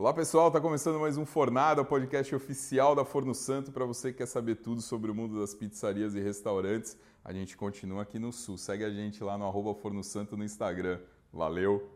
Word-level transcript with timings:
Olá 0.00 0.14
pessoal, 0.14 0.46
está 0.46 0.60
começando 0.60 1.00
mais 1.00 1.16
um 1.16 1.26
Fornada, 1.26 1.82
o 1.82 1.84
podcast 1.84 2.32
oficial 2.32 2.94
da 2.94 3.04
Forno 3.04 3.34
Santo 3.34 3.72
para 3.72 3.84
você 3.84 4.12
que 4.12 4.18
quer 4.18 4.26
saber 4.26 4.54
tudo 4.54 4.80
sobre 4.80 5.10
o 5.10 5.14
mundo 5.14 5.40
das 5.40 5.56
pizzarias 5.56 6.14
e 6.14 6.20
restaurantes. 6.20 6.96
A 7.24 7.32
gente 7.32 7.56
continua 7.56 8.02
aqui 8.02 8.16
no 8.16 8.32
Sul. 8.32 8.56
Segue 8.56 8.84
a 8.84 8.90
gente 8.90 9.24
lá 9.24 9.36
no 9.36 9.44
arroba 9.44 9.74
Forno 9.74 10.04
Santo 10.04 10.36
no 10.36 10.44
Instagram. 10.44 11.00
Valeu! 11.32 11.90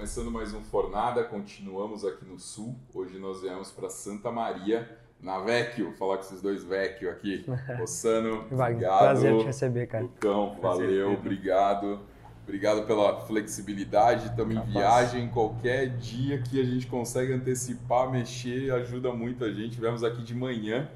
Começando 0.00 0.30
mais 0.30 0.54
um 0.54 0.62
Fornada, 0.62 1.22
continuamos 1.24 2.06
aqui 2.06 2.24
no 2.24 2.38
Sul. 2.38 2.74
Hoje 2.94 3.18
nós 3.18 3.42
viemos 3.42 3.70
para 3.70 3.90
Santa 3.90 4.32
Maria, 4.32 4.98
na 5.20 5.38
Vecchio, 5.40 5.92
falar 5.92 6.16
com 6.16 6.22
esses 6.22 6.40
dois 6.40 6.64
Vecchio 6.64 7.10
aqui. 7.10 7.44
Rossano, 7.78 8.46
obrigado. 8.50 8.98
prazer 8.98 9.38
te 9.38 9.44
receber, 9.44 9.86
cara. 9.88 10.04
Lucão, 10.04 10.56
Prazer, 10.58 10.86
valeu, 10.86 11.08
Pedro. 11.10 11.20
obrigado. 11.20 12.00
Obrigado 12.44 12.86
pela 12.86 13.20
flexibilidade, 13.26 14.28
estamos 14.28 14.54
em 14.54 14.56
Capaz. 14.56 14.72
viagem, 14.72 15.28
qualquer 15.28 15.90
dia 15.98 16.40
que 16.40 16.58
a 16.58 16.64
gente 16.64 16.86
consegue 16.86 17.34
antecipar, 17.34 18.10
mexer, 18.10 18.72
ajuda 18.72 19.12
muito 19.12 19.44
a 19.44 19.52
gente. 19.52 19.72
Tivemos 19.74 20.02
aqui 20.02 20.22
de 20.22 20.34
manhã, 20.34 20.88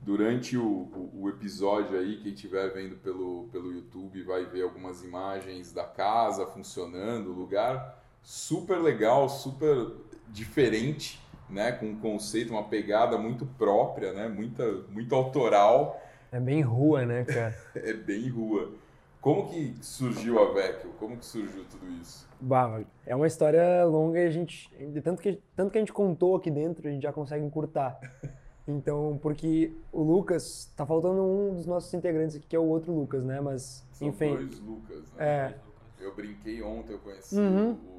durante 0.00 0.56
o, 0.56 0.62
o- 0.64 1.10
o 1.22 1.28
episódio 1.28 1.98
aí, 1.98 2.18
quem 2.22 2.32
estiver 2.32 2.72
vendo 2.72 2.94
pelo, 2.98 3.48
pelo 3.50 3.72
YouTube 3.72 4.22
vai 4.22 4.44
ver 4.44 4.62
algumas 4.62 5.02
imagens 5.02 5.72
da 5.72 5.82
casa 5.82 6.46
funcionando, 6.46 7.30
o 7.30 7.34
lugar 7.34 8.05
super 8.26 8.78
legal, 8.78 9.28
super 9.28 9.92
diferente, 10.28 11.20
né? 11.48 11.70
Com 11.70 11.86
um 11.86 11.96
conceito, 12.00 12.50
uma 12.52 12.64
pegada 12.64 13.16
muito 13.16 13.46
própria, 13.46 14.12
né? 14.12 14.28
Muita, 14.28 14.64
muito 14.90 15.14
autoral. 15.14 16.02
É 16.32 16.40
bem 16.40 16.60
rua, 16.60 17.06
né, 17.06 17.24
cara? 17.24 17.56
É 17.76 17.92
bem 17.92 18.28
rua. 18.28 18.72
Como 19.20 19.48
que 19.48 19.74
surgiu 19.80 20.40
a 20.40 20.52
Vecchio? 20.52 20.90
Como 20.98 21.16
que 21.16 21.24
surgiu 21.24 21.64
tudo 21.70 21.88
isso? 22.00 22.28
Bah, 22.40 22.80
é 23.06 23.14
uma 23.14 23.26
história 23.26 23.84
longa 23.84 24.20
e 24.20 24.26
a 24.26 24.30
gente. 24.30 24.68
Tanto 25.02 25.22
que, 25.22 25.40
tanto 25.54 25.70
que 25.70 25.78
a 25.78 25.80
gente 25.80 25.92
contou 25.92 26.36
aqui 26.36 26.50
dentro, 26.50 26.86
a 26.86 26.90
gente 26.90 27.02
já 27.02 27.12
consegue 27.12 27.44
encurtar. 27.44 27.98
Então, 28.68 29.16
porque 29.22 29.72
o 29.92 30.02
Lucas, 30.02 30.72
tá 30.76 30.84
faltando 30.84 31.22
um 31.22 31.54
dos 31.54 31.66
nossos 31.66 31.94
integrantes 31.94 32.34
aqui, 32.34 32.48
que 32.48 32.56
é 32.56 32.58
o 32.58 32.64
outro 32.64 32.92
Lucas, 32.92 33.22
né? 33.22 33.40
Mas, 33.40 33.86
São 33.92 34.08
enfim. 34.08 34.34
dois 34.34 34.58
Lucas, 34.58 35.04
né? 35.12 35.24
É. 35.24 35.54
Eu 36.00 36.12
brinquei 36.16 36.60
ontem, 36.62 36.94
eu 36.94 36.98
conheci 36.98 37.38
Uhum. 37.38 37.74
o, 37.74 37.95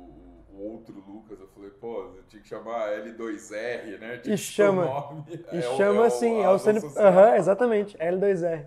o- 0.58 0.72
outro 0.74 0.94
Lucas, 1.08 1.40
eu 1.40 1.48
falei, 1.48 1.70
pô, 1.72 2.04
eu 2.16 2.24
tinha 2.28 2.42
que 2.42 2.48
chamar 2.48 2.90
L2R, 2.92 3.98
né? 4.00 4.18
Tinha 4.18 4.36
E 4.36 4.38
chama. 4.38 4.86
nome. 4.86 5.24
E 5.52 5.58
É 5.58 5.60
o- 5.60 5.78
chama 5.78 6.00
é 6.00 6.02
o- 6.02 6.04
assim, 6.04 6.42
é 6.42 6.50
o 6.50 6.58
Sani. 6.60 6.78
associação. 6.80 7.08
Aham, 7.12 7.36
exatamente, 7.38 7.98
L2R. 7.98 8.66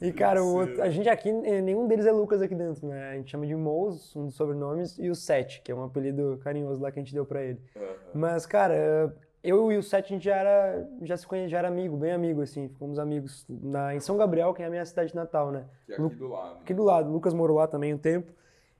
E, 0.00 0.12
cara, 0.12 0.42
o 0.42 0.54
outro, 0.56 0.82
a 0.82 0.90
gente 0.90 1.08
aqui, 1.08 1.28
eh, 1.30 1.60
nenhum 1.60 1.86
deles 1.86 2.04
é 2.06 2.12
Lucas 2.12 2.42
aqui 2.42 2.54
dentro, 2.56 2.86
né? 2.88 3.10
A 3.10 3.14
gente 3.14 3.30
chama 3.30 3.46
de 3.46 3.54
Mouse, 3.54 4.18
um 4.18 4.26
dos 4.26 4.34
sobrenomes, 4.34 4.98
e 4.98 5.08
o 5.08 5.14
Sete, 5.14 5.62
que 5.62 5.70
é 5.70 5.74
um 5.74 5.84
apelido 5.84 6.40
carinhoso 6.42 6.82
lá 6.82 6.90
que 6.90 6.98
a 6.98 7.02
gente 7.02 7.14
deu 7.14 7.24
pra 7.24 7.40
ele. 7.42 7.60
Aham. 7.76 7.84
Mas, 8.12 8.44
cara, 8.44 9.14
eu 9.44 9.70
e 9.70 9.78
o 9.78 9.82
Sete, 9.82 10.06
a 10.06 10.16
gente 10.16 10.24
já 10.24 10.36
era, 10.36 10.88
já 11.02 11.16
se 11.16 11.24
conhecia, 11.24 11.50
já 11.50 11.58
era 11.58 11.68
amigo, 11.68 11.96
bem 11.96 12.10
amigo, 12.10 12.42
assim. 12.42 12.68
Fomos 12.80 12.98
amigos 12.98 13.46
na, 13.48 13.94
em 13.94 14.00
São 14.00 14.16
Gabriel, 14.16 14.52
que 14.52 14.62
é 14.62 14.66
a 14.66 14.70
minha 14.70 14.84
cidade 14.84 15.14
natal, 15.14 15.52
né? 15.52 15.64
Que 15.86 15.92
é 15.92 15.94
aqui 15.94 16.02
Lu- 16.02 16.10
do 16.10 16.28
lado. 16.28 16.58
Aqui 16.62 16.74
do 16.74 16.82
lado. 16.82 17.08
O 17.08 17.12
Lucas 17.12 17.32
morou 17.32 17.56
lá 17.58 17.68
também 17.68 17.94
um 17.94 17.98
tempo. 17.98 18.32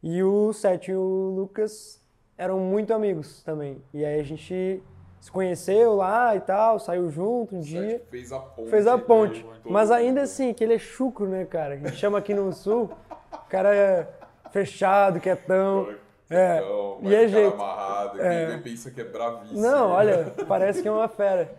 E 0.02 0.20
o 0.24 0.52
Sete 0.52 0.90
e 0.90 0.96
o 0.96 1.32
Lucas 1.36 2.01
eram 2.42 2.58
muito 2.58 2.92
amigos 2.92 3.42
também. 3.44 3.80
E 3.94 4.04
aí 4.04 4.18
a 4.20 4.24
gente 4.24 4.82
se 5.20 5.30
conheceu 5.30 5.94
lá 5.94 6.34
e 6.34 6.40
tal, 6.40 6.78
saiu 6.80 7.08
junto 7.08 7.54
um 7.54 7.60
O 7.60 7.62
dia. 7.62 8.02
Fez 8.10 8.32
a 8.32 8.40
ponte. 8.40 8.70
Fez 8.70 8.86
a 8.86 8.94
entre 8.94 9.06
ponte. 9.06 9.46
Mas 9.64 9.90
ainda 9.90 10.22
assim, 10.22 10.52
que 10.52 10.64
ele 10.64 10.74
é 10.74 10.78
chucro, 10.78 11.26
né, 11.28 11.44
cara? 11.44 11.74
A 11.74 11.76
gente 11.76 11.94
chama 11.94 12.18
aqui 12.18 12.34
no 12.34 12.52
sul, 12.52 12.90
o 13.32 13.48
cara 13.48 13.74
é 13.74 14.08
fechado, 14.50 15.20
quietão. 15.20 15.88
É, 16.28 16.58
Então, 16.58 16.98
e 17.02 17.14
é 17.14 17.28
jeito. 17.28 17.54
amarrado, 17.54 18.20
É. 18.20 18.56
pensa 18.58 18.90
que 18.90 19.00
é 19.00 19.04
bravíssimo. 19.04 19.60
Não, 19.60 19.90
olha, 19.90 20.32
parece 20.48 20.82
que 20.82 20.88
é 20.88 20.90
uma 20.90 21.06
fera. 21.08 21.52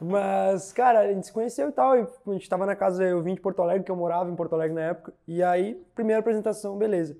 Mas, 0.00 0.72
cara, 0.72 1.00
a 1.00 1.08
gente 1.12 1.26
se 1.26 1.32
conheceu 1.32 1.68
e 1.68 1.72
tal. 1.72 1.96
E 1.98 2.06
a 2.26 2.32
gente 2.32 2.48
tava 2.48 2.64
na 2.66 2.76
casa, 2.76 3.02
eu 3.02 3.20
vim 3.22 3.34
de 3.34 3.40
Porto 3.40 3.60
Alegre, 3.62 3.82
que 3.82 3.90
eu 3.90 3.96
morava 3.96 4.30
em 4.30 4.36
Porto 4.36 4.52
Alegre 4.54 4.74
na 4.74 4.82
época. 4.82 5.12
E 5.26 5.42
aí, 5.42 5.74
primeira 5.94 6.20
apresentação, 6.20 6.76
beleza. 6.76 7.16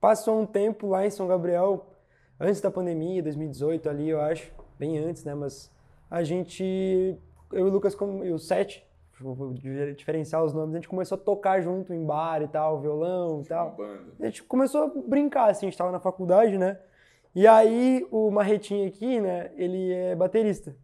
Passou 0.00 0.40
um 0.40 0.46
tempo 0.46 0.88
lá 0.88 1.06
em 1.06 1.10
São 1.10 1.26
Gabriel, 1.26 1.86
antes 2.38 2.60
da 2.60 2.70
pandemia, 2.70 3.22
2018 3.22 3.88
ali, 3.88 4.08
eu 4.08 4.20
acho. 4.20 4.52
Bem 4.78 4.98
antes, 4.98 5.24
né? 5.24 5.34
Mas 5.34 5.70
a 6.10 6.22
gente, 6.22 7.16
eu 7.52 7.66
e 7.66 7.70
o 7.70 7.72
Lucas, 7.72 7.96
e 8.24 8.30
o 8.30 8.38
Sete, 8.38 8.86
vou 9.20 9.54
diferenciar 9.96 10.42
os 10.42 10.52
nomes, 10.52 10.74
a 10.74 10.78
gente 10.78 10.88
começou 10.88 11.16
a 11.16 11.20
tocar 11.20 11.60
junto 11.60 11.94
em 11.94 12.04
bar 12.04 12.42
e 12.42 12.48
tal, 12.48 12.80
violão 12.80 13.42
e 13.42 13.44
uma 13.44 13.44
tal. 13.44 13.76
A 14.20 14.24
gente 14.24 14.42
começou 14.42 14.82
a 14.82 15.08
brincar, 15.08 15.50
assim, 15.50 15.66
a 15.66 15.70
gente 15.70 15.78
tava 15.78 15.92
na 15.92 16.00
faculdade, 16.00 16.58
né? 16.58 16.78
E 17.34 17.46
aí 17.46 18.06
o 18.10 18.30
Marretinho 18.30 18.86
aqui, 18.86 19.20
né, 19.20 19.50
ele 19.56 19.92
é 19.92 20.14
baterista. 20.14 20.76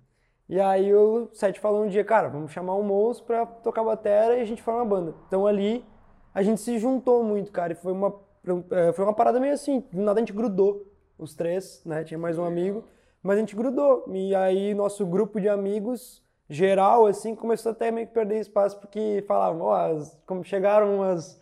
E 0.49 0.59
aí 0.59 0.95
o 0.95 1.29
Sete 1.33 1.61
falou 1.61 1.85
um 1.85 1.89
dia, 1.89 2.03
cara, 2.05 2.29
vamos 2.29 2.53
chamar 2.53 2.75
um 2.77 2.83
moço 2.83 3.23
pra 3.25 3.45
tocar 3.45 3.85
batera 3.85 4.39
e 4.39 4.41
a 4.41 4.45
gente 4.47 4.63
forma 4.63 4.81
uma 4.81 4.87
banda. 4.87 5.15
Então 5.27 5.47
ali 5.47 5.85
a 6.33 6.43
gente 6.43 6.61
se 6.61 6.79
juntou 6.79 7.23
muito, 7.23 7.53
cara, 7.53 7.73
e 7.73 7.77
foi 7.77 7.93
uma, 7.93 8.15
eh, 8.71 8.93
foi 8.93 9.05
uma 9.05 9.13
parada 9.13 9.39
meio 9.39 9.53
assim, 9.53 9.85
do 9.93 10.01
nada 10.01 10.21
a 10.21 10.23
gente 10.23 10.33
grudou, 10.33 10.87
os 11.19 11.35
três, 11.35 11.83
né, 11.85 12.05
tinha 12.05 12.19
mais 12.19 12.39
um 12.39 12.45
amigo, 12.45 12.85
mas 13.23 13.37
a 13.37 13.41
gente 13.41 13.57
grudou. 13.57 14.05
E 14.09 14.35
aí 14.35 14.75
nosso 14.75 15.05
grupo 15.05 15.41
de 15.41 15.49
amigos 15.49 16.23
geral, 16.49 17.07
assim, 17.07 17.35
começou 17.35 17.73
até 17.73 17.91
meio 17.91 18.07
que 18.07 18.15
perder 18.15 18.41
espaço, 18.41 18.79
porque 18.81 19.23
falavam, 19.27 19.63
ó, 19.67 20.03
como 20.25 20.43
chegaram 20.45 21.03
as, 21.03 21.41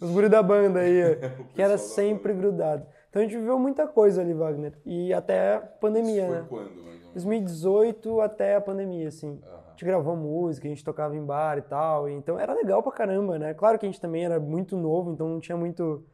os 0.00 0.10
guri 0.10 0.28
da 0.28 0.42
banda 0.42 0.80
aí, 0.80 1.00
que 1.54 1.62
era 1.62 1.78
sempre 1.78 2.32
grudado. 2.32 2.86
Então 3.10 3.22
a 3.22 3.24
gente 3.24 3.36
viveu 3.38 3.58
muita 3.58 3.86
coisa 3.86 4.20
ali, 4.20 4.34
Wagner. 4.34 4.74
E 4.84 5.12
até 5.14 5.54
a 5.54 5.60
pandemia, 5.60 6.22
Isso 6.22 6.26
foi 6.26 6.36
né? 6.36 6.46
quando, 6.48 6.82
mais 6.82 6.86
ou 6.86 6.94
menos? 6.94 7.12
2018 7.12 8.20
até 8.20 8.56
a 8.56 8.60
pandemia, 8.60 9.08
assim. 9.08 9.40
Aham. 9.46 9.58
A 9.66 9.70
gente 9.70 9.84
gravou 9.84 10.16
música, 10.16 10.66
a 10.66 10.70
gente 10.70 10.84
tocava 10.84 11.16
em 11.16 11.24
bar 11.24 11.56
e 11.56 11.62
tal. 11.62 12.08
e 12.08 12.12
então 12.12 12.38
era 12.38 12.52
legal 12.52 12.82
pra 12.82 12.90
caramba, 12.90 13.38
né? 13.38 13.54
Claro 13.54 13.78
que 13.78 13.86
a 13.86 13.88
gente 13.88 14.00
também 14.00 14.24
era 14.24 14.40
muito 14.40 14.76
novo, 14.76 15.12
então 15.12 15.28
não 15.28 15.40
tinha 15.40 15.56
muito. 15.56 16.04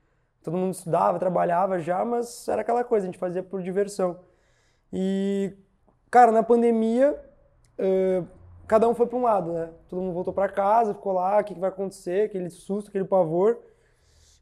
Todo 0.44 0.58
mundo 0.58 0.74
estudava, 0.74 1.18
trabalhava 1.18 1.78
já, 1.78 2.04
mas 2.04 2.46
era 2.46 2.60
aquela 2.60 2.84
coisa, 2.84 3.06
a 3.06 3.08
gente 3.08 3.18
fazia 3.18 3.42
por 3.42 3.62
diversão. 3.62 4.20
E, 4.92 5.54
cara, 6.10 6.30
na 6.30 6.42
pandemia, 6.42 7.18
eh, 7.78 8.22
cada 8.68 8.86
um 8.86 8.94
foi 8.94 9.06
pra 9.06 9.16
um 9.16 9.22
lado, 9.22 9.54
né? 9.54 9.70
Todo 9.88 10.02
mundo 10.02 10.12
voltou 10.12 10.34
pra 10.34 10.46
casa, 10.46 10.92
ficou 10.92 11.14
lá, 11.14 11.40
o 11.40 11.44
que, 11.44 11.54
que 11.54 11.60
vai 11.60 11.70
acontecer, 11.70 12.26
aquele 12.26 12.50
susto, 12.50 12.88
aquele 12.88 13.06
pavor. 13.06 13.58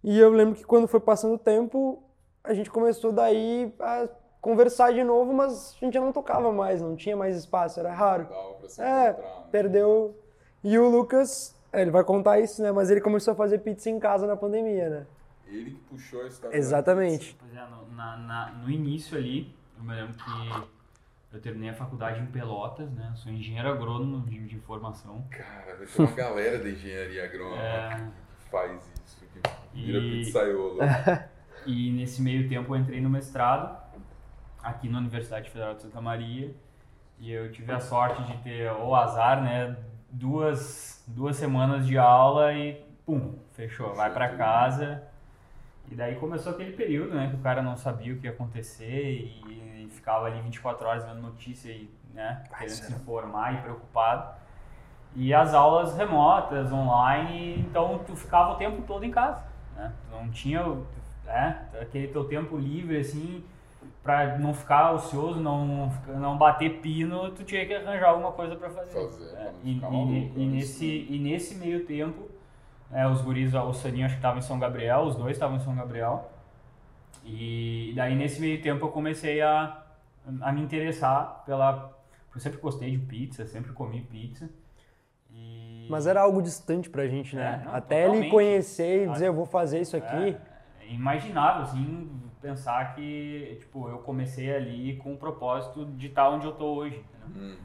E 0.03 0.19
eu 0.19 0.31
lembro 0.31 0.57
que 0.57 0.67
quando 0.67 0.89
foi 0.89 0.99
passando 0.99 1.35
o 1.35 1.39
tempo, 1.39 2.03
a 2.43 2.53
gente 2.53 2.69
começou 2.69 3.13
daí 3.13 3.73
a 3.79 4.09
conversar 4.41 4.93
de 4.93 5.05
novo, 5.05 5.33
mas 5.33 5.77
a 5.81 5.85
gente 5.85 5.95
já 5.95 6.01
não 6.01 6.11
tocava 6.11 6.51
mais, 6.51 6.83
não 6.83 6.97
tinha 6.97 7.17
mais 7.17 7.37
espaço, 7.37 7.79
era 7.79 7.93
raro. 7.93 8.27
É, 8.77 9.13
né? 9.13 9.17
perdeu. 9.53 10.17
E 10.65 10.77
o 10.77 10.89
Lucas, 10.89 11.55
é, 11.73 11.81
ele 11.81 11.93
vai 11.93 12.03
contar 12.03 12.41
isso, 12.41 12.61
né? 12.61 12.73
Mas 12.73 12.91
ele 12.91 13.01
começou 13.01 13.31
a 13.33 13.37
fazer 13.37 13.59
pizza 13.59 13.89
em 13.89 14.01
casa 14.01 14.27
na 14.27 14.37
pandemia, 14.37 14.91
né? 14.91 15.07
Ele 15.53 15.73
que 15.73 15.81
puxou 15.81 16.23
a 16.23 16.27
história. 16.29 16.57
Exatamente. 16.57 17.37
Pois 17.39 17.55
é, 17.55 17.65
no, 17.67 17.95
na- 17.95 18.17
na- 18.17 18.51
no 18.53 18.71
início 18.71 19.17
ali, 19.19 19.55
eu 19.77 19.85
me 19.85 19.95
lembro 19.95 20.15
que 20.15 20.67
eu 21.33 21.41
terminei 21.41 21.71
a 21.71 21.75
faculdade 21.75 22.21
em 22.21 22.27
Pelotas, 22.27 22.91
né? 22.93 23.13
Sou 23.17 23.31
engenheiro 23.33 23.69
agrônomo 23.71 24.27
de, 24.27 24.39
de 24.47 24.59
formação. 24.61 25.25
Cara, 25.31 25.77
vai 25.77 25.87
ter 25.87 26.03
uma 26.03 26.13
galera 26.13 26.59
da 26.59 26.71
engenharia 26.71 27.25
agrônoma 27.25 27.63
É, 27.63 27.97
que 28.45 28.51
faz 28.51 28.83
isso, 29.07 29.17
que 29.21 29.27
vira 29.75 29.99
E- 29.99 30.25
pizzaiolo. 30.25 30.79
e 31.67 31.91
nesse 31.93 32.21
meio 32.23 32.49
tempo 32.49 32.75
eu 32.75 32.81
entrei 32.81 33.01
no 33.01 33.09
mestrado, 33.11 33.81
aqui 34.63 34.89
na 34.89 34.99
Universidade 34.99 35.51
Federal 35.51 35.75
de 35.75 35.83
Santa 35.83 36.01
Maria. 36.01 36.55
E 37.19 37.31
eu 37.31 37.53
tive 37.53 37.71
a 37.73 37.79
sorte 37.79 38.23
de 38.25 38.37
ter 38.43 38.71
o 38.73 38.95
azar, 38.97 39.43
né? 39.43 39.77
Duas, 40.11 41.05
duas 41.07 41.37
semanas 41.37 41.87
de 41.87 41.97
aula 41.97 42.53
e 42.53 42.75
pum, 43.07 43.39
fechou, 43.53 43.95
vai 43.95 44.13
pra 44.13 44.37
casa. 44.37 45.03
E 45.91 45.95
daí 45.95 46.15
começou 46.17 46.53
aquele 46.53 46.73
período, 46.73 47.15
né, 47.15 47.29
que 47.29 47.37
o 47.37 47.41
cara 47.41 47.61
não 47.63 47.77
sabia 47.77 48.15
o 48.15 48.19
que 48.19 48.27
ia 48.27 48.33
acontecer 48.33 49.13
e, 49.13 49.89
ficava 49.91 50.27
ali 50.27 50.41
24 50.41 50.87
horas 50.89 51.05
vendo 51.05 51.21
notícia 51.21 51.71
e, 51.71 51.89
né, 52.15 52.43
querendo 52.59 52.71
se 52.71 52.93
informar 52.93 53.55
e 53.55 53.57
preocupado. 53.63 54.35
E 55.15 55.35
as 55.35 55.53
aulas 55.53 55.95
remotas, 55.97 56.73
online, 56.73 57.61
então 57.61 58.01
tu 58.07 58.17
ficava 58.17 58.53
o 58.53 58.57
tempo 58.57 58.83
todo 58.83 59.05
em 59.05 59.11
casa, 59.11 59.45
né? 59.77 59.93
Tu 60.09 60.17
não 60.17 60.31
tinha, 60.31 60.67
o- 60.67 60.87
é, 61.27 61.55
aquele 61.81 62.09
teu 62.09 62.25
tempo 62.25 62.57
livre, 62.57 62.97
assim, 62.99 63.45
pra 64.03 64.39
não 64.39 64.55
ficar 64.55 64.93
ocioso, 64.93 65.39
não, 65.39 65.93
não 66.19 66.39
bater 66.39 66.81
pino, 66.81 67.31
tu 67.33 67.45
tinha 67.45 67.67
que 67.67 67.75
arranjar 67.75 68.09
alguma 68.09 68.33
coisa 68.33 68.57
pra 68.57 68.71
fazer. 68.71 68.93
Fazer, 68.95 69.35
É, 69.37 69.45
não 69.53 69.71
e, 69.71 69.75
ficar 69.75 69.89
e- 69.89 69.93
maluco, 69.93 70.41
e 70.41 70.47
né? 70.47 70.53
nesse, 70.57 71.07
e 71.11 71.19
nesse 71.19 71.55
meio 71.57 71.85
tempo, 71.85 72.29
é, 72.93 73.07
os 73.07 73.23
guris, 73.23 73.55
o 73.55 73.73
Saninho 73.73 74.05
acho 74.05 74.15
que 74.15 74.19
estava 74.19 74.39
em 74.39 74.43
São 74.43 74.59
Gabriel, 74.59 75.01
os 75.03 75.17
dois 75.17 75.33
estavam 75.33 75.57
em 75.57 75.61
São 75.61 75.75
Gabriel. 75.75 76.31
E 77.25 77.93
daí 77.97 78.15
nesse 78.15 78.41
meio 78.41 78.61
tempo 78.61 78.87
eu 78.87 78.91
comecei 78.91 79.41
a, 79.41 79.83
a 80.41 80.53
me 80.53 80.61
interessar 80.61 81.43
pela. 81.47 81.93
Eu 82.35 82.41
sempre 82.41 82.59
gostei 82.59 82.91
de 82.91 82.99
pizza, 82.99 83.47
sempre 83.47 83.73
comi 83.73 84.01
pizza. 84.03 84.49
E... 85.31 85.87
Mas 85.91 86.07
era 86.07 86.21
algo 86.21 86.43
distante 86.43 86.91
pra 86.91 87.07
gente, 87.07 87.37
né? 87.37 87.61
É, 87.61 87.65
não, 87.65 87.75
Até 87.75 88.09
ele 88.09 88.29
conhecer 88.31 89.07
e 89.07 89.13
dizer, 89.13 89.29
eu 89.29 89.35
vou 89.35 89.47
fazer 89.47 89.81
isso 89.81 89.97
aqui. 89.97 90.37
É, 90.81 90.87
é 90.87 90.93
imaginável, 90.93 91.63
assim, 91.63 92.11
pensar 92.41 92.95
que, 92.95 93.57
tipo, 93.61 93.89
eu 93.89 93.99
comecei 93.99 94.55
ali 94.55 94.97
com 94.97 95.15
o 95.15 95.17
propósito 95.17 95.85
de 95.85 96.09
estar 96.09 96.29
onde 96.29 96.47
eu 96.47 96.53
tô 96.53 96.75
hoje. 96.75 97.05
Uhum. 97.35 97.57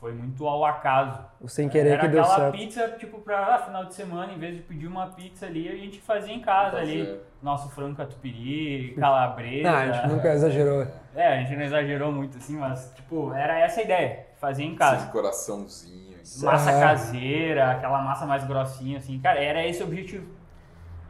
Foi 0.00 0.14
muito 0.14 0.46
ao 0.46 0.64
acaso. 0.64 1.22
O 1.38 1.46
sem 1.46 1.68
querer 1.68 1.90
Era 1.90 2.00
que 2.00 2.08
deu 2.08 2.22
aquela 2.22 2.36
certo. 2.36 2.56
pizza, 2.56 2.88
tipo, 2.98 3.20
pra 3.20 3.54
ah, 3.54 3.58
final 3.58 3.84
de 3.84 3.94
semana, 3.94 4.32
em 4.32 4.38
vez 4.38 4.56
de 4.56 4.62
pedir 4.62 4.86
uma 4.86 5.08
pizza 5.08 5.44
ali, 5.44 5.68
a 5.68 5.76
gente 5.76 6.00
fazia 6.00 6.32
em 6.32 6.40
casa 6.40 6.78
ali. 6.78 7.20
Nosso 7.42 7.68
frango 7.68 7.96
catupiry, 7.96 8.94
calabresa. 8.98 9.70
Não, 9.70 9.76
a 9.78 9.92
gente 9.92 10.08
nunca 10.08 10.32
exagerou. 10.32 10.86
É, 11.14 11.26
a 11.34 11.36
gente 11.42 11.54
não 11.54 11.62
exagerou 11.64 12.10
muito 12.10 12.38
assim, 12.38 12.56
mas, 12.56 12.90
tipo, 12.96 13.34
era 13.34 13.58
essa 13.58 13.80
a 13.80 13.84
ideia. 13.84 14.26
Fazer 14.38 14.62
em 14.64 14.74
casa. 14.74 15.02
Esse 15.02 15.12
coraçãozinho. 15.12 16.16
assim. 16.22 16.46
Massa 16.46 16.70
É. 16.70 16.80
caseira, 16.80 17.70
aquela 17.72 18.00
massa 18.02 18.24
mais 18.24 18.42
grossinha, 18.44 18.96
assim. 18.96 19.18
Cara, 19.20 19.38
era 19.38 19.66
esse 19.66 19.82
o 19.82 19.86
objetivo. 19.86 20.26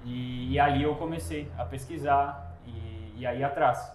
E, 0.04 0.52
e 0.52 0.58
ali 0.58 0.82
eu 0.82 0.96
comecei 0.96 1.48
a 1.56 1.64
pesquisar 1.64 2.56
e, 2.66 3.14
e 3.18 3.26
aí 3.26 3.44
atrás. 3.44 3.92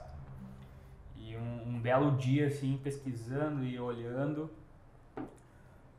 E 1.18 1.36
um, 1.36 1.75
um 1.75 1.80
belo 1.81 2.12
dia, 2.12 2.48
assim, 2.48 2.80
pesquisando 2.81 3.65
e 3.65 3.77
olhando, 3.80 4.50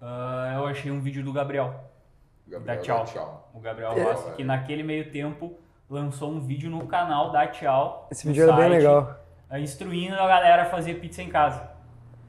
ah, 0.00 0.52
eu 0.56 0.66
achei 0.66 0.90
um 0.90 1.00
vídeo 1.00 1.24
do 1.24 1.32
Gabriel. 1.32 1.74
Gabriel, 2.46 2.76
Dá 2.76 2.82
tchau. 2.82 2.98
dá 2.98 3.04
tchau. 3.04 3.50
O 3.54 3.60
Gabriel 3.60 3.92
É. 3.92 4.02
Rossi, 4.02 4.30
que 4.32 4.44
naquele 4.44 4.82
meio 4.82 5.10
tempo 5.10 5.58
lançou 5.90 6.30
um 6.30 6.40
vídeo 6.40 6.70
no 6.70 6.86
canal 6.86 7.30
da 7.32 7.46
Tchau. 7.48 8.08
Esse 8.10 8.26
vídeo 8.26 8.42
era 8.44 8.52
bem 8.52 8.62
site, 8.70 8.72
legal. 8.78 9.16
ah, 9.50 9.58
Instruindo 9.60 10.14
a 10.14 10.26
galera 10.28 10.62
a 10.62 10.66
fazer 10.66 10.94
pizza 11.00 11.22
em 11.22 11.28
casa. 11.28 11.74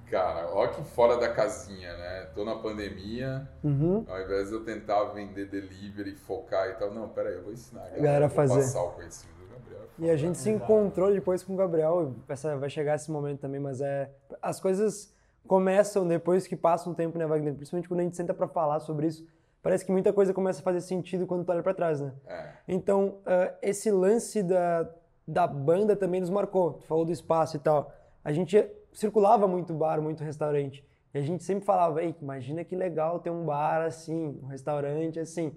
Cara, 0.09 0.47
ó 0.53 0.67
que 0.67 0.81
fora 0.83 1.17
da 1.17 1.27
casinha, 1.33 1.91
né? 1.97 2.27
Tô 2.33 2.45
na 2.45 2.55
pandemia, 2.55 3.47
Uhum. 3.63 4.05
ao 4.07 4.21
invés 4.21 4.47
de 4.47 4.53
eu 4.55 4.63
tentar 4.63 5.03
vender 5.05 5.47
delivery, 5.47 6.15
focar 6.15 6.69
e 6.69 6.73
tal, 6.75 6.93
não, 6.93 7.09
pera 7.09 7.27
aí, 7.29 7.35
eu 7.35 7.43
vou 7.43 7.51
ensinar 7.51 7.81
a 7.81 7.83
galera, 7.85 8.01
Galera 8.03 8.25
a 8.27 8.29
fazer. 8.29 8.55
passar 8.55 8.83
o 8.83 8.91
conhecimento 8.91 9.37
do 9.39 9.47
Gabriel. 9.53 9.81
E 9.99 10.09
a 10.09 10.15
gente 10.15 10.37
se 10.37 10.49
encontrou 10.49 11.11
depois 11.11 11.43
com 11.43 11.53
o 11.53 11.57
Gabriel. 11.57 12.13
Essa, 12.29 12.55
vai 12.55 12.69
chegar 12.69 12.95
esse 12.95 13.11
momento 13.11 13.39
também, 13.41 13.59
mas 13.59 13.81
é. 13.81 14.09
As 14.41 14.61
coisas 14.61 15.13
começam 15.47 16.07
depois 16.07 16.45
que 16.45 16.55
passa 16.55 16.89
um 16.89 16.93
tempo, 16.93 17.17
né, 17.17 17.25
Wagner? 17.25 17.55
Principalmente 17.55 17.87
quando 17.87 18.01
a 18.01 18.03
gente 18.03 18.15
senta 18.15 18.33
pra 18.33 18.47
falar 18.47 18.79
sobre 18.79 19.07
isso. 19.07 19.25
Parece 19.63 19.83
que 19.85 19.91
muita 19.91 20.13
coisa 20.13 20.33
começa 20.33 20.59
a 20.59 20.63
fazer 20.63 20.81
sentido 20.81 21.25
quando 21.25 21.43
tu 21.43 21.51
olha 21.51 21.63
pra 21.63 21.73
trás, 21.73 21.99
né? 21.99 22.13
É, 22.27 22.49
Então, 22.67 23.15
ah, 23.25 23.53
esse 23.61 23.89
lance 23.89 24.43
da, 24.43 24.87
da 25.27 25.47
banda 25.47 25.95
também 25.95 26.21
nos 26.21 26.29
marcou. 26.29 26.73
Tu 26.73 26.85
falou 26.85 27.03
do 27.05 27.11
espaço 27.11 27.55
e 27.55 27.59
tal. 27.59 27.91
A 28.23 28.31
gente 28.31 28.63
circulava 28.93 29.47
muito 29.47 29.73
bar, 29.73 30.01
muito 30.01 30.23
restaurante. 30.23 30.85
E 31.13 31.17
a 31.17 31.21
gente 31.21 31.43
sempre 31.43 31.65
falava, 31.65 32.03
Ei, 32.03 32.15
imagina 32.21 32.63
que 32.63 32.75
legal 32.75 33.19
ter 33.19 33.29
um 33.29 33.43
bar 33.45 33.81
assim, 33.81 34.39
um 34.43 34.47
restaurante 34.47 35.19
assim. 35.19 35.53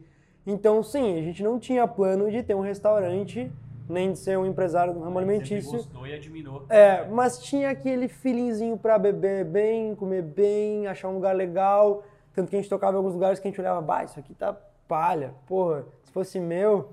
Então, 0.47 0.83
sim, 0.83 1.19
a 1.19 1.23
gente 1.23 1.43
não 1.43 1.59
tinha 1.59 1.87
plano 1.87 2.31
de 2.31 2.43
ter 2.43 2.55
um 2.55 2.61
restaurante, 2.61 3.53
nem 3.91 4.13
de 4.13 4.19
ser 4.19 4.39
um 4.39 4.47
empresário 4.47 4.93
do 4.95 5.01
ramo 5.01 5.19
alimentício. 5.19 5.73
gostou 5.73 6.07
e 6.07 6.15
admirou. 6.15 6.65
É, 6.69 7.05
mas 7.09 7.39
tinha 7.43 7.71
aquele 7.71 8.09
feelingzinho 8.09 8.77
pra 8.79 8.99
beber 8.99 9.45
bem, 9.45 9.95
comer 9.95 10.23
bem, 10.23 10.87
achar 10.87 11.09
um 11.09 11.15
lugar 11.15 11.35
legal. 11.35 12.03
Tanto 12.35 12.49
que 12.49 12.57
a 12.57 12.61
gente 12.61 12.71
tocava 12.71 12.95
em 12.95 12.97
alguns 12.99 13.15
lugares 13.15 13.39
que 13.39 13.49
a 13.49 13.51
gente 13.51 13.61
olhava, 13.61 13.81
bah, 13.81 14.05
isso 14.05 14.19
aqui 14.19 14.33
tá 14.35 14.57
palha. 14.89 15.35
Porra, 15.47 15.85
se 16.05 16.13
fosse 16.13 16.39
meu, 16.41 16.91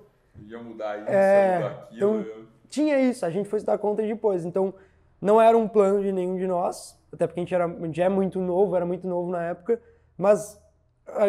ia 0.48 0.60
mudar 0.62 0.98
isso, 1.00 1.10
É, 1.10 1.50
ia 1.50 1.56
mudar 1.70 1.84
aquilo. 1.84 2.20
então- 2.22 2.44
tinha 2.70 3.00
isso, 3.00 3.26
a 3.26 3.30
gente 3.30 3.48
foi 3.48 3.60
se 3.60 3.66
dar 3.66 3.78
conta 3.78 4.02
depois. 4.04 4.44
Então, 4.46 4.74
não 5.22 5.40
era 5.42 5.58
um 5.58 5.68
plano 5.68 6.02
de 6.02 6.12
nenhum 6.12 6.36
de 6.36 6.46
nós, 6.46 7.00
até 7.14 7.26
porque 7.26 7.40
a 7.40 7.44
gente, 7.44 7.56
era, 7.56 7.66
a 7.66 7.70
gente 7.86 8.02
é 8.02 8.10
muito 8.10 8.40
novo, 8.40 8.76
era 8.76 8.86
muito 8.86 9.08
novo 9.08 9.32
na 9.32 9.42
época, 9.44 9.80
mas, 10.18 10.62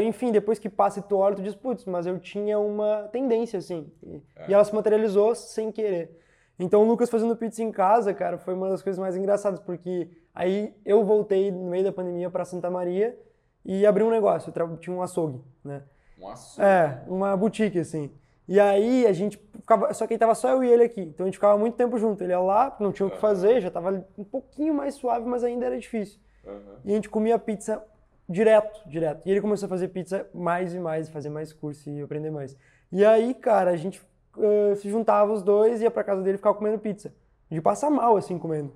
enfim, 0.03 0.33
depois 0.33 0.59
que 0.59 0.69
passa 0.69 0.99
e 0.99 1.03
tu 1.03 1.17
olha, 1.17 1.37
tu 1.37 1.43
diz, 1.43 1.55
putz, 1.55 1.85
mas 1.85 2.07
eu 2.07 2.19
tinha 2.19 2.59
uma 2.59 3.09
tendência, 3.13 3.59
assim, 3.59 3.91
e, 4.03 4.23
e 4.49 4.55
ela 4.55 4.65
se 4.65 4.75
materializou 4.75 5.35
sem 5.35 5.71
querer. 5.71 6.19
Então, 6.59 6.83
o 6.83 6.87
Lucas 6.87 7.09
fazendo 7.09 7.37
pizza 7.37 7.63
em 7.63 7.71
casa, 7.71 8.13
cara, 8.13 8.37
foi 8.37 8.55
uma 8.55 8.69
das 8.69 8.83
coisas 8.83 8.99
mais 8.99 9.17
engraçadas, 9.17 9.61
porque 9.61 10.09
aí 10.35 10.75
eu 10.85 11.05
voltei 11.05 11.51
no 11.53 11.71
meio 11.71 11.85
da 11.85 11.93
pandemia 11.93 12.29
para 12.29 12.45
Santa 12.45 12.69
Maria 12.69 13.17
e 13.65 13.87
abri 13.87 14.03
um 14.03 14.11
negócio, 14.11 14.53
tinha 14.81 14.95
um 14.95 15.03
açougue, 15.03 15.41
né? 15.65 15.83
Um 16.21 16.29
assunto. 16.29 16.65
É, 16.65 17.03
uma 17.07 17.37
boutique, 17.37 17.79
assim. 17.79 18.11
E 18.49 18.59
aí 18.59 19.07
a 19.07 19.13
gente 19.13 19.37
ficava. 19.61 19.93
Só 19.93 20.07
que 20.07 20.15
aí 20.15 20.19
tava 20.19 20.35
só 20.35 20.49
eu 20.49 20.65
e 20.65 20.71
ele 20.71 20.83
aqui. 20.83 21.03
Então 21.03 21.25
a 21.25 21.27
gente 21.29 21.37
ficava 21.37 21.59
muito 21.59 21.77
tempo 21.77 21.99
junto. 21.99 22.25
Ele 22.25 22.33
ia 22.33 22.41
lá, 22.41 22.75
não 22.81 22.91
tinha 22.91 23.07
o 23.07 23.11
que 23.11 23.19
fazer, 23.19 23.61
já 23.61 23.71
tava 23.71 24.05
um 24.17 24.25
pouquinho 24.25 24.73
mais 24.73 24.95
suave, 24.95 25.29
mas 25.29 25.45
ainda 25.45 25.67
era 25.67 25.79
difícil. 25.79 26.19
Aham. 26.47 26.81
E 26.85 26.93
a 26.93 26.95
gente 26.95 27.11
comia 27.11 27.39
pizza 27.39 27.85
direto, 28.29 28.89
direto. 28.89 29.23
E 29.27 29.31
ele 29.31 29.41
começou 29.41 29.67
a 29.67 29.69
fazer 29.69 29.89
pizza 29.89 30.29
mais 30.35 30.75
e 30.75 30.79
mais, 30.81 31.09
fazer 31.09 31.31
mais 31.31 31.53
curso 31.53 31.89
e 31.91 32.03
aprender 32.03 32.31
mais. 32.31 32.57
E 32.93 33.05
aí, 33.05 33.35
cara, 33.35 33.71
a 33.71 33.77
gente 33.77 34.01
eh, 34.39 34.75
se 34.77 34.89
juntava 34.91 35.33
os 35.33 35.43
dois, 35.43 35.81
ia 35.81 35.91
pra 35.91 36.05
casa 36.05 36.23
dele 36.23 36.35
e 36.35 36.39
ficava 36.39 36.55
comendo 36.57 36.79
pizza. 36.79 37.13
De 37.51 37.61
passar 37.61 37.91
mal, 37.91 38.17
assim, 38.17 38.39
comendo. 38.39 38.73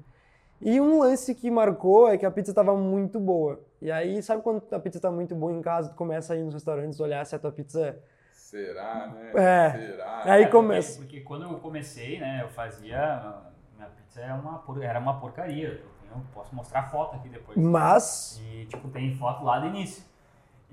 E 0.61 0.81
um 0.81 1.01
lance 1.01 1.35
que 1.35 1.51
marcou 1.51 2.09
é 2.09 2.17
que 2.17 2.25
a 2.25 2.31
pizza 2.31 2.55
tava 2.55 2.75
muito 2.77 3.19
boa. 3.21 3.61
E 3.81 3.91
aí, 3.91 4.23
sabe 4.23 4.43
quando 4.43 4.63
a 4.73 4.79
pizza 4.79 5.01
tá 5.01 5.11
muito 5.11 5.35
boa 5.35 5.53
em 5.53 5.61
casa, 5.61 5.91
tu 5.91 5.95
começa 5.97 6.33
a 6.33 6.37
ir 6.37 6.45
nos 6.45 6.55
restaurantes, 6.55 7.01
olhar 7.01 7.25
se 7.27 7.35
a 7.35 7.39
tua 7.39 7.51
pizza 7.53 7.99
Será, 8.31 9.09
né? 9.09 9.33
É. 9.35 9.71
Será? 9.71 10.23
Aí 10.25 10.43
É, 10.45 10.47
começa. 10.47 10.99
Porque, 10.99 11.17
porque 11.17 11.21
quando 11.27 11.45
eu 11.45 11.59
comecei, 11.59 12.19
né, 12.21 12.41
eu 12.43 12.49
fazia. 12.51 13.35
Minha 13.75 13.89
pizza 13.89 14.21
era 14.21 14.35
uma, 14.35 14.59
por- 14.59 14.83
era 14.83 14.99
uma 14.99 15.19
porcaria. 15.19 15.83
Eu 16.15 16.23
posso 16.35 16.55
mostrar 16.55 16.85
foto 16.85 17.17
aqui 17.17 17.29
depois. 17.29 17.57
Mas 17.59 18.41
E, 18.45 18.67
tipo, 18.67 18.89
tem 18.89 19.15
foto 19.15 19.45
lá 19.45 19.59
do 19.59 19.67
início. 19.67 20.05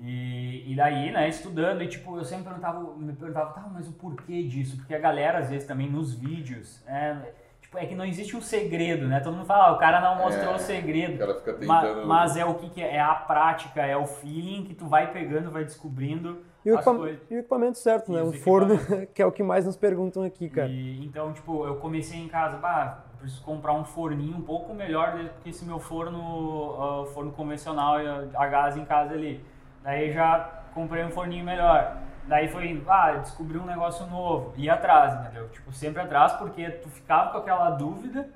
E, 0.01 0.71
e 0.71 0.75
daí, 0.75 1.12
né, 1.12 1.27
estudando, 1.27 1.83
e 1.83 1.88
tipo, 1.88 2.18
eu 2.18 2.24
sempre 2.24 2.45
perguntava, 2.45 2.80
me 2.95 3.12
perguntava, 3.12 3.51
tá, 3.51 3.69
mas 3.74 3.88
o 3.88 3.91
porquê 3.94 4.44
disso? 4.44 4.77
Porque 4.77 4.95
a 4.95 5.00
galera, 5.00 5.39
às 5.39 5.50
vezes, 5.50 5.68
também 5.68 5.89
nos 5.89 6.13
vídeos, 6.13 6.81
é, 6.88 7.33
tipo, 7.59 7.77
é 7.77 7.86
que 7.86 7.95
não 7.95 8.06
existe 8.06 8.36
um 8.36 8.41
segredo, 8.41 9.07
né? 9.07 9.19
Todo 9.19 9.36
mundo 9.36 9.45
fala, 9.45 9.68
ah, 9.68 9.71
o 9.74 9.77
cara 9.77 10.00
não 10.00 10.24
mostrou 10.24 10.53
É, 10.53 10.56
o 10.56 10.59
segredo. 10.59 11.15
O 11.15 11.19
cara 11.19 11.36
fica 11.36 11.53
tentando. 11.53 12.07
Mas, 12.07 12.38
é 12.38 12.45
o 12.45 12.56
que, 12.56 12.69
que 12.69 12.81
é? 12.81 12.95
É 12.95 13.01
a 13.01 13.13
prática, 13.13 13.85
é 13.85 13.97
o 13.97 14.06
feeling 14.06 14.63
que 14.63 14.74
tu 14.74 14.88
vai 14.88 15.12
pegando, 15.12 15.51
vai 15.51 15.65
descobrindo 15.65 16.44
e 16.65 16.71
o, 16.71 16.81
coisas. 16.81 17.19
e 17.30 17.35
o 17.35 17.39
equipamento 17.39 17.77
certo, 17.77 18.12
E 18.12 18.15
né? 18.15 18.24
Um 18.24 18.31
forno, 18.31 18.77
que 19.13 19.21
é 19.21 19.25
o 19.25 19.31
que 19.31 19.44
mais 19.44 19.65
nos 19.65 19.75
perguntam 19.75 20.24
aqui, 20.24 20.50
cara. 20.50 20.68
E, 20.69 21.03
então, 21.06 21.33
tipo, 21.33 21.65
eu 21.65 21.75
comecei 21.75 22.19
em 22.19 22.27
casa, 22.27 22.57
bah, 22.57 23.03
preciso 23.19 23.42
comprar 23.44 23.74
um 23.74 23.83
forninho 23.83 24.38
um 24.38 24.42
pouco 24.42 24.74
melhor 24.74 25.18
do 25.18 25.30
que 25.42 25.50
esse 25.50 25.66
meu 25.66 25.80
forno, 25.80 26.76
ah, 26.81 27.06
forno 27.14 27.31
convencional 27.31 27.95
a 28.35 28.47
gás 28.47 28.78
em 28.78 28.85
casa 28.85 29.14
ali. 29.14 29.44
Daí 29.83 30.11
já 30.11 30.64
comprei 30.73 31.04
um 31.04 31.11
forninho 31.11 31.45
melhor. 31.45 31.97
Daí 32.28 32.47
foi, 32.47 32.83
ah, 32.88 33.14
descobri 33.14 33.57
um 33.57 33.66
negócio 33.66 34.06
novo. 34.07 34.54
E 34.56 34.69
atrás, 34.69 35.19
entendeu? 35.19 35.49
Tipo, 35.49 35.71
sempre 35.71 36.02
atrás, 36.02 36.33
porque 36.33 36.69
tu 36.69 36.90
ficava 36.90 37.31
com 37.31 37.38
aquela 37.40 37.71
dúvida 37.71 38.30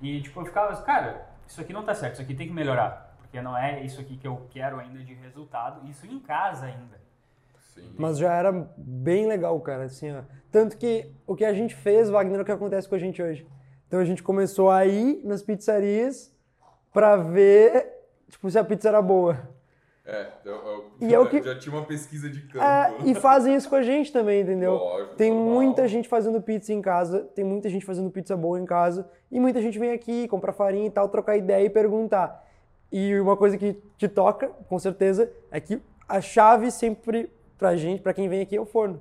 e, 0.00 0.20
tipo, 0.22 0.40
eu 0.40 0.46
ficava, 0.46 0.74
cara, 0.82 1.26
isso 1.46 1.60
aqui 1.60 1.72
não 1.72 1.82
tá 1.82 1.94
certo, 1.94 2.14
isso 2.14 2.22
aqui 2.22 2.34
tem 2.34 2.46
que 2.46 2.52
melhorar. 2.52 3.16
Porque 3.18 3.40
não 3.42 3.56
é 3.56 3.82
isso 3.82 4.00
aqui 4.00 4.16
que 4.16 4.26
eu 4.26 4.46
quero 4.50 4.78
ainda 4.78 5.00
de 5.00 5.14
resultado. 5.14 5.84
Isso 5.88 6.06
em 6.06 6.20
casa 6.20 6.66
ainda. 6.66 7.00
Sim. 7.74 7.92
Mas 7.98 8.18
já 8.18 8.32
era 8.32 8.52
bem 8.76 9.26
legal, 9.26 9.58
cara, 9.60 9.84
assim, 9.84 10.16
ó. 10.16 10.22
Tanto 10.52 10.76
que 10.76 11.10
o 11.26 11.34
que 11.34 11.44
a 11.44 11.52
gente 11.52 11.74
fez, 11.74 12.08
Wagner, 12.08 12.38
é 12.38 12.42
o 12.42 12.44
que 12.44 12.52
acontece 12.52 12.88
com 12.88 12.94
a 12.94 12.98
gente 12.98 13.20
hoje. 13.20 13.44
Então 13.86 14.00
a 14.00 14.04
gente 14.04 14.22
começou 14.22 14.70
a 14.70 14.84
ir 14.86 15.20
nas 15.24 15.42
pizzarias 15.42 16.32
pra 16.92 17.16
ver, 17.16 17.92
tipo, 18.28 18.50
se 18.50 18.58
a 18.58 18.64
pizza 18.64 18.88
era 18.88 19.00
boa. 19.02 19.38
É, 20.06 20.26
eu, 20.44 20.52
eu- 20.54 20.84
E 21.00 21.14
é 21.14 21.18
o 21.18 21.26
que- 21.26 21.42
já 21.42 21.58
tinha 21.58 21.74
uma 21.74 21.84
pesquisa 21.86 22.28
de 22.28 22.42
campo. 22.42 22.62
É, 22.62 22.94
e 23.06 23.14
fazem 23.14 23.54
isso 23.54 23.68
com 23.70 23.76
a 23.76 23.82
gente 23.82 24.12
também, 24.12 24.42
entendeu? 24.42 24.74
Lógico, 24.74 25.14
tem 25.16 25.30
normal. 25.32 25.54
muita 25.54 25.88
gente 25.88 26.08
fazendo 26.08 26.42
pizza 26.42 26.72
em 26.74 26.82
casa, 26.82 27.20
tem 27.34 27.42
muita 27.44 27.70
gente 27.70 27.86
fazendo 27.86 28.10
pizza 28.10 28.36
boa 28.36 28.60
em 28.60 28.66
casa, 28.66 29.08
e 29.30 29.40
muita 29.40 29.62
gente 29.62 29.78
vem 29.78 29.92
aqui, 29.92 30.28
comprar 30.28 30.52
farinha 30.52 30.86
e 30.86 30.90
tal, 30.90 31.08
trocar 31.08 31.36
ideia 31.38 31.64
e 31.64 31.70
perguntar. 31.70 32.44
E 32.92 33.18
uma 33.18 33.34
coisa 33.36 33.56
que 33.56 33.80
te 33.96 34.06
toca, 34.06 34.48
com 34.68 34.78
certeza, 34.78 35.32
é 35.50 35.58
que 35.58 35.80
a 36.06 36.20
chave 36.20 36.70
sempre 36.70 37.30
pra 37.56 37.74
gente, 37.74 38.02
pra 38.02 38.12
quem 38.12 38.28
vem 38.28 38.42
aqui, 38.42 38.56
é 38.56 38.60
o 38.60 38.66
forno. 38.66 39.00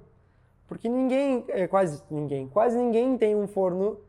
Porque 0.67 0.87
ninguém, 0.87 1.43
é, 1.49 1.67
quase 1.67 2.01
ninguém, 2.09 2.47
quase 2.47 2.77
ninguém 2.77 3.17
tem 3.17 3.35
um 3.35 3.45
forno 3.45 3.99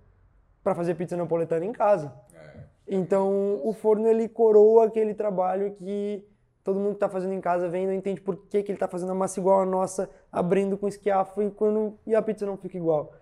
pra 0.64 0.74
fazer 0.74 0.94
pizza 0.94 1.16
napoletana 1.16 1.64
em 1.64 1.72
casa. 1.72 2.12
É. 2.34 2.60
Então, 2.88 3.60
o 3.62 3.72
forno 3.72 4.08
ele 4.08 4.28
coroa 4.28 4.86
aquele 4.86 5.14
trabalho 5.14 5.72
que 5.74 6.26
todo 6.64 6.80
mundo 6.80 6.94
que 6.94 7.00
tá 7.00 7.08
fazendo 7.08 7.34
em 7.34 7.40
casa 7.40 7.68
vem 7.68 7.84
e 7.84 7.86
não 7.86 7.92
entende 7.92 8.22
por 8.22 8.36
que, 8.48 8.62
que 8.62 8.72
ele 8.72 8.78
tá 8.78 8.88
fazendo 8.88 9.12
a 9.12 9.14
massa 9.14 9.38
igual 9.38 9.60
a 9.60 9.66
nossa, 9.66 10.08
abrindo 10.32 10.78
com 10.78 10.88
esquiafo 10.88 11.42
e, 11.42 11.50
quando, 11.50 11.98
e 12.06 12.14
a 12.14 12.22
pizza 12.22 12.46
não 12.46 12.56
fica 12.56 12.78
igual. 12.78 13.12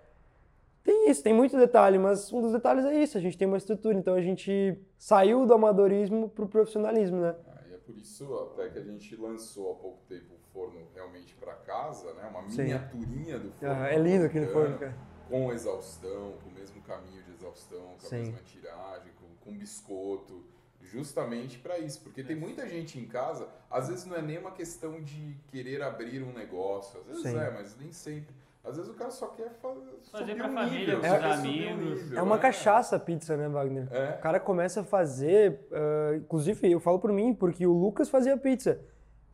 Tem 0.84 1.10
isso, 1.10 1.22
tem 1.22 1.34
muito 1.34 1.56
detalhe, 1.56 1.98
mas 1.98 2.32
um 2.32 2.40
dos 2.40 2.52
detalhes 2.52 2.84
é 2.84 2.94
isso, 2.94 3.18
a 3.18 3.20
gente 3.20 3.36
tem 3.36 3.46
uma 3.46 3.56
estrutura, 3.56 3.96
então 3.96 4.14
a 4.14 4.20
gente 4.20 4.76
saiu 4.96 5.44
do 5.44 5.54
amadorismo 5.54 6.28
pro 6.28 6.48
profissionalismo, 6.48 7.20
né? 7.20 7.34
Ah, 7.48 7.60
e 7.68 7.74
é 7.74 7.76
por 7.78 7.96
isso 7.96 8.34
até 8.34 8.68
que 8.68 8.78
a 8.78 8.82
gente 8.82 9.14
lançou 9.16 9.72
há 9.72 9.74
pouco 9.74 9.98
tempo 10.08 10.34
o 10.34 10.52
forno 10.52 10.80
realmente 10.94 11.34
para 11.36 11.54
casa, 11.54 12.12
né? 12.14 12.28
Uma 12.28 12.48
Sim. 12.50 12.62
miniaturinha 12.62 13.38
do 13.38 13.52
forno. 13.52 13.74
Ah, 13.74 13.88
é 13.88 13.98
lindo 13.98 14.26
aquele 14.26 14.46
forno, 14.46 14.78
cara. 14.78 14.94
com 15.28 15.52
exaustão, 15.52 16.34
com 16.42 16.50
o 16.50 16.52
mesmo 16.52 16.80
caminho 16.82 17.22
de 17.22 17.31
exaustão, 17.46 17.80
com 18.00 18.06
a 18.06 18.08
Sim. 18.08 18.16
mesma 18.18 18.38
tiragem, 18.44 19.10
com, 19.20 19.50
com 19.50 19.56
biscoito, 19.56 20.44
justamente 20.80 21.58
para 21.58 21.78
isso, 21.78 22.00
porque 22.02 22.22
tem 22.22 22.36
muita 22.36 22.68
gente 22.68 22.98
em 22.98 23.06
casa, 23.06 23.48
às 23.70 23.88
vezes 23.88 24.04
não 24.04 24.16
é 24.16 24.22
nem 24.22 24.38
uma 24.38 24.50
questão 24.52 25.00
de 25.02 25.36
querer 25.48 25.82
abrir 25.82 26.22
um 26.22 26.32
negócio, 26.32 27.00
às 27.00 27.06
vezes 27.06 27.22
Sim. 27.22 27.38
é, 27.38 27.50
mas 27.50 27.76
nem 27.78 27.92
sempre. 27.92 28.34
Às 28.64 28.76
vezes 28.76 28.90
o 28.92 28.94
cara 28.94 29.10
só 29.10 29.26
quer 29.28 29.50
fa- 29.60 29.74
Fazer 30.12 30.24
subir 30.24 30.36
pra 30.36 30.48
um 30.48 30.54
família, 30.54 30.78
nível, 30.94 31.00
quer 31.00 31.36
subir 31.36 31.66
um 31.66 31.72
amigos. 31.72 32.02
nível, 32.02 32.18
É 32.18 32.22
uma 32.22 32.36
né? 32.36 32.42
cachaça 32.42 32.94
a 32.94 32.98
pizza, 33.00 33.36
né, 33.36 33.48
Wagner? 33.48 33.88
É. 33.92 34.10
O 34.10 34.20
cara 34.20 34.38
começa 34.38 34.82
a 34.82 34.84
fazer, 34.84 35.66
ah, 35.72 36.14
inclusive 36.16 36.70
eu 36.70 36.78
falo 36.78 37.00
por 37.00 37.12
mim, 37.12 37.34
porque 37.34 37.66
o 37.66 37.72
Lucas 37.72 38.08
fazia 38.08 38.36
pizza. 38.36 38.80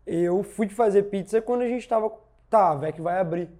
Eu 0.07 0.43
fui 0.43 0.67
fazer 0.71 1.05
pizza 1.05 1.43
quando 1.43 1.61
a 1.61 1.69
gente 1.69 1.87
tava, 1.87 2.11
tá, 2.49 2.71
a 2.71 2.75
VEC 2.77 3.03
vai 3.03 3.21
abrir, 3.21 3.51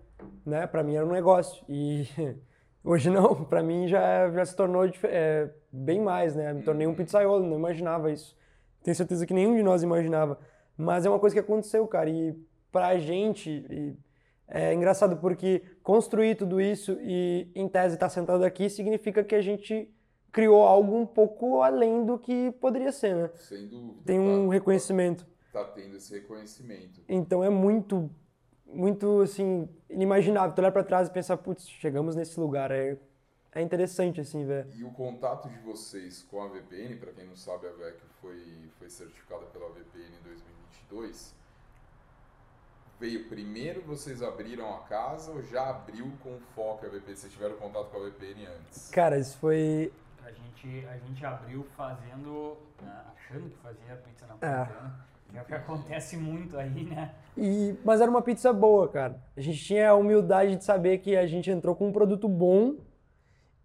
né? 0.47 0.67
Pra 0.67 0.83
mim 0.83 0.95
era 0.95 1.05
um 1.05 1.13
negócio. 1.13 1.63
E 1.69 2.09
hoje 2.85 3.11
não, 3.11 3.45
pra 3.47 3.63
mim 3.63 3.87
já, 3.89 4.31
já 4.31 4.45
se 4.45 4.55
tornou 4.57 4.85
é, 5.05 5.51
bem 5.73 6.01
mais, 6.01 6.35
né? 6.35 6.53
Me 6.53 6.63
tornei 6.63 6.87
um 6.87 6.95
pizzaiolo, 6.95 7.47
não 7.47 7.57
imaginava 7.57 8.11
isso. 8.11 8.37
Tenho 8.83 8.95
certeza 8.95 9.27
que 9.27 9.35
nenhum 9.35 9.57
de 9.57 9.63
nós 9.63 9.83
imaginava. 9.83 10.39
Mas 10.77 11.05
é 11.05 11.11
uma 11.11 11.19
coisa 11.19 11.35
que 11.35 11.41
aconteceu, 11.41 11.87
cara. 11.87 12.09
E 12.09 12.35
pra 12.71 12.97
gente, 12.99 13.51
e 13.51 13.97
é 14.47 14.73
engraçado 14.73 15.17
porque 15.17 15.63
construir 15.83 16.37
tudo 16.37 16.61
isso 16.61 16.97
e, 17.01 17.51
em 17.55 17.69
tese, 17.69 17.95
estar 17.95 18.09
sentado 18.09 18.45
aqui 18.45 18.71
significa 18.71 19.23
que 19.25 19.35
a 19.35 19.43
gente 19.43 19.93
criou 20.33 20.63
algo 20.63 20.97
um 20.97 21.05
pouco 21.07 21.63
além 21.63 22.05
do 22.05 22.19
que 22.19 22.53
poderia 22.61 22.93
ser, 22.93 23.15
né? 23.15 23.31
Sem 23.35 23.67
dúvida. 23.67 24.03
Tem 24.05 24.19
tá- 24.19 24.25
um 24.25 24.49
reconhecimento. 24.49 25.27
Tá 25.53 25.65
tendo 25.65 25.97
esse 25.97 26.15
reconhecimento. 26.15 27.03
Então 27.09 27.43
é 27.43 27.51
muito, 27.51 28.09
muito, 28.73 29.21
assim, 29.23 29.69
inimaginável. 29.89 30.55
Tu 30.55 30.61
olhar 30.61 30.73
pra 30.73 30.85
trás 30.85 31.09
e 31.09 31.11
pensar, 31.11 31.37
putz, 31.37 31.69
chegamos 31.69 32.15
nesse 32.15 32.39
lugar. 32.39 32.71
É, 32.71 32.97
é 33.53 33.63
interessante, 33.63 34.21
assim, 34.21 34.45
velho. 34.47 34.69
E 34.75 34.85
o 34.85 34.91
contato 34.91 35.49
de 35.49 35.59
vocês 35.61 36.23
com 36.31 36.43
a 36.43 36.49
VPN, 36.49 36.97
para 36.97 37.13
quem 37.13 37.27
não 37.27 37.37
sabe, 37.37 37.67
a 37.67 37.73
VEC 37.73 37.99
foi, 38.21 38.71
foi 38.79 38.89
certificada 38.89 39.47
pela 39.47 39.69
VPN 39.71 40.17
em 40.17 40.23
2022. 40.23 41.35
Veio 43.01 43.29
primeiro, 43.29 43.81
vocês 43.83 44.23
abriram 44.23 44.75
a 44.75 44.81
casa 44.81 45.31
ou 45.31 45.41
já 45.43 45.71
abriu 45.71 46.13
com 46.21 46.39
foco 46.55 46.85
a 46.85 46.89
VPN? 46.89 47.17
Vocês 47.17 47.33
tiveram 47.33 47.57
contato 47.57 47.91
com 47.91 47.97
a 47.97 48.01
VPN 48.01 48.47
antes? 48.47 48.91
Cara, 48.91 49.19
isso 49.19 49.39
foi... 49.39 49.93
A 50.25 50.31
gente, 50.33 50.87
a 50.87 50.99
gente 50.99 51.25
abriu 51.25 51.65
fazendo, 51.77 52.59
né, 52.83 53.05
achando 53.15 53.49
que 53.49 53.57
fazia 53.59 53.97
pizza 53.97 54.27
É. 54.43 54.69
é 55.35 55.41
o 55.41 55.45
que 55.45 55.55
acontece 55.55 56.17
muito 56.17 56.57
aí, 56.59 56.85
né? 56.85 57.11
E, 57.37 57.75
mas 57.85 58.01
era 58.01 58.11
uma 58.11 58.23
pizza 58.23 58.53
boa, 58.53 58.89
cara. 58.89 59.17
A 59.37 59.41
gente 59.41 59.63
tinha 59.65 59.91
a 59.91 59.95
humildade 59.95 60.57
de 60.57 60.65
saber 60.65 60.99
que 60.99 61.17
a 61.17 61.27
gente 61.27 61.51
entrou 61.51 61.75
com 61.75 61.89
um 61.89 61.93
produto 61.93 62.29
bom 62.29 62.75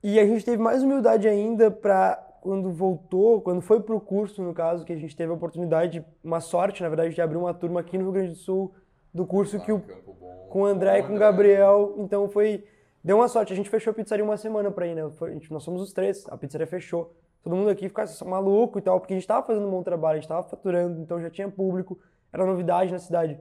e 0.04 0.20
a 0.20 0.26
gente 0.26 0.44
teve 0.46 0.58
mais 0.62 0.84
humildade 0.84 1.28
ainda 1.28 1.72
pra 1.72 2.16
quando 2.42 2.72
voltou, 2.72 3.42
quando 3.42 3.62
foi 3.62 3.80
pro 3.80 4.00
curso, 4.02 4.42
no 4.44 4.54
caso, 4.54 4.84
que 4.84 4.92
a 4.92 4.98
gente 4.98 5.16
teve 5.16 5.32
a 5.32 5.36
oportunidade, 5.36 6.06
uma 6.22 6.42
sorte, 6.42 6.84
na 6.84 6.90
verdade, 6.90 7.16
de 7.16 7.22
abrir 7.22 7.38
uma 7.38 7.54
turma 7.54 7.80
aqui 7.80 7.98
no 7.98 8.04
Rio 8.04 8.12
Grande 8.12 8.30
do 8.32 8.36
Sul 8.36 8.74
do 9.14 9.26
curso 9.26 9.58
Lá 9.58 9.64
que 9.64 9.72
o, 9.72 9.78
Bom. 9.78 10.48
com 10.50 10.62
o 10.64 10.66
André 10.66 11.00
e 11.00 11.04
com 11.04 11.16
o 11.16 11.18
Gabriel. 11.20 11.96
Então 12.00 12.28
foi. 12.28 12.66
Deu 13.02 13.18
uma 13.18 13.28
sorte. 13.30 13.54
A 13.54 13.56
gente 13.56 13.70
fechou 13.70 13.92
a 13.92 13.94
pizzaria 13.94 14.26
uma 14.26 14.36
semana 14.36 14.70
pra 14.72 14.86
ir, 14.88 14.94
né? 14.96 15.10
Foi- 15.12 15.30
a 15.30 15.34
gente- 15.34 15.52
nós 15.54 15.64
somos 15.64 15.82
os 15.82 15.94
três. 15.94 16.26
A 16.30 16.38
pizzaria 16.38 16.68
fechou. 16.68 17.14
Todo 17.44 17.56
mundo 17.56 17.70
aqui 17.70 17.90
ficava 17.90 18.10
assim, 18.10 18.26
maluco 18.26 18.80
e 18.80 18.82
tal, 18.82 19.00
porque 19.00 19.14
a 19.14 19.18
gente 19.18 19.28
tava 19.28 19.46
fazendo 19.46 19.68
um 19.68 19.72
bom 19.72 19.84
trabalho, 19.84 20.18
a 20.18 20.20
gente 20.22 20.30
tava 20.30 20.44
faturando, 20.44 21.02
então 21.02 21.22
já 21.22 21.30
tinha 21.30 21.50
público, 21.50 22.00
era 22.32 22.46
novidade 22.46 22.92
na 22.92 23.00
cidade. 23.00 23.38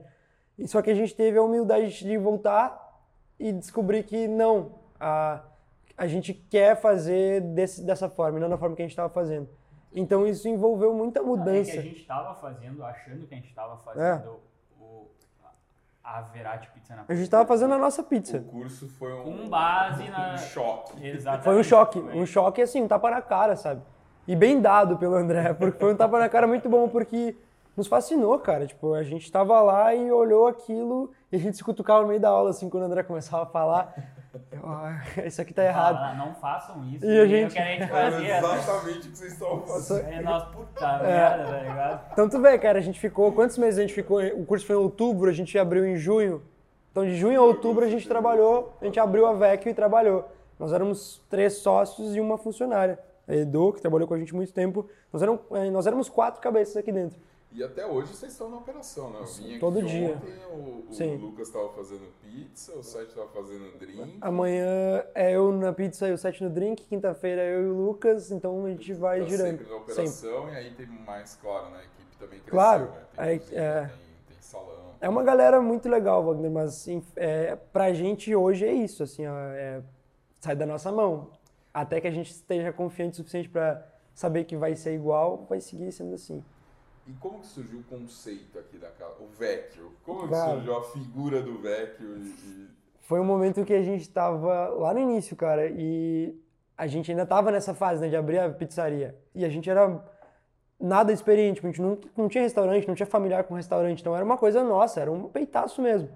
E 0.57 0.67
só 0.67 0.81
que 0.81 0.91
a 0.91 0.95
gente 0.95 1.15
teve 1.15 1.37
a 1.37 1.41
humildade 1.41 1.97
de 1.97 2.17
voltar 2.17 3.01
e 3.39 3.51
descobrir 3.53 4.03
que 4.03 4.27
não, 4.27 4.73
a, 4.99 5.41
a 5.97 6.05
gente 6.05 6.33
quer 6.33 6.75
fazer 6.75 7.41
desse, 7.41 7.83
dessa 7.83 8.09
forma, 8.09 8.39
não 8.39 8.49
da 8.49 8.57
forma 8.57 8.75
que 8.75 8.81
a 8.81 8.85
gente 8.85 8.91
estava 8.91 9.09
fazendo. 9.11 9.47
Então 9.95 10.27
isso 10.27 10.47
envolveu 10.49 10.93
muita 10.93 11.19
É 11.19 11.23
mudança. 11.23 11.71
que 11.71 11.77
a 11.77 11.81
gente 11.81 12.01
estava 12.01 12.35
fazendo, 12.35 12.83
achando 12.83 13.25
que 13.25 13.33
a 13.33 13.37
gente 13.37 13.49
estava 13.49 13.77
fazendo 13.77 14.39
o, 14.79 15.07
a 16.03 16.21
Verati 16.21 16.69
Pizza 16.71 16.95
na 16.95 17.03
A 17.07 17.13
gente 17.13 17.23
estava 17.23 17.45
fazendo 17.47 17.73
a 17.73 17.77
nossa 17.77 18.03
pizza. 18.03 18.37
O 18.37 18.43
curso 18.43 18.89
foi 18.89 19.13
um, 19.13 19.23
Com 19.23 19.49
base 19.49 20.09
na- 20.09 20.33
um 20.33 20.37
choque. 20.37 21.07
Exatamente. 21.07 21.43
Foi 21.45 21.59
um 21.59 21.63
choque, 21.63 22.01
Foi. 22.01 22.17
um 22.17 22.25
choque 22.25 22.61
assim, 22.61 22.81
um 22.81 22.87
tapa 22.87 23.09
na 23.09 23.21
cara, 23.21 23.55
sabe? 23.55 23.81
E 24.27 24.35
bem 24.35 24.59
dado 24.61 24.97
pelo 24.97 25.15
André, 25.15 25.53
porque 25.53 25.79
foi 25.79 25.93
um 25.93 25.97
tapa 25.97 26.19
na 26.19 26.27
cara 26.29 26.45
muito 26.47 26.67
bom, 26.69 26.89
porque 26.89 27.35
nos 27.75 27.87
fascinou, 27.87 28.37
cara. 28.39 28.65
Tipo, 28.67 28.93
a 28.93 29.03
gente 29.03 29.31
tava 29.31 29.59
lá 29.61 29.93
e 29.95 30.11
olhou 30.11 30.47
aquilo 30.47 31.11
e 31.31 31.35
a 31.35 31.39
gente 31.39 31.57
se 31.57 31.63
cutucava 31.63 32.01
no 32.01 32.07
meio 32.07 32.19
da 32.19 32.29
aula, 32.29 32.49
assim, 32.51 32.69
quando 32.69 32.83
o 32.83 32.85
André 32.85 33.03
começava 33.03 33.43
a 33.43 33.45
falar. 33.47 33.93
eu, 34.51 34.59
"Ah, 34.65 35.01
isso 35.25 35.41
aqui 35.41 35.53
tá 35.53 35.63
errado. 35.63 35.95
Fala, 35.97 36.13
não 36.15 36.33
façam 36.35 36.83
isso. 36.85 37.05
E 37.05 37.19
a 37.19 37.25
gente- 37.25 37.53
que 37.53 37.59
a 37.59 37.65
gente 37.65 37.83
Era 37.83 38.11
fazia. 38.11 38.37
exatamente 38.39 39.07
o 39.07 39.11
que 39.11 39.17
vocês 39.17 39.33
estavam 39.33 39.61
fazendo. 39.61 40.07
É, 40.07 40.21
nós, 40.21 40.43
puta 40.45 40.97
merda, 40.99 41.43
tá 41.45 41.59
ligado? 41.59 42.11
Então 42.13 42.29
tu 42.29 42.41
vê, 42.41 42.57
cara, 42.57 42.79
a 42.79 42.81
gente 42.81 42.99
ficou. 42.99 43.31
Quantos 43.31 43.57
meses 43.57 43.77
a 43.79 43.81
gente 43.83 43.93
ficou? 43.93 44.19
O 44.21 44.45
curso 44.45 44.65
foi 44.65 44.75
em 44.75 44.79
outubro, 44.79 45.29
a 45.29 45.33
gente 45.33 45.57
abriu 45.57 45.85
em 45.85 45.95
junho. 45.95 46.41
Então 46.91 47.03
de 47.05 47.15
junho 47.15 47.39
a 47.41 47.43
outubro 47.43 47.83
a 47.85 47.89
gente 47.89 48.07
trabalhou, 48.07 48.73
a 48.81 48.85
gente 48.85 48.99
abriu 48.99 49.25
a 49.25 49.33
VEC 49.33 49.69
e 49.69 49.73
trabalhou. 49.73 50.27
Nós 50.59 50.71
éramos 50.71 51.21
três 51.29 51.53
sócios 51.57 52.15
e 52.15 52.19
uma 52.19 52.37
funcionária. 52.37 52.99
A 53.27 53.33
Edu, 53.35 53.73
que 53.73 53.81
trabalhou 53.81 54.07
com 54.07 54.13
a 54.13 54.17
gente 54.19 54.35
muito 54.35 54.51
tempo. 54.53 54.87
Nós, 55.11 55.21
eram, 55.23 55.39
eh, 55.53 55.69
nós 55.71 55.87
éramos 55.87 56.09
quatro 56.09 56.39
cabeças 56.41 56.75
aqui 56.77 56.91
dentro. 56.91 57.19
E 57.55 57.63
até 57.63 57.85
hoje 57.85 58.13
vocês 58.15 58.31
estão 58.31 58.49
na 58.49 58.57
operação, 58.57 59.11
né? 59.11 59.19
Eu 59.21 59.25
vim 59.25 59.49
aqui 59.51 59.59
Todo 59.59 59.77
ontem, 59.77 59.85
dia. 59.87 60.17
o, 60.51 60.85
o 60.89 60.93
Sim. 60.93 61.17
Lucas 61.17 61.47
estava 61.49 61.69
fazendo 61.69 62.01
pizza, 62.21 62.73
o 62.73 62.81
Sete 62.83 63.09
estava 63.09 63.27
fazendo 63.29 63.77
drink. 63.77 64.17
Amanhã 64.21 65.03
é 65.13 65.31
eu 65.35 65.51
na 65.51 65.71
pizza 65.71 66.07
e 66.07 66.13
o 66.13 66.17
Sete 66.17 66.43
no 66.43 66.49
drink. 66.49 66.83
Quinta-feira 66.85 67.41
é 67.43 67.53
eu 67.55 67.63
e 67.63 67.69
o 67.69 67.73
Lucas. 67.85 68.31
Então 68.31 68.65
a 68.65 68.69
gente 68.69 68.91
vai 68.93 69.19
Tá 69.21 69.27
girando. 69.27 69.57
sempre 69.59 69.69
na 69.69 69.75
operação 69.75 70.49
e 70.49 70.55
aí 70.55 70.71
tem 70.73 70.87
mais, 70.87 71.35
claro, 71.35 71.69
né? 71.69 71.77
A 71.77 71.81
equipe 71.83 72.17
também 72.17 72.39
cresceu, 72.39 72.51
Claro, 72.51 72.85
né? 72.85 73.01
Tem 73.15 73.23
aí, 73.25 73.39
cozinha, 73.39 73.61
é. 73.61 73.81
tem, 73.81 73.89
tem 74.29 74.37
salão. 74.41 74.83
É 74.99 75.07
uma 75.09 75.21
galera 75.23 75.61
muito 75.61 75.87
legal, 75.87 76.23
Wagner, 76.25 76.49
mas 76.49 76.87
em- 76.87 77.03
é, 77.15 77.55
pra 77.55 77.93
gente 77.93 78.35
hoje 78.35 78.65
é 78.65 78.73
isso, 78.73 79.03
assim, 79.03 79.27
ó, 79.27 79.37
é, 79.37 79.83
sai 80.39 80.55
da 80.55 80.65
nossa 80.65 80.91
mão. 80.91 81.29
Até 81.71 82.01
que 82.01 82.07
a 82.07 82.11
gente 82.11 82.31
esteja 82.31 82.71
confiante 82.73 83.13
o 83.13 83.15
suficiente 83.17 83.47
pra 83.49 83.85
saber 84.15 84.43
que 84.45 84.55
vai 84.57 84.75
ser 84.75 84.95
igual, 84.95 85.45
vai 85.47 85.59
seguir 85.61 85.91
sendo 85.91 86.15
assim. 86.15 86.43
E 87.07 87.11
como 87.13 87.39
que 87.39 87.47
surgiu 87.47 87.79
o 87.79 87.83
conceito 87.83 88.57
aqui 88.57 88.77
da 88.77 88.89
casa? 88.89 89.15
O 89.19 89.27
Vecchio. 89.27 89.91
Como 90.05 90.23
que 90.23 90.29
Cara. 90.29 90.53
surgiu 90.53 90.77
a 90.77 90.83
figura 90.83 91.41
do 91.41 91.59
Vecchio? 91.59 92.17
E, 92.17 92.67
Foi 93.01 93.19
um 93.19 93.25
momento 93.25 93.65
que 93.65 93.73
a 93.73 93.83
gente 93.83 94.09
tava 94.09 94.69
lá 94.69 94.93
no 94.93 94.99
início, 94.99 95.35
cara, 95.35 95.67
e 95.67 96.33
a 96.77 96.87
gente 96.87 97.11
ainda 97.11 97.25
tava 97.25 97.51
nessa 97.51 97.73
fase, 97.73 98.01
né, 98.01 98.09
de 98.09 98.15
abrir 98.15 98.39
a 98.39 98.49
pizzaria. 98.49 99.15
E 99.35 99.43
a 99.43 99.49
gente 99.49 99.69
era 99.69 100.01
nada 100.79 101.11
experiente, 101.11 101.59
a 101.61 101.67
gente 101.69 101.81
não, 101.81 101.97
não 102.15 102.29
tinha 102.29 102.43
restaurante, 102.43 102.87
não 102.87 102.95
tinha 102.95 103.05
familiar 103.07 103.43
com 103.43 103.53
restaurante, 103.53 104.01
então 104.01 104.15
era 104.15 104.23
uma 104.23 104.37
coisa 104.37 104.63
nossa, 104.63 104.99
era 104.99 105.11
um 105.11 105.29
peitaço 105.29 105.81
mesmo. 105.81 106.09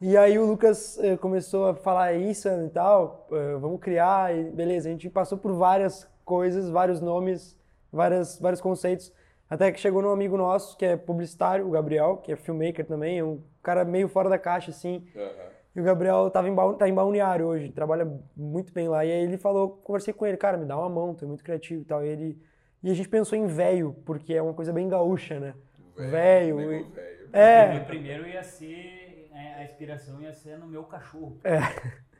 E 0.00 0.16
aí 0.16 0.38
o 0.38 0.46
Lucas 0.46 0.98
eh, 1.00 1.16
começou 1.16 1.68
a 1.68 1.74
falar 1.74 2.14
isso 2.14 2.48
e 2.48 2.70
tal, 2.70 3.26
eh, 3.32 3.56
vamos 3.60 3.80
criar, 3.80 4.34
e 4.34 4.44
beleza, 4.44 4.88
a 4.88 4.92
gente 4.92 5.10
passou 5.10 5.36
por 5.36 5.52
várias 5.52 6.08
coisas, 6.24 6.70
vários 6.70 7.00
nomes, 7.00 7.56
várias, 7.92 8.38
vários 8.38 8.60
conceitos, 8.60 9.12
até 9.48 9.72
que 9.72 9.80
chegou 9.80 10.02
num 10.02 10.10
amigo 10.10 10.36
nosso, 10.36 10.76
que 10.76 10.84
é 10.84 10.96
publicitário, 10.96 11.66
o 11.66 11.70
Gabriel, 11.70 12.18
que 12.18 12.32
é 12.32 12.36
filmmaker 12.36 12.86
também, 12.86 13.18
é 13.18 13.24
um 13.24 13.42
cara 13.62 13.84
meio 13.84 14.08
fora 14.08 14.28
da 14.28 14.38
caixa, 14.38 14.70
assim, 14.70 15.06
Aham. 15.16 15.50
e 15.76 15.80
o 15.80 15.84
Gabriel 15.84 16.30
tava 16.30 16.48
em, 16.48 16.54
Bal- 16.54 16.74
tá 16.74 16.88
em 16.88 16.94
Balneário 16.94 17.46
hoje, 17.46 17.70
trabalha 17.72 18.06
muito 18.36 18.72
bem 18.72 18.88
lá. 18.88 19.04
E 19.04 19.10
aí 19.12 19.22
ele 19.24 19.38
falou, 19.38 19.70
conversei 19.84 20.12
com 20.14 20.26
ele, 20.26 20.36
cara, 20.36 20.56
me 20.58 20.66
dá 20.66 20.76
uma 20.78 20.88
mão, 20.88 21.14
tu 21.14 21.24
é 21.24 21.28
muito 21.28 21.44
criativo 21.44 21.82
e 21.82 21.84
tal. 21.84 22.04
E, 22.04 22.08
ele, 22.08 22.38
e 22.82 22.90
a 22.90 22.94
gente 22.94 23.08
pensou 23.08 23.36
em 23.38 23.46
velho, 23.46 23.94
porque 24.04 24.34
é 24.34 24.42
uma 24.42 24.54
coisa 24.54 24.72
bem 24.72 24.88
gaúcha, 24.88 25.38
né? 25.40 25.54
O 25.96 26.10
Velho, 26.10 26.72
e- 26.72 26.82
velho. 26.84 27.08
O 27.28 27.36
É, 27.36 27.80
primeiro 27.80 28.26
ia 28.26 28.42
ser, 28.42 29.28
né, 29.32 29.54
a 29.58 29.64
inspiração 29.64 30.20
ia 30.20 30.32
ser 30.32 30.56
no 30.58 30.66
meu 30.66 30.84
cachorro. 30.84 31.38
É. 31.44 31.58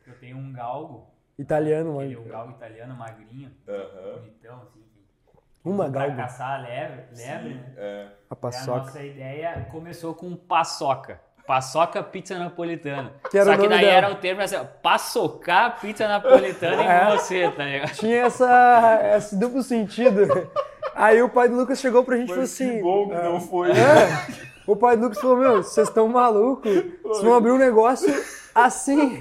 Eu 0.06 0.14
tenho 0.20 0.37
um 0.37 0.52
galgo, 0.52 1.06
italiano, 1.38 2.00
ele 2.02 2.14
é 2.14 2.16
mano. 2.16 2.26
um 2.26 2.30
galgo 2.30 2.52
italiano, 2.52 2.94
magrinho, 2.97 3.50
Aham. 3.66 4.18
bonitão, 4.18 4.62
assim. 4.62 4.88
Que- 5.62 5.69
Uma 5.69 5.85
pra 5.91 6.00
galga, 6.07 6.23
caçar 6.23 6.62
lebre, 6.62 7.05
lebre 7.17 7.55
né? 7.55 7.62
É. 7.77 8.00
a 8.03 8.05
E 8.05 8.09
a 8.31 8.37
paçoca. 8.37 8.79
nossa 8.79 9.03
ideia 9.03 9.67
começou 9.71 10.15
com 10.15 10.35
paçoca. 10.37 11.21
Paçoca 11.47 12.03
pizza 12.03 12.38
napolitana. 12.38 13.12
Que 13.31 13.38
era 13.38 13.53
Só 13.57 13.62
que 13.62 13.69
daí 13.69 13.81
dela. 13.81 13.93
era 13.93 14.11
o 14.12 14.17
termo 14.17 14.43
assim, 14.43 14.57
paçocar 14.83 15.81
pizza 15.81 16.07
napolitana 16.07 16.83
É. 16.83 17.05
em 17.12 17.17
você, 17.17 17.50
tá 17.50 17.65
ligado? 17.65 17.93
Tinha 17.95 18.17
essa, 18.27 19.00
esse 19.17 19.35
duplo 19.37 19.62
sentido. 19.62 20.27
Aí 20.95 21.23
o 21.23 21.29
pai 21.31 21.49
do 21.49 21.57
Lucas 21.57 21.79
chegou 21.81 22.05
pra 22.05 22.17
gente 22.17 22.27
e 22.27 22.29
falou 22.29 22.45
assim... 22.45 22.71
que 22.77 22.83
bom 22.83 23.09
que 23.09 23.15
é, 23.15 23.23
não 23.23 23.41
foi. 23.41 23.71
É. 23.71 24.49
O 24.67 24.77
pai 24.77 24.97
do 24.99 25.05
Lucas 25.05 25.19
falou, 25.21 25.37
meu, 25.38 25.62
vocês 25.62 25.88
estão 25.88 26.07
malucos? 26.09 26.71
Vocês 27.03 27.23
vão 27.25 27.35
abrir 27.35 27.53
um 27.53 27.59
negócio 27.59 28.12
assim. 28.55 29.19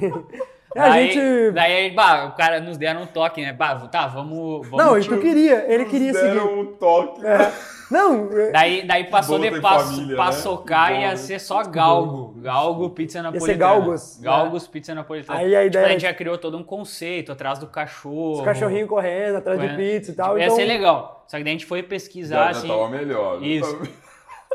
E 0.77 0.79
a 0.79 0.89
Daí- 0.89 1.12
gente... 1.12 1.51
Daí, 1.53 1.91
bah, 1.91 2.25
o 2.25 2.31
cara 2.38 2.60
nos 2.60 2.77
deram 2.77 3.01
um 3.01 3.05
toque, 3.07 3.41
né? 3.41 3.51
Bah, 3.51 3.75
tá, 3.91 4.05
vamos. 4.05 4.67
vamos 4.69 4.86
Não, 4.86 4.98
e 4.98 5.03
tu 5.03 5.17
queria, 5.19 5.65
ele 5.67 5.84
Nos 5.84 5.91
queria 5.91 6.13
seguir. 6.13 6.27
deram 6.34 6.60
um 6.60 6.65
toque. 6.74 7.25
É. 7.25 7.51
Não, 7.89 8.29
é- 8.31 8.51
Daí, 8.51 8.86
daí 8.86 9.05
passou 9.05 9.39
de 9.39 9.60
passo, 9.62 9.91
família, 9.96 10.07
né? 10.07 10.15
paçocar 10.17 10.91
Bom, 10.93 11.00
ia 11.00 11.07
né? 11.10 11.15
ser 11.15 11.39
só 11.39 11.63
galgo. 11.63 12.34
Galgo, 12.41 12.89
pizza 12.91 13.24
napolitana. 13.24 13.57
Galgos, 13.57 14.17
né? 14.19 14.25
Galgos, 14.25 14.67
pizza 14.67 14.93
napolitana. 14.93 15.39
Aí 15.39 15.55
a 15.55 15.60
Tipo, 15.63 15.67
ideia 15.67 15.86
a 15.86 15.89
gente 15.89 16.01
já 16.01 16.13
criou 16.13 16.38
todo 16.38 16.57
um 16.57 16.63
conceito 16.63 17.31
atrás 17.31 17.57
do 17.60 17.65
cachorro. 17.67 18.34
os 18.39 18.41
cachorrinhos 18.46 18.88
correndo 18.89 19.38
atrás 19.38 19.60
de 19.60 19.67
Correndo. 19.69 19.79
pizza 19.93 20.12
e 20.12 20.15
tal. 20.15 20.27
Tipo, 20.27 20.39
ia 20.39 20.46
então 20.46 20.55
ser 20.57 20.65
legal. 20.65 21.24
Só 21.27 21.38
que 21.38 21.43
daí 21.43 21.51
a 21.51 21.55
gente 21.55 21.65
foi 21.65 21.81
pesquisar, 21.81 22.36
Já, 22.36 22.43
já 22.51 22.57
assim. 22.60 22.67
tava 22.67 22.89
melhor. 22.89 23.41
Isso. 23.41 23.74
tava- 23.74 24.06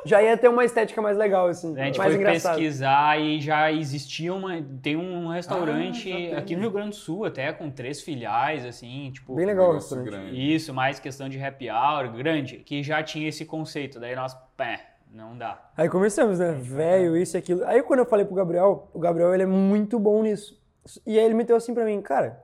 já 0.04 0.22
ia 0.22 0.36
ter 0.36 0.48
uma 0.48 0.64
estética 0.64 1.00
mais 1.00 1.16
legal, 1.16 1.46
assim. 1.48 1.78
A 1.78 1.84
gente 1.84 1.98
mais 1.98 2.12
foi 2.12 2.20
engraçado. 2.20 2.56
pesquisar 2.56 3.20
e 3.20 3.40
já 3.40 3.70
existia 3.72 4.32
uma. 4.34 4.60
Tem 4.82 4.96
um 4.96 5.30
Ah, 5.30 5.34
restaurante 5.34 6.04
tem. 6.04 6.34
aqui 6.34 6.54
no 6.54 6.62
Rio 6.62 6.70
Grande 6.70 6.90
do 6.90 6.94
Sul, 6.96 7.24
até 7.24 7.52
com 7.52 7.70
três 7.70 8.00
filiais, 8.02 8.64
assim, 8.64 9.10
tipo. 9.12 9.34
Bem 9.34 9.46
legal 9.46 9.66
o 9.66 9.68
negócio 9.74 9.96
restaurante. 9.96 10.24
grande. 10.30 10.54
Isso, 10.54 10.72
mais 10.74 10.98
questão 10.98 11.28
de 11.28 11.42
happy 11.42 11.70
hour, 11.70 12.10
grande, 12.12 12.58
que 12.58 12.82
já 12.82 13.02
tinha 13.02 13.28
esse 13.28 13.44
conceito. 13.44 14.00
Daí 14.00 14.16
nós, 14.16 14.34
pé, 14.56 14.80
não 15.10 15.36
dá. 15.36 15.70
Aí 15.76 15.88
começamos, 15.88 16.38
né? 16.38 16.52
Velho, 16.52 17.16
isso 17.16 17.36
e 17.36 17.38
aquilo. 17.38 17.64
Aí 17.66 17.82
quando 17.82 18.00
eu 18.00 18.06
falei 18.06 18.24
pro 18.24 18.34
Gabriel, 18.34 18.90
o 18.92 18.98
Gabriel 18.98 19.32
ele 19.34 19.42
é 19.44 19.46
muito 19.46 19.98
bom 19.98 20.22
nisso. 20.22 20.60
E 21.06 21.18
aí 21.18 21.24
ele 21.24 21.34
meteu 21.34 21.54
assim 21.54 21.72
pra 21.74 21.84
mim, 21.84 22.00
cara, 22.02 22.42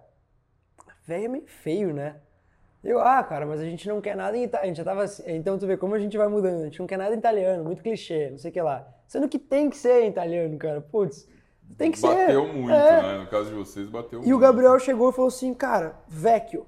velho 1.07 1.25
é 1.25 1.29
meio 1.29 1.47
feio, 1.47 1.93
né? 1.93 2.17
Eu, 2.83 3.01
ah, 3.01 3.23
cara, 3.25 3.45
mas 3.45 3.61
a 3.61 3.65
gente 3.65 3.89
não 3.89 4.01
quer 4.01 4.17
nada 4.17 4.37
em 4.37 4.45
italiano. 4.45 4.65
A 4.65 4.69
gente 4.69 4.77
já 4.77 4.85
tava 4.85 5.03
assim. 5.03 5.23
Então 5.27 5.59
tu 5.59 5.67
vê 5.67 5.77
como 5.77 5.95
a 5.95 5.99
gente 5.99 6.17
vai 6.17 6.29
mudando. 6.29 6.61
A 6.63 6.65
gente 6.65 6.79
não 6.79 6.87
quer 6.87 6.97
nada 6.97 7.15
em 7.15 7.19
italiano, 7.19 7.65
muito 7.65 7.83
clichê, 7.83 8.31
não 8.31 8.39
sei 8.39 8.51
o 8.51 8.55
que 8.55 8.61
lá. 8.63 8.87
Sendo 9.07 9.29
que 9.29 9.39
tem 9.39 9.69
que 9.69 9.77
ser 9.77 10.05
em 10.05 10.09
italiano, 10.09 10.57
cara. 10.59 10.81
Putz, 10.81 11.29
tem 11.77 11.91
que 11.91 11.99
ser. 11.99 12.07
Bateu 12.07 12.47
muito, 12.47 12.73
É. 12.73 13.03
né? 13.03 13.19
No 13.19 13.27
caso 13.27 13.49
de 13.51 13.55
vocês, 13.55 13.89
bateu 13.89 14.21
E 14.21 14.23
muito. 14.23 14.37
o 14.37 14.39
Gabriel 14.39 14.79
chegou 14.79 15.11
e 15.11 15.13
falou 15.13 15.29
assim, 15.29 15.53
cara, 15.55 15.97
vecchio. 16.07 16.67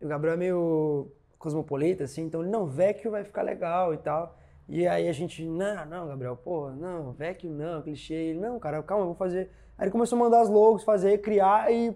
E 0.00 0.04
o 0.04 0.08
Gabriel 0.08 0.34
é 0.34 0.38
meio 0.38 1.10
cosmopolita, 1.38 2.04
assim, 2.04 2.22
então 2.22 2.42
ele, 2.42 2.50
não, 2.50 2.66
vecchio 2.66 3.10
vai 3.10 3.24
ficar 3.24 3.42
legal 3.42 3.92
e 3.92 3.98
tal. 3.98 4.36
E 4.68 4.86
aí 4.86 5.08
a 5.08 5.12
gente, 5.12 5.44
não, 5.44 5.84
não, 5.86 6.06
Gabriel, 6.06 6.36
pô, 6.36 6.70
não, 6.70 7.12
vecchio 7.12 7.50
não, 7.50 7.82
clichê. 7.82 8.14
Ele, 8.14 8.38
não, 8.38 8.58
cara, 8.58 8.82
calma, 8.82 9.02
eu 9.02 9.08
vou 9.08 9.16
fazer. 9.16 9.50
Aí 9.76 9.84
ele 9.84 9.90
começou 9.90 10.16
a 10.16 10.20
mandar 10.20 10.42
as 10.42 10.48
logos, 10.48 10.84
fazer, 10.84 11.18
criar 11.18 11.72
e 11.72 11.94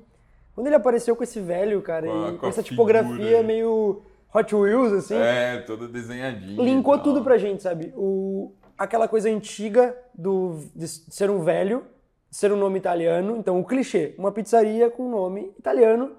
quando 0.54 0.66
ele 0.68 0.76
apareceu 0.76 1.14
com 1.16 1.22
esse 1.24 1.40
velho, 1.40 1.80
cara, 1.82 2.06
Com 2.06 2.28
e 2.28 2.38
com 2.38 2.46
essa 2.46 2.62
tipografia 2.62 3.42
meio 3.42 4.02
Hot 4.34 4.54
Wheels, 4.54 4.92
assim, 4.92 5.14
É, 5.16 5.58
toda 5.58 5.86
desenhadinha. 5.88 6.62
linkou 6.62 6.96
e 6.96 7.00
tudo 7.02 7.22
pra 7.22 7.38
gente, 7.38 7.62
sabe? 7.62 7.92
O, 7.96 8.52
aquela 8.76 9.06
coisa 9.08 9.28
antiga 9.28 9.96
do, 10.14 10.58
de 10.74 10.86
ser 10.88 11.30
um 11.30 11.40
velho, 11.42 11.84
de 12.30 12.36
ser 12.36 12.52
um 12.52 12.56
nome 12.56 12.78
italiano. 12.78 13.36
Então, 13.36 13.58
o 13.60 13.64
clichê, 13.64 14.14
uma 14.18 14.32
pizzaria 14.32 14.90
com 14.90 15.08
nome 15.08 15.52
italiano, 15.58 16.12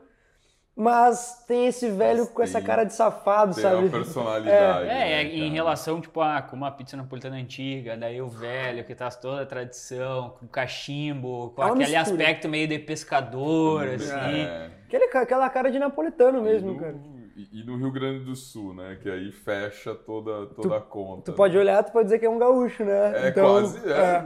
mas 0.76 1.44
tem 1.48 1.68
esse 1.68 1.90
velho 1.90 2.20
Mas 2.20 2.30
com 2.30 2.44
essa 2.44 2.58
tem- 2.60 2.68
cara 2.68 2.84
de 2.84 2.94
safado, 2.94 3.54
Tem 3.54 3.64
sabe? 3.64 3.76
uma 3.84 3.90
personalidade. 3.90 4.88
É, 4.90 4.94
né, 4.94 5.12
é, 5.14 5.24
em 5.24 5.50
relação, 5.52 6.02
tipo, 6.02 6.20
a 6.20 6.42
como 6.42 6.66
a 6.66 6.72
pizza 6.72 6.98
napolitana 6.98 7.38
antiga, 7.38 7.96
daí 7.96 8.22
o 8.22 8.28
velho, 8.28 8.84
que 8.84 8.94
traz 8.94 9.16
toda 9.16 9.42
a 9.44 9.46
tradição, 9.46 10.32
com 10.40 10.48
cachimbo, 10.48 11.52
com 11.56 11.62
É 11.62 11.66
uma 11.66 11.76
aquele 11.76 11.98
mistura. 11.98 12.18
aspecto 12.18 12.50
meio 12.50 12.68
de 12.68 12.78
pescador, 12.80 13.88
assim. 13.88 14.12
É. 14.42 14.70
Aquele, 14.88 15.06
aquela 15.18 15.50
cara 15.50 15.72
de 15.72 15.80
napolitano 15.80 16.42
mesmo, 16.42 16.72
e 16.72 16.74
no, 16.74 16.80
cara. 16.80 16.96
E, 17.38 17.62
e 17.62 17.64
no 17.66 17.78
Rio 17.78 17.92
Grande 17.92 18.24
do 18.26 18.36
Sul, 18.36 18.74
né? 18.74 18.98
Que 19.02 19.10
aí 19.10 19.32
fecha 19.32 19.96
toda, 19.96 20.46
toda 20.48 20.78
a 20.78 20.82
conta. 20.82 21.32
Tu 21.32 21.36
pode 21.36 21.54
né? 21.54 21.60
olhar, 21.62 21.84
tu 21.84 21.92
pode 21.92 22.06
dizer 22.06 22.20
que 22.20 22.26
é 22.26 22.30
um 22.30 22.38
gaúcho, 22.38 22.84
né? 22.84 23.28
É 23.28 23.32
quase. 23.32 23.78
É, 23.90 24.24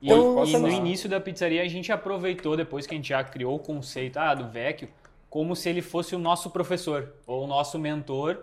E, 0.00 0.06
Então, 0.12 0.34
pode 0.34 0.52
e 0.54 0.58
no 0.58 0.68
início 0.68 1.08
da 1.08 1.18
pizzaria 1.20 1.62
a 1.62 1.68
gente 1.68 1.90
aproveitou, 1.90 2.56
depois 2.56 2.86
que 2.86 2.94
a 2.94 2.96
gente 2.96 3.08
já 3.08 3.24
criou 3.24 3.54
o 3.56 3.58
conceito 3.58 4.18
ah, 4.18 4.34
do 4.34 4.46
Vecchio, 4.48 4.88
como 5.28 5.54
se 5.54 5.68
ele 5.68 5.82
fosse 5.82 6.14
o 6.14 6.18
nosso 6.18 6.50
professor 6.50 7.12
ou 7.26 7.44
o 7.44 7.46
nosso 7.46 7.78
mentor 7.78 8.38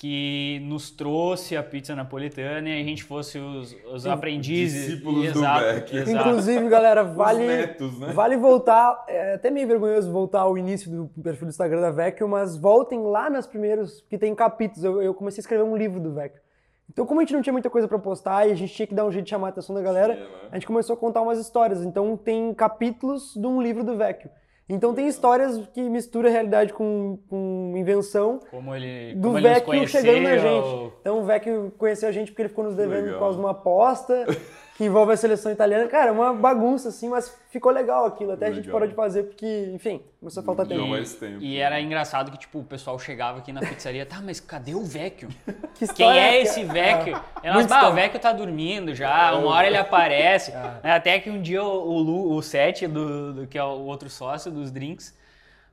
que 0.00 0.62
nos 0.64 0.90
trouxe 0.90 1.54
a 1.54 1.62
pizza 1.62 1.94
napolitana 1.94 2.70
e 2.70 2.80
a 2.80 2.82
gente 2.82 3.04
fosse 3.04 3.38
os, 3.38 3.76
os 3.92 4.06
aprendizes. 4.06 4.86
discípulos 4.86 5.30
do 5.30 5.38
exato, 5.40 5.60
Vecchio. 5.60 5.98
exato. 5.98 6.28
Inclusive, 6.28 6.68
galera, 6.70 7.04
vale, 7.04 7.46
netos, 7.46 7.98
né? 7.98 8.10
vale 8.14 8.38
voltar. 8.38 9.04
É 9.06 9.34
até 9.34 9.50
meio 9.50 9.68
vergonhoso 9.68 10.10
voltar 10.10 10.40
ao 10.40 10.56
início 10.56 10.90
do 10.90 11.22
perfil 11.22 11.48
do 11.48 11.50
Instagram 11.50 11.82
da 11.82 11.90
Vecchio, 11.90 12.26
mas 12.26 12.56
voltem 12.56 13.02
lá 13.02 13.28
nas 13.28 13.46
primeiros, 13.46 14.00
que 14.08 14.16
tem 14.16 14.34
capítulos. 14.34 14.82
Eu, 14.82 15.02
eu 15.02 15.12
comecei 15.12 15.40
a 15.40 15.42
escrever 15.42 15.64
um 15.64 15.76
livro 15.76 16.00
do 16.00 16.14
Vecchio. 16.14 16.40
Então, 16.88 17.04
como 17.04 17.20
a 17.20 17.22
gente 17.22 17.34
não 17.34 17.42
tinha 17.42 17.52
muita 17.52 17.68
coisa 17.68 17.86
pra 17.86 17.98
postar 17.98 18.48
e 18.48 18.52
a 18.52 18.54
gente 18.54 18.72
tinha 18.72 18.86
que 18.86 18.94
dar 18.94 19.04
um 19.04 19.12
jeito 19.12 19.24
de 19.24 19.30
chamar 19.30 19.48
a 19.48 19.50
atenção 19.50 19.74
da 19.74 19.82
galera, 19.82 20.14
né? 20.14 20.26
a 20.50 20.54
gente 20.54 20.66
começou 20.66 20.94
a 20.94 20.96
contar 20.96 21.20
umas 21.20 21.38
histórias. 21.38 21.84
Então, 21.84 22.16
tem 22.16 22.54
capítulos 22.54 23.34
de 23.34 23.46
um 23.46 23.60
livro 23.60 23.84
do 23.84 23.98
Vecchio. 23.98 24.30
Então, 24.70 24.94
tem 24.94 25.08
histórias 25.08 25.60
que 25.74 25.82
misturam 25.82 26.28
a 26.28 26.32
realidade 26.32 26.72
com, 26.72 27.18
com 27.28 27.74
invenção 27.76 28.40
Como 28.50 28.74
ele, 28.74 29.14
do 29.14 29.28
como 29.28 29.38
ele 29.38 29.48
Vecchio 29.48 29.88
chegando 29.88 30.22
na 30.22 30.36
gente. 30.36 30.92
Então 31.00 31.20
o 31.20 31.24
Vecchio 31.24 31.72
conheceu 31.76 32.08
a 32.08 32.12
gente 32.12 32.30
porque 32.30 32.42
ele 32.42 32.48
ficou 32.48 32.64
nos 32.64 32.74
devendo 32.74 33.04
Legal. 33.04 33.14
por 33.14 33.20
causa 33.20 33.36
de 33.36 33.42
uma 33.42 33.50
aposta 33.50 34.26
que 34.80 34.86
envolve 34.86 35.12
a 35.12 35.16
seleção 35.18 35.52
italiana. 35.52 35.86
Cara, 35.88 36.08
é 36.08 36.10
uma 36.10 36.32
bagunça 36.32 36.88
assim, 36.88 37.10
mas 37.10 37.36
ficou 37.50 37.70
legal 37.70 38.06
aquilo. 38.06 38.32
Até 38.32 38.46
a 38.46 38.48
gente 38.48 38.60
Legal. 38.64 38.72
parou 38.72 38.88
de 38.88 38.94
fazer 38.94 39.24
porque, 39.24 39.70
enfim, 39.74 40.00
começou 40.18 40.40
a 40.40 40.46
faltar 40.46 40.66
tempo. 40.66 40.86
mais 40.86 41.12
tempo. 41.12 41.36
E 41.42 41.58
era 41.58 41.78
engraçado 41.82 42.30
que, 42.30 42.38
tipo, 42.38 42.60
o 42.60 42.64
pessoal 42.64 42.98
chegava 42.98 43.40
aqui 43.40 43.52
na 43.52 43.60
pizzaria, 43.60 44.06
tá, 44.06 44.22
mas 44.24 44.40
cadê 44.40 44.74
o 44.74 44.82
Vecchio? 44.82 45.28
Que 45.74 45.86
Quem 45.88 46.18
é 46.18 46.30
que- 46.30 46.36
esse 46.38 46.64
Vecchio? 46.64 47.14
É, 47.42 47.48
Elas, 47.48 47.66
bah, 47.66 47.90
o. 47.90 47.92
Vecchio 47.92 48.18
tá 48.18 48.32
dormindo 48.32 48.94
já, 48.94 49.34
uma 49.34 49.50
hora 49.52 49.66
ele 49.66 49.76
aparece. 49.76 50.50
É. 50.50 50.54
Né, 50.82 50.92
Até 50.94 51.18
que 51.20 51.28
um 51.28 51.42
dia 51.42 51.62
o, 51.62 51.66
o, 51.92 51.98
Lu, 51.98 52.32
o 52.34 52.40
Sete, 52.42 52.86
do, 52.86 53.34
do- 53.34 53.46
que 53.46 53.58
é 53.58 53.62
o 53.62 53.80
outro 53.84 54.08
sócio 54.08 54.50
dos 54.50 54.70
drinks, 54.70 55.14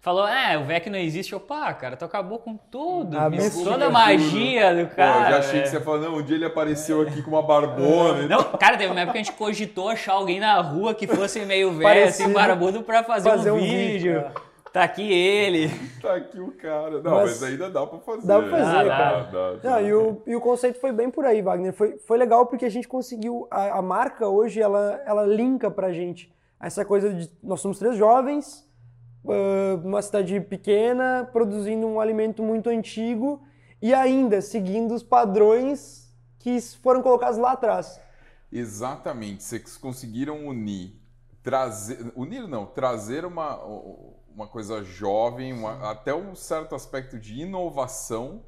falou, 0.08 0.28
é, 0.28 0.58
o 0.58 0.64
Vecchio 0.66 0.90
não 0.92 0.98
existe. 1.00 1.38
Pá, 1.40 1.74
cara, 1.74 1.98
tu 1.98 2.06
acabou 2.06 2.40
com 2.40 2.56
tudo, 2.56 3.18
Ah, 3.18 3.30
toda 3.30 3.76
a 3.76 3.78
tudo. 3.80 3.92
magia 3.92 4.74
do 4.76 4.88
Pô, 4.88 4.96
cara. 4.96 5.26
eu 5.28 5.32
já 5.32 5.38
achei 5.40 5.52
que 5.52 5.58
velho. 5.68 5.70
você 5.70 5.82
falar, 5.82 5.98
não, 6.00 6.16
um 6.16 6.22
dia 6.22 6.36
ele 6.38 6.46
apareceu 6.46 7.02
aqui 7.02 7.22
com 7.22 7.32
uma 7.32 7.42
barbona. 7.44 8.24
e 8.24 8.28
Não, 8.30 8.42
cara, 8.44 8.78
teve 8.78 8.90
uma 8.92 9.02
época 9.02 9.14
que 9.14 9.20
a 9.20 9.24
gente 9.24 9.36
cogitou 9.36 9.90
achar 9.90 10.14
alguém 10.14 10.40
na 10.40 10.62
rua 10.62 10.94
que 10.94 11.06
fosse 11.08 11.46
meio 11.46 11.72
velho, 11.74 12.08
assim, 12.08 12.32
barbudo, 12.32 12.84
pra 12.84 13.04
fazer, 13.04 13.30
Fazer 13.30 13.52
um, 13.52 13.56
um 13.56 13.60
vídeo. 13.60 13.78
vídeo, 13.92 14.18
é. 14.18 14.32
Tá 14.72 14.84
aqui 14.84 15.12
ele. 15.12 15.70
Tá 16.02 16.16
aqui 16.16 16.40
o 16.40 16.52
cara. 16.52 17.02
Não, 17.02 17.12
mas, 17.16 17.42
Mas- 17.42 17.44
ainda 17.44 17.70
dá 17.70 17.86
pra 17.88 18.00
fazer. 18.00 18.28
Dá 18.28 18.40
pra 18.40 18.50
fazer, 18.50 18.88
Dá, 18.90 18.98
cara. 18.98 19.20
Dá, 19.24 19.52
dá, 19.54 19.70
Não, 19.72 19.82
e, 19.88 19.94
o, 19.94 20.22
e 20.28 20.36
o 20.36 20.42
conceito 20.42 20.80
foi 20.80 20.92
bem 20.92 21.10
por 21.10 21.26
aí, 21.26 21.42
Wagner. 21.42 21.74
Foi, 21.74 21.98
foi 22.00 22.18
legal 22.18 22.46
porque 22.46 22.66
a 22.66 22.70
gente 22.70 22.88
conseguiu. 22.88 23.48
A, 23.50 23.80
a 23.80 23.82
marca 23.82 24.28
hoje, 24.28 24.62
ela, 24.62 25.02
ela 25.06 25.24
linka 25.26 25.72
pra 25.72 25.92
gente 25.92 26.32
essa 26.62 26.86
coisa 26.86 27.12
de. 27.14 27.30
Nós 27.42 27.60
somos 27.60 27.80
três 27.80 27.98
jovens, 27.98 28.67
numa 29.84 30.02
cidade 30.02 30.40
pequena, 30.42 31.28
produzindo 31.32 31.86
um 31.88 32.00
alimento 32.00 32.42
muito 32.42 32.70
antigo 32.70 33.42
e 33.82 33.94
ainda 33.94 34.42
seguindo 34.42 34.94
os 34.94 35.04
padrões 35.04 36.14
que 36.40 36.60
foram 36.62 37.02
colocados 37.02 37.38
lá 37.38 37.52
atrás. 37.52 38.00
Exatamente. 38.52 39.44
Vocês 39.44 39.78
conseguiram 39.78 40.48
unir. 40.48 40.96
Trazer. 41.44 42.12
Unir 42.16 42.48
não, 42.48 42.66
trazer 42.66 43.26
uma, 43.26 43.58
uma 44.34 44.48
coisa 44.48 44.84
jovem, 44.84 45.54
uma- 45.54 45.92
até 45.92 46.14
um 46.14 46.36
certo 46.36 46.76
aspecto 46.76 47.20
de 47.20 47.42
inovação 47.42 48.44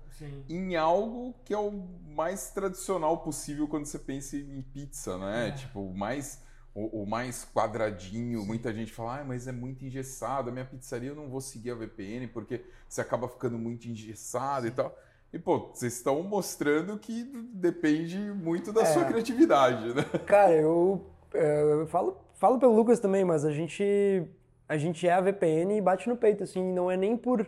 em 0.49 0.75
algo 0.75 1.33
que 1.45 1.53
é 1.53 1.57
o 1.57 1.71
mais 2.09 2.51
tradicional 2.51 3.19
possível 3.19 3.67
quando 3.69 3.85
você 3.85 3.97
pensa 3.97 4.35
em 4.35 4.61
pizza, 4.61 5.17
né? 5.17 5.51
Tipo, 5.51 5.79
o 5.79 5.97
mais, 5.97 6.41
o, 6.79 7.03
o 7.03 7.05
mais 7.05 7.45
quadradinho. 7.53 8.45
Muita 8.45 8.73
gente 8.73 8.91
fala, 8.91 9.19
ah, 9.19 9.23
mas 9.23 9.47
é 9.47 9.51
muito 9.51 9.83
engessado. 9.85 10.49
A 10.49 10.53
minha 10.53 10.65
pizzaria 10.65 11.09
eu 11.09 11.15
não 11.15 11.27
vou 11.27 11.41
seguir 11.41 11.71
a 11.71 11.75
VPN 11.75 12.27
porque 12.27 12.63
você 12.87 13.01
acaba 13.01 13.27
ficando 13.27 13.57
muito 13.57 13.87
engessado 13.87 14.67
e 14.67 14.71
tal. 14.71 14.97
E, 15.33 15.37
pô, 15.37 15.69
vocês 15.73 15.93
estão 15.93 16.23
mostrando 16.23 16.97
que 16.97 17.23
depende 17.53 18.17
muito 18.17 18.71
da 18.71 18.81
É. 18.81 18.85
sua 18.85 19.03
criatividade, 19.05 19.93
né? 19.93 20.03
Cara, 20.25 20.53
eu, 20.53 21.05
é, 21.33 21.61
eu 21.61 21.87
falo, 21.87 22.17
falo 22.35 22.57
pelo 22.57 22.73
Lucas 22.75 22.99
também, 22.99 23.23
mas 23.23 23.45
a 23.45 23.51
gente, 23.51 24.23
a 24.67 24.77
gente 24.77 25.07
é 25.07 25.13
a 25.13 25.21
VPN 25.21 25.77
e 25.77 25.81
bate 25.81 26.09
no 26.09 26.15
peito, 26.17 26.43
assim, 26.43 26.63
não 26.73 26.89
é 26.89 26.97
nem 26.97 27.15
por 27.15 27.45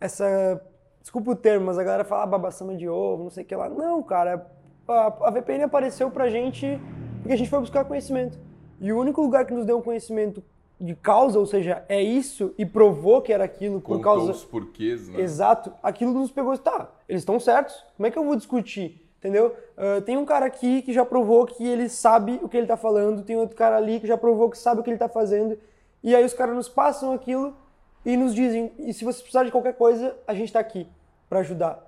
essa. 0.00 0.60
Desculpa 1.00 1.30
o 1.30 1.36
termo, 1.36 1.66
mas 1.66 1.78
a 1.78 1.84
galera 1.84 2.04
fala 2.04 2.24
ah, 2.24 2.26
babaçama 2.26 2.74
de 2.76 2.88
ovo, 2.88 3.22
não 3.22 3.30
sei 3.30 3.44
o 3.44 3.46
que 3.46 3.54
lá. 3.54 3.68
Não, 3.68 4.02
cara, 4.02 4.44
a, 4.88 5.28
a 5.28 5.30
VPN 5.30 5.62
apareceu 5.62 6.10
pra 6.10 6.28
gente 6.28 6.66
porque 7.22 7.32
a 7.32 7.36
gente 7.36 7.48
foi 7.48 7.60
buscar 7.60 7.84
conhecimento. 7.84 8.38
E 8.80 8.92
o 8.92 8.98
único 8.98 9.20
lugar 9.20 9.46
que 9.46 9.54
nos 9.54 9.64
deu 9.64 9.78
um 9.78 9.82
conhecimento 9.82 10.42
de 10.78 10.94
causa, 10.94 11.38
ou 11.38 11.46
seja, 11.46 11.84
é 11.88 12.02
isso, 12.02 12.54
e 12.58 12.66
provou 12.66 13.22
que 13.22 13.32
era 13.32 13.44
aquilo 13.44 13.80
por 13.80 13.96
Contou 13.96 14.02
causa. 14.02 14.30
os 14.32 14.44
porquês, 14.44 15.08
né? 15.08 15.20
Exato. 15.20 15.72
Aquilo 15.82 16.12
nos 16.12 16.30
pegou 16.30 16.52
e 16.54 16.58
tá, 16.58 16.90
eles 17.08 17.22
estão 17.22 17.40
certos. 17.40 17.82
Como 17.96 18.06
é 18.06 18.10
que 18.10 18.18
eu 18.18 18.24
vou 18.24 18.36
discutir? 18.36 19.02
Entendeu? 19.18 19.56
Ah, 19.76 20.00
tem 20.02 20.16
um 20.16 20.24
cara 20.24 20.46
aqui 20.46 20.82
que 20.82 20.92
já 20.92 21.04
provou 21.04 21.46
que 21.46 21.66
ele 21.66 21.88
sabe 21.88 22.38
o 22.42 22.48
que 22.48 22.56
ele 22.56 22.66
tá 22.66 22.76
falando, 22.76 23.22
tem 23.22 23.36
outro 23.36 23.56
cara 23.56 23.76
ali 23.76 23.98
que 23.98 24.06
já 24.06 24.16
provou 24.16 24.50
que 24.50 24.58
sabe 24.58 24.80
o 24.80 24.84
que 24.84 24.90
ele 24.90 24.98
tá 24.98 25.08
fazendo. 25.08 25.58
E 26.02 26.14
aí 26.14 26.24
os 26.24 26.34
caras 26.34 26.54
nos 26.54 26.68
passam 26.68 27.12
aquilo 27.12 27.54
e 28.04 28.16
nos 28.16 28.34
dizem, 28.34 28.70
e 28.78 28.92
se 28.92 29.04
você 29.04 29.20
precisar 29.20 29.44
de 29.44 29.50
qualquer 29.50 29.74
coisa, 29.74 30.16
a 30.26 30.34
gente 30.34 30.52
tá 30.52 30.60
aqui 30.60 30.86
pra 31.28 31.40
ajudar. 31.40 31.84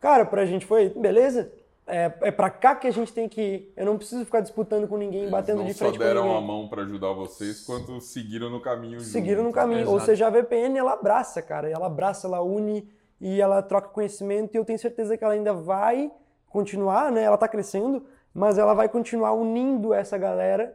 Cara, 0.00 0.24
pra 0.24 0.44
gente 0.46 0.66
foi, 0.66 0.88
beleza? 0.88 1.52
É, 1.86 2.10
é 2.22 2.30
pra 2.30 2.48
cá 2.48 2.74
que 2.74 2.86
a 2.86 2.90
gente 2.90 3.12
tem 3.12 3.28
que 3.28 3.40
ir. 3.42 3.72
Eu 3.76 3.84
não 3.84 3.98
preciso 3.98 4.24
ficar 4.24 4.40
disputando 4.40 4.88
com 4.88 4.96
ninguém, 4.96 5.20
Eles 5.20 5.30
batendo 5.30 5.58
não 5.58 5.66
de 5.66 5.74
só 5.74 5.84
frente 5.84 5.98
com 5.98 6.04
deram 6.04 6.22
ninguém. 6.22 6.38
a 6.38 6.40
mão 6.40 6.68
pra 6.68 6.82
ajudar 6.82 7.12
vocês, 7.12 7.60
quanto 7.60 8.00
seguiram 8.00 8.48
no 8.48 8.60
caminho 8.60 9.00
seguiram 9.00 9.42
junto. 9.42 9.48
no 9.48 9.52
caminho. 9.52 9.90
Ou 9.90 10.00
seja, 10.00 10.26
a 10.26 10.30
VPN 10.30 10.78
ela 10.78 10.94
abraça, 10.94 11.42
cara. 11.42 11.68
Ela 11.68 11.86
abraça, 11.86 12.26
ela 12.26 12.40
une 12.42 12.88
e 13.20 13.40
ela 13.40 13.60
troca 13.62 13.88
conhecimento. 13.88 14.54
E 14.54 14.58
eu 14.58 14.64
tenho 14.64 14.78
certeza 14.78 15.16
que 15.16 15.22
ela 15.24 15.34
ainda 15.34 15.52
vai 15.52 16.10
continuar, 16.48 17.12
né? 17.12 17.22
Ela 17.22 17.36
tá 17.36 17.48
crescendo, 17.48 18.02
mas 18.32 18.56
ela 18.56 18.72
vai 18.72 18.88
continuar 18.88 19.32
unindo 19.32 19.92
essa 19.92 20.16
galera 20.16 20.74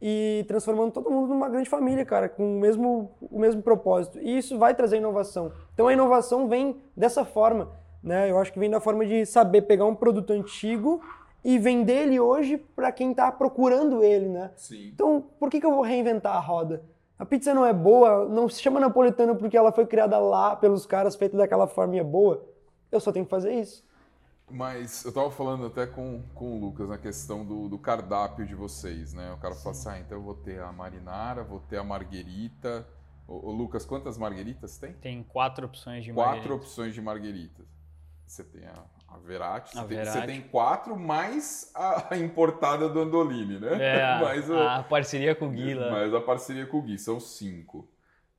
e 0.00 0.44
transformando 0.48 0.92
todo 0.92 1.10
mundo 1.10 1.28
numa 1.28 1.48
grande 1.48 1.68
família, 1.68 2.04
cara, 2.04 2.28
com 2.28 2.56
o 2.56 2.60
mesmo, 2.60 3.10
o 3.20 3.38
mesmo 3.38 3.62
propósito. 3.62 4.18
E 4.20 4.38
isso 4.38 4.58
vai 4.58 4.74
trazer 4.74 4.96
inovação. 4.98 5.52
Então 5.74 5.88
a 5.88 5.92
inovação 5.92 6.48
vem 6.48 6.80
dessa 6.96 7.24
forma, 7.24 7.70
né? 8.02 8.30
Eu 8.30 8.38
acho 8.38 8.52
que 8.52 8.58
vem 8.58 8.70
da 8.70 8.80
forma 8.80 9.04
de 9.06 9.24
saber 9.26 9.62
pegar 9.62 9.86
um 9.86 9.94
produto 9.94 10.32
antigo 10.32 11.00
e 11.44 11.58
vender 11.58 12.02
ele 12.06 12.18
hoje 12.20 12.56
para 12.58 12.90
quem 12.92 13.10
está 13.12 13.30
procurando 13.30 14.02
ele, 14.02 14.28
né? 14.28 14.50
Sim. 14.56 14.88
Então, 14.92 15.24
por 15.38 15.50
que, 15.50 15.60
que 15.60 15.66
eu 15.66 15.72
vou 15.72 15.82
reinventar 15.82 16.36
a 16.36 16.40
roda? 16.40 16.82
A 17.18 17.24
pizza 17.26 17.52
não 17.52 17.64
é 17.66 17.72
boa, 17.72 18.28
não 18.28 18.48
se 18.48 18.60
chama 18.62 18.78
napolitana 18.78 19.34
porque 19.34 19.56
ela 19.56 19.72
foi 19.72 19.86
criada 19.86 20.18
lá 20.18 20.54
pelos 20.54 20.86
caras, 20.86 21.16
feita 21.16 21.36
daquela 21.36 21.66
forma 21.66 21.96
e 21.96 21.98
é 21.98 22.04
boa. 22.04 22.44
Eu 22.92 23.00
só 23.00 23.10
tenho 23.12 23.24
que 23.24 23.30
fazer 23.30 23.52
isso. 23.52 23.86
Mas 24.50 25.04
eu 25.04 25.12
tava 25.12 25.30
falando 25.30 25.66
até 25.66 25.86
com, 25.86 26.22
com 26.34 26.56
o 26.56 26.60
Lucas 26.60 26.88
na 26.88 26.96
questão 26.96 27.44
do, 27.44 27.68
do 27.68 27.78
cardápio 27.78 28.46
de 28.46 28.54
vocês, 28.54 29.12
né? 29.12 29.32
O 29.32 29.36
cara 29.36 29.54
fala 29.54 29.72
assim, 29.72 29.88
ah, 29.90 29.98
então 30.00 30.16
eu 30.18 30.22
vou 30.22 30.34
ter 30.34 30.60
a 30.60 30.72
marinara, 30.72 31.44
vou 31.44 31.60
ter 31.60 31.76
a 31.76 31.84
marguerita. 31.84 32.86
Ô, 33.26 33.48
ô, 33.48 33.52
Lucas, 33.52 33.84
quantas 33.84 34.16
margueritas 34.16 34.78
tem? 34.78 34.94
Tem 34.94 35.22
quatro 35.22 35.66
opções 35.66 36.02
de 36.02 36.12
Quatro 36.14 36.30
margarita. 36.30 36.54
opções 36.54 36.94
de 36.94 37.02
margueritas. 37.02 37.66
Você 38.28 38.44
tem 38.44 38.64
a, 38.66 38.84
a 39.08 39.18
Verati, 39.18 39.76
A 39.78 39.82
você, 39.82 39.88
tem, 39.96 40.04
você 40.04 40.22
tem 40.26 40.40
quatro 40.42 40.96
mais 40.98 41.70
a, 41.74 42.14
a 42.14 42.18
importada 42.18 42.88
do 42.88 43.00
Andolini, 43.00 43.58
né? 43.58 43.78
É, 43.80 44.20
mais, 44.22 44.48
o- 44.50 44.54
a 44.58 44.82
parceria 44.82 45.34
com 45.34 45.46
o 45.48 45.50
Guila. 45.50 45.90
mais 45.90 46.12
a 46.14 46.20
parceria 46.20 46.66
com 46.66 46.78
o 46.78 46.82
Gui, 46.82 46.98
são 46.98 47.18
cinco. 47.18 47.88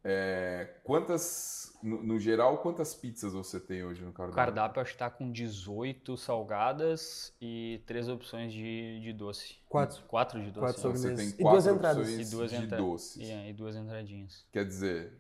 É, 0.01 0.75
quantas, 0.85 1.77
no, 1.83 2.01
no 2.01 2.17
geral, 2.19 2.59
quantas 2.59 2.95
pizzas 2.95 3.33
você 3.33 3.59
tem 3.59 3.83
hoje 3.83 4.01
no 4.01 4.11
O 4.11 4.13
cardápio? 4.13 4.35
cardápio 4.37 4.81
acho 4.81 4.93
que 4.93 4.97
tá 4.97 5.09
com 5.09 5.29
18 5.29 6.15
salgadas 6.15 7.33
e 7.41 7.81
três 7.85 8.07
opções 8.07 8.53
de, 8.53 9.01
de 9.01 9.11
doce. 9.11 9.57
Quatro. 9.67 10.01
Quatro 10.07 10.39
de 10.41 10.51
doce. 10.51 10.59
Quatro. 10.59 10.79
Então, 10.79 10.91
você 10.93 11.13
tem 11.15 11.27
E 11.27 11.31
duas 11.33 11.63
quatro 11.65 11.71
entradas. 11.75 12.07
opções 12.07 12.27
E 12.27 12.31
duas 12.35 12.49
de 12.51 12.55
entra- 12.57 12.77
doces. 12.77 13.29
É, 13.29 13.49
e 13.49 13.53
duas 13.53 13.75
entradinhas. 13.75 14.45
Quer 14.53 14.65
dizer, 14.65 15.18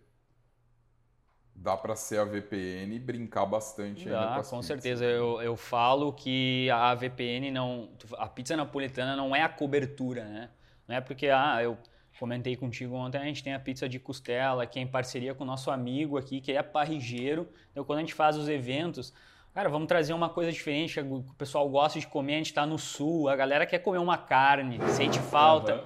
dá 1.61 1.75
pra 1.75 1.95
ser 1.95 2.19
a 2.19 2.25
VPN 2.25 2.95
e 2.95 2.99
brincar 2.99 3.45
bastante 3.45 4.07
ainda 4.07 4.19
com 4.19 4.33
Dá, 4.33 4.35
as 4.37 4.49
com 4.49 4.61
certeza. 4.61 5.03
Eu, 5.03 5.41
eu 5.41 5.55
falo 5.55 6.13
que 6.13 6.69
a 6.69 6.95
VPN 6.95 7.51
não. 7.51 7.89
A 8.17 8.27
pizza 8.27 8.55
napolitana 8.55 9.15
não 9.15 9.35
é 9.35 9.43
a 9.43 9.49
cobertura, 9.49 10.23
né? 10.23 10.49
Não 10.87 10.95
é 10.95 11.01
porque, 11.01 11.27
ah, 11.27 11.59
eu 11.61 11.77
comentei 12.17 12.55
contigo 12.55 12.95
ontem, 12.95 13.17
a 13.17 13.23
gente 13.23 13.43
tem 13.43 13.53
a 13.53 13.59
pizza 13.59 13.87
de 13.87 13.99
costela, 13.99 14.65
que 14.65 14.79
é 14.79 14.81
em 14.81 14.87
parceria 14.87 15.33
com 15.33 15.43
o 15.43 15.47
nosso 15.47 15.69
amigo 15.69 16.17
aqui, 16.17 16.41
que 16.41 16.51
é 16.51 16.63
parrigeiro. 16.63 17.47
Então, 17.71 17.83
quando 17.83 17.99
a 17.99 18.01
gente 18.01 18.13
faz 18.13 18.35
os 18.35 18.49
eventos, 18.49 19.13
cara, 19.53 19.69
vamos 19.69 19.87
trazer 19.87 20.13
uma 20.13 20.29
coisa 20.29 20.51
diferente, 20.51 20.99
o 20.99 21.23
pessoal 21.37 21.69
gosta 21.69 21.99
de 21.99 22.07
comer, 22.07 22.35
a 22.35 22.37
gente 22.37 22.53
tá 22.53 22.65
no 22.65 22.77
sul, 22.77 23.29
a 23.29 23.35
galera 23.35 23.65
quer 23.65 23.79
comer 23.79 23.99
uma 23.99 24.17
carne, 24.17 24.79
sente 24.89 25.19
falta. 25.19 25.73
Aham. 25.73 25.83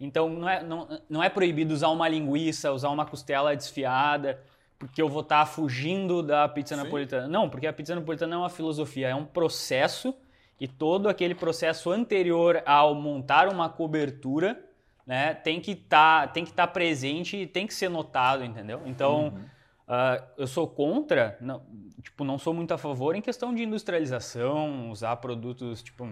Então 0.00 0.28
não 0.28 0.48
é, 0.48 0.62
não, 0.62 0.88
não 1.08 1.22
é 1.22 1.28
proibido 1.28 1.72
usar 1.72 1.88
uma 1.88 2.08
linguiça, 2.08 2.72
usar 2.72 2.90
uma 2.90 3.06
costela 3.06 3.54
desfiada, 3.54 4.40
porque 4.78 5.00
eu 5.00 5.08
vou 5.08 5.22
estar 5.22 5.46
fugindo 5.46 6.22
da 6.22 6.48
pizza 6.48 6.76
Sim. 6.76 6.82
napolitana. 6.82 7.28
Não, 7.28 7.48
porque 7.48 7.66
a 7.66 7.72
pizza 7.72 7.94
napolitana 7.94 8.34
é 8.34 8.38
uma 8.38 8.50
filosofia, 8.50 9.08
é 9.08 9.14
um 9.14 9.24
processo 9.24 10.14
e 10.60 10.68
todo 10.68 11.08
aquele 11.08 11.34
processo 11.34 11.90
anterior 11.90 12.62
ao 12.64 12.94
montar 12.94 13.48
uma 13.48 13.68
cobertura, 13.68 14.62
né, 15.06 15.34
tem 15.34 15.60
que 15.60 15.72
estar 15.72 16.32
tem 16.32 16.44
que 16.44 16.50
estar 16.50 16.68
presente 16.68 17.36
e 17.36 17.46
tem 17.46 17.66
que 17.66 17.74
ser 17.74 17.88
notado, 17.90 18.44
entendeu? 18.44 18.82
Então 18.86 19.26
Uhum. 19.26 19.44
ah, 19.88 20.22
eu 20.38 20.46
sou 20.46 20.66
contra, 20.66 21.36
não, 21.40 21.62
tipo, 22.02 22.24
não 22.24 22.38
sou 22.38 22.54
muito 22.54 22.72
a 22.72 22.78
favor 22.78 23.14
em 23.14 23.20
questão 23.20 23.54
de 23.54 23.62
industrialização, 23.62 24.90
usar 24.90 25.16
produtos 25.16 25.82
tipo 25.82 26.08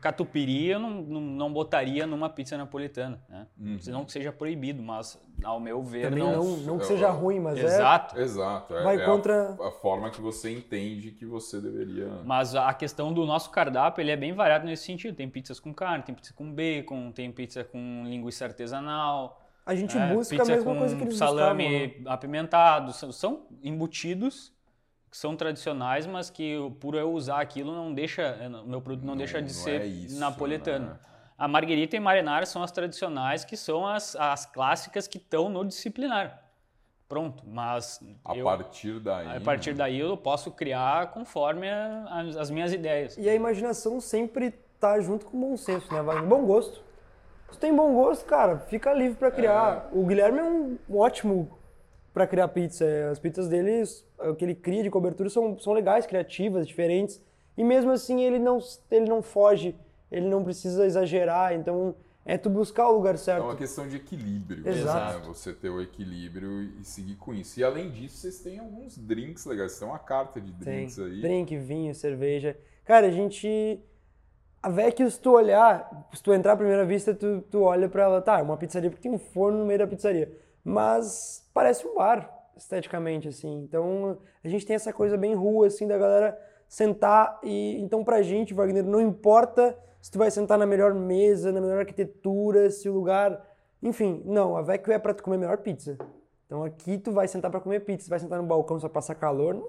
catupiry 0.00 0.66
eu 0.68 0.78
não, 0.80 0.90
não, 1.02 1.20
não 1.20 1.52
botaria 1.52 2.06
numa 2.06 2.28
pizza 2.28 2.56
napolitana, 2.58 3.20
né? 3.28 3.46
Uhum. 3.58 3.78
Não 3.88 4.04
que 4.04 4.12
seja 4.12 4.32
proibido, 4.32 4.82
mas 4.82 5.18
ao 5.44 5.58
meu 5.60 5.82
ver 5.82 6.08
Também 6.10 6.22
não. 6.22 6.32
não, 6.44 6.56
não 6.58 6.78
que 6.78 6.86
seja 6.86 7.06
eu- 7.06 7.12
ruim, 7.14 7.40
mas 7.40 7.58
é. 7.58 7.62
Exato. 7.64 8.18
Exato. 8.18 8.74
É, 8.74 8.82
Vai 8.82 8.96
é 8.98 9.02
a- 9.02 9.06
contra- 9.06 9.56
a, 9.60 9.70
forma 9.70 10.10
que 10.10 10.20
você 10.20 10.50
entende 10.52 11.10
que 11.12 11.24
você 11.24 11.60
deveria. 11.60 12.08
Mas 12.24 12.54
a 12.54 12.72
questão 12.74 13.12
do 13.12 13.24
nosso 13.24 13.50
cardápio 13.50 14.02
ele 14.02 14.10
é 14.10 14.16
bem 14.16 14.32
variado 14.32 14.66
nesse 14.66 14.84
sentido. 14.84 15.14
Tem 15.16 15.28
pizzas 15.28 15.60
com 15.60 15.72
carne, 15.72 16.02
tem 16.04 16.14
pizza 16.14 16.32
com 16.34 16.50
bacon, 16.52 17.12
tem 17.12 17.30
pizza 17.32 17.62
com 17.64 18.04
linguiça 18.06 18.44
artesanal. 18.44 19.42
A 19.64 19.74
gente 19.74 19.96
É, 19.98 20.14
busca 20.14 20.36
a 20.36 20.38
pizza 20.38 20.52
mesma 20.56 20.72
com 20.72 20.78
coisa 20.78 20.96
que 20.96 21.02
eles 21.02 21.16
salame 21.16 21.64
buscavam, 21.68 22.04
né? 22.04 22.10
apimentado. 22.10 22.92
São, 22.92 23.10
são 23.12 23.46
embutidos 23.62 24.52
são 25.16 25.34
tradicionais, 25.34 26.06
mas 26.06 26.28
que 26.28 26.56
por 26.78 26.94
eu 26.94 27.10
usar 27.12 27.40
aquilo 27.40 27.74
não 27.74 27.92
deixa, 27.92 28.36
o 28.62 28.68
meu 28.68 28.80
produto 28.82 29.06
não, 29.06 29.16
deixa 29.16 29.40
de 29.40 29.48
não 29.48 29.62
ser 29.62 29.80
é 29.80 29.86
isso, 29.86 30.18
napolitano. 30.20 30.86
né? 30.90 30.96
A 31.38 31.48
marguerita 31.48 31.96
e 31.96 32.00
marinara 32.00 32.44
são 32.46 32.62
as 32.62 32.70
tradicionais, 32.70 33.44
que 33.44 33.56
são 33.56 33.86
as, 33.86 34.14
as 34.16 34.46
clássicas 34.46 35.06
que 35.06 35.16
estão 35.18 35.48
no 35.48 35.64
disciplinar. 35.64 36.42
Pronto, 37.08 37.44
mas 37.46 38.00
A 38.24 38.34
eu, 38.36 38.44
partir 38.44 38.98
daí. 39.00 39.36
a 39.36 39.40
partir 39.40 39.70
né? 39.70 39.76
daí 39.76 40.00
eu 40.00 40.16
posso 40.16 40.50
criar 40.50 41.10
conforme 41.12 41.70
a- 41.70 42.04
as, 42.10 42.36
as 42.36 42.50
minhas 42.50 42.72
ideias. 42.72 43.16
E 43.16 43.28
a 43.28 43.34
imaginação 43.34 44.00
sempre 44.00 44.50
tá 44.80 44.98
junto 45.00 45.24
com 45.26 45.36
o 45.36 45.40
bom 45.40 45.56
senso, 45.56 45.92
né, 45.92 46.02
Wagner? 46.02 46.26
Bom 46.28 46.44
gosto. 46.44 46.82
Se 47.52 47.58
tem 47.58 47.74
bom 47.74 47.94
gosto, 47.94 48.24
cara, 48.26 48.58
fica 48.58 48.92
livre 48.92 49.16
pra 49.16 49.30
criar. 49.30 49.88
O 49.92 50.04
Guilherme 50.04 50.38
é 50.40 50.44
um 50.44 50.78
ótimo 50.90 51.55
pra 52.16 52.26
criar 52.26 52.48
pizza. 52.48 52.86
As 53.12 53.18
pizzas 53.18 53.46
dele, 53.46 53.82
o 54.18 54.34
que 54.34 54.42
ele 54.42 54.54
cria 54.54 54.82
de 54.82 54.88
cobertura 54.88 55.28
são, 55.28 55.58
são 55.58 55.74
legais, 55.74 56.06
criativas, 56.06 56.66
diferentes. 56.66 57.20
E 57.58 57.62
mesmo 57.62 57.90
assim 57.90 58.22
ele 58.22 58.38
não, 58.38 58.58
ele 58.90 59.04
não 59.06 59.20
foge, 59.20 59.76
ele 60.10 60.26
não 60.26 60.42
precisa 60.42 60.86
exagerar. 60.86 61.52
Então 61.52 61.94
é 62.24 62.38
tu 62.38 62.48
buscar 62.48 62.88
o 62.88 62.92
lugar 62.92 63.12
É 63.12 63.18
certo. 63.18 63.44
uma 63.44 63.54
questão 63.54 63.86
de 63.86 63.96
equilíbrio. 63.96 64.66
Exato. 64.66 65.18
Né? 65.18 65.24
Você 65.26 65.52
ter 65.52 65.68
o 65.68 65.78
equilíbrio 65.78 66.62
e 66.80 66.84
seguir 66.84 67.16
com 67.16 67.34
isso. 67.34 67.60
E 67.60 67.64
além 67.64 67.90
disso, 67.90 68.16
vocês 68.16 68.38
têm 68.38 68.58
alguns 68.60 68.96
drinks 68.96 69.44
legais. 69.44 69.72
Vocês 69.72 69.80
têm 69.80 69.88
uma 69.88 69.98
carta 69.98 70.40
de 70.40 70.52
Tem 70.52 70.86
drinks 70.86 70.98
aí. 70.98 71.20
drink, 71.20 71.54
vinho, 71.58 71.94
cerveja. 71.94 72.56
Cara, 72.86 73.08
a 73.08 73.10
gente. 73.10 73.78
A 74.62 74.70
Vecchio, 74.70 75.10
se 75.10 75.20
tu 75.20 75.32
olhar, 75.32 76.08
se 76.14 76.22
tu 76.22 76.32
entrar 76.32 76.52
à 76.52 76.56
primeira 76.56 76.84
vista, 76.86 77.14
tu, 77.14 77.44
tu 77.50 77.60
olha 77.60 77.90
pra 77.90 78.04
ela, 78.04 78.22
tá, 78.22 78.38
é 78.40 78.42
uma 78.42 78.56
pizzaria 78.56 78.88
porque 78.90 79.02
tem 79.02 79.12
um 79.12 79.18
forno 79.18 79.58
no 79.58 79.66
meio 79.66 79.78
da 79.80 79.86
pizzaria. 79.86 80.32
Mas 80.68 81.48
parece 81.54 81.86
um 81.86 81.94
bar, 81.94 82.28
esteticamente, 82.56 83.28
assim. 83.28 83.62
Então, 83.62 84.18
a 84.42 84.48
gente 84.48 84.66
tem 84.66 84.74
essa 84.74 84.92
coisa 84.92 85.16
bem 85.16 85.32
rua, 85.32 85.68
assim, 85.68 85.86
da 85.86 85.96
galera 85.96 86.36
sentar 86.68 87.38
e... 87.44 87.80
Então, 87.80 88.02
pra 88.02 88.20
gente, 88.20 88.52
Wagner, 88.52 88.84
não 88.84 89.00
importa 89.00 89.78
se 90.02 90.10
tu 90.10 90.18
vai 90.18 90.28
sentar 90.28 90.58
na 90.58 90.66
melhor 90.66 90.92
mesa, 90.92 91.52
na 91.52 91.60
melhor 91.60 91.78
arquitetura, 91.78 92.68
se 92.68 92.88
o 92.88 92.92
lugar... 92.92 93.46
Enfim, 93.80 94.22
não, 94.24 94.56
a 94.56 94.62
Vecchio 94.62 94.92
é 94.92 94.98
pra 94.98 95.14
tu 95.14 95.22
comer 95.22 95.36
a 95.36 95.38
melhor 95.38 95.58
pizza. 95.58 95.96
Então, 96.46 96.64
aqui 96.64 96.98
tu 96.98 97.12
vai 97.12 97.28
sentar 97.28 97.48
pra 97.48 97.60
comer 97.60 97.84
pizza, 97.84 98.10
vai 98.10 98.18
sentar 98.18 98.42
no 98.42 98.48
balcão 98.48 98.80
só 98.80 98.88
passar 98.88 99.14
calor, 99.14 99.54
não, 99.54 99.68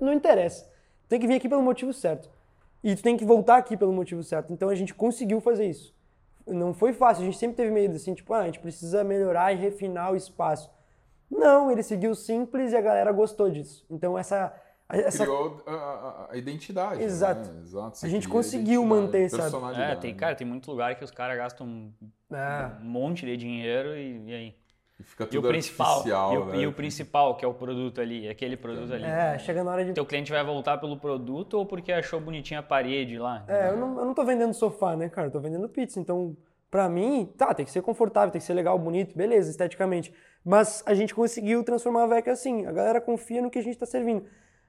não 0.00 0.12
interessa. 0.14 0.66
Tem 1.06 1.20
que 1.20 1.26
vir 1.26 1.34
aqui 1.34 1.50
pelo 1.50 1.60
motivo 1.60 1.92
certo. 1.92 2.30
E 2.82 2.96
tu 2.96 3.02
tem 3.02 3.14
que 3.14 3.26
voltar 3.26 3.58
aqui 3.58 3.76
pelo 3.76 3.92
motivo 3.92 4.22
certo. 4.22 4.54
Então 4.54 4.70
a 4.70 4.74
gente 4.74 4.94
conseguiu 4.94 5.38
fazer 5.38 5.66
isso. 5.66 5.94
Não 6.50 6.74
foi 6.74 6.92
fácil, 6.92 7.22
a 7.22 7.24
gente 7.26 7.38
sempre 7.38 7.56
teve 7.56 7.70
medo, 7.70 7.96
assim, 7.96 8.14
tipo, 8.14 8.32
ah, 8.34 8.40
a 8.40 8.46
gente 8.46 8.58
precisa 8.60 9.02
melhorar 9.04 9.52
e 9.52 9.56
refinar 9.56 10.12
o 10.12 10.16
espaço. 10.16 10.70
Não, 11.30 11.70
ele 11.70 11.82
seguiu 11.82 12.14
simples 12.14 12.72
e 12.72 12.76
a 12.76 12.80
galera 12.80 13.12
gostou 13.12 13.48
disso. 13.50 13.86
Então 13.88 14.18
essa. 14.18 14.52
essa 14.88 15.22
Criou 15.24 15.62
a, 15.66 15.72
a- 15.72 16.28
a 16.32 16.36
identidade. 16.36 17.02
Exato. 17.02 17.52
Né? 17.52 17.60
Exato. 17.62 17.98
A 18.04 18.08
gente 18.08 18.28
conseguiu 18.28 18.82
identidade, 18.82 19.02
manter, 19.06 19.30
sabe? 19.30 19.42
personalidade. 19.42 19.92
É, 19.92 19.96
tem, 19.96 20.14
cara, 20.14 20.34
tem 20.34 20.46
muito 20.46 20.68
lugar 20.70 20.96
que 20.96 21.04
os 21.04 21.10
caras 21.12 21.36
gastam 21.36 21.66
um, 21.66 21.92
É. 22.32 22.70
um 22.82 22.84
monte 22.88 23.24
de 23.24 23.36
dinheiro 23.36 23.96
e, 23.96 24.24
e 24.28 24.34
aí? 24.34 24.54
E 25.00 25.02
fica 25.02 25.24
E 25.24 25.26
tudo 25.28 25.46
o 25.46 25.48
principal, 25.48 25.86
artificial, 25.86 26.34
e 26.34 26.36
o, 26.36 26.44
né? 26.44 26.58
e 26.58 26.66
o 26.66 26.72
principal, 26.72 27.34
que 27.34 27.44
é 27.44 27.48
o 27.48 27.54
produto 27.54 28.00
ali, 28.00 28.28
aquele 28.28 28.54
produto 28.56 28.92
ali. 28.92 29.04
É, 29.04 29.38
chega 29.38 29.64
na 29.64 29.70
hora 29.70 29.84
de. 29.84 29.94
Teu 29.94 30.04
cliente 30.04 30.30
vai 30.30 30.44
voltar 30.44 30.76
pelo 30.76 30.98
produto 30.98 31.54
ou 31.54 31.64
porque 31.64 31.90
achou 31.90 32.20
bonitinha 32.20 32.60
a 32.60 32.62
parede 32.62 33.18
lá? 33.18 33.42
É, 33.48 33.70
eu 33.70 33.78
não, 33.78 33.98
eu 33.98 34.04
não 34.04 34.12
tô 34.12 34.24
vendendo 34.24 34.52
sofá, 34.52 34.94
né, 34.94 35.08
cara? 35.08 35.28
Eu 35.28 35.32
tô 35.32 35.40
vendendo 35.40 35.66
pizza. 35.70 35.98
Então, 35.98 36.36
pra 36.70 36.86
mim, 36.88 37.32
tá, 37.36 37.54
tem 37.54 37.64
que 37.64 37.72
ser 37.72 37.80
confortável, 37.80 38.30
tem 38.30 38.40
que 38.40 38.46
ser 38.46 38.52
legal, 38.52 38.78
bonito, 38.78 39.16
beleza, 39.16 39.50
esteticamente. 39.50 40.12
Mas 40.44 40.82
a 40.84 40.92
gente 40.92 41.14
conseguiu 41.14 41.64
transformar 41.64 42.04
a 42.04 42.06
Vecchio 42.06 42.32
assim. 42.32 42.66
A 42.66 42.72
galera 42.72 43.00
confia 43.00 43.40
no 43.40 43.50
que 43.50 43.58
a 43.58 43.62
gente 43.62 43.78
tá 43.78 43.86
servindo. 43.86 44.24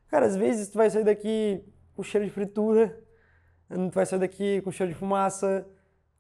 Cara, 0.08 0.26
às 0.26 0.36
vezes 0.38 0.70
tu 0.70 0.78
vai 0.78 0.90
sair 0.90 1.04
daqui 1.04 1.62
com 1.94 2.04
cheiro 2.04 2.26
de 2.26 2.32
fritura, 2.32 2.98
tu 3.70 3.92
vai 3.94 4.06
sair 4.06 4.20
daqui 4.20 4.62
com 4.62 4.72
cheiro 4.72 4.94
de 4.94 4.98
fumaça. 4.98 5.68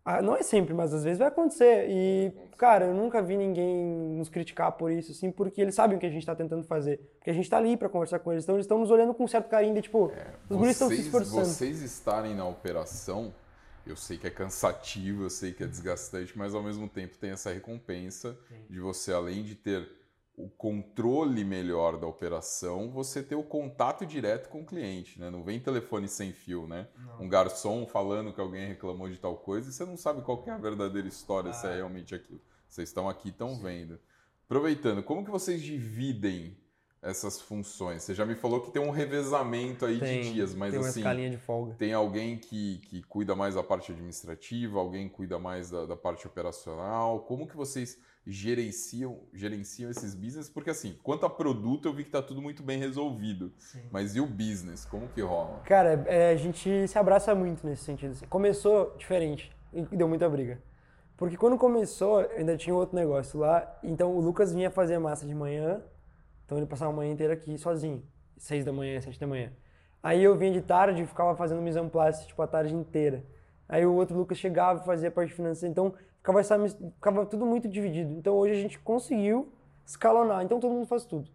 Ah, 0.03 0.21
não 0.21 0.35
é 0.35 0.41
sempre, 0.41 0.73
mas 0.73 0.93
às 0.93 1.03
vezes 1.03 1.19
vai 1.19 1.27
acontecer. 1.27 1.85
E, 1.87 2.31
cara, 2.57 2.85
eu 2.85 2.93
nunca 2.93 3.21
vi 3.21 3.37
ninguém 3.37 3.85
nos 4.17 4.29
criticar 4.29 4.71
por 4.71 4.91
isso, 4.91 5.11
assim, 5.11 5.31
porque 5.31 5.61
eles 5.61 5.75
sabem 5.75 5.97
o 5.97 5.99
que 5.99 6.05
a 6.07 6.09
gente 6.09 6.25
tá 6.25 6.35
tentando 6.35 6.63
fazer. 6.63 6.99
Porque 7.17 7.29
a 7.29 7.33
gente 7.33 7.47
tá 7.47 7.57
ali 7.57 7.77
pra 7.77 7.87
conversar 7.87 8.17
com 8.19 8.31
eles. 8.31 8.43
Então 8.43 8.55
eles 8.55 8.65
estão 8.65 8.79
nos 8.79 8.89
olhando 8.89 9.13
com 9.13 9.23
um 9.23 9.27
certo 9.27 9.47
carinho 9.47 9.75
de, 9.75 9.83
tipo, 9.83 10.11
os 10.49 10.57
guris 10.57 10.71
estão 10.71 10.89
se 10.89 11.01
esforçando. 11.01 11.45
Vocês 11.45 11.81
estarem 11.81 12.33
na 12.33 12.47
operação, 12.47 13.31
eu 13.85 13.95
sei 13.95 14.17
que 14.17 14.25
é 14.25 14.31
cansativo, 14.31 15.23
eu 15.23 15.29
sei 15.29 15.53
que 15.53 15.63
é 15.63 15.67
desgastante, 15.67 16.35
mas 16.35 16.55
ao 16.55 16.63
mesmo 16.63 16.89
tempo 16.89 17.15
tem 17.17 17.29
essa 17.29 17.51
recompensa 17.51 18.35
de 18.67 18.79
você, 18.79 19.13
além 19.13 19.43
de 19.43 19.53
ter 19.53 19.87
o 20.43 20.49
controle 20.49 21.43
melhor 21.43 21.97
da 21.97 22.07
operação, 22.07 22.89
você 22.89 23.21
ter 23.21 23.35
o 23.35 23.43
contato 23.43 24.05
direto 24.05 24.49
com 24.49 24.61
o 24.61 24.65
cliente, 24.65 25.19
né? 25.19 25.29
Não 25.29 25.43
vem 25.43 25.59
telefone 25.59 26.07
sem 26.07 26.31
fio, 26.31 26.67
né? 26.67 26.87
Não. 26.97 27.25
Um 27.25 27.29
garçom 27.29 27.85
falando 27.85 28.33
que 28.33 28.41
alguém 28.41 28.67
reclamou 28.67 29.07
de 29.07 29.17
tal 29.17 29.37
coisa 29.37 29.69
e 29.69 29.73
você 29.73 29.85
não 29.85 29.95
sabe 29.95 30.21
qual 30.21 30.43
é 30.47 30.51
a 30.51 30.57
verdadeira 30.57 31.07
história, 31.07 31.51
ah. 31.51 31.53
se 31.53 31.67
é 31.67 31.75
realmente 31.75 32.15
aquilo. 32.15 32.41
Vocês 32.67 32.89
estão 32.89 33.07
aqui, 33.07 33.29
estão 33.29 33.59
vendo. 33.61 33.99
Aproveitando, 34.45 35.03
como 35.03 35.23
que 35.23 35.29
vocês 35.29 35.61
dividem 35.61 36.57
essas 37.01 37.39
funções? 37.39 38.03
Você 38.03 38.15
já 38.15 38.25
me 38.25 38.35
falou 38.35 38.61
que 38.61 38.71
tem 38.71 38.81
um 38.81 38.91
revezamento 38.91 39.85
aí 39.85 39.99
tem, 39.99 40.21
de 40.21 40.33
dias, 40.33 40.55
mas 40.55 40.71
tem 40.71 40.79
uma 40.79 40.89
assim, 40.89 40.99
escalinha 41.01 41.29
de 41.29 41.37
folga. 41.37 41.73
tem 41.75 41.93
alguém 41.93 42.37
que, 42.37 42.79
que 42.79 43.03
cuida 43.03 43.35
mais 43.35 43.55
da 43.55 43.63
parte 43.63 43.91
administrativa, 43.91 44.79
alguém 44.79 45.07
cuida 45.07 45.37
mais 45.37 45.69
da, 45.69 45.85
da 45.85 45.95
parte 45.95 46.25
operacional. 46.25 47.21
Como 47.21 47.47
que 47.47 47.55
vocês 47.55 47.99
gerenciam, 48.25 49.19
gerenciam 49.33 49.89
esses 49.89 50.13
business? 50.13 50.49
Porque 50.49 50.69
assim, 50.69 50.97
quanto 51.03 51.25
a 51.25 51.29
produto, 51.29 51.87
eu 51.87 51.93
vi 51.93 52.03
que 52.03 52.09
está 52.09 52.21
tudo 52.21 52.41
muito 52.41 52.63
bem 52.63 52.79
resolvido. 52.79 53.51
Sim. 53.57 53.81
Mas 53.91 54.15
e 54.15 54.19
o 54.19 54.27
business? 54.27 54.85
Como 54.85 55.07
que 55.09 55.21
rola? 55.21 55.59
Cara, 55.65 56.03
é, 56.07 56.31
a 56.31 56.35
gente 56.35 56.87
se 56.87 56.97
abraça 56.97 57.33
muito 57.33 57.65
nesse 57.65 57.83
sentido. 57.83 58.11
Assim. 58.11 58.25
Começou 58.27 58.95
diferente 58.97 59.51
e 59.73 59.81
deu 59.95 60.07
muita 60.07 60.29
briga. 60.29 60.61
Porque 61.17 61.37
quando 61.37 61.57
começou, 61.57 62.19
ainda 62.19 62.57
tinha 62.57 62.75
outro 62.75 62.95
negócio 62.95 63.39
lá. 63.39 63.79
Então 63.83 64.15
o 64.15 64.19
Lucas 64.19 64.53
vinha 64.53 64.71
fazer 64.71 64.97
massa 64.99 65.25
de 65.25 65.35
manhã 65.35 65.81
então 66.51 66.59
ele 66.59 66.67
passava 66.67 66.91
a 66.91 66.93
manhã 66.93 67.13
inteira 67.13 67.33
aqui 67.33 67.57
sozinho, 67.57 68.03
seis 68.35 68.65
da 68.65 68.73
manhã, 68.73 68.99
sete 68.99 69.17
da 69.17 69.25
manhã. 69.25 69.53
Aí 70.03 70.21
eu 70.21 70.35
vinha 70.35 70.51
de 70.51 70.59
tarde 70.59 71.01
e 71.01 71.05
ficava 71.05 71.33
fazendo 71.33 71.61
mise 71.61 71.79
en 71.79 71.87
place, 71.87 72.27
tipo, 72.27 72.41
a 72.41 72.47
tarde 72.47 72.75
inteira. 72.75 73.23
Aí 73.69 73.85
o 73.85 73.93
outro 73.93 74.17
Lucas 74.17 74.37
chegava 74.37 74.81
e 74.81 74.85
fazia 74.85 75.07
a 75.07 75.11
parte 75.13 75.31
financeira. 75.31 75.71
Então 75.71 75.93
ficava, 76.21 76.43
ficava 76.43 77.25
tudo 77.25 77.45
muito 77.45 77.67
dividido. 77.67 78.13
Então 78.13 78.35
hoje 78.35 78.53
a 78.53 78.61
gente 78.61 78.79
conseguiu 78.79 79.51
escalonar. 79.85 80.43
Então 80.43 80.59
todo 80.59 80.71
mundo 80.71 80.85
faz 80.85 81.03
tudo, 81.03 81.29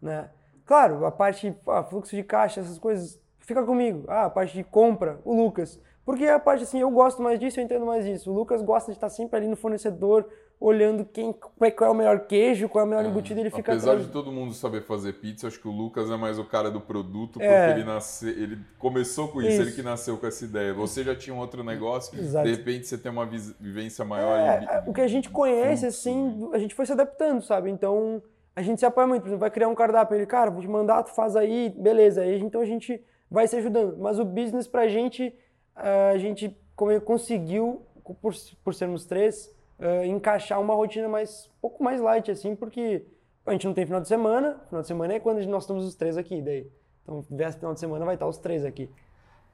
né? 0.00 0.30
Claro, 0.64 1.04
a 1.04 1.12
parte, 1.12 1.54
a 1.66 1.84
fluxo 1.84 2.16
de 2.16 2.24
caixa, 2.24 2.60
essas 2.60 2.78
coisas, 2.78 3.20
fica 3.38 3.62
comigo. 3.64 4.04
Ah, 4.08 4.24
a 4.24 4.30
parte 4.30 4.54
de 4.54 4.64
compra, 4.64 5.20
o 5.24 5.34
Lucas. 5.34 5.80
Porque 6.04 6.26
a 6.26 6.38
parte 6.38 6.64
assim, 6.64 6.80
eu 6.80 6.90
gosto 6.90 7.22
mais 7.22 7.38
disso, 7.38 7.60
eu 7.60 7.64
entendo 7.64 7.86
mais 7.86 8.04
disso. 8.04 8.30
O 8.30 8.34
Lucas 8.34 8.62
gosta 8.62 8.90
de 8.90 8.96
estar 8.96 9.10
sempre 9.10 9.36
ali 9.36 9.46
no 9.46 9.56
fornecedor, 9.56 10.28
olhando 10.60 11.04
quem, 11.04 11.32
qual 11.32 11.90
é 11.90 11.92
o 11.92 11.94
melhor 11.94 12.20
queijo, 12.20 12.68
qual 12.68 12.84
é 12.84 12.86
o 12.86 12.88
melhor 12.88 13.04
é, 13.04 13.08
embutido, 13.08 13.40
ele 13.40 13.50
fica 13.50 13.72
Apesar 13.72 13.92
atrás. 13.92 14.06
de 14.06 14.12
todo 14.12 14.32
mundo 14.32 14.54
saber 14.54 14.82
fazer 14.82 15.14
pizza, 15.14 15.46
acho 15.46 15.60
que 15.60 15.68
o 15.68 15.70
Lucas 15.70 16.10
é 16.10 16.16
mais 16.16 16.38
o 16.38 16.44
cara 16.44 16.70
do 16.70 16.80
produto, 16.80 17.34
porque 17.34 17.44
é. 17.44 17.72
ele, 17.72 17.84
nasce, 17.84 18.28
ele 18.28 18.58
começou 18.78 19.28
com 19.28 19.42
isso, 19.42 19.50
isso, 19.50 19.62
ele 19.62 19.72
que 19.72 19.82
nasceu 19.82 20.16
com 20.16 20.26
essa 20.26 20.44
ideia. 20.44 20.72
Você 20.72 21.04
já 21.04 21.14
tinha 21.14 21.34
um 21.34 21.38
outro 21.38 21.62
negócio, 21.62 22.18
Exato. 22.18 22.46
de 22.48 22.54
repente 22.54 22.86
você 22.86 22.96
tem 22.96 23.12
uma 23.12 23.26
vivência 23.26 24.04
maior. 24.04 24.38
É, 24.38 24.82
em... 24.86 24.90
o 24.90 24.94
que 24.94 25.00
a 25.00 25.08
gente 25.08 25.28
conhece, 25.28 25.86
assim, 25.86 26.48
a 26.52 26.58
gente 26.58 26.74
foi 26.74 26.86
se 26.86 26.92
adaptando, 26.92 27.42
sabe? 27.42 27.70
Então, 27.70 28.22
a 28.56 28.62
gente 28.62 28.78
se 28.78 28.86
apoia 28.86 29.06
muito. 29.06 29.22
Por 29.22 29.28
exemplo, 29.28 29.40
vai 29.40 29.50
criar 29.50 29.68
um 29.68 29.74
cardápio, 29.74 30.16
ele, 30.16 30.26
cara, 30.26 30.50
vou 30.50 30.62
te 30.62 30.68
mandar, 30.68 31.02
tu 31.02 31.10
faz 31.10 31.36
aí, 31.36 31.74
beleza. 31.76 32.22
Aí, 32.22 32.40
então 32.40 32.60
a 32.60 32.66
gente 32.66 33.02
vai 33.30 33.46
se 33.46 33.56
ajudando. 33.56 33.98
Mas 33.98 34.18
o 34.18 34.24
business 34.24 34.66
pra 34.66 34.88
gente, 34.88 35.34
a 35.74 36.16
gente 36.16 36.56
conseguiu, 37.04 37.82
por, 38.22 38.34
por 38.62 38.74
sermos 38.74 39.04
três, 39.04 39.53
uh, 39.78 40.04
encaixar 40.04 40.60
uma 40.60 40.74
rotina 40.74 41.08
mais 41.08 41.50
um 41.58 41.60
pouco 41.60 41.82
mais 41.82 42.00
light, 42.00 42.30
assim, 42.30 42.54
porque 42.54 43.06
a 43.46 43.52
gente 43.52 43.66
não 43.66 43.74
tem 43.74 43.84
final 43.84 44.00
de 44.00 44.08
semana, 44.08 44.58
final 44.68 44.82
de 44.82 44.88
semana 44.88 45.14
é 45.14 45.20
quando 45.20 45.44
nós 45.46 45.64
estamos 45.64 45.84
os 45.84 45.94
três 45.94 46.16
aqui, 46.16 46.40
daí. 46.40 46.70
Então, 47.02 47.24
desse 47.30 47.58
final 47.58 47.74
de 47.74 47.80
semana 47.80 48.04
vai 48.04 48.14
estar 48.14 48.26
os 48.26 48.38
três 48.38 48.64
aqui. 48.64 48.88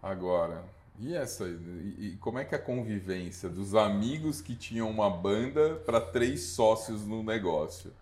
Agora, 0.02 0.64
e 0.98 1.14
essa? 1.14 1.44
E, 1.44 1.96
e 1.98 2.16
como 2.20 2.38
é 2.38 2.44
que 2.44 2.54
é 2.54 2.58
a 2.58 2.62
convivência 2.62 3.48
dos 3.48 3.74
amigos 3.74 4.40
que 4.40 4.54
tinham 4.54 4.88
uma 4.88 5.10
banda 5.10 5.76
para 5.84 6.00
três 6.00 6.42
sócios 6.42 7.06
no 7.06 7.22
negócio? 7.22 7.92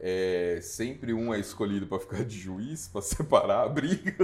É, 0.00 0.58
sempre 0.62 1.12
um 1.12 1.32
é 1.32 1.38
escolhido 1.38 1.86
para 1.86 1.98
ficar 1.98 2.24
de 2.24 2.36
juiz, 2.36 2.88
para 2.88 3.00
separar 3.02 3.64
a 3.64 3.68
briga. 3.68 4.14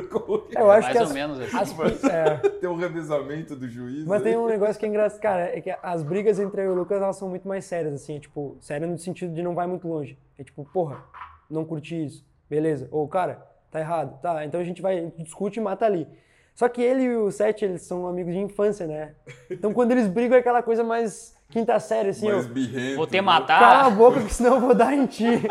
Eu 0.54 0.70
acho 0.70 0.82
Mais 0.82 0.96
que 0.96 0.98
ou 0.98 1.04
as, 1.04 1.12
menos 1.12 1.40
assim. 1.40 1.56
As, 1.56 2.04
é. 2.04 2.36
tem 2.60 2.68
um 2.68 2.76
revezamento 2.76 3.56
do 3.56 3.68
juiz. 3.68 4.04
Mas 4.04 4.22
aí. 4.22 4.30
tem 4.30 4.38
um 4.38 4.46
negócio 4.46 4.78
que 4.78 4.86
é 4.86 4.88
engraçado, 4.88 5.20
cara, 5.20 5.56
é 5.56 5.60
que 5.60 5.74
as 5.82 6.02
brigas 6.02 6.38
entre 6.38 6.62
eu 6.62 6.66
e 6.66 6.68
o 6.68 6.74
Lucas 6.74 7.00
elas 7.00 7.16
são 7.16 7.28
muito 7.28 7.46
mais 7.46 7.64
sérias, 7.64 7.94
assim, 7.94 8.16
é, 8.16 8.20
tipo, 8.20 8.56
sério 8.60 8.86
no 8.86 8.98
sentido 8.98 9.34
de 9.34 9.42
não 9.42 9.54
vai 9.54 9.66
muito 9.66 9.88
longe. 9.88 10.18
É 10.38 10.44
tipo, 10.44 10.64
porra, 10.72 11.04
não 11.48 11.64
curti 11.64 12.04
isso, 12.04 12.24
beleza. 12.48 12.88
Ou, 12.90 13.06
cara, 13.08 13.46
tá 13.70 13.80
errado, 13.80 14.20
tá, 14.20 14.44
então 14.44 14.60
a 14.60 14.64
gente 14.64 14.82
vai, 14.82 14.98
a 14.98 15.02
gente 15.02 15.22
discute 15.22 15.58
e 15.58 15.62
mata 15.62 15.86
ali. 15.86 16.06
Só 16.54 16.68
que 16.68 16.82
ele 16.82 17.02
e 17.02 17.16
o 17.16 17.30
Sete, 17.30 17.64
eles 17.64 17.82
são 17.82 18.06
amigos 18.06 18.34
de 18.34 18.38
infância, 18.38 18.86
né? 18.86 19.14
Então 19.50 19.72
quando 19.72 19.92
eles 19.92 20.06
brigam 20.06 20.36
é 20.36 20.40
aquela 20.40 20.62
coisa 20.62 20.84
mais 20.84 21.34
quinta 21.52 21.78
série, 21.78 22.08
assim. 22.08 22.26
Mais 22.26 22.46
eu, 22.46 22.52
birrento, 22.52 22.96
vou 22.96 23.06
te 23.06 23.20
matar. 23.20 23.60
Cala 23.60 23.86
a 23.86 23.90
boca, 23.90 24.20
que 24.22 24.32
senão 24.32 24.54
eu 24.54 24.60
vou 24.60 24.74
dar 24.74 24.94
em 24.94 25.06
ti. 25.06 25.42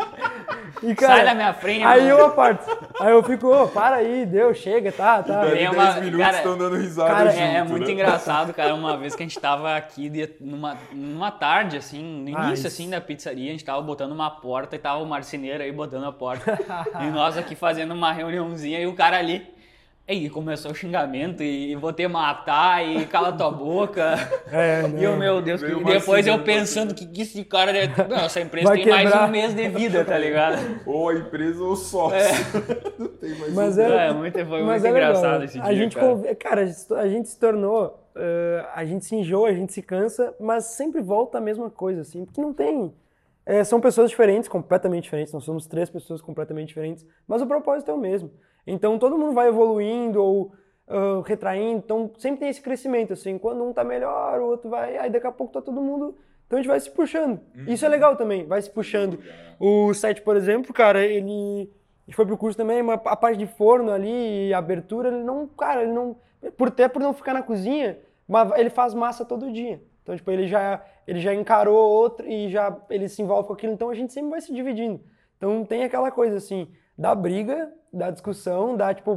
E, 0.82 0.94
cara, 0.96 1.14
Sai 1.14 1.24
da 1.24 1.34
minha 1.34 1.54
frente. 1.54 1.84
Aí 1.84 2.00
mano. 2.00 2.10
eu 2.10 2.26
aparto. 2.26 2.88
Aí 3.00 3.12
eu 3.12 3.22
fico, 3.22 3.46
ô, 3.46 3.62
oh, 3.62 3.68
para 3.68 3.96
aí, 3.96 4.26
deu, 4.26 4.52
chega, 4.52 4.90
tá, 4.90 5.22
tá. 5.22 5.46
E 5.54 5.68
uma, 5.68 5.94
minutos 5.94 6.18
cara, 6.18 6.36
estão 6.38 6.58
dando 6.58 6.76
risada 6.76 7.08
cara, 7.08 7.30
junto, 7.30 7.40
é, 7.40 7.56
é 7.56 7.64
muito 7.64 7.86
né? 7.86 7.92
engraçado, 7.92 8.52
cara. 8.54 8.74
Uma 8.74 8.96
vez 8.96 9.14
que 9.14 9.22
a 9.22 9.26
gente 9.26 9.38
tava 9.38 9.76
aqui 9.76 10.10
numa, 10.40 10.76
numa 10.92 11.30
tarde, 11.30 11.76
assim, 11.76 12.02
no 12.02 12.36
ah, 12.36 12.46
início, 12.46 12.66
ah, 12.66 12.68
assim, 12.68 12.90
da 12.90 13.00
pizzaria, 13.00 13.48
a 13.48 13.52
gente 13.52 13.64
tava 13.64 13.80
botando 13.80 14.10
uma 14.10 14.30
porta 14.30 14.74
e 14.74 14.78
tava 14.78 15.00
o 15.00 15.06
marceneiro 15.06 15.62
aí 15.62 15.70
botando 15.70 16.04
a 16.04 16.12
porta. 16.12 16.58
e 17.00 17.10
nós 17.10 17.38
aqui 17.38 17.54
fazendo 17.54 17.94
uma 17.94 18.12
reuniãozinha 18.12 18.80
e 18.80 18.86
o 18.86 18.94
cara 18.94 19.18
ali 19.18 19.46
e 20.12 20.30
começou 20.30 20.70
o 20.70 20.74
xingamento 20.74 21.42
e 21.42 21.74
vou 21.76 21.92
te 21.92 22.06
matar 22.06 22.86
e 22.86 23.06
cala 23.06 23.32
tua 23.32 23.50
boca. 23.50 24.12
É, 24.52 24.82
e 24.98 25.04
eu, 25.04 25.16
meu 25.16 25.40
Deus, 25.40 25.62
que... 25.62 25.74
depois 25.84 26.26
eu 26.26 26.38
pensando 26.40 26.94
que, 26.94 27.06
que 27.06 27.22
esse 27.22 27.42
cara 27.44 27.72
deve... 27.72 28.06
Não, 28.06 28.18
essa 28.18 28.40
empresa 28.40 28.68
Vai 28.68 28.76
tem 28.76 28.84
quebrar. 28.84 29.04
mais 29.04 29.28
um 29.28 29.32
mês 29.32 29.54
de 29.54 29.68
vida, 29.68 30.04
tá 30.04 30.18
ligado? 30.18 30.58
Ou 30.84 31.08
a 31.08 31.14
empresa 31.14 31.62
ou 31.62 31.74
sócio. 31.74 32.16
É. 32.16 32.30
Não 32.98 33.08
tem 33.08 33.34
mais 33.36 33.54
mas 33.54 33.78
um 33.78 33.80
é, 33.80 34.08
é, 34.08 34.12
muito, 34.12 34.46
foi 34.46 34.62
muito 34.62 34.86
é 34.86 34.90
engraçado 34.90 35.44
esse 35.44 35.58
a 35.58 35.62
dia, 35.62 35.74
gente 35.76 35.96
cara. 35.96 36.34
cara, 36.34 36.62
a 36.98 37.08
gente 37.08 37.28
se 37.28 37.38
tornou... 37.38 37.98
Uh, 38.14 38.66
a 38.74 38.84
gente 38.84 39.06
se 39.06 39.16
enjoa, 39.16 39.48
a 39.48 39.54
gente 39.54 39.72
se 39.72 39.80
cansa, 39.80 40.34
mas 40.38 40.64
sempre 40.64 41.00
volta 41.00 41.38
a 41.38 41.40
mesma 41.40 41.70
coisa, 41.70 42.02
assim, 42.02 42.26
porque 42.26 42.40
não 42.40 42.52
tem... 42.52 42.92
É, 43.46 43.64
são 43.64 43.80
pessoas 43.80 44.10
diferentes, 44.10 44.48
completamente 44.48 45.04
diferentes, 45.04 45.32
nós 45.32 45.44
somos 45.44 45.66
três 45.66 45.88
pessoas 45.88 46.20
completamente 46.20 46.68
diferentes, 46.68 47.06
mas 47.26 47.40
o 47.40 47.46
propósito 47.46 47.90
é 47.90 47.94
o 47.94 47.98
mesmo. 47.98 48.30
Então 48.66 48.98
todo 48.98 49.18
mundo 49.18 49.32
vai 49.32 49.48
evoluindo 49.48 50.22
ou 50.22 50.52
uh, 50.88 51.20
retraindo, 51.22 51.78
então 51.78 52.10
sempre 52.18 52.40
tem 52.40 52.48
esse 52.48 52.60
crescimento, 52.60 53.12
assim, 53.12 53.38
quando 53.38 53.64
um 53.64 53.72
tá 53.72 53.82
melhor, 53.82 54.40
o 54.40 54.46
outro 54.46 54.70
vai, 54.70 54.96
aí 54.96 55.10
daqui 55.10 55.26
a 55.26 55.32
pouco 55.32 55.52
tá 55.52 55.62
todo 55.62 55.80
mundo. 55.80 56.16
Então 56.46 56.58
a 56.58 56.62
gente 56.62 56.70
vai 56.70 56.80
se 56.80 56.90
puxando. 56.90 57.40
Uhum. 57.56 57.64
Isso 57.66 57.84
é 57.84 57.88
legal 57.88 58.14
também, 58.14 58.46
vai 58.46 58.60
se 58.60 58.70
puxando. 58.70 59.18
O 59.58 59.94
site, 59.94 60.20
por 60.20 60.36
exemplo, 60.36 60.72
cara, 60.72 61.02
ele 61.02 61.70
foi 62.12 62.26
pro 62.26 62.36
curso 62.36 62.56
também, 62.58 62.82
mas 62.82 63.00
a 63.04 63.16
parte 63.16 63.38
de 63.38 63.46
forno 63.46 63.90
ali 63.90 64.48
e 64.48 64.54
abertura, 64.54 65.08
ele 65.08 65.24
não, 65.24 65.46
cara, 65.46 65.82
ele 65.82 65.92
não, 65.92 66.16
por 66.56 66.68
até 66.68 66.88
por 66.88 67.00
não 67.00 67.14
ficar 67.14 67.32
na 67.32 67.42
cozinha, 67.42 67.98
mas 68.28 68.50
ele 68.58 68.70
faz 68.70 68.92
massa 68.92 69.24
todo 69.24 69.50
dia. 69.50 69.82
Então, 70.02 70.16
tipo, 70.16 70.30
ele 70.30 70.46
já, 70.46 70.84
ele 71.06 71.20
já 71.20 71.32
encarou 71.32 71.76
outro 71.76 72.28
e 72.28 72.50
já 72.50 72.76
ele 72.90 73.08
se 73.08 73.22
envolve 73.22 73.46
com 73.46 73.54
aquilo, 73.54 73.72
então 73.72 73.88
a 73.88 73.94
gente 73.94 74.12
sempre 74.12 74.30
vai 74.30 74.40
se 74.40 74.52
dividindo. 74.52 75.00
Então 75.36 75.64
tem 75.64 75.84
aquela 75.84 76.10
coisa 76.10 76.36
assim, 76.36 76.68
da 77.02 77.16
briga, 77.16 77.72
da 77.92 78.10
discussão, 78.10 78.76
da 78.76 78.94
tipo 78.94 79.12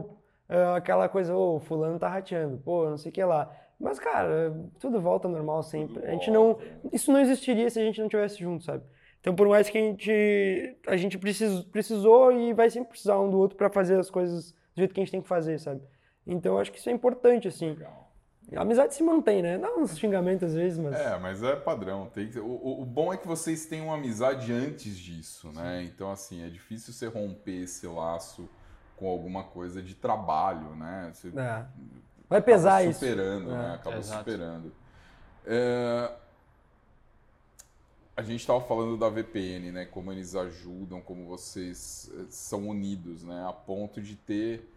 uh, 0.50 0.76
aquela 0.76 1.08
coisa, 1.08 1.36
ô, 1.36 1.58
oh, 1.58 1.60
fulano 1.60 2.00
tá 2.00 2.10
rateando, 2.10 2.58
pô, 2.58 2.89
não 2.89 2.98
sei 2.98 3.12
o 3.12 3.13
que 3.13 3.24
lá. 3.24 3.56
Mas, 3.80 4.00
cara, 4.00 4.56
tudo 4.80 5.00
volta 5.00 5.28
normal 5.28 5.62
sempre. 5.62 6.04
A 6.04 6.12
gente 6.12 6.32
não. 6.32 6.58
Isso 6.91 7.12
não 7.12 7.19
existiria 7.19 7.69
se 7.69 7.80
a 7.80 7.84
gente 7.84 8.02
não 8.02 8.08
tivesse 8.08 8.39
junto, 8.39 8.63
sabe? 8.63 8.84
Então, 9.19 9.36
por 9.36 9.48
mais 9.48 9.69
que 9.69 9.78
a 9.78 9.82
gente, 9.82 10.78
a 10.88 10.98
gente 10.98 11.17
precis, 11.17 11.62
precisou 11.65 12.32
e 12.32 12.54
vai 12.54 12.69
sempre 12.69 12.89
precisar 12.89 13.19
um 13.19 13.30
do 13.30 13.38
outro 13.38 13.58
para 13.58 13.69
fazer 13.69 14.00
as 14.00 14.10
coisas 14.10 14.52
do 14.52 14.80
jeito 14.80 14.93
que 14.93 15.00
a 15.00 15.04
gente 15.04 15.12
tem 15.12 15.21
que 15.21 15.28
fazer, 15.28 15.60
sabe? 15.60 15.82
Então, 16.26 16.58
acho 16.58 16.71
que 16.71 16.80
isso 16.80 16.89
é 16.89 16.93
importante, 16.93 17.48
assim. 17.48 17.69
Legal. 17.69 18.05
A 18.53 18.62
amizade 18.62 18.93
se 18.93 19.01
mantém, 19.01 19.41
né? 19.41 19.58
Dá 19.58 19.73
uns 19.75 19.97
xingamentos 19.97 20.49
às 20.49 20.53
vezes, 20.53 20.77
mas. 20.77 20.93
É, 20.93 21.17
mas 21.17 21.41
é 21.41 21.55
padrão. 21.55 22.10
Tem 22.13 22.29
que... 22.29 22.39
o, 22.39 22.81
o 22.81 22.86
bom 22.86 23.12
é 23.12 23.17
que 23.17 23.27
vocês 23.27 23.65
têm 23.65 23.81
uma 23.81 23.95
amizade 23.95 24.53
antes 24.53 24.97
disso, 24.97 25.51
né? 25.51 25.79
Sim. 25.81 25.88
Então, 25.88 26.12
assim, 26.12 26.45
é 26.45 26.49
difícil 26.49 26.93
você 26.93 27.08
romper 27.08 27.63
esse 27.63 27.88
laço 27.88 28.47
com 28.95 29.08
alguma 29.08 29.43
coisa 29.43 29.81
de 29.81 29.95
trabalho, 29.95 30.75
né? 30.75 31.12
Você 31.13 31.29
é. 31.29 31.65
Vai 32.29 32.41
pesar 32.41 32.81
superando, 32.81 32.91
isso. 32.91 32.99
Superando, 32.99 33.51
né? 33.51 33.69
É. 33.71 33.75
Acaba 33.75 33.97
Exato. 33.97 34.19
superando. 34.19 34.71
É... 35.45 36.12
A 38.17 38.21
gente 38.21 38.39
estava 38.39 38.62
falando 38.62 38.95
da 38.95 39.10
VPN, 39.10 39.71
né? 39.71 39.86
Como 39.86 40.12
eles 40.12 40.36
ajudam, 40.36 41.01
como 41.01 41.25
vocês 41.25 42.10
eh, 42.13 42.25
são 42.29 42.69
unidos, 42.69 43.23
né? 43.23 43.45
A 43.45 43.51
ponto 43.51 44.01
de 44.01 44.15
ter 44.15 44.71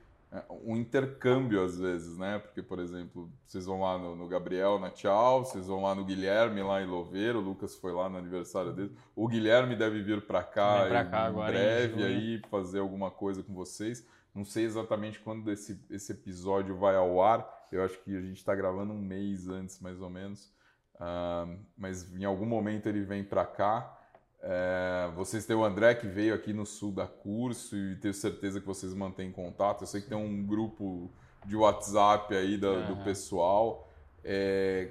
um 0.63 0.77
intercâmbio 0.77 1.63
às 1.65 1.79
vezes, 1.79 2.19
né? 2.19 2.39
Porque, 2.39 2.63
por 2.63 2.79
exemplo, 2.79 3.31
vocês 3.47 3.65
vão 3.65 3.81
lá 3.81 3.97
no, 3.97 4.15
no, 4.15 4.29
Gabriel, 4.29 4.79
na 4.79 4.91
Tchau, 4.91 5.45
vocês 5.45 5.67
vão 5.67 5.83
lá 5.83 5.95
no 5.95 6.05
Guilherme, 6.05 6.63
lá 6.63 6.83
em 6.83 6.87
Louveiro, 6.87 7.39
o 7.39 7.43
Lucas 7.43 7.75
foi 7.77 7.93
lá 7.93 8.09
no 8.09 8.19
aniversário 8.19 8.73
dele. 8.73 8.95
O 9.17 9.27
Guilherme 9.27 9.75
deve 9.75 10.03
vir 10.03 10.27
para 10.27 10.43
cá, 10.43 10.87
pra 10.87 11.05
cá 11.05 11.23
em, 11.23 11.27
agora, 11.29 11.53
breve 11.53 12.05
aí 12.05 12.43
fazer 12.51 12.81
alguma 12.81 13.11
coisa 13.11 13.43
com 13.43 13.55
vocês. 13.55 14.07
Não 14.35 14.45
sei 14.45 14.65
exatamente 14.65 15.19
quando 15.19 15.51
esse, 15.51 15.83
esse 15.91 16.13
episódio 16.13 16.77
vai 16.77 16.95
ao 16.95 17.23
ar. 17.23 17.67
Eu 17.73 17.83
acho 17.83 17.99
que 18.01 18.17
a 18.17 18.21
gente 18.21 18.37
está 18.37 18.55
gravando 18.55 18.93
um 18.93 19.01
mês 19.01 19.49
antes, 19.49 19.81
mais 19.81 20.01
ou 20.01 20.11
menos. 20.11 20.53
Uh, 20.97 21.59
mas 21.77 22.15
em 22.15 22.25
algum 22.25 22.47
momento 22.47 22.87
ele 22.87 23.03
vem 23.03 23.25
para 23.25 23.47
cá. 23.47 23.98
É, 24.41 25.11
vocês 25.17 25.45
têm 25.45 25.57
o 25.57 25.65
André 25.65 25.95
que 25.95 26.07
veio 26.07 26.35
aqui 26.35 26.53
no 26.53 26.65
sul 26.65 26.93
da 26.93 27.07
curso 27.07 27.77
e 27.77 27.97
tenho 27.97 28.15
certeza 28.15 28.61
que 28.61 28.67
vocês 28.67 28.95
mantêm 28.95 29.33
contato. 29.33 29.83
Eu 29.83 29.87
sei 29.87 30.01
que 30.01 30.09
tem 30.09 30.17
um 30.17 30.45
grupo 30.45 31.11
de 31.45 31.57
WhatsApp 31.57 32.35
aí 32.35 32.57
da, 32.57 32.71
uhum. 32.71 32.87
do 32.87 33.05
pessoal. 33.05 33.89
É, 34.25 34.91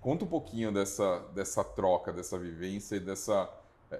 conta 0.00 0.24
um 0.24 0.28
pouquinho 0.28 0.72
dessa, 0.72 1.20
dessa 1.34 1.62
troca, 1.62 2.12
dessa 2.12 2.38
vivência 2.38 2.96
e 2.96 3.00
dessa 3.00 3.48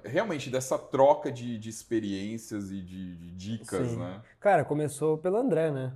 realmente 0.05 0.49
dessa 0.49 0.79
troca 0.79 1.31
de, 1.31 1.59
de 1.59 1.69
experiências 1.69 2.71
e 2.71 2.81
de, 2.81 3.17
de 3.17 3.31
dicas, 3.33 3.91
Sim. 3.91 3.99
né? 3.99 4.23
Cara, 4.41 4.65
começou 4.65 5.19
pelo 5.19 5.37
André, 5.37 5.71
né? 5.71 5.93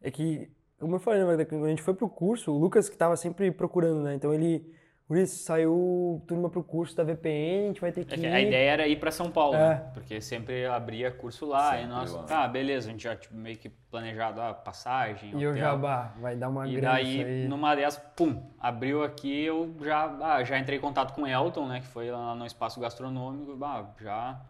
É 0.00 0.10
que, 0.10 0.48
como 0.78 0.96
eu 0.96 1.00
falei, 1.00 1.24
né, 1.24 1.44
quando 1.44 1.64
a 1.64 1.68
gente 1.68 1.82
foi 1.82 1.94
pro 1.94 2.08
curso, 2.08 2.52
o 2.52 2.58
Lucas 2.58 2.88
que 2.88 2.94
estava 2.94 3.16
sempre 3.16 3.50
procurando, 3.50 4.02
né? 4.02 4.14
Então 4.14 4.32
ele 4.32 4.72
por 5.10 5.18
isso, 5.18 5.42
saiu 5.42 6.22
turma 6.24 6.48
pro 6.48 6.62
curso 6.62 6.96
da 6.96 7.02
VPN, 7.02 7.64
a 7.64 7.66
gente 7.66 7.80
vai 7.80 7.90
ter 7.90 8.04
que. 8.04 8.14
É 8.14 8.16
que 8.16 8.26
a 8.28 8.40
ideia 8.40 8.70
era 8.70 8.86
ir 8.86 8.94
para 8.94 9.10
São 9.10 9.28
Paulo, 9.28 9.56
é. 9.56 9.70
né? 9.70 9.90
Porque 9.92 10.20
sempre 10.20 10.64
abria 10.66 11.10
curso 11.10 11.46
lá. 11.46 11.72
Sempre 11.72 11.84
e 11.84 11.88
nós, 11.88 12.12
lá. 12.12 12.22
tá, 12.22 12.46
beleza, 12.46 12.88
a 12.88 12.92
gente 12.92 13.02
já 13.02 13.16
tipo, 13.16 13.34
meio 13.34 13.56
que 13.56 13.68
planejado 13.68 14.40
a 14.40 14.54
passagem. 14.54 15.32
E 15.36 15.44
o 15.44 15.56
Jabá, 15.56 16.14
vai 16.20 16.36
dar 16.36 16.48
uma 16.48 16.64
E 16.68 16.76
grana 16.76 16.92
daí, 16.94 17.48
numa 17.48 17.74
dessas, 17.74 18.00
pum, 18.14 18.40
abriu 18.60 19.02
aqui, 19.02 19.46
eu 19.46 19.74
já, 19.82 20.16
ah, 20.22 20.44
já 20.44 20.56
entrei 20.56 20.78
em 20.78 20.80
contato 20.80 21.12
com 21.12 21.22
o 21.22 21.26
Elton, 21.26 21.66
né? 21.66 21.80
Que 21.80 21.88
foi 21.88 22.08
lá 22.08 22.32
no 22.36 22.46
espaço 22.46 22.78
gastronômico, 22.78 23.58
ah, 23.64 23.86
já 24.00 24.40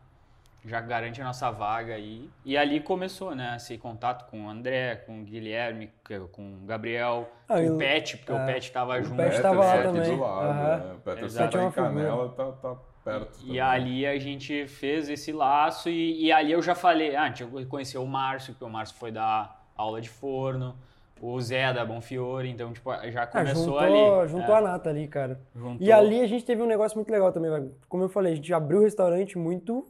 já 0.64 0.80
garante 0.80 1.20
a 1.20 1.24
nossa 1.24 1.50
vaga 1.50 1.94
aí. 1.94 2.28
E 2.44 2.56
ali 2.56 2.80
começou, 2.80 3.34
né? 3.34 3.54
Esse 3.56 3.78
contato 3.78 4.28
com 4.30 4.46
o 4.46 4.48
André, 4.48 4.96
com 5.06 5.20
o 5.20 5.24
Guilherme, 5.24 5.90
com 6.32 6.54
o 6.54 6.66
Gabriel, 6.66 7.30
ah, 7.48 7.56
com 7.56 7.74
o 7.74 7.78
Pet, 7.78 8.18
porque 8.18 8.32
é, 8.32 8.34
o 8.34 8.46
Pet 8.46 8.66
estava 8.66 9.02
junto. 9.02 9.14
O 9.14 9.16
Pet 9.16 9.34
estava 9.36 9.64
lá 9.64 9.82
também. 9.82 10.16
Do 10.16 10.20
lado, 10.20 10.48
uhum. 10.48 10.54
né? 10.54 10.94
O 10.96 11.00
Pet 11.00 11.24
está 11.24 11.64
em 11.64 11.70
Canela, 11.70 12.28
tá, 12.30 12.52
tá 12.52 12.76
perto. 13.04 13.38
E 13.40 13.46
também. 13.46 13.60
ali 13.60 14.06
a 14.06 14.18
gente 14.18 14.66
fez 14.66 15.08
esse 15.08 15.32
laço 15.32 15.88
e, 15.88 16.26
e, 16.26 16.32
ali 16.32 16.52
eu 16.52 16.60
já 16.60 16.74
falei, 16.74 17.16
ah, 17.16 17.22
a 17.22 17.26
gente 17.28 17.46
conheceu 17.66 18.02
o 18.02 18.06
Márcio, 18.06 18.54
que 18.54 18.62
o 18.62 18.68
Márcio 18.68 18.96
foi 18.96 19.10
dar 19.10 19.66
aula 19.76 20.00
de 20.00 20.08
forno. 20.08 20.76
O 21.22 21.38
Zé 21.38 21.70
da 21.70 21.84
Bonfiore, 21.84 22.48
então, 22.48 22.72
tipo, 22.72 22.90
já 23.10 23.24
ah, 23.24 23.26
começou 23.26 23.78
ah, 23.78 23.86
juntou, 23.86 24.20
ali. 24.20 24.28
Juntou 24.30 24.54
é. 24.54 24.58
a 24.58 24.60
Nata 24.62 24.88
ali, 24.88 25.06
cara. 25.06 25.38
Juntou. 25.54 25.86
E 25.86 25.92
ali 25.92 26.22
a 26.22 26.26
gente 26.26 26.46
teve 26.46 26.62
um 26.62 26.66
negócio 26.66 26.96
muito 26.96 27.10
legal 27.10 27.30
também, 27.30 27.70
como 27.90 28.04
eu 28.04 28.08
falei, 28.08 28.32
a 28.32 28.36
gente 28.36 28.54
abriu 28.54 28.78
o 28.78 28.82
restaurante 28.82 29.36
muito 29.36 29.86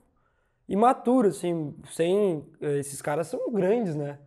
imaturo, 0.70 1.28
assim, 1.28 1.74
sem... 1.90 2.46
Eh, 2.61 2.78
esses 2.78 3.02
caras 3.02 3.26
são 3.26 3.52
grandes, 3.52 3.94
né? 3.94 4.18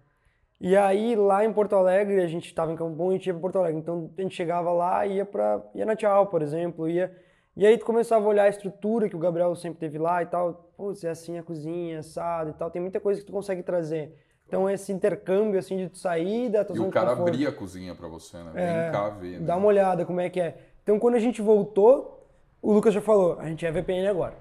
E 0.60 0.75
aí, 0.77 1.15
lá 1.15 1.43
em 1.43 1.51
Porto 1.51 1.75
Alegre, 1.75 2.21
a 2.21 2.27
gente 2.27 2.45
estava 2.45 2.71
em 2.71 2.75
Campo 2.75 2.95
Bom 2.95 3.12
e 3.12 3.15
a 3.15 3.17
gente 3.17 3.27
ia 3.27 3.34
para 3.34 3.41
Porto 3.41 3.58
Alegre. 3.58 3.79
Então, 3.79 4.12
a 4.17 4.21
gente 4.21 4.36
chegava 4.36 4.71
lá 4.71 5.08
e 5.08 5.15
ia, 5.15 5.25
pra, 5.25 5.62
ia 5.73 5.86
na 5.86 5.95
Tchau, 5.95 6.27
por 6.27 6.41
exemplo, 6.41 6.88
ia... 6.88 7.12
E 7.56 7.65
aí 7.65 7.77
tu 7.77 7.86
começava 7.86 8.25
a 8.25 8.27
olhar 8.27 8.43
a 8.43 8.49
estrutura 8.49 9.08
que 9.08 9.15
o 9.15 9.19
Gabriel 9.19 9.56
sempre 9.56 9.79
teve 9.79 9.99
lá 9.99 10.23
e 10.23 10.25
tal. 10.25 10.71
Pô, 10.75 10.91
é 11.03 11.10
assim 11.10 11.38
a 11.38 11.43
cozinha, 11.43 11.99
assado 11.99 12.49
e 12.49 12.53
tal. 12.53 12.71
Tem 12.71 12.82
muita 12.82 12.99
coisa 12.99 13.19
que 13.21 13.27
tu 13.27 13.32
consegue 13.32 13.62
trazer. 13.62 14.17
Então 14.47 14.69
esse 14.69 14.91
intercâmbio 14.91 15.60
assim 15.60 15.77
de 15.77 15.89
tu 15.89 15.97
sair 15.97 16.49
da 16.49 16.65
tua 16.65 16.75
E 16.75 16.79
o 16.79 16.89
cara 16.89 17.12
abria 17.12 17.49
a 17.49 17.51
cozinha 17.51 17.93
para 17.93 18.08
você, 18.08 18.38
né? 18.38 18.51
Vem 18.53 18.63
é, 18.63 18.91
cá 18.91 19.10
ver. 19.10 19.39
Né? 19.39 19.45
Dá 19.45 19.56
uma 19.56 19.67
olhada 19.67 20.03
como 20.03 20.19
é 20.19 20.29
que 20.29 20.39
é. 20.39 20.58
Então 20.82 20.99
quando 20.99 21.15
a 21.15 21.19
gente 21.19 21.41
voltou, 21.41 22.27
o 22.62 22.73
Lucas 22.73 22.93
já 22.93 23.01
falou, 23.01 23.39
a 23.39 23.47
gente 23.47 23.65
é 23.65 23.71
VPN 23.71 24.08
agora. 24.08 24.36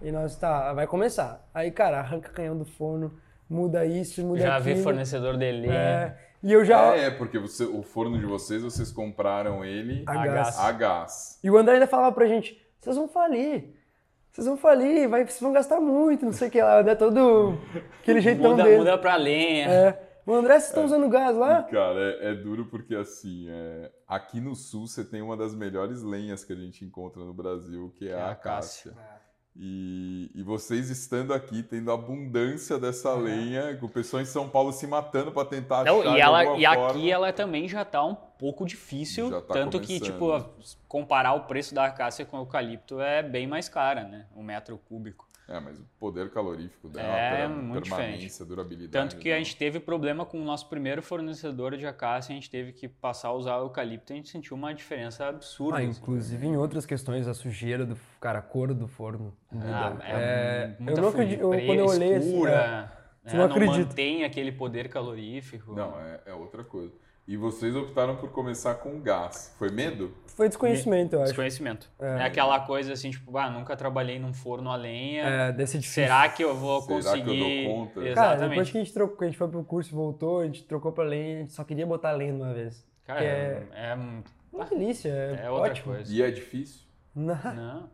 E 0.00 0.12
nós, 0.12 0.36
tá, 0.36 0.72
vai 0.72 0.86
começar. 0.86 1.48
Aí, 1.52 1.70
cara, 1.70 1.98
arranca 1.98 2.30
canhão 2.30 2.56
do 2.56 2.64
forno, 2.64 3.18
muda 3.48 3.84
isso, 3.84 4.22
muda 4.24 4.40
já 4.40 4.56
aquilo. 4.56 4.68
Já 4.68 4.74
vê 4.74 4.82
fornecedor 4.82 5.36
dele. 5.36 5.68
É, 5.68 6.16
e 6.42 6.52
eu 6.52 6.64
já... 6.64 6.94
É, 6.96 7.10
porque 7.10 7.38
você, 7.38 7.64
o 7.64 7.82
forno 7.82 8.18
de 8.18 8.24
vocês, 8.24 8.62
vocês 8.62 8.92
compraram 8.92 9.64
ele 9.64 10.04
a, 10.06 10.12
a 10.12 10.26
gás. 10.26 10.58
a 10.58 10.72
gás. 10.72 11.40
E 11.42 11.50
o 11.50 11.56
André 11.56 11.74
ainda 11.74 11.86
falava 11.86 12.14
pra 12.14 12.26
gente, 12.26 12.60
vocês 12.80 12.96
vão 12.96 13.08
falir. 13.08 13.76
Vocês 14.30 14.46
vão 14.46 14.56
falir, 14.56 15.08
vai, 15.08 15.24
vocês 15.24 15.40
vão 15.40 15.52
gastar 15.52 15.80
muito, 15.80 16.24
não 16.24 16.32
sei 16.32 16.46
o 16.46 16.50
que 16.50 16.62
lá. 16.62 16.78
É 16.78 16.94
todo 16.94 17.58
aquele 18.00 18.20
jeitão 18.20 18.52
muda, 18.52 18.62
dele. 18.62 18.78
Muda 18.78 18.96
pra 18.96 19.16
lenha. 19.16 19.68
É. 19.68 20.08
O 20.24 20.32
André, 20.32 20.54
vocês 20.54 20.66
estão 20.66 20.82
é, 20.84 20.86
usando 20.86 21.08
gás 21.08 21.36
lá? 21.36 21.62
Cara, 21.64 21.98
é, 21.98 22.30
é 22.30 22.34
duro 22.34 22.66
porque 22.66 22.94
assim, 22.94 23.46
é, 23.48 23.90
aqui 24.06 24.40
no 24.40 24.54
sul 24.54 24.86
você 24.86 25.02
tem 25.02 25.22
uma 25.22 25.36
das 25.36 25.54
melhores 25.54 26.02
lenhas 26.02 26.44
que 26.44 26.52
a 26.52 26.56
gente 26.56 26.84
encontra 26.84 27.24
no 27.24 27.32
Brasil, 27.32 27.92
que 27.98 28.06
é, 28.06 28.12
é 28.12 28.20
a 28.20 28.30
acácia. 28.30 28.92
E, 29.60 30.30
e, 30.36 30.42
vocês 30.44 30.88
estando 30.88 31.34
aqui, 31.34 31.64
tendo 31.64 31.90
abundância 31.90 32.78
dessa 32.78 33.12
lenha, 33.14 33.76
com 33.76 33.86
o 33.86 33.88
pessoal 33.88 34.22
em 34.22 34.24
São 34.24 34.48
Paulo 34.48 34.70
se 34.70 34.86
matando 34.86 35.32
para 35.32 35.48
tentar 35.48 35.82
Não, 35.82 36.00
achar 36.00 36.16
e 36.16 36.20
ela 36.20 36.44
E 36.44 36.64
forma. 36.64 36.90
aqui 36.90 37.10
ela 37.10 37.32
também 37.32 37.68
já 37.68 37.82
está 37.82 38.04
um 38.04 38.14
pouco 38.14 38.64
difícil, 38.64 39.28
tá 39.30 39.54
tanto 39.54 39.80
começando. 39.80 40.00
que, 40.00 40.00
tipo, 40.00 40.44
comparar 40.86 41.32
o 41.32 41.40
preço 41.40 41.74
da 41.74 41.86
acácia 41.86 42.24
com 42.24 42.36
o 42.36 42.40
eucalipto 42.42 43.00
é 43.00 43.20
bem 43.20 43.48
mais 43.48 43.68
cara, 43.68 44.04
né? 44.04 44.26
Um 44.36 44.44
metro 44.44 44.78
cúbico. 44.78 45.27
É, 45.48 45.58
mas 45.58 45.78
o 45.80 45.84
poder 45.98 46.30
calorífico 46.30 46.90
dela, 46.90 47.08
é 47.08 47.48
muito 47.48 47.88
permanência, 47.88 48.28
diferente. 48.28 48.44
durabilidade. 48.44 48.92
Tanto 48.92 49.18
que 49.18 49.32
a 49.32 49.38
gente 49.38 49.56
teve 49.56 49.80
problema 49.80 50.26
com 50.26 50.38
o 50.38 50.44
nosso 50.44 50.68
primeiro 50.68 51.02
fornecedor 51.02 51.74
de 51.74 51.86
acácia, 51.86 52.32
a 52.32 52.34
gente 52.34 52.50
teve 52.50 52.70
que 52.72 52.86
passar 52.86 53.28
a 53.28 53.32
usar 53.32 53.56
o 53.56 53.62
eucalipto 53.62 54.12
e 54.12 54.14
a 54.14 54.16
gente 54.16 54.28
sentiu 54.28 54.54
uma 54.54 54.74
diferença 54.74 55.26
absurda. 55.26 55.78
Ah, 55.78 55.80
assim. 55.80 55.98
inclusive 55.98 56.46
em 56.46 56.54
outras 56.54 56.84
questões, 56.84 57.26
a 57.26 57.32
sujeira 57.32 57.86
do 57.86 57.96
cara, 58.20 58.40
a 58.40 58.42
cor 58.42 58.74
do 58.74 58.86
forno. 58.86 59.34
Ah, 59.50 59.96
é, 60.02 60.12
é, 60.12 60.76
eu 60.86 60.96
não 60.98 61.08
acredito, 61.08 61.40
eu, 61.40 61.48
quando 61.48 61.78
eu 61.78 61.86
olhei 61.86 62.16
escura, 62.16 62.90
assim, 63.24 63.34
é, 63.34 63.38
não, 63.38 63.38
não 63.38 63.44
acredito. 63.46 63.88
mantém 63.88 64.24
aquele 64.24 64.52
poder 64.52 64.90
calorífico. 64.90 65.74
Não, 65.74 65.98
é, 65.98 66.20
é 66.26 66.34
outra 66.34 66.62
coisa. 66.62 66.92
E 67.28 67.36
vocês 67.36 67.76
optaram 67.76 68.16
por 68.16 68.30
começar 68.30 68.76
com 68.76 68.98
gás. 69.02 69.54
Foi 69.58 69.70
medo? 69.70 70.14
Foi 70.28 70.48
desconhecimento, 70.48 71.12
eu 71.12 71.18
acho. 71.18 71.32
Desconhecimento. 71.32 71.86
É. 72.00 72.06
é, 72.06 72.22
aquela 72.22 72.58
coisa 72.60 72.94
assim, 72.94 73.10
tipo, 73.10 73.36
ah, 73.36 73.50
nunca 73.50 73.76
trabalhei 73.76 74.18
num 74.18 74.32
forno 74.32 74.70
a 74.70 74.76
lenha. 74.76 75.24
É, 75.24 75.52
desse 75.52 75.78
difícil. 75.78 76.04
Será 76.04 76.26
que 76.30 76.42
eu 76.42 76.56
vou 76.56 76.80
Será 76.80 76.94
conseguir? 76.94 77.24
Que 77.24 77.64
eu 77.64 77.68
dou 77.68 77.76
conta? 77.76 78.00
Exatamente. 78.00 78.14
Cara, 78.14 78.48
depois 78.48 78.70
que 78.70 78.78
a 78.78 78.80
gente 78.80 78.94
trocou, 78.94 79.18
a 79.20 79.24
gente 79.26 79.36
foi 79.36 79.48
pro 79.48 79.62
curso 79.62 79.90
e 79.90 79.94
voltou, 79.94 80.40
a 80.40 80.46
gente 80.46 80.64
trocou 80.64 80.90
pra 80.90 81.04
lenha, 81.04 81.36
a 81.36 81.40
gente 81.40 81.52
só 81.52 81.62
queria 81.64 81.84
botar 81.84 82.12
lenha 82.12 82.32
de 82.32 82.40
uma 82.40 82.54
vez. 82.54 82.82
Cara, 83.04 83.22
é, 83.22 83.66
é, 83.74 83.98
uma 84.50 84.64
delícia, 84.64 85.10
é, 85.10 85.42
é 85.44 85.50
outra 85.50 85.72
ótimo. 85.72 85.92
coisa. 85.92 86.10
E 86.10 86.22
é 86.22 86.30
difícil? 86.30 86.80
Não. 87.14 87.54
Não. 87.54 87.90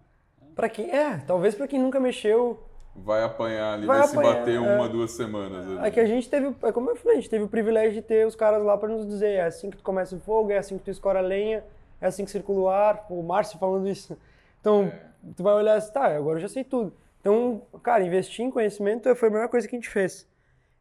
Pra 0.55 0.69
quem, 0.69 0.93
é, 0.93 1.19
talvez 1.27 1.57
pra 1.57 1.67
quem 1.67 1.81
nunca 1.81 1.99
mexeu, 1.99 2.63
vai 2.97 3.23
apanhar 3.23 3.75
ali, 3.75 3.87
vai, 3.87 3.99
vai 3.99 4.09
apanhar, 4.09 4.33
se 4.33 4.39
bater 4.39 4.55
é. 4.57 4.61
uma, 4.61 4.89
duas 4.89 5.11
semanas. 5.11 5.67
Ali. 5.67 5.87
É 5.87 5.91
que 5.91 6.01
a 6.01 6.07
gente 6.07 6.29
teve, 6.29 6.55
é 6.63 6.73
como 6.73 6.91
eu 6.91 6.97
falei, 6.97 7.19
a 7.19 7.21
gente 7.21 7.31
teve 7.31 7.45
o 7.45 7.49
privilégio 7.49 7.93
de 7.93 8.03
ter 8.03 8.27
os 8.27 8.37
caras 8.37 8.63
lá 8.63 8.77
para 8.77 8.89
nos 8.89 9.07
dizer, 9.07 9.33
é 9.33 9.43
assim 9.43 9.71
que 9.71 9.77
tu 9.77 9.83
começa 9.83 10.15
o 10.15 10.21
fogo, 10.21 10.53
é 10.53 10.59
assim 10.59 10.79
que 10.79 10.85
tu 10.85 10.91
escora 10.91 11.19
a 11.19 11.23
lenha, 11.23 11.65
é 12.01 12.07
assim 12.07 12.25
que 12.25 12.31
circula 12.31 12.61
o 12.61 12.69
ar, 12.69 13.07
o 13.11 13.23
Márcio 13.23 13.59
falando 13.59 13.89
isso. 13.89 14.17
Então, 14.61 14.85
é. 14.85 15.01
tu 15.37 15.43
vai 15.43 15.55
olhar 15.55 15.75
assim, 15.75 15.93
tá, 15.93 16.07
agora 16.07 16.39
eu 16.39 16.43
já 16.43 16.49
sei 16.49 16.65
tudo. 16.65 16.93
Então, 17.21 17.63
cara, 17.83 18.05
investir 18.05 18.45
em 18.45 18.51
conhecimento 18.51 19.15
foi 19.17 19.29
a 19.29 19.33
melhor 19.33 19.49
coisa 19.49 19.67
que 19.67 19.75
a 19.75 19.79
gente 19.79 19.89
fez. 19.89 20.27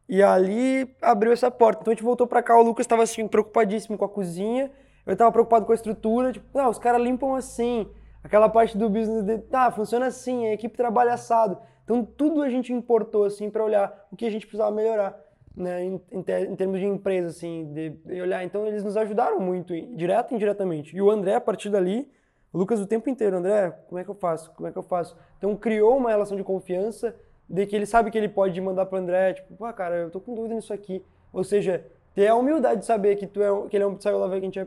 E 0.08 0.22
ali 0.22 0.94
abriu 1.00 1.32
essa 1.32 1.50
porta. 1.50 1.80
Então 1.80 1.90
a 1.90 1.94
gente 1.94 2.04
voltou 2.04 2.26
para 2.26 2.42
cá, 2.42 2.58
o 2.58 2.62
Lucas 2.62 2.84
estava 2.84 3.02
assim, 3.02 3.26
preocupadíssimo 3.26 3.96
com 3.96 4.04
a 4.04 4.08
cozinha, 4.08 4.70
eu 5.06 5.14
estava 5.14 5.32
preocupado 5.32 5.64
com 5.64 5.72
a 5.72 5.74
estrutura, 5.74 6.32
tipo, 6.32 6.46
não, 6.54 6.68
os 6.68 6.78
caras 6.78 7.00
limpam 7.00 7.34
assim, 7.34 7.88
aquela 8.22 8.48
parte 8.48 8.76
do 8.76 8.88
business, 8.88 9.22
de, 9.22 9.38
tá, 9.38 9.70
funciona 9.70 10.06
assim, 10.06 10.46
a 10.46 10.52
equipe 10.52 10.76
trabalha 10.76 11.14
assado. 11.14 11.58
Então 11.84 12.04
tudo 12.04 12.42
a 12.42 12.48
gente 12.48 12.72
importou 12.72 13.24
assim 13.24 13.50
para 13.50 13.62
olhar 13.62 14.06
o 14.10 14.16
que 14.16 14.26
a 14.26 14.30
gente 14.30 14.46
precisava 14.46 14.74
melhorar, 14.74 15.18
né, 15.54 15.84
em, 15.84 16.00
em, 16.10 16.22
ter, 16.22 16.50
em 16.50 16.56
termos 16.56 16.80
de 16.80 16.86
empresa 16.86 17.28
assim, 17.28 17.72
de, 17.72 17.90
de, 17.90 18.20
olhar. 18.20 18.42
Então 18.42 18.66
eles 18.66 18.82
nos 18.82 18.96
ajudaram 18.96 19.38
muito, 19.38 19.74
direto 19.94 20.32
e 20.32 20.34
indiretamente. 20.34 20.96
E 20.96 21.02
o 21.02 21.10
André 21.10 21.34
a 21.34 21.40
partir 21.40 21.70
dali, 21.70 22.10
o 22.52 22.58
Lucas 22.58 22.80
o 22.80 22.86
tempo 22.86 23.08
inteiro, 23.08 23.36
André, 23.36 23.70
como 23.88 23.98
é 23.98 24.04
que 24.04 24.10
eu 24.10 24.14
faço? 24.14 24.50
Como 24.52 24.66
é 24.66 24.72
que 24.72 24.78
eu 24.78 24.82
faço? 24.82 25.16
Então 25.38 25.54
criou 25.56 25.96
uma 25.96 26.10
relação 26.10 26.36
de 26.36 26.42
confiança 26.42 27.14
de 27.48 27.66
que 27.66 27.76
ele 27.76 27.86
sabe 27.86 28.10
que 28.10 28.16
ele 28.16 28.28
pode 28.28 28.58
mandar 28.60 28.86
para 28.86 28.98
André, 28.98 29.34
tipo, 29.34 29.54
pô, 29.54 29.70
cara, 29.72 29.96
eu 29.96 30.10
tô 30.10 30.20
com 30.20 30.34
dúvida 30.34 30.54
nisso 30.54 30.72
aqui. 30.72 31.04
Ou 31.32 31.44
seja, 31.44 31.84
ter 32.14 32.28
a 32.28 32.34
humildade 32.34 32.80
de 32.80 32.86
saber 32.86 33.16
que 33.16 33.26
tu 33.26 33.42
é 33.42 33.68
que 33.68 33.76
ele 33.76 33.84
é 33.84 33.86
um 33.86 33.94
pizzaiolo, 33.94 34.30
que 34.30 34.36
a 34.36 34.40
gente 34.40 34.58
é 34.58 34.66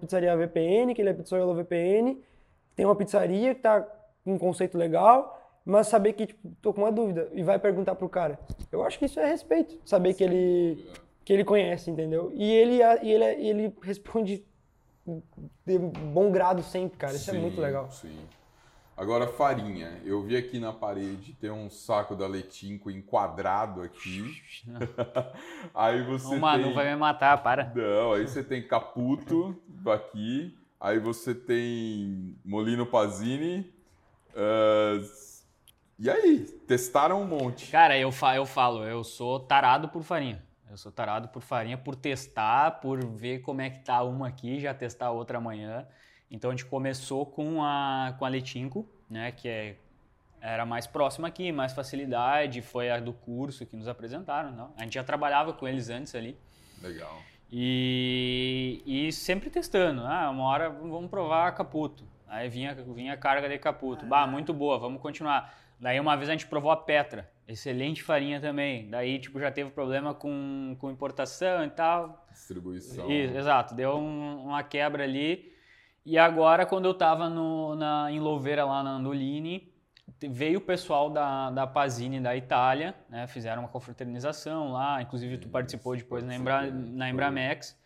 pizzaria 0.00 0.36
VPN, 0.36 0.94
que 0.94 1.00
ele 1.00 1.10
é 1.10 1.14
pizzaiolo 1.14 1.54
VPN, 1.54 2.20
tem 2.76 2.84
uma 2.84 2.94
pizzaria 2.94 3.54
que 3.54 3.62
tá 3.62 3.80
com 4.24 4.34
um 4.34 4.38
conceito 4.38 4.76
legal 4.76 5.37
mas 5.68 5.86
saber 5.86 6.14
que, 6.14 6.26
tipo, 6.28 6.50
tô 6.62 6.72
com 6.72 6.80
uma 6.80 6.90
dúvida 6.90 7.28
e 7.34 7.42
vai 7.42 7.58
perguntar 7.58 7.94
pro 7.94 8.08
cara. 8.08 8.38
Eu 8.72 8.82
acho 8.82 8.98
que 8.98 9.04
isso 9.04 9.20
é 9.20 9.26
respeito, 9.26 9.78
saber 9.84 10.14
que 10.14 10.24
ele 10.24 10.82
que 11.22 11.30
ele 11.30 11.44
conhece, 11.44 11.90
entendeu? 11.90 12.32
E 12.34 12.50
ele 12.50 12.78
e 13.02 13.12
ele, 13.12 13.24
ele 13.24 13.76
responde 13.82 14.42
de 15.66 15.78
bom 15.78 16.32
grado 16.32 16.62
sempre, 16.62 16.96
cara. 16.96 17.14
Isso 17.14 17.30
sim, 17.30 17.36
é 17.36 17.40
muito 17.40 17.60
legal. 17.60 17.90
Sim. 17.90 18.18
Agora, 18.96 19.26
farinha. 19.26 20.00
Eu 20.06 20.22
vi 20.22 20.38
aqui 20.38 20.58
na 20.58 20.72
parede, 20.72 21.34
tem 21.34 21.50
um 21.50 21.68
saco 21.68 22.16
da 22.16 22.26
Letinco 22.26 22.90
enquadrado 22.90 23.82
aqui. 23.82 24.24
aí 25.74 26.02
você 26.02 26.34
Uma, 26.34 26.54
tem... 26.54 26.62
não 26.64 26.74
vai 26.74 26.88
me 26.88 26.96
matar, 26.96 27.42
para. 27.42 27.72
Não, 27.74 28.14
aí 28.14 28.26
você 28.26 28.42
tem 28.42 28.66
Caputo 28.66 29.54
aqui. 29.86 30.56
Aí 30.80 30.98
você 30.98 31.34
tem 31.34 32.34
Molino 32.42 32.86
Pazini. 32.86 33.70
Uh, 34.30 35.27
e 35.98 36.08
aí, 36.08 36.40
testaram 36.66 37.22
um 37.22 37.26
monte. 37.26 37.70
Cara, 37.70 37.98
eu, 37.98 38.12
fa 38.12 38.36
eu 38.36 38.46
falo, 38.46 38.84
eu 38.84 39.02
sou 39.02 39.40
tarado 39.40 39.88
por 39.88 40.02
farinha. 40.02 40.42
Eu 40.70 40.76
sou 40.76 40.92
tarado 40.92 41.28
por 41.28 41.40
farinha, 41.40 41.78
por 41.78 41.96
testar, 41.96 42.72
por 42.80 43.04
ver 43.04 43.40
como 43.40 43.60
é 43.60 43.70
que 43.70 43.80
tá 43.80 44.02
uma 44.02 44.28
aqui, 44.28 44.60
já 44.60 44.74
testar 44.74 45.10
outra 45.10 45.38
amanhã. 45.38 45.86
Então 46.30 46.50
a 46.50 46.52
gente 46.52 46.66
começou 46.66 47.24
com 47.24 47.62
a, 47.62 48.14
com 48.18 48.24
a 48.24 48.28
Letinco, 48.28 48.86
né, 49.08 49.32
que 49.32 49.48
é 49.48 49.76
era 50.40 50.64
mais 50.64 50.86
próxima 50.86 51.28
aqui, 51.28 51.50
mais 51.50 51.72
facilidade, 51.72 52.62
foi 52.62 52.90
a 52.90 53.00
do 53.00 53.12
curso 53.12 53.66
que 53.66 53.76
nos 53.76 53.88
apresentaram, 53.88 54.52
não? 54.52 54.72
A 54.76 54.84
gente 54.84 54.94
já 54.94 55.04
trabalhava 55.04 55.52
com 55.52 55.66
eles 55.66 55.88
antes 55.90 56.14
ali. 56.14 56.38
Legal. 56.80 57.20
E, 57.50 58.82
e 58.86 59.12
sempre 59.12 59.50
testando. 59.50 60.02
Ah, 60.04 60.30
uma 60.30 60.44
hora 60.44 60.70
vamos 60.70 61.10
provar 61.10 61.52
Caputo. 61.54 62.04
Aí 62.26 62.48
vinha, 62.48 62.74
vinha 62.74 63.14
a 63.14 63.16
carga 63.16 63.48
de 63.48 63.58
Caputo. 63.58 64.04
Bah, 64.06 64.26
muito 64.26 64.52
boa, 64.52 64.78
vamos 64.78 65.00
continuar. 65.00 65.54
Daí 65.80 65.98
uma 66.00 66.16
vez 66.16 66.28
a 66.28 66.32
gente 66.32 66.46
provou 66.46 66.70
a 66.70 66.76
Petra. 66.76 67.30
Excelente 67.46 68.02
farinha 68.02 68.40
também. 68.40 68.90
Daí, 68.90 69.18
tipo, 69.18 69.38
já 69.40 69.50
teve 69.50 69.70
problema 69.70 70.12
com, 70.12 70.76
com 70.78 70.90
importação 70.90 71.64
e 71.64 71.70
tal. 71.70 72.26
Distribuição. 72.32 73.10
Isso, 73.10 73.36
exato. 73.36 73.74
Deu 73.74 73.96
um- 73.96 74.44
uma 74.46 74.62
quebra 74.62 75.04
ali. 75.04 75.52
E 76.04 76.18
agora, 76.18 76.66
quando 76.66 76.84
eu 76.86 76.94
tava 76.94 77.28
no, 77.30 77.74
na, 77.76 78.10
em 78.10 78.18
Louveira, 78.20 78.64
lá 78.64 78.82
na 78.82 78.90
Andolini, 78.90 79.72
te- 80.18 80.28
veio 80.28 80.58
o 80.58 80.62
pessoal 80.62 81.08
da, 81.10 81.50
da 81.50 81.66
Pazini 81.66 82.20
da 82.20 82.36
Itália, 82.36 82.94
né? 83.08 83.26
Fizeram 83.26 83.62
uma 83.62 83.68
confraternização 83.68 84.72
lá. 84.72 85.00
Inclusive, 85.00 85.38
tu 85.38 85.48
participou 85.48 85.96
depois 85.96 86.24
na, 86.24 86.34
Embra, 86.34 86.54
participei. 86.60 86.90
na 86.92 87.08
Embramex. 87.10 87.78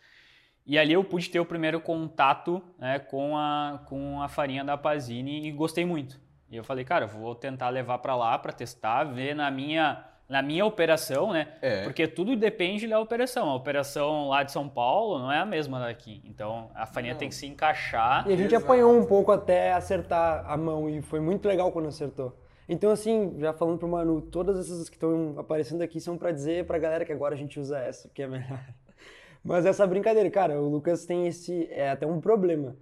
E 0.64 0.78
ali 0.78 0.92
eu 0.92 1.02
pude 1.04 1.28
ter 1.28 1.40
o 1.40 1.44
primeiro 1.44 1.80
contato 1.80 2.62
né, 2.78 2.98
com, 3.00 3.36
a, 3.36 3.82
com 3.86 4.22
a 4.22 4.28
farinha 4.28 4.64
da 4.64 4.76
Pazini 4.78 5.46
e 5.46 5.50
gostei 5.50 5.84
muito. 5.84 6.20
E 6.52 6.56
eu 6.58 6.62
falei, 6.62 6.84
cara, 6.84 7.06
eu 7.06 7.08
vou 7.08 7.34
tentar 7.34 7.70
levar 7.70 7.96
para 8.00 8.14
lá 8.14 8.38
para 8.38 8.52
testar, 8.52 9.04
ver 9.04 9.34
na 9.34 9.50
minha, 9.50 10.04
na 10.28 10.42
minha 10.42 10.66
operação, 10.66 11.32
né? 11.32 11.48
É. 11.62 11.82
Porque 11.82 12.06
tudo 12.06 12.36
depende 12.36 12.86
da 12.86 13.00
operação. 13.00 13.48
A 13.48 13.54
operação 13.54 14.28
lá 14.28 14.42
de 14.42 14.52
São 14.52 14.68
Paulo 14.68 15.18
não 15.18 15.32
é 15.32 15.38
a 15.38 15.46
mesma 15.46 15.80
daqui. 15.80 16.20
Então 16.26 16.70
a 16.74 16.84
farinha 16.84 17.14
Não. 17.14 17.18
tem 17.18 17.30
que 17.30 17.34
se 17.34 17.46
encaixar. 17.46 18.28
E 18.28 18.34
a 18.34 18.36
gente 18.36 18.54
Exato. 18.54 18.64
apanhou 18.66 18.94
um 18.94 19.06
pouco 19.06 19.32
até 19.32 19.72
acertar 19.72 20.44
a 20.46 20.54
mão 20.54 20.90
e 20.90 21.00
foi 21.00 21.20
muito 21.20 21.48
legal 21.48 21.72
quando 21.72 21.88
acertou. 21.88 22.38
Então, 22.68 22.90
assim, 22.90 23.34
já 23.38 23.54
falando 23.54 23.78
pro 23.78 23.88
Manu, 23.88 24.20
todas 24.20 24.58
essas 24.58 24.90
que 24.90 24.96
estão 24.96 25.34
aparecendo 25.38 25.80
aqui 25.80 26.00
são 26.00 26.18
pra 26.18 26.30
dizer 26.32 26.66
pra 26.66 26.78
galera 26.78 27.04
que 27.06 27.12
agora 27.14 27.34
a 27.34 27.38
gente 27.38 27.58
usa 27.58 27.78
essa, 27.78 28.10
que 28.10 28.22
é 28.22 28.26
melhor. 28.26 28.60
Mas 29.42 29.64
essa 29.64 29.86
brincadeira, 29.86 30.30
cara, 30.30 30.60
o 30.60 30.68
Lucas 30.68 31.06
tem 31.06 31.26
esse. 31.26 31.66
É 31.72 31.90
até 31.90 32.06
um 32.06 32.20
problema. 32.20 32.76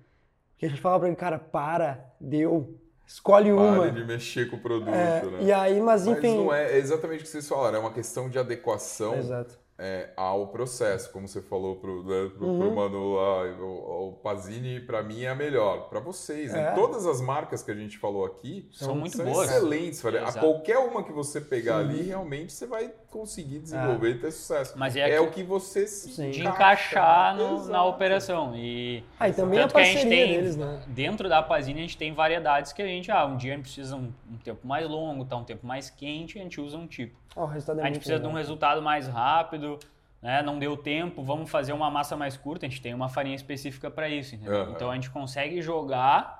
Que 0.59 0.67
a 0.67 0.69
gente 0.69 0.81
fala 0.81 0.99
pra 0.99 1.07
ele, 1.09 1.17
cara, 1.17 1.39
para, 1.39 2.05
deu, 2.21 2.80
escolhe 3.13 3.53
uma. 3.53 3.79
Pare 3.79 3.91
de 3.93 4.05
mexer 4.05 4.49
com 4.49 4.57
o 4.57 4.61
produto, 4.61 4.95
É, 4.95 5.23
né? 5.23 5.39
E 5.43 5.53
aí, 5.53 5.81
mas 5.81 6.07
Mas 6.07 6.19
enfim. 6.19 6.37
não 6.45 6.55
é, 6.55 6.73
é 6.73 6.79
exatamente 6.79 7.21
o 7.21 7.23
que 7.25 7.29
vocês 7.29 7.49
falaram, 7.49 7.79
é 7.79 7.81
uma 7.81 7.93
questão 7.93 8.29
de 8.29 8.39
adequação 8.39 9.17
Exato. 9.17 9.59
é, 9.79 10.11
ao 10.17 10.47
processo, 10.49 11.11
como 11.11 11.27
você 11.27 11.41
falou 11.43 11.77
pro, 11.77 12.05
né, 12.05 12.31
pro, 12.37 12.47
Uhum. 12.47 12.59
pro 12.61 12.75
Manu 12.77 13.15
lá, 13.15 13.43
o, 13.61 14.09
o 14.09 14.13
Pazini 14.23 14.81
pra 14.81 15.03
mim 15.03 15.23
é 15.23 15.29
a 15.31 15.35
melhor, 15.35 15.89
Pra 15.89 15.99
vocês, 16.01 16.53
né? 16.53 16.69
É. 16.69 16.75
Todas 16.75 17.05
as 17.07 17.21
marcas 17.21 17.63
que 17.63 17.71
a 17.71 17.75
gente 17.75 17.99
falou 17.99 18.25
aqui 18.25 18.69
São 18.73 18.95
muito 18.95 19.17
são 19.17 19.27
boas. 19.27 19.51
excelentes, 19.51 20.05
a 20.05 20.33
qualquer 20.39 20.79
uma 20.79 21.03
que 21.03 21.13
você 21.13 21.41
pegar 21.41 21.79
ali, 21.79 22.03
realmente 22.03 22.53
você 22.53 22.67
vai 22.67 22.93
conseguir 23.11 23.59
desenvolver 23.59 24.11
e 24.11 24.19
ter 24.19 24.31
sucesso. 24.31 24.73
Mas 24.79 24.95
é, 24.97 25.11
É, 25.11 25.21
o 25.21 25.31
que 25.31 25.43
você 25.43 25.87
se 25.87 26.11
Sim. 26.13 26.31
de 26.31 26.41
encaixa. 26.41 26.55
encaixar 26.55 27.37
no- 27.37 27.67
na 27.69 27.85
operação. 27.85 28.55
E 28.57 29.03
Ah, 29.19 29.29
e 29.29 29.33
também 29.33 29.59
a 29.59 29.63
Tanto 29.63 29.75
que 29.75 29.81
a 29.81 29.85
gente 29.85 29.95
parceria 29.97 30.27
tem, 30.27 30.35
deles, 30.37 30.57
né? 30.57 30.81
dentro 30.87 31.29
da 31.29 31.43
Pazini, 31.43 31.81
a 31.81 31.83
gente 31.83 31.97
tem 31.99 32.15
variedades 32.15 32.73
que 32.73 32.81
a 32.81 32.87
gente, 32.87 33.11
ah, 33.11 33.27
um 33.27 33.37
dia 33.37 33.53
a 33.53 33.57
gente 33.57 33.65
precisa 33.65 33.97
um, 33.97 34.13
um 34.31 34.37
tempo 34.39 34.67
mais 34.67 34.89
longo, 34.89 35.25
tá 35.25 35.37
um 35.37 35.45
tempo 35.45 35.67
mais 35.67 35.91
quente, 35.91 36.39
a 36.39 36.43
gente 36.43 36.61
usa 36.61 36.77
um 36.79 36.87
tipo. 36.87 37.19
Ó, 37.37 37.43
o 37.45 37.47
resultado 37.47 37.81
é 37.81 37.83
a 37.83 37.87
gente 37.87 37.97
precisa 37.97 38.19
de 38.19 38.25
um 38.25 38.29
legal. 38.29 38.39
resultado 38.41 38.83
mais 38.83 39.07
rápido, 39.09 39.79
né? 40.23 40.43
Não 40.43 40.59
deu 40.59 40.77
tempo, 40.77 41.23
vamos 41.23 41.51
fazer 41.51 41.73
uma 41.73 41.91
massa 41.91 42.17
mais 42.17 42.37
curta, 42.37 42.67
a 42.67 42.69
gente 42.69 42.81
tem 42.81 42.95
uma 42.95 43.09
farinha 43.09 43.35
específica 43.37 43.91
para 43.91 44.09
isso, 44.09 44.35
entendeu? 44.35 44.63
Aham. 44.63 44.73
Então 44.73 44.91
a 44.91 44.95
gente 44.95 45.11
consegue 45.11 45.61
jogar 45.63 46.40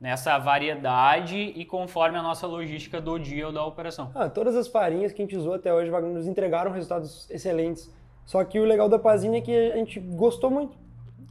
nessa 0.00 0.38
variedade 0.38 1.36
e 1.36 1.64
conforme 1.64 2.16
a 2.18 2.22
nossa 2.22 2.46
logística 2.46 3.00
do 3.00 3.18
dia 3.18 3.46
ou 3.46 3.52
da 3.52 3.64
operação. 3.64 4.10
Ah, 4.14 4.28
todas 4.28 4.54
as 4.54 4.68
farinhas 4.68 5.12
que 5.12 5.20
a 5.20 5.24
gente 5.24 5.36
usou 5.36 5.54
até 5.54 5.72
hoje, 5.74 5.90
Wagner, 5.90 6.14
nos 6.14 6.26
entregaram 6.26 6.70
resultados 6.70 7.28
excelentes. 7.30 7.92
Só 8.24 8.44
que 8.44 8.60
o 8.60 8.64
legal 8.64 8.88
da 8.88 8.98
Pazini 8.98 9.38
é 9.38 9.40
que 9.40 9.72
a 9.72 9.76
gente 9.76 9.98
gostou 9.98 10.50
muito. 10.50 10.76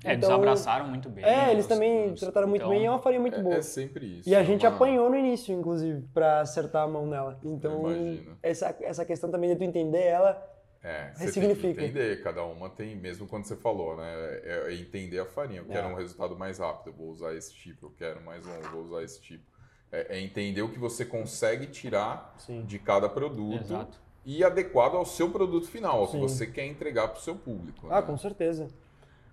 É, 0.03 0.11
eles 0.13 0.23
Então, 0.25 0.35
abraçaram 0.35 0.87
muito 0.87 1.09
bem. 1.09 1.23
É, 1.25 1.51
eles 1.51 1.65
os- 1.65 1.67
também 1.69 2.11
os- 2.11 2.19
trataram 2.19 2.47
muito 2.47 2.61
então, 2.61 2.69
bem 2.69 2.83
e 2.83 2.85
é 2.85 2.89
uma 2.89 2.99
farinha 2.99 3.19
muito 3.21 3.39
É- 3.39 3.41
boa. 3.41 3.55
É, 3.55 3.61
sempre 3.61 4.05
isso. 4.19 4.29
E 4.29 4.35
a 4.35 4.41
é 4.41 4.43
gente 4.43 4.65
uma- 4.65 4.75
apanhou 4.75 5.09
no 5.09 5.15
início, 5.17 5.53
inclusive, 5.57 6.03
pra 6.13 6.41
acertar 6.41 6.83
a 6.83 6.87
mão 6.87 7.05
nela. 7.07 7.39
Então, 7.43 7.83
essa, 8.43 8.75
essa 8.81 9.03
questão 9.05 9.31
também 9.31 9.49
de 9.49 9.55
tu 9.55 9.63
entender 9.63 10.03
ela. 10.03 10.39
É, 10.87 11.11
você 11.13 11.25
Ressignifica. 11.25 11.61
tem 11.67 11.75
que 11.75 11.81
entender, 11.99 12.23
cada 12.23 12.43
uma 12.45 12.69
tem, 12.69 12.95
mesmo 12.95 13.27
quando 13.27 13.43
você 13.45 13.57
falou, 13.57 13.97
né? 13.97 14.09
É, 14.43 14.65
é 14.69 14.73
entender 14.75 15.19
a 15.19 15.25
farinha. 15.25 15.59
Eu 15.59 15.65
quero 15.65 15.87
É. 15.89 15.91
um 15.91 15.95
resultado 15.95 16.37
mais 16.37 16.59
rápido, 16.59 16.87
eu 16.87 16.93
vou 16.93 17.09
usar 17.09 17.33
esse 17.35 17.53
tipo. 17.53 17.87
Eu 17.87 17.93
quero 17.97 18.21
mais 18.21 18.45
longo, 18.45 18.69
vou 18.69 18.83
usar 18.83 19.03
esse 19.03 19.19
tipo. 19.21 19.43
É, 19.91 20.17
é 20.17 20.21
entender 20.21 20.61
o 20.61 20.69
que 20.69 20.79
você 20.79 21.03
consegue 21.03 21.67
tirar 21.67 22.33
Sim. 22.37 22.63
de 22.63 22.79
cada 22.79 23.09
produto 23.09 23.61
Exato. 23.63 23.97
e 24.25 24.43
adequado 24.43 24.95
ao 24.95 25.05
seu 25.05 25.29
produto 25.29 25.67
final, 25.67 25.99
ao 25.99 26.07
que 26.09 26.17
você 26.17 26.47
quer 26.47 26.65
entregar 26.65 27.09
para 27.09 27.19
o 27.19 27.21
seu 27.21 27.35
público. 27.35 27.87
Ah, 27.89 27.99
né? 27.99 28.07
com 28.07 28.17
certeza. 28.17 28.69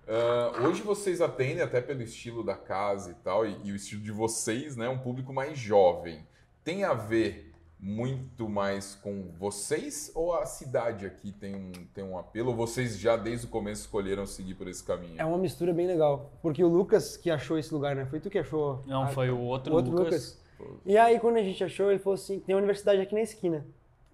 Ah, 0.07 0.61
hoje 0.61 0.81
vocês 0.81 1.21
atendem, 1.21 1.61
até 1.61 1.79
pelo 1.81 2.01
estilo 2.01 2.43
da 2.43 2.55
casa 2.55 3.11
e 3.11 3.15
tal, 3.15 3.45
e, 3.45 3.57
e 3.63 3.71
o 3.71 3.75
estilo 3.75 4.01
de 4.03 4.11
vocês, 4.11 4.75
né? 4.75 4.87
Um 4.89 4.99
público 4.99 5.31
mais 5.33 5.57
jovem. 5.57 6.25
Tem 6.63 6.83
a 6.83 6.93
ver 6.93 7.44
muito 7.89 8.49
mais 8.49 8.95
com 8.95 9.25
vocês 9.37 10.11
ou 10.15 10.33
a 10.33 10.43
cidade 10.47 11.05
aqui 11.05 11.31
tem 11.31 11.53
um, 11.55 11.71
tem 11.93 12.03
um 12.03 12.17
apelo? 12.17 12.49
Ou 12.49 12.55
vocês 12.55 12.97
já 12.97 13.15
desde 13.15 13.45
o 13.45 13.49
começo 13.49 13.81
escolheram 13.81 14.25
seguir 14.25 14.55
por 14.55 14.67
esse 14.67 14.83
caminho? 14.83 15.13
É 15.19 15.23
uma 15.23 15.37
mistura 15.37 15.71
bem 15.71 15.85
legal. 15.85 16.31
Porque 16.41 16.63
o 16.63 16.67
Lucas 16.67 17.15
que 17.15 17.29
achou 17.29 17.59
esse 17.59 17.71
lugar, 17.71 17.95
né? 17.95 18.03
Foi 18.07 18.19
tu 18.19 18.27
que 18.27 18.39
achou. 18.39 18.81
Não, 18.87 19.03
a- 19.03 19.07
foi 19.09 19.29
o 19.29 19.39
outro, 19.39 19.71
o 19.71 19.75
outro 19.75 19.91
Lucas, 19.91 20.41
Lucas. 20.59 20.81
E 20.83 20.97
aí, 20.97 21.19
quando 21.19 21.37
a 21.37 21.43
gente 21.43 21.63
achou, 21.63 21.91
ele 21.91 21.99
falou 21.99 22.15
assim: 22.15 22.39
tem 22.39 22.55
uma 22.55 22.59
universidade 22.59 22.99
aqui 23.01 23.13
na 23.13 23.21
esquina. 23.21 23.63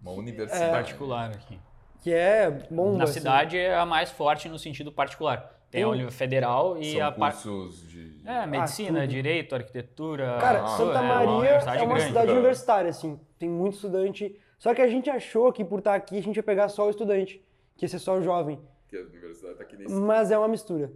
Uma 0.02 0.12
É. 0.12 0.16
universidade. 0.18 0.72
particular 0.72 1.30
aqui. 1.32 1.58
Que 2.02 2.12
é 2.12 2.52
bomba. 2.70 2.98
Na 2.98 3.04
assim. 3.06 3.14
cidade 3.14 3.58
é 3.58 3.74
a 3.74 3.86
mais 3.86 4.12
forte 4.12 4.50
no 4.50 4.60
sentido 4.60 4.92
particular. 4.92 5.60
Tem 5.70 5.84
a 5.84 5.90
Tem- 5.90 6.02
Uni- 6.02 6.12
Federal 6.12 6.78
e 6.78 6.92
São 6.98 7.08
a 7.08 7.12
par... 7.14 7.32
cursos 7.32 7.88
de. 7.88 8.20
É, 8.26 8.46
medicina, 8.46 9.02
tudo. 9.02 9.10
direito, 9.10 9.56
arquitetura. 9.56 10.38
Cara, 10.42 10.64
Ah, 10.64 10.68
Santa 10.68 10.98
é 10.98 11.02
uma 11.02 11.16
Maria 11.16 11.50
é 11.52 11.82
uma 11.84 11.86
grande. 11.96 12.02
cidade 12.08 12.28
cara. 12.28 12.32
universitária, 12.34 12.90
assim. 12.90 13.18
Tem 13.42 13.50
muito 13.50 13.74
estudante. 13.74 14.40
Só 14.60 14.72
que 14.76 14.84
a 14.84 14.88
gente 14.88 15.10
achou 15.10 15.52
que 15.52 15.66
por 15.66 15.80
estar 15.80 15.96
aqui 15.96 16.16
a 16.20 16.22
gente 16.22 16.38
ia 16.38 16.44
pegar 16.44 16.70
só 16.70 16.86
o 16.86 16.90
estudante, 16.92 17.44
que 17.76 17.86
ia 17.86 17.90
ser 17.90 17.98
só 17.98 18.20
o 18.20 18.22
jovem. 18.22 18.60
Que 18.88 18.96
a 18.96 19.02
universidade 19.02 19.56
tá 19.56 19.64
aqui 19.64 19.76
nesse. 19.76 19.96
Mas 19.96 20.30
é 20.30 20.38
uma 20.38 20.48
mistura. 20.48 20.94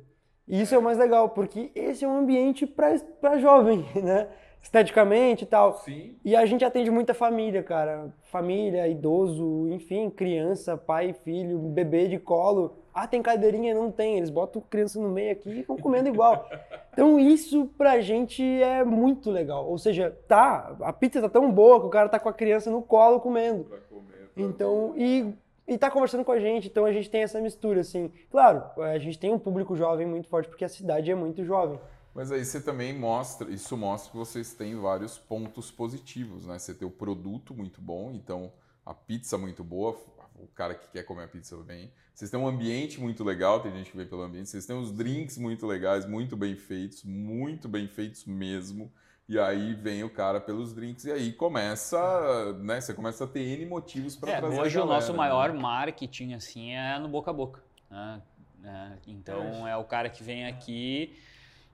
E 0.47 0.61
isso 0.61 0.75
é 0.75 0.77
o 0.77 0.81
mais 0.83 0.99
legal, 0.99 1.29
porque 1.29 1.71
esse 1.73 2.05
é 2.05 2.07
um 2.07 2.15
ambiente 2.15 2.67
para 2.67 3.39
jovem, 3.39 3.83
né? 3.99 4.29
Esteticamente 4.61 5.43
e 5.43 5.47
tal. 5.47 5.73
Sim. 5.79 6.15
E 6.23 6.35
a 6.35 6.45
gente 6.45 6.63
atende 6.63 6.91
muita 6.91 7.15
família, 7.15 7.63
cara. 7.63 8.13
Família, 8.25 8.87
idoso, 8.87 9.67
enfim, 9.69 10.11
criança, 10.11 10.77
pai, 10.77 11.13
filho, 11.13 11.57
bebê 11.57 12.07
de 12.07 12.19
colo. 12.19 12.77
Ah, 12.95 13.05
tem 13.05 13.21
cadeirinha? 13.21 13.75
Não 13.75 13.91
tem. 13.91 14.15
Eles 14.15 14.29
botam 14.29 14.61
criança 14.61 14.97
no 15.01 15.09
meio 15.09 15.33
aqui 15.33 15.49
e 15.49 15.63
vão 15.63 15.75
comendo 15.75 16.07
igual. 16.07 16.49
Então 16.93 17.19
isso 17.19 17.65
pra 17.77 17.99
gente 17.99 18.41
é 18.41 18.85
muito 18.85 19.29
legal. 19.29 19.67
Ou 19.69 19.77
seja, 19.77 20.17
tá, 20.29 20.77
a 20.79 20.93
pizza 20.93 21.21
tá 21.21 21.27
tão 21.27 21.51
boa 21.51 21.81
que 21.81 21.87
o 21.87 21.89
cara 21.89 22.07
tá 22.07 22.17
com 22.17 22.29
a 22.29 22.33
criança 22.33 22.71
no 22.71 22.81
colo 22.81 23.19
comendo. 23.19 23.65
Pra 23.65 23.79
comer. 23.79 24.29
pra 24.33 24.41
Então, 24.41 24.93
e, 24.95 25.29
e 25.67 25.77
tá 25.77 25.91
conversando 25.91 26.23
com 26.23 26.31
a 26.31 26.39
gente, 26.39 26.69
então 26.69 26.85
a 26.85 26.93
gente 26.93 27.09
tem 27.09 27.21
essa 27.21 27.41
mistura, 27.41 27.81
assim. 27.81 28.09
Claro, 28.31 28.63
a 28.81 28.97
gente 28.97 29.19
tem 29.19 29.33
um 29.33 29.39
público 29.39 29.75
jovem 29.75 30.07
muito 30.07 30.29
forte, 30.29 30.47
porque 30.47 30.63
a 30.63 30.69
cidade 30.69 31.11
é 31.11 31.15
muito 31.15 31.43
jovem. 31.43 31.77
Mas 32.13 32.31
aí 32.31 32.45
você 32.45 32.61
também 32.61 32.97
mostra, 32.97 33.51
isso 33.51 33.75
mostra 33.75 34.09
que 34.09 34.17
vocês 34.17 34.53
têm 34.53 34.79
vários 34.79 35.17
pontos 35.17 35.69
positivos, 35.69 36.45
né? 36.45 36.57
Você 36.57 36.73
tem 36.73 36.87
o 36.87 36.91
produto 36.91 37.53
muito 37.53 37.81
bom, 37.81 38.09
então 38.13 38.53
a 38.85 38.93
pizza 38.93 39.37
muito 39.37 39.65
boa, 39.65 39.97
o 40.39 40.47
cara 40.47 40.73
que 40.75 40.87
quer 40.89 41.03
comer 41.03 41.23
a 41.23 41.27
pizza 41.27 41.55
vem. 41.63 41.91
Vocês 42.13 42.31
têm 42.31 42.39
um 42.39 42.47
ambiente 42.47 42.99
muito 42.99 43.23
legal, 43.23 43.59
tem 43.59 43.71
gente 43.71 43.91
que 43.91 43.97
vem 43.97 44.05
pelo 44.07 44.21
ambiente. 44.21 44.49
Vocês 44.49 44.65
têm 44.65 44.77
os 44.77 44.91
drinks 44.91 45.37
muito 45.37 45.65
legais, 45.67 46.05
muito 46.05 46.35
bem 46.37 46.55
feitos, 46.55 47.03
muito 47.03 47.67
bem 47.67 47.87
feitos 47.87 48.25
mesmo. 48.25 48.91
E 49.27 49.39
aí 49.39 49.73
vem 49.73 50.03
o 50.03 50.09
cara 50.09 50.39
pelos 50.39 50.73
drinks 50.73 51.05
e 51.05 51.11
aí 51.11 51.33
começa, 51.33 52.53
né? 52.59 52.79
Você 52.79 52.93
começa 52.93 53.23
a 53.23 53.27
ter 53.27 53.39
N 53.41 53.65
motivos 53.65 54.15
para 54.15 54.31
É, 54.33 54.37
trazer 54.39 54.61
hoje 54.61 54.77
a 54.77 54.81
o 54.81 54.83
galera, 54.83 55.01
nosso 55.01 55.11
né? 55.13 55.17
maior 55.17 55.53
marketing 55.53 56.33
assim 56.33 56.71
é 56.73 56.99
no 56.99 57.07
boca 57.07 57.31
a 57.31 57.33
boca. 57.33 57.61
né? 57.89 58.21
É, 58.63 58.91
então 59.07 59.67
é 59.67 59.75
o 59.77 59.83
cara 59.83 60.09
que 60.09 60.23
vem 60.23 60.45
aqui 60.47 61.15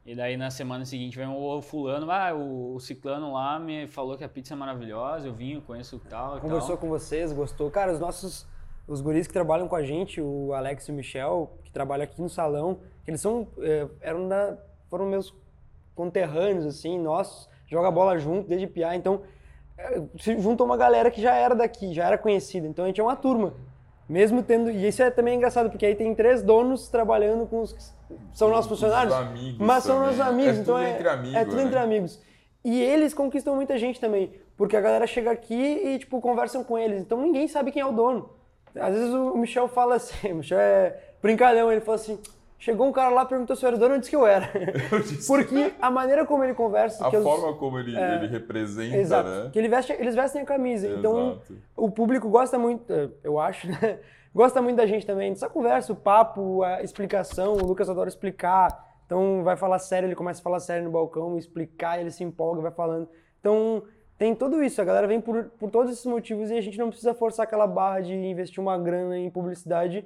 e 0.06 0.16
daí 0.16 0.36
na 0.36 0.50
semana 0.50 0.84
seguinte 0.86 1.16
vem 1.18 1.28
o 1.28 1.62
fulano, 1.62 2.10
ah, 2.12 2.34
o, 2.34 2.76
o 2.76 2.80
ciclano 2.80 3.34
lá 3.34 3.60
me 3.60 3.86
falou 3.88 4.18
que 4.18 4.24
a 4.24 4.30
pizza 4.30 4.54
é 4.54 4.58
maravilhosa, 4.58 5.28
eu 5.28 5.34
vim, 5.34 5.54
eu 5.54 5.62
conheço 5.62 6.00
tal 6.10 6.40
Conversou 6.42 6.70
tal. 6.70 6.78
com 6.80 6.90
vocês, 6.90 7.32
gostou. 7.32 7.70
Cara, 7.70 7.94
os 7.94 8.00
nossos, 8.00 8.46
os 8.92 9.00
guris 9.00 9.26
que 9.26 9.34
trabalham 9.34 9.70
com 9.70 9.76
a 9.76 9.84
gente, 9.84 10.22
o 10.22 10.54
Alex 10.54 10.88
e 10.88 10.92
o 10.92 10.94
Michel, 10.94 11.52
que 11.64 11.72
trabalham 11.72 12.04
aqui 12.04 12.22
no 12.22 12.30
salão, 12.30 12.80
eles 13.08 13.22
são, 13.22 13.48
é, 13.60 13.88
eram 14.02 14.28
da, 14.28 14.58
foram 14.90 15.06
meus 15.06 15.34
conterrâneos, 15.96 16.66
assim, 16.66 17.00
nossos, 17.00 17.50
joga 17.68 17.90
bola 17.90 18.18
junto 18.18 18.50
desde 18.50 18.68
piá, 18.68 18.94
então 18.94 19.22
é, 19.78 20.02
se 20.20 20.38
juntou 20.40 20.66
uma 20.66 20.76
galera 20.76 21.10
que 21.10 21.22
já 21.22 21.34
era 21.34 21.56
daqui, 21.56 21.94
já 21.94 22.06
era 22.06 22.18
conhecida, 22.18 22.68
então 22.68 22.84
a 22.84 22.88
gente 22.90 23.00
é 23.00 23.04
uma 23.04 23.16
turma. 23.16 23.54
Mesmo 24.10 24.44
tendo, 24.44 24.70
e 24.70 24.86
isso 24.86 25.02
é 25.02 25.10
também 25.10 25.38
engraçado, 25.38 25.70
porque 25.70 25.86
aí 25.86 25.96
tem 25.96 26.14
três 26.14 26.44
donos 26.44 26.90
trabalhando 26.90 27.48
com 27.48 27.62
os 27.62 27.72
que 27.72 27.82
são 28.34 28.50
nossos 28.50 28.68
funcionários, 28.68 29.16
mas 29.58 29.86
são 29.86 29.96
também. 29.96 30.18
nossos 30.18 30.20
amigos, 30.20 30.58
É 30.58 30.62
então 30.62 30.76
tudo 30.76 30.84
é, 30.84 30.92
entre 30.92 31.08
amigos, 31.08 31.36
é 31.36 31.46
tudo 31.46 31.56
né? 31.56 31.64
entre 31.64 31.80
amigos. 31.80 32.22
E 32.64 32.82
eles 32.82 33.14
conquistam 33.14 33.56
muita 33.56 33.78
gente 33.78 34.02
também, 34.02 34.34
Porque 34.58 34.76
a 34.76 34.82
galera 34.82 35.08
chega 35.08 35.32
aqui 35.32 35.56
e, 35.56 35.98
tipo, 35.98 36.20
conversam 36.20 36.62
com 36.62 36.78
eles. 36.78 37.00
Então 37.00 37.22
ninguém 37.22 37.48
sabe 37.48 37.72
quem 37.72 37.82
é 37.82 37.86
o 37.86 37.94
dono. 37.94 38.41
Às 38.80 38.94
vezes 38.94 39.14
o 39.14 39.36
Michel 39.36 39.68
fala 39.68 39.96
assim, 39.96 40.32
o 40.32 40.36
Michel 40.38 40.60
é 40.60 40.98
brincalhão, 41.22 41.72
ele 41.72 41.82
fala 41.82 41.96
assim, 41.96 42.20
chegou 42.58 42.88
um 42.88 42.92
cara 42.92 43.10
lá, 43.10 43.26
perguntou 43.26 43.56
se 43.56 43.64
eu 43.66 43.68
era 43.70 43.78
dono, 43.78 43.96
eu 43.96 44.00
disse 44.00 44.10
que 44.10 44.16
eu 44.16 44.26
era. 44.26 44.50
Porque 45.28 45.74
a 45.82 45.90
maneira 45.92 46.26
como 46.26 46.44
ele 46.44 46.54
conversa... 46.54 47.06
A 47.06 47.10
que 47.10 47.16
eu- 47.16 47.24
forma 47.24 47.54
como 47.56 47.80
ele, 47.80 47.96
É. 47.98 48.16
ele 48.16 48.28
representa, 48.28 48.96
Exato. 48.98 49.30
né? 49.30 49.50
Que 49.52 49.60
ele 49.60 49.68
veste, 49.68 49.92
eles 49.94 50.16
vestem 50.16 50.42
a 50.42 50.46
camisa. 50.46 50.88
Então, 50.88 51.32
Exato. 51.34 51.58
o 51.76 51.90
público 51.92 52.30
gosta 52.30 52.58
muito, 52.58 52.92
eh, 52.92 53.10
eu 53.24 53.40
acho, 53.40 53.68
né? 53.68 54.00
Gosta 54.34 54.62
muito 54.62 54.78
da 54.78 54.86
gente 54.86 55.06
também. 55.06 55.34
Dessa 55.34 55.50
conversa, 55.50 55.92
o 55.92 55.96
papo, 55.96 56.64
a 56.64 56.82
explicação. 56.82 57.52
O 57.52 57.66
Lucas 57.66 57.90
adora 57.90 58.08
explicar. 58.08 58.70
Então, 59.06 59.44
vai 59.44 59.58
falar 59.58 59.78
sério, 59.78 60.08
ele 60.08 60.16
começa 60.16 60.40
a 60.40 60.44
falar 60.44 60.62
sério 60.62 60.86
no 60.86 60.90
balcão, 60.90 61.38
explicar, 61.38 62.00
ele 62.00 62.10
se 62.12 62.24
empolga, 62.24 62.62
vai 62.62 62.72
falando. 62.72 63.10
Então, 63.42 63.84
tem 64.22 64.36
tudo 64.36 64.64
isso. 64.64 64.80
A 64.80 64.86
galera 64.86 65.08
vem 65.08 65.20
por, 65.20 65.46
por 65.58 65.72
todos 65.72 65.92
esses 65.92 66.06
motivos 66.06 66.52
e 66.52 66.54
a 66.54 66.62
gente 66.62 66.78
não 66.78 66.90
precisa 66.90 67.12
forçar 67.16 67.44
aquela 67.48 67.66
barra 67.66 68.02
de 68.02 68.14
investir 68.14 68.60
uma 68.62 68.78
grana 68.78 69.18
em 69.18 69.32
publicidade, 69.32 70.06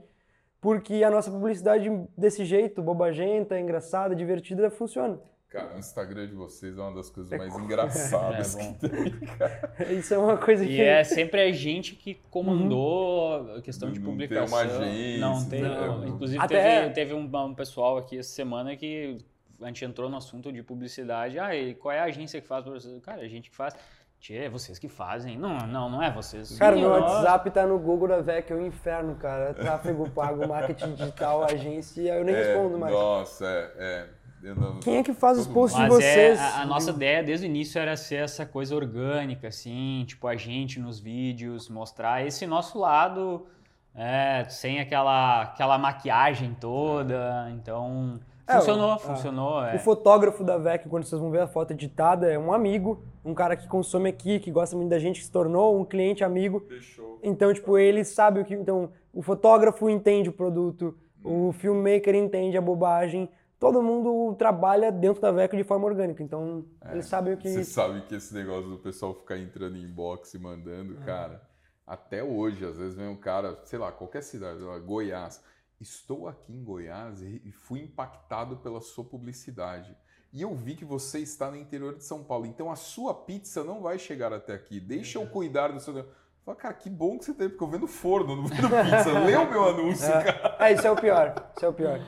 porque 0.61 1.03
a 1.03 1.11
nossa 1.11 1.30
publicidade 1.30 1.89
desse 2.18 2.45
jeito, 2.45 2.82
bobagenta, 2.82 3.59
engraçada, 3.59 4.16
divertida, 4.16 4.70
funciona. 4.70 5.20
Cara, 5.49 5.76
o 5.76 5.80
Instagram 5.80 6.28
de 6.28 6.34
vocês 6.34 6.78
é 6.78 6.82
uma 6.82 6.93
das 6.95 7.09
coisas 7.09 7.38
mais 7.38 7.53
engraçadas 7.59 8.55
É 8.55 8.63
bom. 8.63 8.74
que 8.76 8.88
tem, 8.89 9.11
cara. 9.38 9.74
Isso 9.91 10.13
é 10.13 10.18
uma 10.18 10.38
coisa 10.38 10.66
que... 10.66 10.72
E 10.72 10.82
é 10.82 11.03
sempre 11.03 11.41
a 11.41 11.51
gente 11.51 11.95
que 11.95 12.16
comandou 12.32 13.53
a 13.57 13.61
questão 13.61 13.91
de 13.91 13.99
Não 13.99 14.05
tem 14.05 14.13
publicação. 14.13 14.57
uma 14.57 14.63
agência, 14.66 15.20
Não 15.20 15.45
tem. 15.49 15.61
né? 15.61 16.07
Inclusive, 16.07 16.41
Até- 16.41 16.82
teve, 16.82 16.93
teve 16.93 17.13
um, 17.13 17.30
um 17.45 17.53
pessoal 17.53 17.97
aqui 17.97 18.18
essa 18.18 18.30
semana 18.34 18.78
que 18.78 19.18
a 19.61 19.68
gente 19.68 19.84
entrou 19.86 20.09
no 20.09 20.18
assunto 20.18 20.51
de 20.51 20.61
publicidade. 20.63 21.38
Ah, 21.38 21.55
e 21.55 21.74
qual 21.76 21.91
é 21.93 21.99
a 21.99 22.05
agência 22.05 22.41
que 22.41 22.47
faz? 22.47 22.66
Cara, 23.03 23.22
a 23.22 23.28
gente 23.28 23.49
que 23.49 23.55
faz. 23.55 23.74
Tchê, 24.20 24.38
é 24.45 24.49
vocês 24.49 24.80
que 24.80 24.88
fazem. 24.89 25.38
Não, 25.38 25.57
não, 25.68 25.89
não 25.89 26.01
é 26.01 26.11
vocês. 26.11 26.57
Cara, 26.57 26.76
meu. 26.76 26.89
WhatsApp 26.89 27.51
tá 27.51 27.66
no 27.68 27.78
Google 27.78 28.07
da 28.07 28.22
VEC, 28.22 28.51
é 28.51 28.55
o 28.55 28.66
inferno, 28.66 29.16
cara. 29.16 29.53
Tráfego 29.53 30.09
pago, 30.09 30.47
marketing 30.47 30.93
digital, 30.95 31.43
agência, 31.45 32.01
eu 32.16 32.24
nem 32.24 32.34
É, 32.34 32.43
respondo 32.43 32.78
mais. 32.80 32.93
Nossa, 32.93 33.45
é. 33.45 33.72
é. 33.78 34.05
Não- 34.53 34.80
Quem 34.80 34.97
é 34.97 35.03
que 35.03 35.13
faz 35.13 35.39
os 35.39 35.47
posts 35.47 35.76
de 35.82 35.88
Mas 35.88 35.93
vocês? 35.95 36.39
é, 36.39 36.41
a, 36.41 36.61
a 36.61 36.66
nossa 36.68 36.91
ideia 36.91 37.24
desde 37.24 37.47
o 37.47 37.49
início 37.49 37.80
era 37.80 37.97
ser 37.97 38.18
essa 38.24 38.45
coisa 38.45 38.76
orgânica, 38.76 39.47
assim, 39.47 40.03
tipo 40.07 40.28
a 40.28 40.36
gente 40.36 40.80
nos 40.80 40.99
vídeos, 40.99 41.68
mostrar 41.68 42.24
esse 42.26 42.45
nosso 42.45 42.78
lado, 42.78 43.47
é, 43.95 44.45
sem 44.47 44.80
aquela, 44.80 45.41
aquela 45.43 45.80
maquiagem 45.80 46.55
toda. 46.59 47.47
Então, 47.55 48.20
É, 48.22 48.34
funcionou, 48.47 48.95
o- 48.95 48.99
funcionou. 48.99 49.63
é. 49.65 49.75
O 49.75 49.79
fotógrafo 49.79 50.43
da 50.43 50.57
VEC, 50.57 50.87
quando 50.87 51.03
vocês 51.03 51.19
vão 51.19 51.31
ver 51.31 51.41
a 51.41 51.47
foto 51.47 51.71
editada, 51.71 52.31
é 52.31 52.37
um 52.37 52.53
amigo, 52.53 53.03
um 53.23 53.33
cara 53.33 53.55
que 53.55 53.67
consome 53.67 54.09
aqui, 54.09 54.39
que 54.39 54.51
gosta 54.51 54.75
muito 54.75 54.89
da 54.89 54.99
gente, 54.99 55.19
que 55.19 55.25
se 55.25 55.31
tornou 55.31 55.79
um 55.79 55.83
cliente 55.85 56.23
amigo. 56.23 56.63
Deixou. 56.69 57.19
Então, 57.23 57.53
tipo, 57.53 57.77
ele 57.77 58.03
sabe 58.03 58.39
o 58.39 58.45
que. 58.45 58.53
Então, 58.53 58.91
o 59.13 59.21
fotógrafo 59.21 59.89
entende 59.89 60.29
o 60.29 60.33
produto, 60.33 60.95
o 61.23 61.51
filmmaker 61.53 62.13
entende 62.15 62.57
a 62.57 62.61
bobagem. 62.61 63.29
Todo 63.57 63.81
mundo 63.81 64.35
trabalha 64.37 64.91
dentro 64.91 65.21
da 65.21 65.31
VEC 65.31 65.55
de 65.55 65.63
forma 65.63 65.85
orgânica. 65.85 66.21
Então, 66.21 66.65
eles 66.91 67.05
sabem 67.07 67.33
o 67.33 67.37
que. 67.37 67.49
Você 67.49 67.63
sabe 67.63 68.01
que 68.01 68.13
esse 68.15 68.33
negócio 68.33 68.69
do 68.69 68.77
pessoal 68.77 69.13
ficar 69.13 69.37
entrando 69.37 69.77
em 69.77 69.81
inbox 69.83 70.33
e 70.33 70.39
mandando, 70.39 70.97
É. 71.01 71.05
cara, 71.05 71.41
até 71.87 72.21
hoje, 72.23 72.65
às 72.65 72.77
vezes 72.77 72.95
vem 72.95 73.07
um 73.07 73.15
cara, 73.15 73.57
sei 73.63 73.79
lá, 73.79 73.91
qualquer 73.91 74.21
cidade, 74.21 74.57
sei 74.59 74.67
lá, 74.67 74.77
Goiás. 74.77 75.41
Estou 75.80 76.28
aqui 76.28 76.53
em 76.53 76.63
Goiás 76.63 77.21
e 77.21 77.51
fui 77.51 77.82
impactado 77.82 78.57
pela 78.57 78.80
sua 78.80 79.03
publicidade. 79.03 79.95
E 80.36 80.41
eu 80.41 80.53
vi 80.53 80.76
que 80.76 80.84
você 80.84 81.19
está 81.19 81.49
no 81.49 81.55
interior 81.55 81.95
de 81.95 82.03
São 82.03 82.21
Paulo. 82.21 82.45
Então 82.45 82.69
a 82.69 82.76
sua 82.76 83.13
pizza 83.13 83.63
não 83.63 83.82
vai 83.82 83.97
chegar 83.97 84.34
até 84.34 84.53
aqui. 84.53 84.82
Deixa 84.82 85.17
eu 85.17 85.28
cuidar 85.28 85.69
do 85.69 85.80
seu. 85.80 86.05
Fala, 86.45 86.57
cara, 86.57 86.73
que 86.75 86.91
bom 86.91 87.17
que 87.17 87.25
você 87.25 87.33
tem, 87.33 87.49
porque 87.49 87.63
eu 87.63 87.67
vendo 87.67 87.87
forno, 87.87 88.35
não 88.35 88.45
vendo 88.45 88.69
pizza. 88.69 89.11
Lê 89.25 89.35
o 89.35 89.49
meu 89.49 89.67
anúncio, 89.67 90.11
cara. 90.11 90.55
É, 90.59 90.73
isso 90.73 90.85
é 90.85 90.91
o 90.91 90.95
pior. 90.95 91.33
Isso 91.55 91.65
é 91.65 91.67
o 91.69 91.73
pior. 91.73 91.99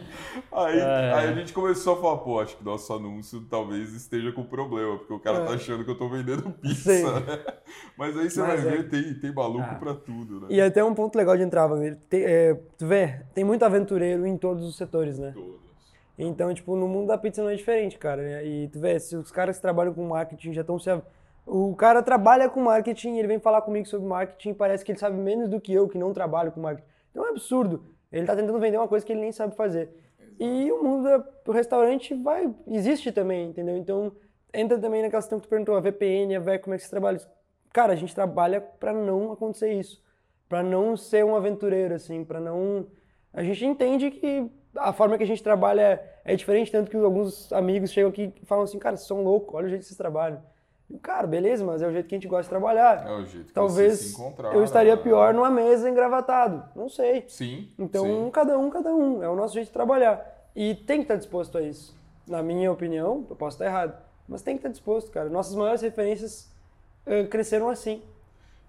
Aí, 0.51 0.77
É. 0.79 1.13
aí 1.13 1.29
a 1.29 1.33
gente 1.33 1.51
começou 1.51 1.95
a 1.97 1.99
falar, 2.01 2.17
pô, 2.17 2.39
acho 2.39 2.55
que 2.55 2.63
nosso 2.63 2.93
anúncio 2.93 3.41
talvez 3.49 3.93
esteja 3.95 4.31
com 4.31 4.43
problema, 4.43 4.95
porque 4.99 5.11
o 5.13 5.19
cara 5.19 5.43
tá 5.43 5.53
É. 5.53 5.55
achando 5.55 5.83
que 5.83 5.89
eu 5.89 5.97
tô 5.97 6.07
vendendo 6.07 6.51
pizza, 6.51 7.19
né? 7.19 7.43
Mas 7.97 8.15
aí 8.15 8.29
você 8.29 8.39
Mas 8.41 8.63
vai 8.63 8.73
é- 8.73 8.77
ver, 8.77 8.89
tem, 8.89 9.13
tem 9.15 9.33
maluco 9.33 9.65
Ah. 9.71 9.73
pra 9.75 9.95
tudo, 9.95 10.41
né? 10.41 10.47
E 10.51 10.61
até 10.61 10.83
um 10.83 10.93
ponto 10.93 11.17
legal 11.17 11.35
de 11.35 11.41
entrar. 11.41 11.67
Tem, 12.07 12.23
é, 12.23 12.53
tu 12.77 12.85
vê, 12.85 13.21
tem 13.33 13.43
muito 13.43 13.63
aventureiro 13.65 14.23
em 14.27 14.37
todos 14.37 14.63
os 14.63 14.77
setores, 14.77 15.17
né? 15.17 15.31
Todos. 15.33 15.65
Então, 16.15 16.53
tipo, 16.53 16.75
no 16.75 16.87
mundo 16.87 17.07
da 17.07 17.17
pizza 17.17 17.41
não 17.41 17.49
é 17.49 17.55
diferente, 17.55 17.97
cara. 17.97 18.21
né? 18.21 18.45
E 18.45 18.67
tu 18.67 18.79
vê, 18.79 18.99
se 18.99 19.15
os 19.17 19.31
caras 19.31 19.55
que 19.55 19.61
trabalham 19.63 19.95
com 19.95 20.07
marketing 20.07 20.53
já 20.53 20.61
estão 20.61 20.77
se. 20.77 20.91
O 21.49 21.73
cara 21.77 22.03
trabalha 22.03 22.49
com 22.49 22.59
marketing, 22.59 23.15
ele 23.17 23.27
vem 23.29 23.39
falar 23.39 23.61
comigo 23.61 23.87
sobre 23.87 24.05
marketing, 24.05 24.53
parece 24.53 24.83
que 24.83 24.91
ele 24.91 24.99
sabe 24.99 25.15
menos 25.15 25.47
do 25.47 25.61
que 25.61 25.73
eu, 25.73 25.87
que 25.87 25.97
não 25.97 26.11
trabalho 26.11 26.51
com 26.51 26.59
marketing. 26.59 26.85
Então 27.09 27.23
é 27.23 27.27
um 27.27 27.31
absurdo. 27.31 27.85
Ele 28.11 28.25
tá 28.25 28.35
tentando 28.35 28.59
vender 28.59 28.75
uma 28.75 28.87
coisa 28.87 29.05
que 29.05 29.13
ele 29.13 29.21
nem 29.21 29.31
sabe 29.31 29.55
fazer. 29.55 29.89
E 30.37 30.69
o 30.73 30.83
mundo 30.83 31.23
do 31.45 31.51
restaurante 31.53 32.13
vai. 32.13 32.53
existe 32.67 33.13
também, 33.13 33.49
entendeu? 33.49 33.77
Então, 33.77 34.11
entra 34.53 34.77
também 34.77 35.01
naquela 35.01 35.21
questão 35.21 35.39
que 35.39 35.47
tu 35.47 35.49
perguntou, 35.49 35.77
a 35.77 35.79
VPN, 35.79 36.35
a 36.35 36.39
VEC, 36.41 36.63
como 36.63 36.73
é 36.73 36.77
que 36.77 36.83
você 36.83 36.89
trabalha? 36.89 37.21
Cara, 37.71 37.93
a 37.93 37.95
gente 37.95 38.13
trabalha 38.13 38.59
pra 38.59 38.91
não 38.91 39.31
acontecer 39.31 39.71
isso. 39.71 40.03
Pra 40.49 40.61
não 40.61 40.97
ser 40.97 41.23
um 41.23 41.33
aventureiro, 41.33 41.95
assim, 41.95 42.25
pra 42.25 42.41
não. 42.41 42.87
A 43.31 43.41
gente 43.41 43.65
entende 43.65 44.11
que 44.11 44.51
a 44.75 44.91
forma 44.91 45.17
que 45.17 45.23
a 45.23 45.27
gente 45.27 45.41
trabalha 45.41 45.81
é, 45.81 46.19
é 46.25 46.35
diferente, 46.35 46.73
tanto 46.73 46.91
que 46.91 46.97
alguns 46.97 47.53
amigos 47.53 47.91
chegam 47.91 48.09
aqui 48.09 48.33
e 48.41 48.45
falam 48.45 48.65
assim, 48.65 48.77
cara, 48.77 48.97
vocês 48.97 49.07
são 49.07 49.23
loucos, 49.23 49.55
olha 49.55 49.67
o 49.67 49.69
jeito 49.69 49.81
que 49.81 49.87
vocês 49.87 49.97
trabalham. 49.97 50.41
Cara, 51.01 51.27
beleza, 51.27 51.65
mas 51.65 51.81
é 51.81 51.87
o 51.87 51.91
jeito 51.91 52.07
que 52.07 52.15
a 52.15 52.17
gente 52.17 52.29
gosta 52.29 52.43
de 52.43 52.49
trabalhar. 52.49 53.05
É 53.05 53.11
o 53.11 53.25
jeito 53.25 53.47
que 53.47 53.53
Talvez 53.53 53.99
se 53.99 54.13
encontraram. 54.13 54.55
eu 54.55 54.63
estaria 54.63 54.95
né? 54.95 55.01
pior 55.01 55.33
numa 55.33 55.49
mesa 55.51 55.89
engravatado. 55.89 56.63
Não 56.75 56.87
sei. 56.87 57.25
Sim. 57.27 57.69
Então, 57.77 58.05
sim. 58.05 58.31
cada 58.31 58.57
um, 58.57 58.69
cada 58.69 58.95
um. 58.95 59.21
É 59.21 59.27
o 59.27 59.35
nosso 59.35 59.53
jeito 59.53 59.67
de 59.67 59.73
trabalhar. 59.73 60.49
E 60.55 60.75
tem 60.75 60.99
que 60.99 61.03
estar 61.03 61.17
disposto 61.17 61.57
a 61.57 61.61
isso. 61.61 61.95
Na 62.25 62.41
minha 62.41 62.71
opinião, 62.71 63.25
eu 63.29 63.35
posso 63.35 63.55
estar 63.55 63.65
errado, 63.65 64.01
mas 64.27 64.41
tem 64.41 64.55
que 64.55 64.59
estar 64.59 64.69
disposto, 64.69 65.11
cara. 65.11 65.29
Nossas 65.29 65.55
maiores 65.55 65.81
referências 65.81 66.49
eh, 67.05 67.25
cresceram 67.25 67.69
assim. 67.69 68.01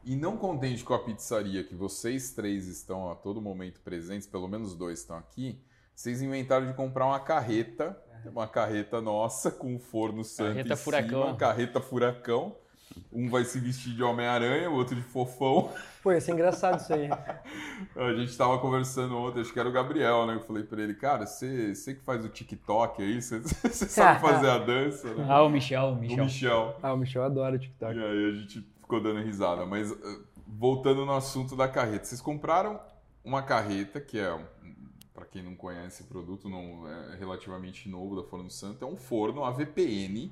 E 0.04 0.16
não 0.16 0.36
contente 0.36 0.84
com 0.84 0.94
a 0.94 0.98
pizzaria 0.98 1.62
que 1.62 1.74
vocês 1.74 2.30
três 2.32 2.66
estão 2.66 3.10
a 3.10 3.14
todo 3.14 3.40
momento 3.40 3.80
presentes, 3.80 4.26
pelo 4.26 4.48
menos 4.48 4.74
dois 4.74 5.00
estão 5.00 5.16
aqui, 5.16 5.58
vocês 5.98 6.22
inventaram 6.22 6.64
de 6.64 6.74
comprar 6.74 7.06
uma 7.06 7.18
carreta, 7.18 8.00
uma 8.26 8.46
carreta 8.46 9.00
nossa 9.00 9.50
com 9.50 9.74
um 9.74 9.80
forno 9.80 10.22
santo 10.22 10.50
Carreta 10.50 10.74
em 10.74 10.76
furacão. 10.76 11.22
cima, 11.24 11.36
carreta 11.36 11.80
furacão. 11.80 12.56
Um 13.12 13.28
vai 13.28 13.44
se 13.44 13.58
vestir 13.58 13.96
de 13.96 14.02
Homem-Aranha, 14.04 14.70
o 14.70 14.74
outro 14.74 14.94
de 14.94 15.02
fofão. 15.02 15.72
Pô, 16.00 16.12
ia 16.12 16.20
ser 16.20 16.32
engraçado 16.34 16.78
isso 16.78 16.94
aí. 16.94 17.08
A 17.96 18.14
gente 18.14 18.36
tava 18.38 18.58
conversando 18.60 19.16
ontem, 19.16 19.40
acho 19.40 19.52
que 19.52 19.58
era 19.58 19.68
o 19.68 19.72
Gabriel, 19.72 20.24
né? 20.24 20.36
Eu 20.36 20.40
falei 20.40 20.62
pra 20.62 20.80
ele, 20.80 20.94
cara, 20.94 21.26
você, 21.26 21.74
que 21.74 22.04
faz 22.04 22.24
o 22.24 22.28
TikTok 22.28 23.02
aí, 23.02 23.18
você, 23.20 23.42
sabe 23.42 24.20
fazer 24.20 24.50
a 24.50 24.58
dança, 24.58 25.12
né? 25.12 25.26
Ah, 25.28 25.42
o 25.42 25.48
Michel, 25.48 25.82
o 25.82 25.92
O 25.94 25.96
Michel. 25.96 26.24
Michel. 26.24 26.76
ah, 26.80 26.92
o 26.92 26.96
Michel 26.96 27.24
adora 27.24 27.56
o 27.56 27.58
TikTok. 27.58 27.98
E 27.98 28.04
aí 28.04 28.24
a 28.28 28.32
gente 28.34 28.60
ficou 28.80 29.02
dando 29.02 29.20
risada. 29.20 29.66
Mas 29.66 29.90
uh, 29.90 30.24
voltando 30.46 31.04
no 31.04 31.12
assunto 31.12 31.56
da 31.56 31.66
carreta, 31.66 32.04
vocês 32.04 32.20
compraram 32.20 32.78
uma 33.24 33.42
carreta 33.42 34.00
que 34.00 34.18
é, 34.18 34.38
para 35.18 35.26
quem 35.26 35.42
não 35.42 35.56
conhece 35.56 36.02
o 36.02 36.06
produto, 36.06 36.48
não 36.48 36.86
é 36.86 37.16
relativamente 37.18 37.88
novo 37.88 38.14
da 38.14 38.22
Forno 38.22 38.48
Santo, 38.48 38.84
é 38.84 38.88
um 38.88 38.96
forno 38.96 39.44
AVPN 39.44 40.30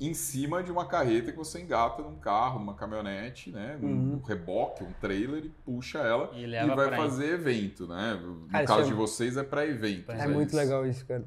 em 0.00 0.14
cima 0.14 0.62
de 0.64 0.72
uma 0.72 0.84
carreta 0.86 1.30
que 1.30 1.38
você 1.38 1.60
engata 1.60 2.02
num 2.02 2.16
carro, 2.16 2.58
numa 2.58 2.74
caminhonete, 2.74 3.52
né, 3.52 3.78
Uhum. 3.80 4.20
reboque, 4.26 4.82
um 4.82 4.92
trailer 5.00 5.44
e 5.44 5.48
puxa 5.64 5.98
ela 5.98 6.30
E 6.34 6.44
e, 6.44 6.66
vai 6.74 6.90
fazer 6.96 7.34
evento, 7.34 7.86
né? 7.86 8.14
No 8.20 8.48
Cara, 8.48 8.66
caso 8.66 8.80
é- 8.80 8.84
de 8.86 8.94
vocês 8.94 9.36
é 9.36 9.44
para 9.44 9.64
eventos. 9.64 10.08
É 10.08 10.26
muito 10.26 10.48
isso. 10.48 10.56
legal 10.56 10.84
isso, 10.86 11.06
cara. 11.06 11.24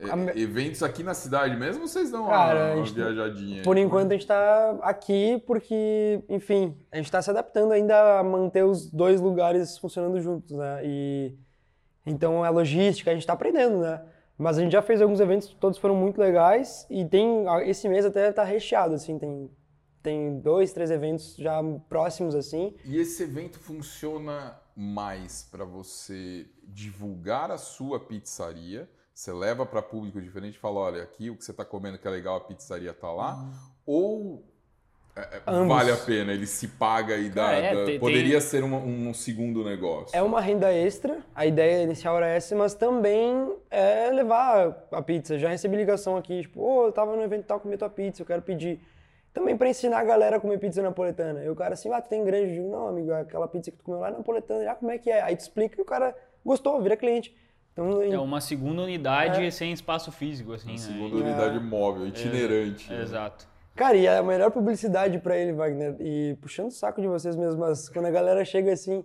É, 0.00 0.10
A 0.10 0.16
me- 0.16 0.32
Eventos 0.32 0.82
aqui 0.82 1.02
na 1.02 1.12
cidade 1.12 1.54
mesmo, 1.56 1.86
vocês 1.86 2.10
dão 2.10 2.26
Cara, 2.26 2.58
uma, 2.58 2.72
a 2.72 2.76
uma 2.76 2.84
viajadinha? 2.86 3.62
Por 3.62 3.76
aí? 3.76 3.82
enquanto 3.82 4.10
a 4.12 4.14
gente 4.14 4.26
tá 4.26 4.78
aqui 4.82 5.40
porque, 5.46 6.22
enfim, 6.26 6.74
a 6.90 6.96
gente 6.96 7.12
tá 7.12 7.20
se 7.20 7.28
adaptando 7.30 7.70
ainda 7.72 8.18
a 8.18 8.24
manter 8.24 8.64
os 8.64 8.90
dois 8.90 9.20
lugares 9.20 9.76
funcionando 9.76 10.18
juntos, 10.22 10.56
né? 10.56 10.80
E 10.84 11.34
então 12.04 12.44
a 12.44 12.50
logística 12.50 13.10
a 13.10 13.14
gente 13.14 13.26
tá 13.26 13.32
aprendendo, 13.32 13.78
né? 13.78 14.02
Mas 14.36 14.58
a 14.58 14.62
gente 14.62 14.72
já 14.72 14.80
fez 14.80 15.02
alguns 15.02 15.20
eventos, 15.20 15.48
todos 15.60 15.78
foram 15.78 15.94
muito 15.94 16.18
legais 16.18 16.86
e 16.88 17.04
tem 17.04 17.44
esse 17.66 17.88
mês 17.88 18.06
até 18.06 18.32
tá 18.32 18.42
recheado 18.42 18.94
assim, 18.94 19.18
tem 19.18 19.50
tem 20.02 20.40
dois, 20.40 20.72
três 20.72 20.90
eventos 20.90 21.36
já 21.36 21.60
próximos 21.88 22.34
assim. 22.34 22.74
E 22.84 22.96
esse 22.96 23.22
evento 23.22 23.58
funciona 23.58 24.58
mais 24.74 25.42
para 25.50 25.64
você 25.64 26.48
divulgar 26.64 27.50
a 27.50 27.58
sua 27.58 28.00
pizzaria. 28.00 28.90
Você 29.14 29.32
leva 29.32 29.66
para 29.66 29.82
público 29.82 30.20
diferente 30.20 30.56
e 30.56 30.58
fala: 30.58 30.80
olha, 30.80 31.02
aqui 31.02 31.28
o 31.28 31.36
que 31.36 31.44
você 31.44 31.50
está 31.50 31.64
comendo 31.64 31.98
que 31.98 32.08
é 32.08 32.10
legal, 32.10 32.36
a 32.36 32.40
pizzaria 32.40 32.94
tá 32.94 33.12
lá. 33.12 33.46
Ou 33.84 34.49
é, 35.16 35.36
é, 35.36 35.40
vale 35.66 35.90
a 35.90 35.96
pena, 35.96 36.32
ele 36.32 36.46
se 36.46 36.68
paga 36.68 37.16
e 37.16 37.28
dá. 37.28 37.44
Cara, 37.46 37.56
é, 37.58 37.74
dá- 37.74 37.84
tem- 37.84 37.98
poderia 38.00 38.40
ser 38.40 38.62
um, 38.64 39.08
um 39.08 39.14
segundo 39.14 39.64
negócio. 39.64 40.16
É 40.16 40.22
uma 40.22 40.40
renda 40.40 40.72
extra, 40.72 41.18
a 41.34 41.44
ideia 41.44 41.82
inicial 41.82 42.16
era 42.16 42.28
essa, 42.28 42.54
mas 42.56 42.74
também 42.74 43.54
é 43.70 44.10
levar 44.10 44.86
a 44.92 45.02
pizza. 45.02 45.38
Já 45.38 45.48
recebi 45.48 45.76
ligação 45.76 46.16
aqui, 46.16 46.42
tipo, 46.42 46.60
ô, 46.62 46.86
eu 46.86 46.92
tava 46.92 47.14
no 47.16 47.22
evento 47.22 47.44
tal, 47.46 47.60
comi 47.60 47.76
tua 47.76 47.90
pizza, 47.90 48.22
eu 48.22 48.26
quero 48.26 48.42
pedir. 48.42 48.80
também 49.32 49.56
para 49.56 49.68
ensinar 49.68 49.98
a 50.00 50.04
galera 50.04 50.36
a 50.38 50.40
comer 50.40 50.58
pizza 50.58 50.82
napoletana. 50.82 51.44
E 51.44 51.48
o 51.48 51.54
cara 51.54 51.74
assim, 51.74 51.88
ah, 51.92 52.00
tu 52.00 52.08
tem 52.08 52.24
grande? 52.24 52.50
Eu 52.50 52.62
digo, 52.62 52.70
não, 52.70 52.88
amigo, 52.88 53.12
aquela 53.12 53.46
pizza 53.46 53.70
que 53.70 53.76
tu 53.76 53.84
comeu 53.84 54.00
lá 54.00 54.08
é 54.08 54.10
napoletana. 54.10 54.68
Ah, 54.70 54.74
como 54.74 54.90
é 54.90 54.98
que 54.98 55.08
é? 55.08 55.22
Aí 55.22 55.36
tu 55.36 55.40
explica 55.40 55.78
e 55.78 55.82
o 55.82 55.84
cara 55.84 56.16
gostou, 56.44 56.80
vira 56.82 56.96
cliente. 56.96 57.32
Então, 57.72 58.02
É 58.02 58.18
uma 58.18 58.40
segunda 58.40 58.82
unidade 58.82 59.50
sem 59.52 59.72
espaço 59.72 60.10
físico, 60.10 60.52
assim, 60.52 60.70
Uma 60.70 60.78
né? 60.78 60.84
segunda 60.84 61.16
unidade 61.16 61.60
móvel, 61.60 62.08
itinerante. 62.08 62.90
né? 62.92 63.02
Exato. 63.02 63.46
Cara, 63.74 63.96
e 63.96 64.06
a 64.06 64.22
melhor 64.22 64.50
publicidade 64.50 65.18
pra 65.18 65.38
ele, 65.38 65.52
Wagner, 65.52 65.96
e 66.00 66.36
puxando 66.40 66.68
o 66.68 66.72
saco 66.72 67.00
de 67.00 67.08
vocês 67.08 67.34
mesmo, 67.34 67.60
mas 67.60 67.88
quando 67.88 68.06
a 68.06 68.10
galera 68.10 68.44
chega 68.44 68.72
assim, 68.72 69.04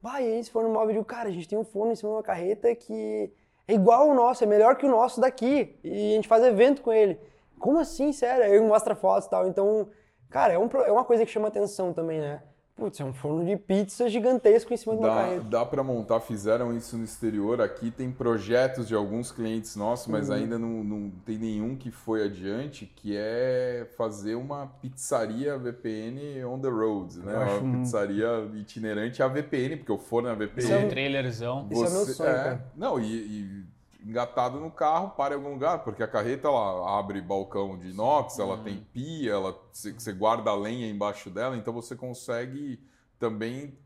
vai, 0.00 0.22
aí 0.22 0.42
se 0.42 0.50
for 0.50 0.62
no 0.62 0.70
móvel, 0.70 0.90
eu 0.90 0.92
digo, 0.94 1.04
cara, 1.04 1.28
a 1.28 1.32
gente 1.32 1.48
tem 1.48 1.58
um 1.58 1.64
forno 1.64 1.92
em 1.92 1.96
cima 1.96 2.10
de 2.10 2.16
uma 2.16 2.22
carreta 2.22 2.74
que 2.74 3.30
é 3.66 3.74
igual 3.74 4.08
ao 4.08 4.14
nosso, 4.14 4.42
é 4.44 4.46
melhor 4.46 4.76
que 4.76 4.86
o 4.86 4.90
nosso 4.90 5.20
daqui, 5.20 5.78
e 5.84 6.12
a 6.12 6.16
gente 6.16 6.28
faz 6.28 6.42
evento 6.44 6.80
com 6.80 6.92
ele. 6.92 7.18
Como 7.58 7.78
assim, 7.78 8.12
sério? 8.12 8.44
Aí 8.44 8.60
mostra 8.60 8.94
fotos 8.94 9.26
e 9.26 9.30
tal, 9.30 9.46
então, 9.46 9.88
cara, 10.30 10.54
é, 10.54 10.58
um, 10.58 10.68
é 10.86 10.92
uma 10.92 11.04
coisa 11.04 11.24
que 11.24 11.30
chama 11.30 11.48
atenção 11.48 11.92
também, 11.92 12.20
né? 12.20 12.42
Putz, 12.76 12.98
é 12.98 13.04
um 13.04 13.12
forno 13.12 13.44
de 13.46 13.56
pizza 13.56 14.08
gigantesco 14.08 14.74
em 14.74 14.76
cima 14.76 14.94
de 14.94 14.98
uma 15.00 15.08
Dá, 15.08 15.14
carreta. 15.14 15.44
dá 15.44 15.64
para 15.64 15.82
montar, 15.84 16.18
fizeram 16.18 16.76
isso 16.76 16.98
no 16.98 17.04
exterior. 17.04 17.60
Aqui 17.60 17.88
tem 17.88 18.10
projetos 18.10 18.88
de 18.88 18.96
alguns 18.96 19.30
clientes 19.30 19.76
nossos, 19.76 20.08
mas 20.08 20.28
Uhum. 20.28 20.34
ainda 20.34 20.58
não, 20.58 20.82
não 20.82 21.10
tem 21.24 21.38
nenhum 21.38 21.76
que 21.76 21.92
foi 21.92 22.24
adiante, 22.24 22.84
que 22.96 23.16
é 23.16 23.86
fazer 23.96 24.34
uma 24.34 24.66
pizzaria 24.82 25.56
VPN 25.56 26.44
on 26.44 26.58
the 26.58 26.68
road, 26.68 27.16
né? 27.20 27.36
Uma 27.36 27.54
um- 27.62 27.80
pizzaria 27.82 28.26
itinerante 28.54 29.22
a 29.22 29.28
VPN, 29.28 29.76
porque 29.76 29.92
o 29.92 29.98
forno 29.98 30.28
é 30.28 30.32
a 30.32 30.34
VPN. 30.34 30.58
Isso 30.64 30.72
é 30.72 30.78
um- 30.84 30.88
trailerzão. 30.88 31.68
É 31.70 31.74
o 31.76 31.78
meu 31.80 31.86
sonho, 31.88 32.16
cara. 32.16 32.72
Não, 32.76 32.98
e, 32.98 33.04
e 33.06 33.64
engatado 34.04 34.60
no 34.60 34.70
carro, 34.70 35.10
para 35.10 35.34
em 35.34 35.36
algum 35.38 35.52
lugar, 35.52 35.82
porque 35.82 36.02
a 36.02 36.08
carreta 36.08 36.48
ela 36.48 36.98
abre 36.98 37.20
balcão 37.20 37.78
de 37.78 37.90
inox, 37.90 38.38
ela 38.38 38.58
tem 38.58 38.76
pia, 38.92 39.32
ela 39.32 39.58
você 39.72 40.12
guarda 40.12 40.50
a 40.50 40.54
lenha 40.54 40.88
embaixo 40.88 41.30
dela, 41.30 41.56
então 41.56 41.72
você 41.72 41.96
consegue 41.96 42.78
também 43.18 43.78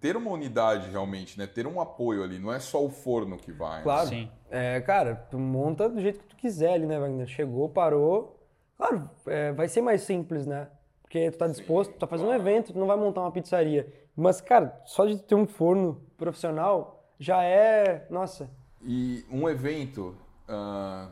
ter 0.00 0.16
uma 0.16 0.30
unidade 0.30 0.88
realmente, 0.90 1.38
né? 1.38 1.46
Ter 1.46 1.66
um 1.66 1.80
apoio 1.80 2.22
ali, 2.22 2.38
não 2.38 2.52
é 2.52 2.58
só 2.58 2.82
o 2.82 2.88
forno 2.88 3.36
que 3.36 3.52
vai. 3.52 3.78
né? 3.78 3.82
Claro. 3.82 4.08
Sim. 4.08 4.30
É, 4.50 4.80
cara, 4.80 5.14
tu 5.30 5.38
monta 5.38 5.88
do 5.88 6.00
jeito 6.00 6.20
que 6.20 6.26
tu 6.26 6.36
quiser 6.36 6.72
ali, 6.72 6.86
né, 6.86 6.98
Wagner? 6.98 7.26
Chegou, 7.26 7.68
parou. 7.68 8.40
Claro, 8.78 9.10
é, 9.26 9.52
vai 9.52 9.68
ser 9.68 9.80
mais 9.82 10.02
simples, 10.02 10.46
né? 10.46 10.68
Porque 11.02 11.30
tu 11.30 11.38
tá 11.38 11.46
disposto, 11.46 11.92
tu 11.92 11.98
tá 11.98 12.06
fazendo 12.06 12.30
um 12.30 12.34
evento, 12.34 12.72
tu 12.72 12.78
não 12.78 12.86
vai 12.86 12.96
montar 12.96 13.20
uma 13.20 13.32
pizzaria. 13.32 13.92
Mas, 14.14 14.40
cara, 14.40 14.80
só 14.84 15.04
de 15.04 15.18
ter 15.18 15.34
um 15.34 15.46
forno 15.46 16.02
profissional 16.16 17.04
já 17.18 17.42
é. 17.42 18.06
Nossa. 18.10 18.50
E 18.82 19.24
um 19.30 19.48
evento, 19.48 20.16
ah, 20.48 21.08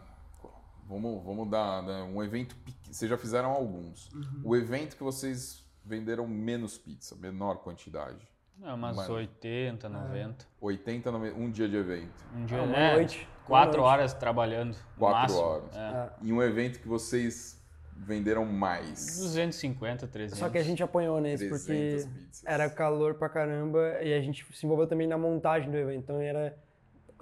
vamos, 0.89 1.25
vamos 1.25 1.49
dar 1.51 1.83
né, 1.83 2.03
um 2.03 2.23
evento, 2.23 2.57
vocês 2.91 3.11
já 3.11 3.17
fizeram 3.19 3.51
alguns. 3.51 4.11
Uhum. 4.13 4.41
O 4.45 4.57
evento 4.57 4.97
que 4.97 5.03
vocês 5.03 5.65
venderam 5.85 6.27
menos 6.27 6.79
pizza, 6.79 7.15
menor 7.17 7.57
quantidade. 7.57 8.27
É 8.63 8.73
umas 8.73 8.97
Mas- 8.97 9.09
80, 9.09 9.89
90. 9.89 10.47
80 10.61 11.11
no 11.11 11.19
me- 11.19 11.33
um 11.33 11.51
dia 11.51 11.69
de 11.69 11.77
evento. 11.77 12.25
Um 12.37 12.45
dia, 12.47 12.59
Ah, 12.61 12.63
uma 12.63 12.77
é, 12.77 12.95
noite. 12.95 13.29
Quatro 13.47 13.81
Uma 13.81 13.89
noite. 13.89 13.93
horas 14.01 14.15
trabalhando. 14.15 14.77
Quatro 14.97 15.21
máximo. 15.21 15.41
horas. 15.41 15.77
É. 15.77 15.81
É. 15.81 16.11
E 16.23 16.33
um 16.33 16.41
evento 16.43 16.79
que 16.81 16.87
vocês 16.89 17.61
venderam 17.97 18.45
mais. 18.47 19.19
250, 19.19 20.07
300. 20.07 20.39
Só 20.39 20.49
que 20.49 20.57
a 20.57 20.63
gente 20.63 20.83
apanhou 20.83 21.21
nesse, 21.21 21.49
300 21.49 21.67
porque 21.67 22.07
pizzas. 22.29 22.43
era 22.47 22.71
calor 22.71 23.15
pra 23.15 23.29
caramba 23.29 24.01
e 24.03 24.15
a 24.15 24.21
gente 24.21 24.47
se 24.57 24.65
envolveu 24.65 24.87
também 24.87 25.07
na 25.09 25.19
montagem 25.19 25.71
do 25.71 25.77
evento. 25.77 25.99
Então 26.05 26.21
era 26.21 26.57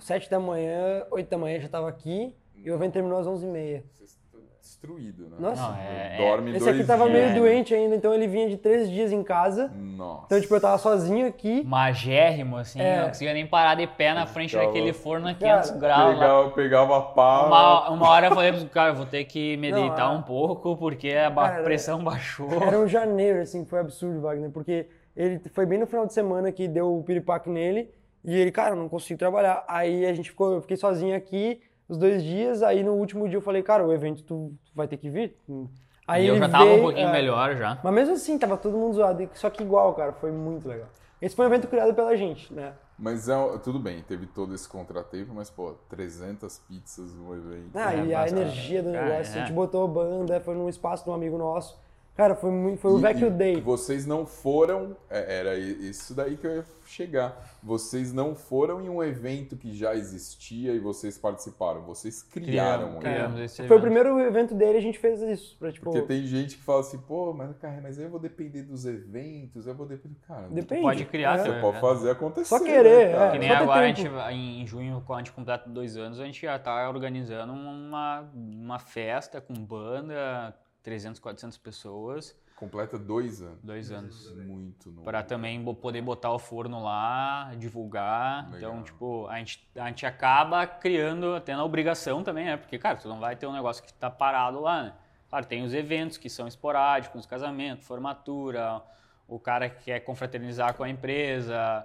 7 0.03 0.31
da 0.31 0.39
manhã, 0.41 1.05
8 1.11 1.29
da 1.29 1.39
manhã 1.39 1.59
já 1.61 1.69
tava 1.69 1.89
aqui 1.89 2.35
e 2.57 2.71
o 2.71 2.75
evento 2.75 2.93
terminou 2.93 3.19
às 3.19 3.27
11h30. 3.27 3.83
Vocês 3.93 4.11
estão 4.11 4.41
destruídos, 4.61 5.29
né? 5.31 5.37
Nossa. 5.39 5.63
Não, 5.63 5.77
é- 5.77 6.17
Dorme 6.19 6.51
Esse 6.51 6.61
dois 6.65 6.77
aqui 6.77 6.87
tava 6.87 7.09
dias. 7.09 7.31
meio 7.33 7.35
doente 7.41 7.75
ainda, 7.75 7.95
então 7.97 8.13
ele 8.15 8.27
vinha 8.29 8.49
de 8.49 8.57
três 8.57 8.89
dias 8.91 9.11
em 9.13 9.23
casa. 9.23 9.71
Nossa. 9.75 10.27
Então, 10.27 10.41
tipo, 10.41 10.55
eu 10.55 10.61
tava 10.61 10.79
sozinho 10.79 11.27
aqui. 11.27 11.65
Magérrimo, 11.65 12.57
assim, 12.57 12.81
É. 12.81 13.01
não 13.03 13.09
conseguia 13.09 13.33
nem 13.35 13.47
parar 13.47 13.75
de 13.75 13.87
pé 13.87 14.13
na 14.15 14.27
frente 14.27 14.51
Ficava- 14.51 14.67
daquele 14.69 14.93
forno 14.93 15.29
a 15.29 15.35
500 15.35 15.71
Cara, 15.71 15.81
graus. 15.81 16.05
lá. 16.07 16.13
pegava, 16.15 16.51
pegava 16.51 16.99
a 16.99 17.03
pá. 17.03 17.47
Uma, 17.47 17.91
uma 17.91 18.09
hora 18.11 18.27
eu 18.29 18.35
falei 18.35 18.53
pro 18.53 18.67
cara, 18.67 18.93
vou 18.93 19.07
ter 19.07 19.25
que 19.25 19.57
me 19.57 19.71
Não, 19.71 19.81
deitar 19.81 20.05
a- 20.05 20.11
um 20.11 20.23
pouco, 20.23 20.77
porque 20.77 21.11
a 21.11 21.31
Cara, 21.31 21.63
pressão 21.63 22.03
baixou. 22.03 22.51
Era 22.63 22.79
um 22.79 22.87
janeiro, 22.87 23.41
assim, 23.41 23.65
foi 23.65 23.81
absurdo, 23.81 24.21
Wagner, 24.21 24.51
porque 24.51 24.87
ele 25.17 25.41
foi 25.53 25.67
bem 25.67 25.79
no 25.79 25.87
final 25.87 26.07
de 26.07 26.13
semana 26.13 26.51
que 26.53 26.67
deu 26.69 26.97
o 26.99 27.03
piripaque 27.03 27.49
nele 27.51 27.91
e 28.25 28.35
ele, 28.37 28.51
cara, 28.53 28.71
eu 28.71 28.77
não 28.77 28.89
consigo 28.89 29.19
trabalhar. 29.19 29.65
Aí 29.69 30.07
a 30.07 30.13
gente 30.13 30.31
ficou, 30.31 30.53
eu 30.55 30.61
fiquei 30.61 30.77
sozinho 30.77 31.17
aqui 31.17 31.61
os 31.89 31.99
dois 31.99 32.23
dias, 32.23 32.63
aí 32.63 32.83
no 32.83 32.93
último 32.93 33.29
dia 33.29 33.37
eu 33.37 33.43
falei, 33.43 33.63
cara, 33.63 33.87
o 33.87 33.93
evento 33.93 34.23
tu, 34.23 34.53
tu 34.65 34.73
vai 34.75 34.87
ter 34.89 34.97
que 34.97 35.11
vir. 35.11 35.37
Aí 36.07 36.25
e 36.25 36.29
eu 36.29 36.35
ele 36.35 36.45
já 36.45 36.49
tava 36.49 36.65
veio, 36.65 36.79
um 36.79 36.83
pouquinho 36.83 37.09
é, 37.09 37.13
melhor 37.13 37.57
já. 37.57 37.79
Mas 37.83 37.95
mesmo 37.95 38.15
assim, 38.15 38.39
tava 38.39 38.57
todo 38.57 38.77
mundo 38.77 38.95
zoado, 38.95 39.29
só 39.35 39.51
que 39.51 39.63
igual, 39.63 39.95
cara, 39.95 40.13
foi 40.13 40.31
muito 40.31 40.69
legal. 40.69 40.89
Esse 41.21 41.37
foi 41.37 41.45
um 41.45 41.49
evento 41.49 41.69
criado 41.69 41.95
pela 41.95 42.17
gente, 42.17 42.53
né? 42.53 42.73
Mas 42.99 43.29
é, 43.29 43.35
tudo 43.59 43.79
bem, 43.79 44.03
teve 44.03 44.27
todo 44.27 44.55
esse 44.55 44.69
contratempo, 44.69 45.33
mas, 45.35 45.51
pô, 45.51 45.75
300 45.89 46.59
pizzas 46.59 47.13
no 47.15 47.35
evento. 47.35 47.71
Ah, 47.75 47.95
É, 47.95 48.05
e 48.05 48.15
a 48.15 48.29
energia 48.29 48.83
do 48.83 48.93
Cara, 48.93 49.07
negócio, 49.07 49.35
a 49.35 49.37
é. 49.37 49.41
gente 49.41 49.53
botou 49.53 49.87
banda, 49.89 50.41
foi 50.41 50.55
num 50.55 50.69
espaço 50.69 51.05
de 51.05 51.11
um 51.11 51.15
amigo 51.15 51.39
nosso. 51.39 51.81
Cara, 52.17 52.35
foi, 52.35 52.51
muito, 52.51 52.79
foi 52.81 52.93
o 52.93 52.99
Vecchio 52.99 53.31
Day. 53.31 53.61
Vocês 53.61 54.05
não 54.07 54.27
foram. 54.27 54.97
é, 55.09 55.39
Era 55.39 55.57
isso 55.57 56.15
daí 56.15 56.37
que 56.37 56.47
eu 56.47 56.57
ia 56.57 56.65
chegar. 56.93 57.59
Vocês 57.63 58.13
não 58.13 58.35
foram 58.35 58.81
em 58.81 58.89
um 58.89 59.03
evento 59.03 59.57
que 59.57 59.73
já 59.73 59.95
existia 59.95 60.73
e 60.73 60.79
vocês 60.79 61.19
participaram. 61.19 61.83
Vocês 61.83 62.23
criaram. 62.23 62.83
Criamos, 62.83 62.97
um 62.97 63.01
criamos 63.01 63.41
evento. 63.41 63.69
Foi 63.69 63.77
o 63.77 63.81
primeiro 63.81 64.21
evento 64.21 64.55
dele, 64.55 64.79
a 64.79 64.81
gente 64.81 64.99
fez 64.99 65.21
isso. 65.23 65.57
Pra, 65.59 65.73
tipo, 65.73 65.91
Porque 65.91 66.07
tem 66.07 66.25
gente 66.27 66.57
que 66.57 66.63
fala 66.63 66.81
assim, 66.81 66.99
pô, 66.99 67.33
mas, 67.33 67.57
cara, 67.57 67.81
mas 67.83 67.99
eu 67.99 68.09
vou 68.09 68.21
depender 68.21 68.63
dos 68.63 68.85
eventos, 68.87 69.67
eu 69.67 69.75
vou 69.75 69.87
depender. 69.87 70.17
Cara, 70.27 70.49
Depende. 70.49 70.83
Pode 70.83 71.05
criar 71.07 71.39
É. 71.39 71.43
você 71.43 71.61
pode 71.61 71.81
fazer 71.81 72.11
acontecer. 72.11 72.49
Só 72.49 72.61
querer, 72.63 73.09
né, 73.17 73.29
é. 73.29 73.31
Que 73.31 73.39
nem 73.39 73.49
Só 73.49 73.57
agora, 73.57 73.81
a 73.81 73.87
gente, 73.87 74.09
em 74.31 74.67
junho, 74.67 75.03
quando 75.07 75.19
a 75.19 75.23
gente 75.23 75.33
completa 75.33 75.69
dois 75.69 75.97
anos, 75.97 76.21
a 76.21 76.25
gente 76.25 76.43
já 76.43 76.59
tá 76.59 76.89
organizando 76.89 77.53
uma, 77.53 78.29
uma 78.35 78.79
festa 78.79 79.41
com 79.41 79.55
banda, 79.55 80.55
300, 80.83 81.21
400 81.21 81.59
pessoas, 81.59 82.37
Completa 82.63 82.97
dois 82.97 83.43
anos. 83.43 83.59
dois 83.61 83.91
anos. 83.91 84.33
Muito 84.37 84.89
novo. 84.91 85.03
Para 85.03 85.21
também 85.25 85.65
poder 85.75 86.01
botar 86.01 86.31
o 86.31 86.39
forno 86.39 86.81
lá, 86.81 87.53
divulgar. 87.59 88.49
Legal. 88.53 88.71
Então, 88.71 88.83
tipo, 88.85 89.27
a 89.27 89.37
gente, 89.39 89.69
a 89.75 89.89
gente 89.89 90.07
acaba 90.07 90.65
criando, 90.65 91.41
tendo 91.41 91.61
a 91.61 91.65
obrigação 91.65 92.23
também, 92.23 92.45
né? 92.45 92.57
Porque, 92.57 92.79
cara, 92.79 92.97
tu 92.99 93.09
não 93.09 93.19
vai 93.19 93.35
ter 93.35 93.49
um 93.49 93.53
negócio 93.53 93.83
que 93.83 93.93
tá 93.93 94.09
parado 94.09 94.61
lá, 94.61 94.83
né? 94.85 94.93
Claro, 95.29 95.45
tem 95.45 95.65
os 95.65 95.75
eventos 95.75 96.17
que 96.19 96.31
são 96.31 96.47
esporádicos, 96.47 97.27
casamento, 97.27 97.83
formatura, 97.85 98.81
o 99.27 99.41
cara 99.41 99.69
que 99.69 99.83
quer 99.87 99.99
confraternizar 100.01 100.75
com 100.75 100.85
a 100.85 100.89
empresa, 100.89 101.85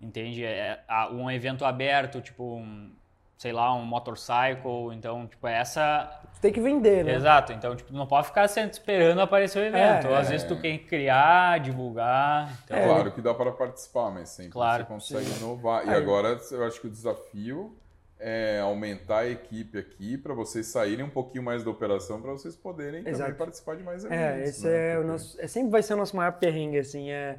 entende? 0.00 0.42
É, 0.42 0.82
a- 0.88 1.10
um 1.10 1.30
evento 1.30 1.66
aberto, 1.66 2.22
tipo, 2.22 2.56
um, 2.56 2.94
sei 3.36 3.52
lá, 3.52 3.74
um 3.74 3.84
motorcycle. 3.84 4.92
Então, 4.92 5.26
tipo, 5.26 5.46
essa 5.46 6.20
Tu 6.34 6.40
tem 6.40 6.52
que 6.52 6.60
vender, 6.60 7.04
né? 7.04 7.14
Exato, 7.14 7.52
então 7.52 7.74
tipo, 7.74 7.90
tu 7.90 7.96
não 7.96 8.06
pode 8.06 8.26
ficar 8.26 8.48
sempre 8.48 8.72
esperando 8.72 9.20
aparecer 9.20 9.58
o 9.60 9.62
evento. 9.62 10.08
É, 10.08 10.16
Às 10.16 10.26
é. 10.26 10.30
vezes 10.30 10.46
tu 10.46 10.60
quer 10.60 10.78
criar, 10.78 11.58
divulgar. 11.60 12.52
Então, 12.64 12.76
É, 12.76 12.84
Claro 12.84 13.12
que 13.12 13.20
dá 13.20 13.32
para 13.32 13.52
participar, 13.52 14.10
mas 14.10 14.28
sempre 14.30 14.52
Claro, 14.52 14.84
você 14.84 14.88
consegue 14.88 15.38
inovar. 15.38 15.86
E 15.86 15.90
Aí- 15.90 15.96
agora 15.96 16.38
eu 16.50 16.64
acho 16.64 16.80
que 16.80 16.86
o 16.86 16.90
desafio 16.90 17.74
é 18.18 18.60
aumentar 18.60 19.18
a 19.18 19.28
equipe 19.28 19.76
aqui 19.78 20.16
para 20.16 20.32
vocês 20.34 20.66
saírem 20.66 21.04
um 21.04 21.10
pouquinho 21.10 21.42
mais 21.44 21.62
da 21.62 21.70
operação 21.70 22.20
para 22.20 22.32
vocês 22.32 22.56
poderem 22.56 23.04
participar 23.36 23.76
de 23.76 23.82
mais 23.82 24.04
eventos. 24.04 24.24
É, 24.24 24.42
esse 24.44 24.66
né? 24.66 24.92
é 24.94 24.98
o 24.98 25.04
nosso. 25.04 25.40
É, 25.40 25.46
sempre 25.46 25.70
vai 25.70 25.82
ser 25.82 25.94
o 25.94 25.96
nosso 25.96 26.16
maior 26.16 26.32
perrengue, 26.32 26.78
assim. 26.78 27.10
É, 27.10 27.38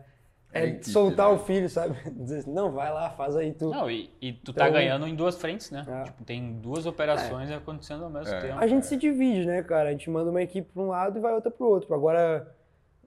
É 0.55 0.61
é 0.61 0.67
equipe, 0.69 0.89
soltar 0.89 1.29
né? 1.29 1.35
o 1.35 1.39
filho, 1.39 1.69
sabe? 1.69 1.95
Dizer, 2.15 2.39
assim, 2.39 2.53
não, 2.53 2.71
vai 2.71 2.91
lá, 2.91 3.09
faz 3.11 3.35
aí 3.35 3.51
tu. 3.53 3.69
Não, 3.69 3.89
e, 3.91 4.09
e 4.21 4.33
tu 4.33 4.53
tá 4.53 4.63
Então- 4.65 4.73
ganhando 4.73 5.07
em 5.07 5.13
duas 5.15 5.35
frentes, 5.37 5.69
né? 5.71 5.85
É. 5.87 6.03
Tipo, 6.03 6.23
tem 6.23 6.53
duas 6.53 6.85
operações 6.85 7.51
acontecendo 7.51 8.05
ao 8.05 8.09
mesmo 8.09 8.33
É. 8.33 8.39
tempo. 8.41 8.59
A 8.59 8.65
gente 8.67 8.85
se 8.85 8.95
divide, 8.97 9.45
né, 9.45 9.61
cara? 9.61 9.89
A 9.89 9.91
gente 9.91 10.09
manda 10.09 10.29
uma 10.31 10.41
equipe 10.41 10.71
para 10.73 10.81
um 10.81 10.87
lado 10.87 11.17
e 11.17 11.21
vai 11.21 11.33
outra 11.33 11.51
para 11.51 11.65
o 11.65 11.69
outro. 11.69 11.93
Agora, 11.93 12.47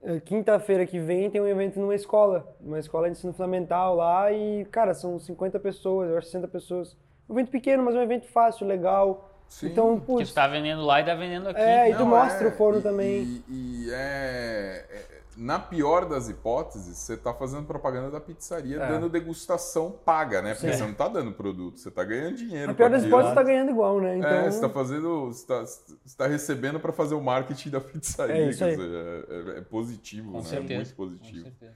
eh, 0.03 0.21
quinta-feira 0.21 0.85
que 0.87 0.99
vem 1.01 1.31
tem 1.31 1.41
um 1.41 1.47
evento 1.49 1.81
numa 1.81 1.95
escola, 1.95 2.55
numa 2.61 2.79
escola 2.79 3.07
de 3.07 3.13
ensino 3.13 3.33
fundamental 3.33 3.97
lá 3.97 4.31
e, 4.31 4.65
cara, 4.67 4.93
são 4.95 5.19
50 5.19 5.59
pessoas, 5.59 6.11
eu 6.11 6.19
acho 6.19 6.27
60 6.27 6.47
pessoas. 6.49 6.97
Um 7.29 7.35
evento 7.35 7.51
pequeno, 7.51 7.83
mas 7.83 7.95
um 7.95 8.01
evento 8.03 8.27
fácil, 8.29 8.67
legal. 8.67 9.25
Sim. 9.49 9.69
Então, 9.69 9.99
Que 9.99 10.05
putz, 10.07 10.29
tu 10.31 10.35
tá 10.35 10.47
vendendo 10.47 10.85
lá 10.85 11.01
e 11.01 11.05
tá 11.05 11.15
vendendo 11.15 11.49
aqui. 11.49 11.61
É, 11.61 11.89
e 11.89 11.95
tu 11.95 12.01
Não, 12.01 12.09
mostra 12.09 12.47
é, 12.47 12.51
o 12.51 12.53
forno 12.55 12.81
e- 12.81 12.83
também. 12.83 13.23
E, 13.49 13.87
e 13.87 13.91
é, 13.91 14.85
é- 14.91 15.18
Na 15.41 15.57
pior 15.57 16.05
das 16.05 16.29
hipóteses, 16.29 16.99
você 16.99 17.17
tá 17.17 17.33
fazendo 17.33 17.65
propaganda 17.65 18.11
da 18.11 18.21
pizzaria, 18.21 18.77
É. 18.83 18.89
dando 18.89 19.09
degustação 19.09 19.93
paga, 19.93 20.43
né? 20.43 20.53
Porque 20.55 20.73
Sim. 20.73 20.79
você 20.79 20.87
não 20.87 20.95
tá 20.95 21.07
dando 21.07 21.31
produto, 21.33 21.79
você 21.79 21.93
tá 21.93 22.03
ganhando 22.03 22.35
dinheiro. 22.37 22.73
a 22.73 22.75
pior 22.75 22.87
com 22.91 22.97
das 22.97 23.05
hipóteses 23.05 23.35
tá 23.35 23.43
ganhando 23.45 23.71
igual, 23.71 24.01
né? 24.01 24.19
Então, 24.19 24.29
É, 24.31 24.51
você 24.51 24.61
tá 24.61 24.69
fazendo. 24.69 25.27
Você 25.27 25.47
tá, 25.47 25.61
você 25.65 26.17
tá 26.17 26.27
recebendo 26.27 26.81
para 26.81 26.93
fazer 26.93 27.15
o 27.15 27.21
marketing 27.23 27.71
da 27.71 27.81
pizzaria. 27.81 28.35
É 28.37 28.49
isso 28.51 28.59
quer 28.59 28.65
aí. 28.65 28.77
dizer, 28.77 28.91
é, 28.91 29.55
é- 29.55 29.59
é 29.59 29.61
positivo, 29.61 30.33
Com 30.33 30.39
né? 30.39 30.45
certeza. 30.45 30.73
É 30.73 30.77
muito 30.77 30.91
Com 30.91 30.97
positivo. 31.05 31.43
certeza. 31.45 31.73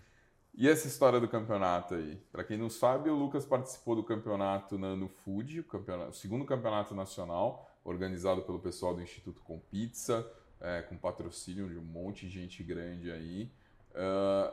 E 0.54 0.68
essa 0.68 0.86
história 0.88 1.20
do 1.20 1.28
campeonato 1.28 1.94
aí? 1.94 2.20
Para 2.32 2.42
quem 2.42 2.58
não 2.58 2.68
sabe, 2.68 3.08
o 3.10 3.14
Lucas 3.14 3.46
participou 3.46 3.94
do 3.94 4.02
campeonato 4.02 4.76
na, 4.76 4.96
no 4.96 5.08
Food, 5.08 5.60
o, 5.60 5.64
campeonato, 5.64 6.10
o 6.10 6.14
segundo 6.14 6.44
campeonato 6.44 6.94
nacional, 6.96 7.70
organizado 7.84 8.42
pelo 8.42 8.58
pessoal 8.58 8.92
do 8.92 9.00
Instituto 9.00 9.40
Com 9.42 9.58
Pizza. 9.70 10.26
É, 10.62 10.82
com 10.82 10.96
patrocínio 10.96 11.68
de 11.68 11.76
um 11.76 11.82
monte 11.82 12.26
de 12.26 12.32
gente 12.32 12.62
grande 12.62 13.10
aí. 13.10 13.50
Uh, 13.94 14.52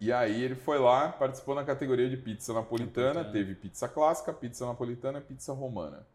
e 0.00 0.10
aí 0.10 0.42
ele 0.42 0.54
foi 0.54 0.78
lá, 0.78 1.08
participou 1.08 1.54
na 1.54 1.62
categoria 1.62 2.08
de 2.08 2.16
pizza 2.16 2.54
napolitana, 2.54 3.22
teve 3.22 3.54
pizza 3.54 3.86
clássica, 3.86 4.32
pizza 4.32 4.64
napolitana 4.64 5.18
e 5.18 5.20
pizza 5.20 5.52
romana. 5.52 6.06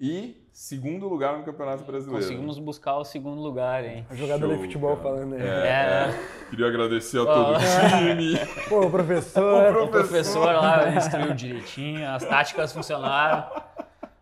E 0.00 0.36
segundo 0.52 1.08
lugar 1.08 1.38
no 1.38 1.44
Campeonato 1.44 1.84
Brasileiro. 1.84 2.22
Conseguimos 2.22 2.58
buscar 2.58 2.96
o 2.96 3.04
segundo 3.04 3.40
lugar, 3.40 3.84
hein? 3.84 4.04
A 4.10 4.14
jogadora 4.14 4.52
Show, 4.52 4.60
de 4.60 4.66
futebol 4.66 4.96
cara. 4.96 5.08
falando 5.08 5.34
aí. 5.34 5.42
É, 5.42 5.44
É. 5.44 6.10
é. 6.10 6.48
Queria 6.50 6.66
agradecer 6.66 7.20
a 7.20 7.24
todo 7.24 7.52
o 7.52 7.58
time. 7.58 8.34
Pô, 8.68 8.90
professor. 8.90 9.76
O 9.76 9.88
professor 9.88 10.54
lá 10.54 10.94
instruiu 10.94 11.34
direitinho, 11.34 12.08
as 12.08 12.24
táticas 12.24 12.72
funcionaram. 12.72 13.62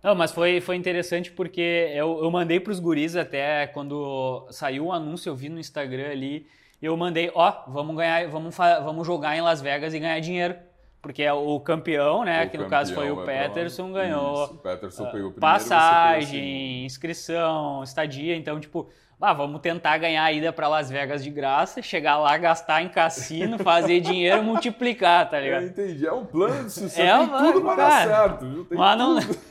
Não, 0.02 0.14
mas 0.14 0.32
foi, 0.32 0.60
foi 0.60 0.76
interessante 0.76 1.30
porque 1.30 1.90
eu, 1.94 2.22
eu 2.22 2.30
mandei 2.30 2.58
pros 2.58 2.80
guris 2.80 3.16
até 3.16 3.66
quando 3.66 4.46
saiu 4.50 4.86
o 4.86 4.92
anúncio, 4.92 5.28
eu 5.28 5.36
vi 5.36 5.48
no 5.48 5.58
Instagram 5.58 6.10
ali, 6.10 6.46
eu 6.80 6.96
mandei, 6.96 7.30
ó, 7.34 7.64
vamos 7.68 7.94
ganhar, 7.96 8.26
vamos, 8.28 8.56
vamos 8.56 9.06
jogar 9.06 9.36
em 9.36 9.42
Las 9.42 9.60
Vegas 9.60 9.92
e 9.92 9.98
ganhar 9.98 10.18
dinheiro. 10.20 10.54
Porque 11.02 11.22
é 11.22 11.32
o 11.32 11.58
campeão, 11.60 12.24
né? 12.24 12.44
O 12.44 12.50
que 12.50 12.58
no 12.58 12.68
caso 12.68 12.94
foi 12.94 13.08
campeão 13.08 13.22
o. 13.22 13.26
Peterson, 13.26 13.90
ganhou 13.90 14.44
Isso, 14.44 14.52
o 14.52 14.58
Peterson 14.58 15.04
o 15.04 15.32
passagem, 15.32 16.84
inscrição, 16.84 17.82
estadia. 17.82 18.36
Então, 18.36 18.60
tipo, 18.60 18.86
ah, 19.18 19.32
vamos 19.32 19.60
tentar 19.60 19.98
ganhar 19.98 20.24
a 20.24 20.32
ida 20.32 20.52
para 20.52 20.66
Las 20.68 20.90
Vegas 20.90 21.22
de 21.22 21.30
graça, 21.30 21.82
chegar 21.82 22.18
lá, 22.18 22.36
gastar 22.38 22.82
em 22.82 22.88
cassino, 22.88 23.58
fazer 23.58 24.00
dinheiro 24.02 24.38
e 24.38 24.42
multiplicar, 24.42 25.28
tá 25.28 25.38
ligado? 25.40 25.62
Eu 25.62 25.68
entendi, 25.68 26.06
é 26.06 26.12
um 26.12 26.24
plano 26.24 26.64
de 26.64 26.72
sucesso, 26.72 27.00
É, 27.00 27.18
tem 27.18 27.26
mano, 27.26 27.52
tudo 27.52 27.64
pra 27.64 27.74
dar 27.74 28.06
certo, 28.06 28.46
viu? 28.46 28.64
Tem 28.64 28.78
Mas 28.78 28.98
não, 28.98 29.18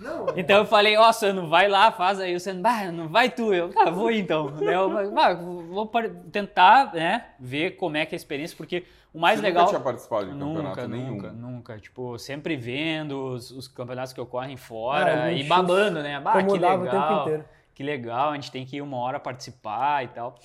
tudo. 0.00 0.32
Então 0.36 0.58
eu 0.58 0.64
falei, 0.66 0.96
ó, 0.96 1.12
Sano, 1.12 1.48
vai 1.48 1.68
lá, 1.68 1.92
faz 1.92 2.18
aí. 2.20 2.34
O 2.34 2.40
Sano, 2.40 2.60
bah, 2.62 2.90
não 2.90 3.08
vai 3.08 3.30
tu. 3.30 3.52
Eu, 3.54 3.70
tá, 3.72 3.90
vou 3.90 4.10
então. 4.10 4.52
Eu, 4.62 5.12
bah, 5.12 5.34
vou 5.34 5.90
tentar, 6.32 6.92
né, 6.94 7.26
ver 7.38 7.72
como 7.72 7.96
é 7.96 8.06
que 8.06 8.14
é 8.14 8.16
a 8.16 8.18
experiência, 8.18 8.56
porque 8.56 8.84
o 9.12 9.18
mais 9.18 9.40
Você 9.40 9.46
legal... 9.46 9.62
nunca 9.64 9.70
tinha 9.76 9.84
participado 9.84 10.24
de 10.26 10.30
campeonato 10.32 10.62
Nunca, 10.68 10.88
nenhum? 10.88 11.10
nunca, 11.14 11.32
nunca. 11.32 11.78
Tipo, 11.78 12.18
sempre 12.18 12.56
vendo 12.56 13.32
os, 13.32 13.50
os 13.50 13.66
campeonatos 13.68 14.12
que 14.12 14.20
ocorrem 14.20 14.56
fora 14.56 15.24
Ah, 15.24 15.32
e 15.32 15.42
babando, 15.44 16.02
né? 16.02 16.20
Bah, 16.20 16.42
que 16.42 16.52
legal, 16.52 16.80
tempo 16.88 17.22
inteiro. 17.22 17.44
que 17.74 17.82
legal, 17.82 18.30
a 18.30 18.34
gente 18.34 18.50
tem 18.52 18.64
que 18.64 18.76
ir 18.76 18.82
uma 18.82 18.98
hora 18.98 19.18
participar 19.18 20.04
e 20.04 20.08
tal. 20.08 20.36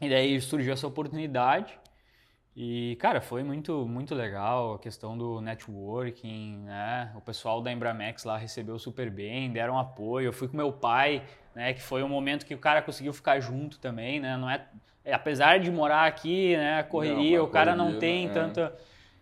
E 0.00 0.08
daí 0.10 0.40
surgiu 0.40 0.72
essa 0.72 0.86
oportunidade. 0.86 1.78
E, 2.58 2.96
cara, 2.96 3.20
foi 3.20 3.42
muito, 3.42 3.86
muito 3.86 4.14
legal 4.14 4.74
a 4.74 4.78
questão 4.78 5.16
do 5.16 5.42
networking, 5.42 6.56
né? 6.64 7.12
O 7.14 7.20
pessoal 7.20 7.60
da 7.60 7.70
Embramex 7.70 8.24
lá 8.24 8.38
recebeu 8.38 8.78
super 8.78 9.10
bem, 9.10 9.52
deram 9.52 9.78
apoio. 9.78 10.28
Eu 10.28 10.32
fui 10.32 10.48
com 10.48 10.56
meu 10.56 10.72
pai, 10.72 11.22
né? 11.54 11.74
Que 11.74 11.82
foi 11.82 12.02
um 12.02 12.08
momento 12.08 12.46
que 12.46 12.54
o 12.54 12.58
cara 12.58 12.80
conseguiu 12.80 13.12
ficar 13.12 13.40
junto 13.40 13.78
também, 13.78 14.20
né? 14.20 14.38
Não 14.38 14.48
é, 14.48 14.64
é, 15.04 15.12
apesar 15.12 15.60
de 15.60 15.70
morar 15.70 16.06
aqui, 16.06 16.56
né? 16.56 16.82
Correria, 16.84 17.36
Não, 17.36 17.44
o 17.44 17.48
cara 17.48 17.76
não 17.76 17.98
tem 17.98 18.26
é. 18.26 18.30
tanta... 18.30 18.74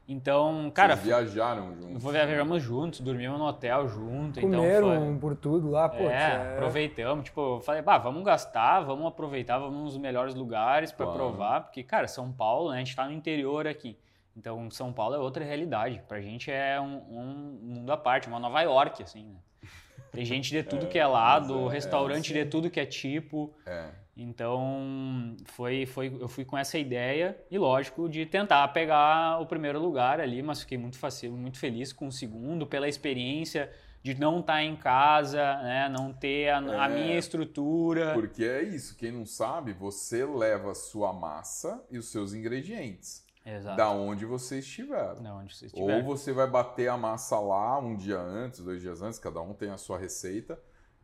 Então, 0.07 0.71
cara, 0.75 0.97
Vocês 0.97 1.07
viajaram 1.07 1.75
juntos. 1.75 2.03
viajamos 2.13 2.63
juntos, 2.63 3.01
dormimos 3.01 3.39
no 3.39 3.47
hotel 3.47 3.89
junto. 3.89 4.39
então 4.39 4.51
Comeram 4.51 4.89
foi... 4.89 4.99
um 4.99 5.19
por 5.19 5.35
tudo 5.35 5.71
lá, 5.71 5.89
pô. 5.89 6.03
É, 6.05 6.53
aproveitamos. 6.53 7.25
Tipo, 7.25 7.57
eu 7.57 7.61
falei, 7.61 7.81
bah, 7.81 7.97
vamos 7.97 8.23
gastar, 8.23 8.81
vamos 8.81 9.07
aproveitar, 9.07 9.59
vamos 9.59 9.85
nos 9.85 9.97
melhores 9.97 10.35
lugares 10.35 10.93
pra 10.93 11.07
Claro. 11.07 11.19
provar, 11.19 11.61
porque, 11.63 11.83
cara, 11.83 12.07
São 12.07 12.31
Paulo, 12.31 12.71
né, 12.71 12.77
a 12.77 12.79
gente 12.81 12.95
tá 12.95 13.07
no 13.07 13.13
interior 13.13 13.67
aqui. 13.67 13.99
Então, 14.37 14.71
São 14.71 14.93
Paulo 14.93 15.15
é 15.15 15.19
outra 15.19 15.43
realidade. 15.43 16.03
Pra 16.07 16.21
gente 16.21 16.51
é 16.51 16.79
um, 16.79 16.97
um 17.09 17.59
mundo 17.63 17.91
à 17.91 17.97
parte, 17.97 18.29
uma 18.29 18.39
Nova 18.39 18.61
York, 18.61 19.03
assim, 19.03 19.25
né? 19.25 19.69
Tem 20.13 20.25
gente 20.25 20.51
de 20.51 20.63
tudo 20.63 20.87
que 20.89 20.99
é 20.99 21.07
lado, 21.07 21.69
é, 21.71 21.73
restaurante 21.73 22.37
é, 22.37 22.45
de 22.45 22.51
tudo 22.51 22.69
que 22.69 22.79
é 22.79 22.85
tipo. 22.85 23.55
É. 23.65 23.89
Então, 24.17 25.37
foi, 25.47 25.87
foi, 25.87 26.17
eu 26.21 26.29
fui 26.29 26.45
com 26.45 26.57
essa 26.57 26.79
ideia 26.79 27.37
e, 27.51 27.59
lógico, 27.59 28.09
de 28.09 28.25
tentar 28.25 28.67
pegar 28.69 29.41
o 29.41 29.47
primeiro 29.47 29.81
lugar 29.81 30.21
ali, 30.21 30.43
mas 30.43 30.61
fiquei 30.61 30.79
muito, 30.79 30.99
faci- 30.99 31.29
muito 31.29 31.59
feliz 31.59 31.93
com 31.93 32.07
o 32.07 32.13
segundo, 32.13 32.67
pela 32.67 32.89
experiência 32.89 33.71
de 34.03 34.15
não 34.19 34.41
estar 34.41 34.63
em 34.63 34.77
casa, 34.77 35.39
né, 35.63 35.89
não 35.89 36.13
ter 36.13 36.51
a, 36.51 36.59
a 36.59 36.91
É. 36.91 36.95
minha 36.95 37.19
estrutura. 37.19 38.13
Porque 38.13 38.45
é 38.45 38.63
isso, 38.63 38.97
quem 38.97 39.11
não 39.11 39.25
sabe, 39.27 39.73
você 39.73 40.25
leva 40.25 40.73
a 40.73 40.75
sua 40.75 41.13
massa 41.13 41.83
e 41.91 41.99
os 41.99 42.11
seus 42.13 42.35
ingredientes. 42.35 43.25
Exato. 43.47 43.77
Da 43.77 43.91
onde 43.91 44.25
você 44.25 44.59
estiver. 44.61 45.17
Da 45.17 45.35
onde 45.35 45.55
você 45.55 45.67
Ou 45.75 45.89
estiver. 45.91 46.03
você 46.03 46.33
vai 46.33 46.47
bater 46.49 46.89
a 46.89 46.97
massa 46.97 47.39
lá 47.39 47.79
um 47.79 47.97
dia 47.97 48.19
antes, 48.19 48.61
dois 48.61 48.81
dias 48.81 49.03
antes, 49.03 49.19
cada 49.19 49.41
um 49.41 49.53
tem 49.55 49.71
a 49.71 49.77
sua 49.77 49.99
receita. 49.99 50.59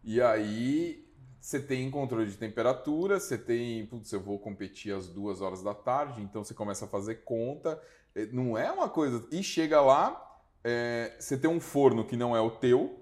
E 0.04 0.20
aí 0.22 1.06
você 1.40 1.58
tem 1.60 1.90
controle 1.90 2.30
de 2.30 2.36
temperatura, 2.36 3.18
você 3.18 3.38
tem, 3.38 3.86
putz, 3.86 4.12
eu 4.12 4.20
vou 4.20 4.38
competir 4.38 4.94
às 4.94 5.08
duas 5.08 5.40
horas 5.40 5.62
da 5.62 5.74
tarde, 5.74 6.20
então 6.22 6.44
você 6.44 6.52
começa 6.54 6.84
a 6.84 6.88
fazer 6.88 7.16
conta. 7.24 7.80
Eh, 8.14 8.26
Não 8.32 8.56
é 8.58 8.70
uma 8.70 8.88
coisa. 8.88 9.26
E 9.32 9.42
chega 9.42 9.80
lá, 9.80 10.38
eh, 10.62 11.16
você 11.18 11.38
tem 11.38 11.48
um 11.50 11.60
forno 11.60 12.04
que 12.04 12.16
não 12.16 12.36
é 12.36 12.40
o 12.40 12.50
teu, 12.50 12.98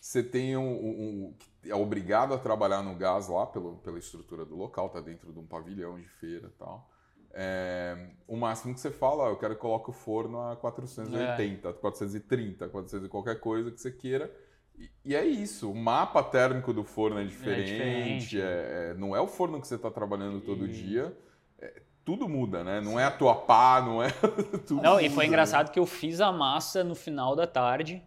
você 0.00 0.22
tem 0.22 0.56
um, 0.56 0.62
um- 0.62 1.00
um- 1.00 1.34
é 1.64 1.74
obrigado 1.74 2.32
a 2.34 2.38
trabalhar 2.38 2.82
no 2.82 2.94
gás 2.94 3.28
lá 3.28 3.46
pelo, 3.46 3.76
pela 3.78 3.98
estrutura 3.98 4.44
do 4.44 4.56
local, 4.56 4.88
tá 4.88 5.00
dentro 5.00 5.32
de 5.32 5.38
um 5.38 5.46
pavilhão 5.46 5.98
de 5.98 6.08
feira 6.08 6.48
e 6.48 6.58
tal. 6.58 6.88
É, 7.32 8.08
o 8.26 8.36
máximo 8.36 8.74
que 8.74 8.80
você 8.80 8.90
fala, 8.90 9.24
ó, 9.24 9.28
eu 9.30 9.36
quero 9.36 9.54
que 9.54 9.60
coloque 9.60 9.88
o 9.90 9.92
forno 9.92 10.40
a 10.40 10.56
480, 10.56 11.72
430, 11.74 12.68
400 12.68 13.06
e 13.06 13.08
qualquer 13.08 13.38
coisa 13.38 13.70
que 13.70 13.80
você 13.80 13.90
queira. 13.92 14.34
E, 14.80 14.90
e 15.04 15.14
é 15.14 15.24
isso, 15.26 15.70
o 15.70 15.74
mapa 15.74 16.22
térmico 16.22 16.72
do 16.72 16.82
forno 16.82 17.20
é 17.20 17.24
diferente, 17.24 17.66
diferente. 17.66 18.40
é- 18.40 18.90
é- 18.92 18.94
não 18.94 19.14
é 19.14 19.20
o 19.20 19.26
forno 19.26 19.60
que 19.60 19.68
você 19.68 19.74
está 19.74 19.90
trabalhando 19.90 20.40
todo 20.40 20.64
E- 20.64 20.68
dia. 20.72 21.14
é- 21.60 21.82
tudo 22.02 22.26
muda, 22.26 22.64
né? 22.64 22.80
Não 22.80 22.98
é 22.98 23.04
a 23.04 23.10
tua 23.10 23.34
pá, 23.34 23.82
não 23.82 24.02
é. 24.02 24.08
tudo 24.66 24.82
Não, 24.82 24.98
e 24.98 25.02
muda, 25.02 25.14
foi 25.14 25.24
né? 25.24 25.28
engraçado 25.28 25.70
que 25.70 25.78
eu 25.78 25.84
fiz 25.84 26.18
a 26.20 26.32
massa 26.32 26.82
no 26.82 26.94
final 26.94 27.36
da 27.36 27.46
tarde 27.46 28.02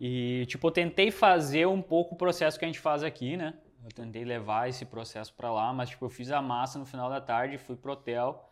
e, 0.00 0.46
tipo, 0.46 0.68
eu 0.68 0.70
tentei 0.70 1.10
fazer 1.10 1.66
um 1.66 1.82
pouco 1.82 2.14
o 2.14 2.18
processo 2.18 2.56
que 2.56 2.64
a 2.64 2.68
gente 2.68 2.78
faz 2.78 3.02
aqui, 3.02 3.36
né? 3.36 3.54
Eu 3.82 3.90
tentei 3.90 4.24
levar 4.24 4.68
esse 4.68 4.84
processo 4.84 5.34
pra 5.34 5.50
lá, 5.50 5.72
mas, 5.72 5.90
tipo, 5.90 6.04
eu 6.04 6.10
fiz 6.10 6.30
a 6.30 6.40
massa 6.40 6.78
no 6.78 6.86
final 6.86 7.10
da 7.10 7.20
tarde, 7.20 7.58
fui 7.58 7.74
pro 7.74 7.92
hotel 7.92 8.48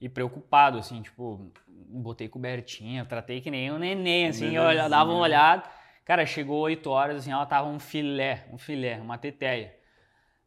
e 0.00 0.08
preocupado, 0.08 0.78
assim, 0.78 1.02
tipo, 1.02 1.50
botei 1.66 2.28
cobertinha, 2.28 3.04
tratei 3.04 3.40
que 3.42 3.50
nem 3.50 3.70
um 3.72 3.78
neném, 3.78 4.28
assim, 4.28 4.56
eu 4.56 4.88
dava 4.88 5.10
uma 5.10 5.20
olhada. 5.20 5.64
Cara, 6.08 6.24
chegou 6.24 6.60
8 6.60 6.88
horas, 6.88 7.18
assim, 7.18 7.30
ela 7.30 7.44
tava 7.44 7.68
um 7.68 7.78
filé, 7.78 8.46
um 8.50 8.56
filé, 8.56 8.98
uma 8.98 9.18
teteia. 9.18 9.74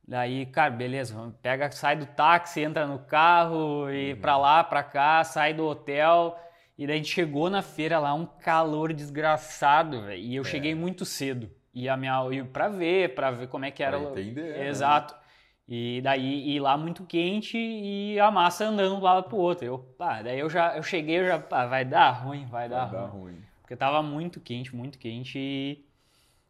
Daí, 0.07 0.47
cara, 0.47 0.72
beleza, 0.72 1.16
pega, 1.39 1.70
sai 1.70 1.95
do 1.95 2.07
táxi, 2.07 2.62
entra 2.62 2.88
no 2.88 2.97
carro 2.97 3.88
e 3.91 4.16
pra 4.16 4.38
lá, 4.38 4.64
pra 4.64 4.82
cá, 4.82 5.24
sai 5.24 5.53
do 5.53 5.68
hotel. 5.68 6.36
E 6.76 6.88
daí 6.88 6.95
a 6.95 6.97
gente 6.97 7.14
chegou 7.14 7.47
na 7.47 7.62
feira 7.62 7.99
lá, 7.99 8.12
um 8.12 8.26
calor 8.26 8.91
desgraçado, 8.91 10.01
velho. 10.01 10.20
E 10.20 10.36
eu 10.36 10.43
cheguei 10.43 10.74
muito 10.74 11.05
cedo. 11.05 11.47
E 11.72 11.88
a 11.88 11.95
minha, 11.95 12.28
e 12.32 12.43
pra 12.43 12.68
ver, 12.68 13.14
pra 13.14 13.30
ver 13.30 13.47
como 13.47 13.64
é 13.64 13.70
que 13.70 13.84
era. 13.84 13.99
Pra 13.99 14.09
entender, 14.20 14.57
né? 14.57 14.68
Exato. 14.68 15.16
E 15.68 16.01
daí, 16.01 16.49
e 16.55 16.59
lá 16.59 16.76
muito 16.76 17.05
quente 17.05 17.55
e 17.55 18.20
a 18.20 18.32
massa 18.32 18.66
andando 18.66 18.95
de 18.95 18.99
um 18.99 19.03
lado 19.03 19.30
pro 19.30 19.38
outro. 19.38 19.64
Eu, 19.64 19.78
pá, 19.78 20.24
daí 20.24 20.39
eu 20.39 20.49
já, 20.49 20.76
eu 20.76 20.82
cheguei, 20.82 21.20
eu 21.20 21.28
já, 21.28 21.38
pá, 21.38 21.68
vai 21.68 21.86
dar 21.86 22.09
ruim, 22.09 22.47
vai, 22.47 22.68
dar, 22.68 22.86
Vai 22.88 22.99
dar 22.99 23.05
ruim. 23.05 23.22
ruim. 23.34 23.51
Porque 23.72 23.78
tava 23.80 24.04
muito 24.04 24.42
quente, 24.42 24.76
muito 24.76 25.00
quente 25.00 25.40
e, 25.40 25.86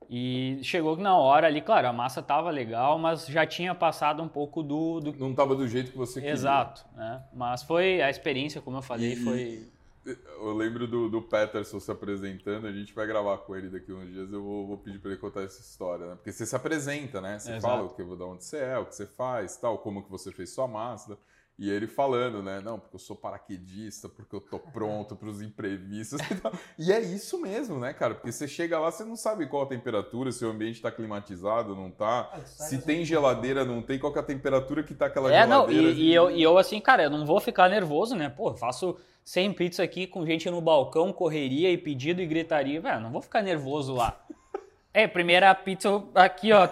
e 0.10 0.64
chegou 0.64 0.98
que 0.98 1.04
na 1.04 1.16
hora 1.16 1.46
ali, 1.46 1.62
claro, 1.62 1.88
a 1.88 1.94
massa 1.94 2.20
tava 2.20 2.50
legal, 2.50 2.98
mas 2.98 3.28
já 3.28 3.46
tinha 3.46 3.76
passado 3.76 4.24
um 4.24 4.28
pouco 4.28 4.64
do, 4.64 5.00
do 5.00 5.14
Não 5.20 5.36
tava 5.36 5.56
do 5.56 5.68
jeito 5.68 5.92
que 5.92 5.98
você 6.00 6.20
queria. 6.20 6.32
Exato, 6.34 6.84
né? 6.96 7.24
Mas 7.32 7.62
foi 7.62 8.02
a 8.02 8.10
experiência, 8.10 8.60
como 8.60 8.78
eu 8.78 8.82
falei, 8.82 9.16
E- 9.16 9.24
foi. 9.24 9.70
Eu 10.04 10.54
lembro 10.56 10.88
do, 10.88 11.08
do 11.08 11.22
Peterson 11.22 11.80
se 11.80 11.92
apresentando, 11.92 12.66
a 12.66 12.72
gente 12.72 12.92
vai 12.92 13.06
gravar 13.06 13.38
com 13.38 13.56
ele 13.56 13.70
daqui 13.70 13.94
uns 13.94 14.10
dias, 14.10 14.34
eu 14.34 14.42
vou, 14.42 14.66
vou 14.66 14.78
pedir 14.80 14.98
para 14.98 15.12
ele 15.12 15.20
contar 15.20 15.44
essa 15.44 15.62
história, 15.62 16.08
né? 16.08 16.16
Porque 16.16 16.32
você 16.32 16.44
se 16.44 16.56
apresenta, 16.56 17.22
né? 17.22 17.38
Você 17.38 17.52
Exato. 17.52 17.62
fala 17.62 17.84
o 17.84 17.90
que, 17.90 18.04
de 18.04 18.24
onde 18.24 18.44
você 18.44 18.58
é, 18.58 18.80
o 18.80 18.86
que 18.88 18.96
você 18.96 19.06
faz, 19.06 19.58
tal, 19.58 19.78
como 19.78 20.02
que 20.04 20.10
você 20.10 20.32
fez 20.32 20.50
sua 20.50 20.68
massa. 20.68 21.20
E 21.60 21.70
ele 21.70 21.86
falando, 21.86 22.41
né? 22.41 22.60
Não, 22.60 22.80
porque 22.80 22.95
eu 22.95 22.99
sou 22.99 23.16
paraquedista, 23.16 24.10
porque 24.10 24.36
eu 24.36 24.41
tô 24.41 24.58
pronto 24.58 25.16
para 25.16 25.30
os 25.30 25.41
imprevistos 25.43 26.20
e 26.32 26.36
tal. 26.36 26.52
E 26.80 26.91
é 26.91 26.99
isso 26.99 27.39
mesmo, 27.39 27.78
né, 27.80 27.93
cara? 27.93 28.16
Porque 28.16 28.32
você 28.32 28.47
chega 28.47 28.80
lá, 28.80 28.89
você 28.91 29.04
não 29.04 29.16
sabe 29.16 29.45
qual 29.45 29.64
a 29.64 29.68
temperatura, 29.68 30.32
se 30.32 30.43
o 30.43 30.49
ambiente 30.49 30.78
está 30.78 30.89
climatizado, 30.91 31.76
não 31.76 31.91
tá. 31.91 32.32
Se 32.45 32.82
tem 32.82 33.06
geladeira, 33.06 33.64
não 33.64 33.82
tem, 33.82 33.99
qual 33.99 34.12
que 34.12 34.18
é 34.18 34.22
a 34.22 34.26
temperatura 34.26 34.82
que 34.82 34.95
tá 34.95 35.06
aquela 35.06 35.32
É, 35.32 35.45
não, 35.45 35.70
geladeira. 35.70 35.91
e, 35.91 36.02
e 36.02 36.14
eu, 36.16 36.32
e 36.32 36.41
eu 36.41 36.58
assim, 36.58 36.80
cara, 36.82 37.04
eu 37.04 37.10
não 37.12 37.26
vou 37.28 37.39
ficar 37.39 37.70
nervoso, 37.70 38.16
né? 38.16 38.28
Pô, 38.28 38.49
eu 38.49 38.58
faço 38.58 38.97
100 39.24 39.54
pizza 39.54 39.84
aqui 39.84 40.08
com 40.08 40.26
gente 40.26 40.49
no 40.49 40.62
balcão, 40.62 41.14
correria 41.14 41.72
e 41.72 41.78
pedido 41.78 42.24
e 42.24 42.26
gritaria, 42.26 42.82
velho, 42.82 43.02
não 43.02 43.12
vou 43.12 43.22
ficar 43.22 43.41
nervoso 43.43 43.93
lá. 43.93 44.20
É, 44.93 45.08
primeira 45.08 45.56
pizza 45.56 46.04
aqui, 46.14 46.52
ó, 46.52 46.68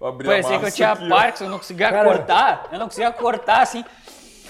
parecia 0.00 0.58
que 0.58 0.64
eu 0.64 0.72
tinha 0.72 0.92
aqui. 0.92 1.06
Parkinson, 1.06 1.44
eu 1.44 1.50
não 1.50 1.58
conseguia 1.58 1.90
Cara. 1.90 2.08
cortar, 2.08 2.68
eu 2.72 2.78
não 2.78 2.86
conseguia 2.86 3.12
cortar, 3.12 3.60
assim. 3.60 3.84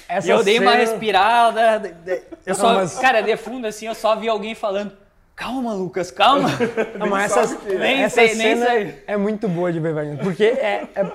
Essa 0.09 0.27
e 0.27 0.31
eu 0.31 0.43
dei 0.43 0.59
uma 0.59 0.73
respirada, 0.75 1.79
de- 1.81 1.93
de- 1.93 2.23
eu 2.47 2.55
só, 2.55 2.75
mas- 2.75 2.99
cara, 2.99 3.21
de 3.21 3.37
fundo 3.37 3.67
assim, 3.67 3.87
eu 3.87 3.95
só 3.95 4.17
vi 4.17 4.29
alguém 4.29 4.55
falando, 4.55 4.93
calma, 5.37 5.75
Lucas, 5.75 6.11
calma. 6.11 6.49
Não, 6.99 7.07
mas 7.09 7.37
essa, 7.37 7.57
que- 7.57 7.75
Nem 7.75 8.03
essa 8.03 8.15
sei, 8.15 8.35
nem 8.35 8.37
cena 8.57 8.67
sei. 8.67 9.03
é 9.07 9.17
muito 9.17 9.47
boa 9.49 9.71
de 9.73 9.79
ver, 9.81 9.95
velho. 9.95 10.19
Porque 10.19 10.45
é, 10.45 10.85
é, 10.95 11.07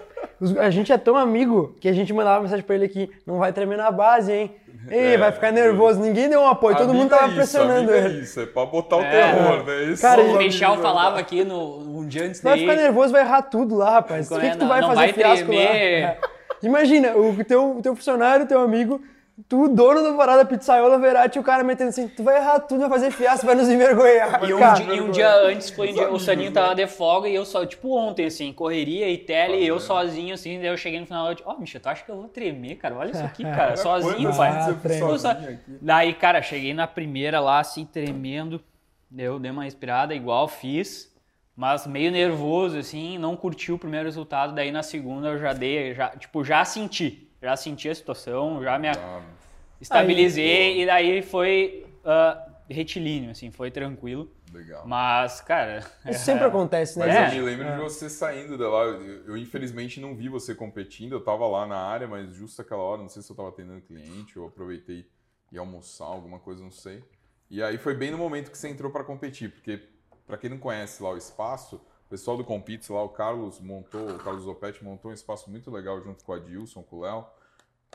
A 0.60 0.70
gente 0.70 0.91
é 0.91 0.98
tão 0.98 1.18
amigo 1.18 1.76
que 1.82 1.88
a 1.88 1.94
gente 1.94 2.12
mandava 2.14 2.41
mensagem 2.41 2.64
pra 2.66 2.76
ele 2.76 2.86
aqui, 2.86 3.10
não 3.26 3.38
vai 3.39 3.52
tremer 3.54 3.78
na 3.78 3.89
base, 3.91 4.32
hein? 4.32 4.56
Ei, 4.89 5.14
É, 5.14 5.18
vai 5.18 5.32
ficar 5.32 5.52
nervoso. 5.52 6.00
Ninguém 6.02 6.28
deu 6.30 6.41
um 6.41 6.48
apoio, 6.48 6.76
todo 6.76 6.94
mundo 6.94 7.10
tava 7.10 7.24
é 7.24 7.28
isso, 7.28 7.36
pressionando 7.36 7.80
amigo 7.91 7.94
ele. 7.94 8.20
É 8.20 8.22
isso, 8.22 8.41
é 8.41 8.46
pra 8.46 8.66
botar 8.66 8.98
o 8.98 9.02
É. 9.02 9.10
terror, 9.10 9.64
né? 9.66 9.84
Esse 9.91 10.02
Cara, 10.02 10.22
O 10.22 10.38
Michel 10.38 10.78
falava 10.78 11.18
aqui 11.20 11.44
no, 11.46 11.80
um 12.00 12.06
dia 12.06 12.26
antes 12.26 12.41
Vai 12.41 12.56
de 12.56 12.62
ficar 12.62 12.76
nervoso, 12.76 13.14
vai 13.14 13.22
errar 13.22 13.41
tudo 13.44 13.76
lá, 13.76 13.91
rapaz. 13.91 14.30
O 14.30 14.38
que, 14.39 14.50
que 14.50 14.58
tu 14.58 14.60
Não, 14.60 14.68
vai 14.68 14.82
não 14.82 14.89
fazer 14.89 15.00
vai 15.00 15.14
fiasco 15.14 15.52
lá? 15.52 15.62
tremer. 15.62 16.04
É. 16.04 16.18
Imagina, 16.64 17.16
o 17.16 17.43
teu, 17.43 17.78
o 17.78 17.82
teu 17.82 17.95
funcionário, 17.95 18.47
teu 18.47 18.59
amigo, 18.61 19.01
tu, 19.47 19.68
dono 19.68 20.01
da 20.01 20.14
parada 20.14 20.45
pizzaiola, 20.45 20.97
Verati, 20.97 21.39
o 21.39 21.43
cara 21.43 21.64
metendo 21.64 21.89
assim, 21.89 22.07
tu 22.07 22.24
vai 22.24 22.38
errar 22.38 22.59
tudo, 22.59 22.82
vai 22.82 22.89
fazer 22.89 23.11
fiasco, 23.11 23.45
vai 23.45 23.55
nos 23.55 23.68
envergonhar. 23.70 24.43
E 24.43 24.53
um, 24.53 24.59
Cara, 24.59 24.74
dia, 24.76 24.95
e 24.95 25.01
um 25.01 25.11
dia 25.11 25.36
antes 25.45 25.70
foi 25.70 25.89
um 25.89 25.93
dia, 25.93 26.11
o 26.11 26.20
Saninho 26.20 26.51
tava 26.51 26.76
de 26.76 26.88
folga 26.88 27.28
e 27.28 27.36
eu 27.36 27.45
só, 27.45 27.66
tipo 27.66 27.95
ontem, 27.97 28.26
assim, 28.26 28.53
correria 28.53 29.09
e 29.09 29.18
tele, 29.18 29.57
e 29.57 29.68
eu 29.68 29.80
sozinho, 29.80 30.34
assim, 30.34 30.59
daí 30.59 30.68
eu 30.68 30.78
cheguei 30.78 30.99
no 30.99 31.05
final, 31.05 31.28
eu 31.28 31.36
disse, 31.36 31.47
ó, 31.47 31.57
Michel, 31.57 31.82
tu 31.82 31.89
acha 31.89 32.03
que 32.03 32.11
eu 32.11 32.16
vou 32.16 32.28
tremer, 32.28 32.76
cara? 32.76 32.95
Olha 32.95 33.11
isso 33.11 33.24
aqui, 33.24 33.43
cara, 33.45 33.76
sozinho, 33.76 34.36
pai. 34.36 34.49
Ah, 34.49 34.78
sozinho 34.99 35.34
aqui? 35.34 35.78
Daí, 35.82 36.14
cara, 36.14 36.41
cheguei 36.41 36.74
na 36.74 36.88
primeira 36.88 37.39
lá, 37.39 37.59
assim, 37.59 37.86
tremendo. 37.86 38.61
Eu 39.16 39.38
dei 39.38 39.51
uma 39.51 39.64
respirada, 39.64 40.16
igual 40.16 40.47
fiz. 40.47 41.12
Mas 41.56 41.86
meio 41.86 42.12
nervoso, 42.12 42.78
assim, 42.78 43.18
não 43.18 43.36
curti 43.36 43.72
o 43.72 43.78
primeiro 43.78 44.06
resultado. 44.06 44.54
Daí 44.56 44.72
na 44.72 44.82
segunda 44.82 45.28
eu 45.30 45.38
já 45.39 45.54
dei, 45.54 45.93
já, 45.93 46.10
tipo, 46.10 46.43
já 46.43 46.66
senti. 46.66 47.30
Já 47.41 47.56
senti 47.56 47.89
a 47.89 47.93
situação, 47.95 48.64
já 48.64 48.80
me 48.80 48.88
Ah, 48.88 49.22
estabilizei. 49.80 50.82
e 50.82 50.86
daí 50.86 51.22
foi 51.22 51.86
ah, 52.06 52.47
retilíneo, 52.70 53.32
assim, 53.32 53.51
foi 53.51 53.70
tranquilo. 53.70 54.32
legal. 54.51 54.84
Mas, 54.88 55.41
cara. 55.41 55.84
Isso 56.10 56.26
sempre 56.26 56.45
acontece, 56.45 56.97
né? 56.99 57.06
Mas 57.08 57.16
É. 57.16 57.28
eu 57.28 57.43
me 57.43 57.49
lembro 57.49 57.72
de 57.72 57.82
você 57.82 58.10
saindo 58.10 58.58
de 58.58 58.64
lá. 58.64 58.84
Eu, 58.84 59.26
eu, 59.26 59.38
infelizmente 59.38 59.99
não 59.99 60.16
vi 60.16 60.30
você 60.30 60.54
competindo, 60.56 61.14
eu 61.14 61.22
tava 61.24 61.45
lá 61.47 61.66
na 61.68 61.78
área, 61.78 62.08
mas 62.08 62.34
justo 62.34 62.62
aquela 62.62 62.82
hora, 62.82 63.01
não 63.01 63.10
sei 63.10 63.22
se 63.22 63.32
eu 63.32 63.36
tava 63.36 63.49
atendendo 63.49 63.82
cliente, 63.82 64.38
eu 64.38 64.45
aproveitei 64.45 65.06
e 65.51 65.58
almoçar, 65.58 66.06
alguma 66.06 66.39
coisa, 66.39 66.64
não 66.64 66.72
sei. 66.72 67.04
E 67.49 67.62
aí 67.62 67.78
foi 67.78 67.93
bem 67.95 68.10
no 68.12 68.18
momento 68.18 68.49
que 68.51 68.58
você 68.58 68.70
entrou 68.70 68.91
para 68.91 69.04
competir, 69.04 69.51
porque 69.51 69.80
para 70.26 70.38
quem 70.38 70.49
não 70.49 70.57
conhece 70.57 71.01
lá 71.03 71.09
o 71.11 71.17
espaço, 71.17 71.76
o 72.05 72.09
pessoal 72.09 72.38
do 72.38 72.43
Compites 72.43 72.89
lá, 72.89 73.01
o 73.03 73.09
Carlos 73.09 73.59
montou, 73.59 74.09
o 74.15 74.19
Carlos 74.19 74.43
Zopetti 74.43 74.84
montou 74.84 75.11
um 75.11 75.13
espaço 75.13 75.49
muito 75.49 75.69
legal 75.71 76.01
junto 76.01 76.24
com 76.24 76.34
a 76.34 76.39
Dilson, 76.39 76.84
com 76.84 76.97
o 76.97 77.01
Léo. 77.01 77.26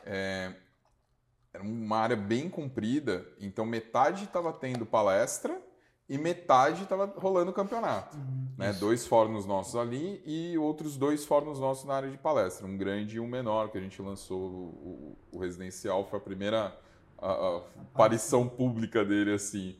É, 0.05 0.53
era 1.53 1.63
uma 1.63 1.97
área 1.97 2.15
bem 2.15 2.49
comprida, 2.49 3.25
então 3.39 3.65
metade 3.65 4.25
estava 4.25 4.53
tendo 4.53 4.85
palestra 4.85 5.59
e 6.07 6.17
metade 6.17 6.83
estava 6.83 7.05
rolando 7.17 7.51
o 7.51 7.53
campeonato. 7.53 8.17
né? 8.57 8.73
Dois 8.73 9.07
fornos 9.07 9.45
nossos 9.45 9.75
ali 9.75 10.21
e 10.25 10.57
outros 10.57 10.97
dois 10.97 11.25
fornos 11.25 11.59
nossos 11.59 11.85
na 11.85 11.93
área 11.95 12.09
de 12.11 12.17
palestra, 12.17 12.65
um 12.67 12.77
grande 12.77 13.17
e 13.17 13.19
um 13.19 13.27
menor, 13.27 13.69
que 13.71 13.77
a 13.77 13.81
gente 13.81 14.01
lançou 14.01 14.39
o, 14.39 15.17
o- 15.31 15.37
o 15.37 15.39
residencial, 15.39 16.05
foi 16.05 16.19
a 16.19 16.21
primeira 16.21 16.77
a- 17.17 17.31
a 17.31 17.57
aparição 17.81 18.47
pública 18.47 19.03
dele, 19.05 19.33
assim. 19.33 19.75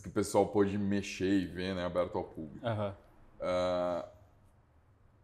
Que 0.00 0.08
o 0.08 0.12
pessoal 0.12 0.46
pôde 0.46 0.78
mexer 0.78 1.28
e 1.40 1.44
ver, 1.44 1.74
né? 1.74 1.84
Aberto 1.84 2.16
ao 2.16 2.22
público. 2.22 2.64
Aham. 2.64 2.94
Ah, 3.40 4.04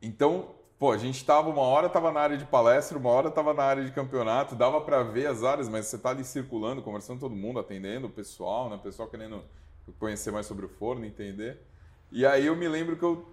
então, 0.03 0.47
pô, 0.81 0.91
a 0.91 0.99
gente 0.99 1.25
tava 1.25 1.49
uma 1.49 1.63
hora 1.63 1.89
tava 1.89 2.11
na 2.11 2.19
área 2.21 2.37
de 2.37 2.45
palestra, 2.45 2.99
uma 2.99 3.09
hora 3.11 3.31
tava 3.31 3.55
na 3.55 3.63
área 3.63 3.85
de 3.85 3.93
campeonato, 3.93 4.57
dava 4.57 4.81
para 4.81 5.05
ver 5.05 5.27
as 5.29 5.45
áreas, 5.45 5.69
mas 5.69 5.87
você 5.87 5.97
tá 5.97 6.11
ali 6.11 6.25
circulando, 6.25 6.83
conversando 6.83 7.21
com 7.21 7.29
todo 7.29 7.37
mundo, 7.37 7.61
atendendo 7.61 8.09
o 8.09 8.11
pessoal, 8.11 8.69
né? 8.69 8.75
O 8.75 8.81
pessoal 8.81 9.07
querendo 9.09 9.45
conhecer 10.01 10.33
mais 10.33 10.47
sobre 10.47 10.67
o 10.67 10.69
forno, 10.69 11.05
entender. 11.05 11.63
E 12.11 12.27
aí 12.27 12.47
eu 12.47 12.57
me 12.57 12.67
lembro 12.67 12.97
que 12.97 13.05
eu 13.05 13.25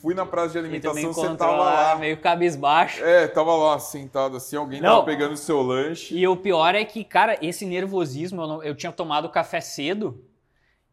fui 0.00 0.14
na 0.14 0.24
praça 0.24 0.52
de 0.52 0.58
alimentação, 0.58 1.12
você 1.12 1.36
tava 1.36 1.56
lá, 1.56 1.92
lá. 1.94 1.96
meio 1.96 2.16
cabisbaixo. 2.20 3.02
É, 3.04 3.26
tava 3.26 3.56
lá 3.56 3.76
sentado 3.80 4.36
assim, 4.36 4.54
alguém 4.54 4.80
Não. 4.80 4.88
tava 4.90 5.04
pegando 5.04 5.32
o 5.32 5.36
seu 5.36 5.60
lanche. 5.62 6.16
E 6.16 6.28
o 6.28 6.36
pior 6.36 6.76
é 6.76 6.84
que, 6.84 7.02
cara, 7.02 7.36
esse 7.44 7.66
nervosismo, 7.66 8.40
eu, 8.42 8.46
não- 8.46 8.62
eu 8.62 8.74
tinha 8.76 8.92
tomado 8.92 9.28
café 9.30 9.60
cedo 9.60 10.24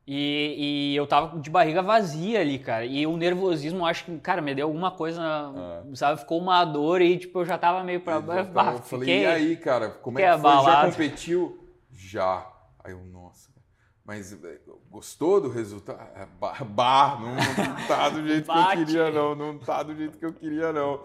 e, 0.08 0.94
e 0.94 0.96
eu 0.96 1.06
tava 1.06 1.38
de 1.40 1.50
barriga 1.50 1.82
vazia 1.82 2.40
ali, 2.40 2.58
cara. 2.58 2.86
E 2.86 3.06
o 3.06 3.18
nervosismo, 3.18 3.86
acho 3.86 4.06
que, 4.06 4.18
cara, 4.20 4.42
me 4.42 4.56
deu 4.56 4.68
alguma 4.68 4.90
coisa, 4.92 5.22
sabe? 5.96 6.20
Ficou 6.22 6.40
uma 6.40 6.64
dor 6.64 7.02
e, 7.02 7.18
tipo, 7.18 7.40
eu 7.40 7.46
já 7.46 7.58
tava 7.58 7.84
meio 7.84 8.00
pra. 8.00 8.16
Eu, 8.18 8.22
bah, 8.22 8.74
eu 8.74 8.78
falei, 8.80 9.06
fiquei- 9.06 9.22
e 9.24 9.26
aí, 9.26 9.58
cara, 9.58 9.90
como 9.90 10.18
é 10.18 10.22
que 10.22 10.28
foi? 10.42 10.42
Já 10.52 10.58
abalado. 10.60 10.92
competiu? 10.92 11.60
Já. 11.92 12.48
Aí 12.84 12.94
eu, 12.94 13.00
nossa. 13.06 13.50
Mas 14.06 14.32
eh, 14.32 14.60
gostou 14.90 15.42
do 15.42 15.50
resultado? 15.50 16.00
Ah, 16.16 16.26
Bah, 16.40 16.58
bah, 16.64 17.18
não, 17.20 17.36
não 17.36 17.88
tá 17.88 18.08
do 18.10 18.26
jeito 18.26 18.46
que 18.50 18.58
eu 18.58 18.86
queria, 18.86 19.12
não. 19.12 19.36
Não 19.36 19.58
tá 19.60 19.84
do 19.84 19.94
jeito 19.96 20.18
que 20.18 20.26
eu 20.26 20.32
queria, 20.34 20.72
não. 20.72 21.02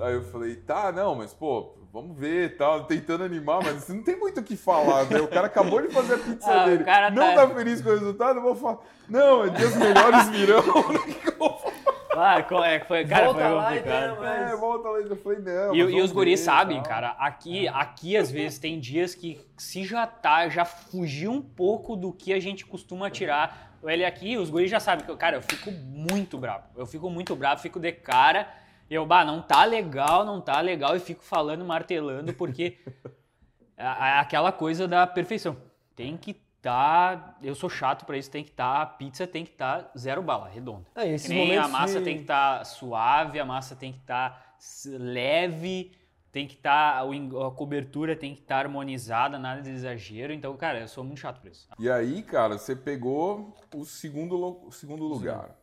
Aí 0.00 0.14
eu 0.14 0.22
falei, 0.22 0.54
tá, 0.54 0.92
não, 0.92 1.16
mas 1.16 1.34
pô, 1.34 1.74
vamos 1.92 2.16
ver 2.18 2.46
e 2.46 2.48
tal, 2.48 2.84
tentando 2.84 3.22
animar, 3.24 3.60
mas 3.62 3.74
você 3.84 3.92
não 3.92 4.02
tem 4.02 4.18
muito 4.18 4.40
o 4.40 4.42
que 4.42 4.56
falar, 4.56 5.04
né? 5.04 5.20
O 5.20 5.28
cara 5.28 5.46
acabou 5.46 5.82
de 5.82 5.88
fazer 5.92 6.14
a 6.14 6.18
pizza 6.18 6.50
Ah, 6.50 6.64
dele. 6.64 6.84
cara 6.84 7.10
não 7.10 7.34
tá- 7.34 7.46
tá 7.46 7.54
feliz 7.54 7.82
com 7.82 7.90
o 7.90 7.92
resultado, 7.92 8.38
eu 8.38 8.42
vou 8.42 8.54
falar. 8.56 8.78
Não, 9.08 9.44
é 9.44 9.50
dias 9.50 9.76
melhores 9.76 10.28
virão. 10.30 10.62
O 10.72 11.04
que 11.04 11.14
que 11.14 11.28
eu 11.28 11.36
vou 11.38 11.58
falar? 11.58 11.72
Ah, 12.14 12.38
é, 12.66 12.80
foi, 12.80 13.06
cara, 13.06 13.24
Volta 13.26 13.40
foi 13.40 13.50
lá 13.50 13.74
e 13.74 13.78
complicado. 13.78 14.14
treina 14.16 14.20
mais. 14.20 14.52
É, 14.52 14.56
volta 14.56 14.88
lá. 14.90 14.98
Eu 14.98 15.16
falei, 15.16 15.38
não. 15.38 15.74
E, 15.74 15.84
mas 15.84 15.94
e 15.94 16.00
os 16.02 16.12
guris 16.12 16.40
ver, 16.40 16.44
sabem, 16.44 16.76
tal. 16.82 16.84
cara, 16.92 17.08
aqui, 17.18 17.66
aqui 17.68 18.16
às 18.18 18.30
vezes 18.30 18.58
tem 18.58 18.78
dias 18.78 19.14
que 19.14 19.40
se 19.56 19.82
já 19.84 20.06
tá, 20.06 20.46
já 20.50 20.64
fugiu 20.66 21.30
um 21.32 21.40
pouco 21.40 21.96
do 21.96 22.12
que 22.12 22.32
a 22.34 22.38
gente 22.40 22.66
costuma 22.66 23.08
tirar. 23.10 23.72
Ele 23.82 24.04
aqui, 24.04 24.36
os 24.36 24.50
guris 24.50 24.70
já 24.70 24.78
sabem 24.78 25.06
que, 25.06 25.16
cara, 25.16 25.36
eu 25.38 25.42
fico 25.42 25.70
muito 25.72 26.36
bravo. 26.36 26.64
Eu 26.76 26.84
fico 26.86 27.08
muito 27.08 27.34
bravo, 27.34 27.62
fico 27.62 27.80
de 27.80 27.92
cara. 27.92 28.46
Eu, 28.94 29.06
bah, 29.06 29.24
não 29.24 29.40
tá 29.40 29.64
legal, 29.64 30.24
não 30.24 30.40
tá 30.40 30.60
legal, 30.60 30.94
e 30.94 31.00
fico 31.00 31.22
falando, 31.22 31.64
martelando, 31.64 32.34
porque 32.34 32.78
é 33.76 33.84
é 33.84 34.18
aquela 34.18 34.52
coisa 34.52 34.86
da 34.86 35.06
perfeição. 35.06 35.56
Tem 35.96 36.16
que 36.16 36.34
tá. 36.60 37.36
Eu 37.42 37.54
sou 37.54 37.68
chato 37.70 38.04
pra 38.04 38.16
isso, 38.16 38.30
tem 38.30 38.44
que 38.44 38.50
tá. 38.50 38.82
A 38.82 38.86
pizza 38.86 39.26
tem 39.26 39.44
que 39.44 39.52
tá 39.52 39.90
zero 39.96 40.22
bala, 40.22 40.48
redonda. 40.48 40.86
Ah, 40.94 41.06
esses 41.06 41.26
Que 41.26 41.34
nem 41.34 41.56
a 41.56 41.66
massa 41.68 41.98
de- 41.98 42.04
tem 42.04 42.16
que 42.16 42.22
estar 42.22 42.64
suave, 42.64 43.40
a 43.40 43.44
massa 43.44 43.74
tem 43.74 43.92
que 43.92 43.98
estar 44.00 44.56
leve, 44.86 45.92
tem 46.30 46.46
que 46.46 46.54
estar. 46.54 47.00
a 47.02 47.50
cobertura 47.50 48.14
tem 48.14 48.34
que 48.34 48.42
estar 48.42 48.58
harmonizada, 48.58 49.38
nada 49.38 49.60
de 49.62 49.70
exagero. 49.70 50.32
Então, 50.32 50.56
cara, 50.56 50.80
eu 50.80 50.88
sou 50.88 51.02
muito 51.02 51.18
chato 51.18 51.40
por 51.40 51.50
isso. 51.50 51.68
E 51.78 51.90
aí, 51.90 52.22
cara, 52.22 52.58
você 52.58 52.76
pegou 52.76 53.54
o 53.74 53.84
segundo, 53.84 54.66
o 54.66 54.70
segundo 54.70 55.04
lugar. 55.04 55.56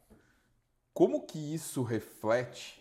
Como 0.93 1.25
que 1.25 1.53
isso 1.53 1.81
reflete 1.81 2.78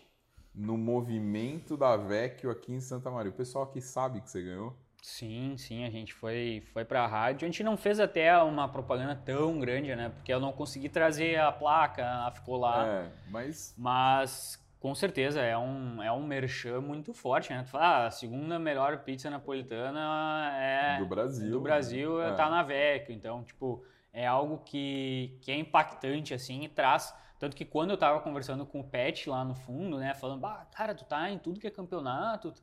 no 0.53 0.77
movimento 0.77 1.77
da 1.77 1.95
Vecchio 1.97 2.49
aqui 2.49 2.73
em 2.73 2.79
Santa 2.81 3.09
Maria? 3.09 3.31
O 3.31 3.35
pessoal 3.35 3.65
aqui 3.65 3.81
sabe 3.81 4.21
que 4.21 4.29
você 4.29 4.41
ganhou? 4.41 4.75
Sim, 5.01 5.55
sim, 5.57 5.85
a 5.85 5.89
gente 5.89 6.13
foi, 6.13 6.61
foi 6.73 6.83
pra 6.83 7.07
rádio. 7.07 7.45
A 7.45 7.49
gente 7.49 7.63
não 7.63 7.77
fez 7.77 7.99
até 7.99 8.37
uma 8.43 8.67
propaganda 8.67 9.15
tão 9.15 9.57
grande, 9.59 9.95
né? 9.95 10.09
Porque 10.09 10.33
eu 10.33 10.39
não 10.41 10.51
consegui 10.51 10.89
trazer 10.89 11.39
a 11.39 11.51
placa, 11.51 12.01
ela 12.01 12.31
ficou 12.31 12.57
lá. 12.57 12.85
É, 12.85 13.11
mas 13.29 13.73
Mas 13.77 14.61
com 14.77 14.93
certeza 14.93 15.41
é 15.41 15.57
um, 15.57 16.03
é 16.03 16.11
um 16.11 16.25
merchan 16.25 16.81
muito 16.81 17.13
forte, 17.13 17.53
né? 17.53 17.63
Tu 17.63 17.69
fala, 17.69 17.85
ah, 17.85 18.07
a 18.07 18.11
segunda 18.11 18.59
melhor 18.59 18.99
pizza 18.99 19.29
napolitana 19.29 20.51
é 20.57 20.97
do 20.99 21.05
Brasil. 21.05 21.51
do 21.51 21.61
Brasil 21.61 22.21
É. 22.21 22.33
tá 22.33 22.49
na 22.49 22.61
Vecchio. 22.63 23.13
Então, 23.13 23.43
tipo, 23.43 23.83
é 24.11 24.27
algo 24.27 24.57
que, 24.59 25.37
que 25.41 25.51
é 25.51 25.55
impactante, 25.55 26.33
assim, 26.33 26.63
e 26.63 26.67
traz. 26.67 27.13
Tanto 27.39 27.55
que 27.55 27.63
quando 27.63 27.91
eu 27.91 27.97
tava 27.97 28.19
conversando 28.19 28.65
com 28.65 28.81
o 28.81 28.83
Pet 28.83 29.29
lá 29.29 29.45
no 29.45 29.55
fundo, 29.55 29.97
né, 29.97 30.13
falando, 30.13 30.41
bah, 30.41 30.67
cara, 30.75 30.93
tu 30.93 31.05
tá 31.05 31.31
em 31.31 31.39
tudo 31.39 31.59
que 31.59 31.65
é 31.65 31.71
campeonato, 31.71 32.53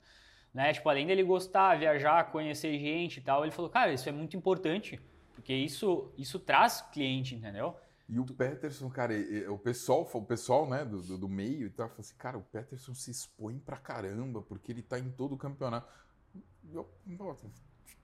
né? 0.53 0.73
Tipo, 0.73 0.91
além 0.91 1.07
dele 1.07 1.23
gostar, 1.23 1.79
viajar, 1.79 2.31
conhecer 2.31 2.79
gente 2.79 3.17
e 3.17 3.21
tal, 3.23 3.43
ele 3.43 3.53
falou, 3.53 3.71
cara, 3.71 3.93
isso 3.93 4.07
é 4.07 4.13
muito 4.13 4.37
importante, 4.37 5.01
porque 5.35 5.55
isso, 5.55 6.13
isso 6.19 6.39
traz 6.39 6.83
cliente, 6.93 7.35
entendeu? 7.35 7.75
E 8.09 8.21
o 8.21 8.25
Peterson, 8.25 8.89
cara, 8.89 9.15
o 9.51 9.59
pessoal, 9.59 10.09
o 10.13 10.23
pessoal, 10.23 10.69
né, 10.69 10.85
do, 10.85 11.03
do, 11.03 11.19
do 11.19 11.29
meio 11.29 11.67
e 11.67 11.71
tal, 11.71 11.89
falou 11.89 12.01
assim, 12.01 12.15
cara, 12.17 12.39
o 12.39 12.43
Peterson 12.43 12.95
se 12.95 13.11
expõe 13.11 13.59
pra 13.59 13.79
caramba, 13.79 14.43
porque 14.43 14.71
ele 14.71 14.83
tá 14.83 14.99
em 14.99 15.11
todo 15.11 15.35
o 15.35 15.39
campeonato. 15.39 15.89
Eu, 16.73 16.89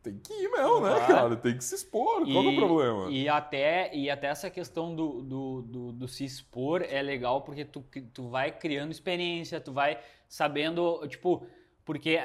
tem 0.03 0.19
que 0.19 0.33
ir 0.33 0.51
mesmo, 0.51 0.81
né, 0.81 1.07
cara? 1.07 1.37
Tem 1.37 1.57
que 1.57 1.63
se 1.63 1.77
expor. 1.77 2.25
Qual 2.25 2.27
que 2.27 2.49
é 2.49 2.53
o 2.53 2.57
problema? 2.57 3.11
E 3.11 3.29
até, 3.29 3.95
e 3.95 4.11
até 4.11 4.27
essa 4.27 4.51
questão 4.51 4.95
do, 4.95 5.23
do, 5.23 5.63
do, 5.63 5.93
do 5.93 6.09
se 6.09 6.25
expor 6.25 6.83
é 6.83 7.01
legal 7.01 7.43
porque 7.43 7.65
tu, 7.65 7.85
tu 8.13 8.29
vai 8.29 8.51
criando 8.51 8.91
experiência, 8.91 9.61
tu 9.61 9.73
vai 9.73 9.99
sabendo, 10.29 11.07
tipo, 11.07 11.47
porque 11.85 12.21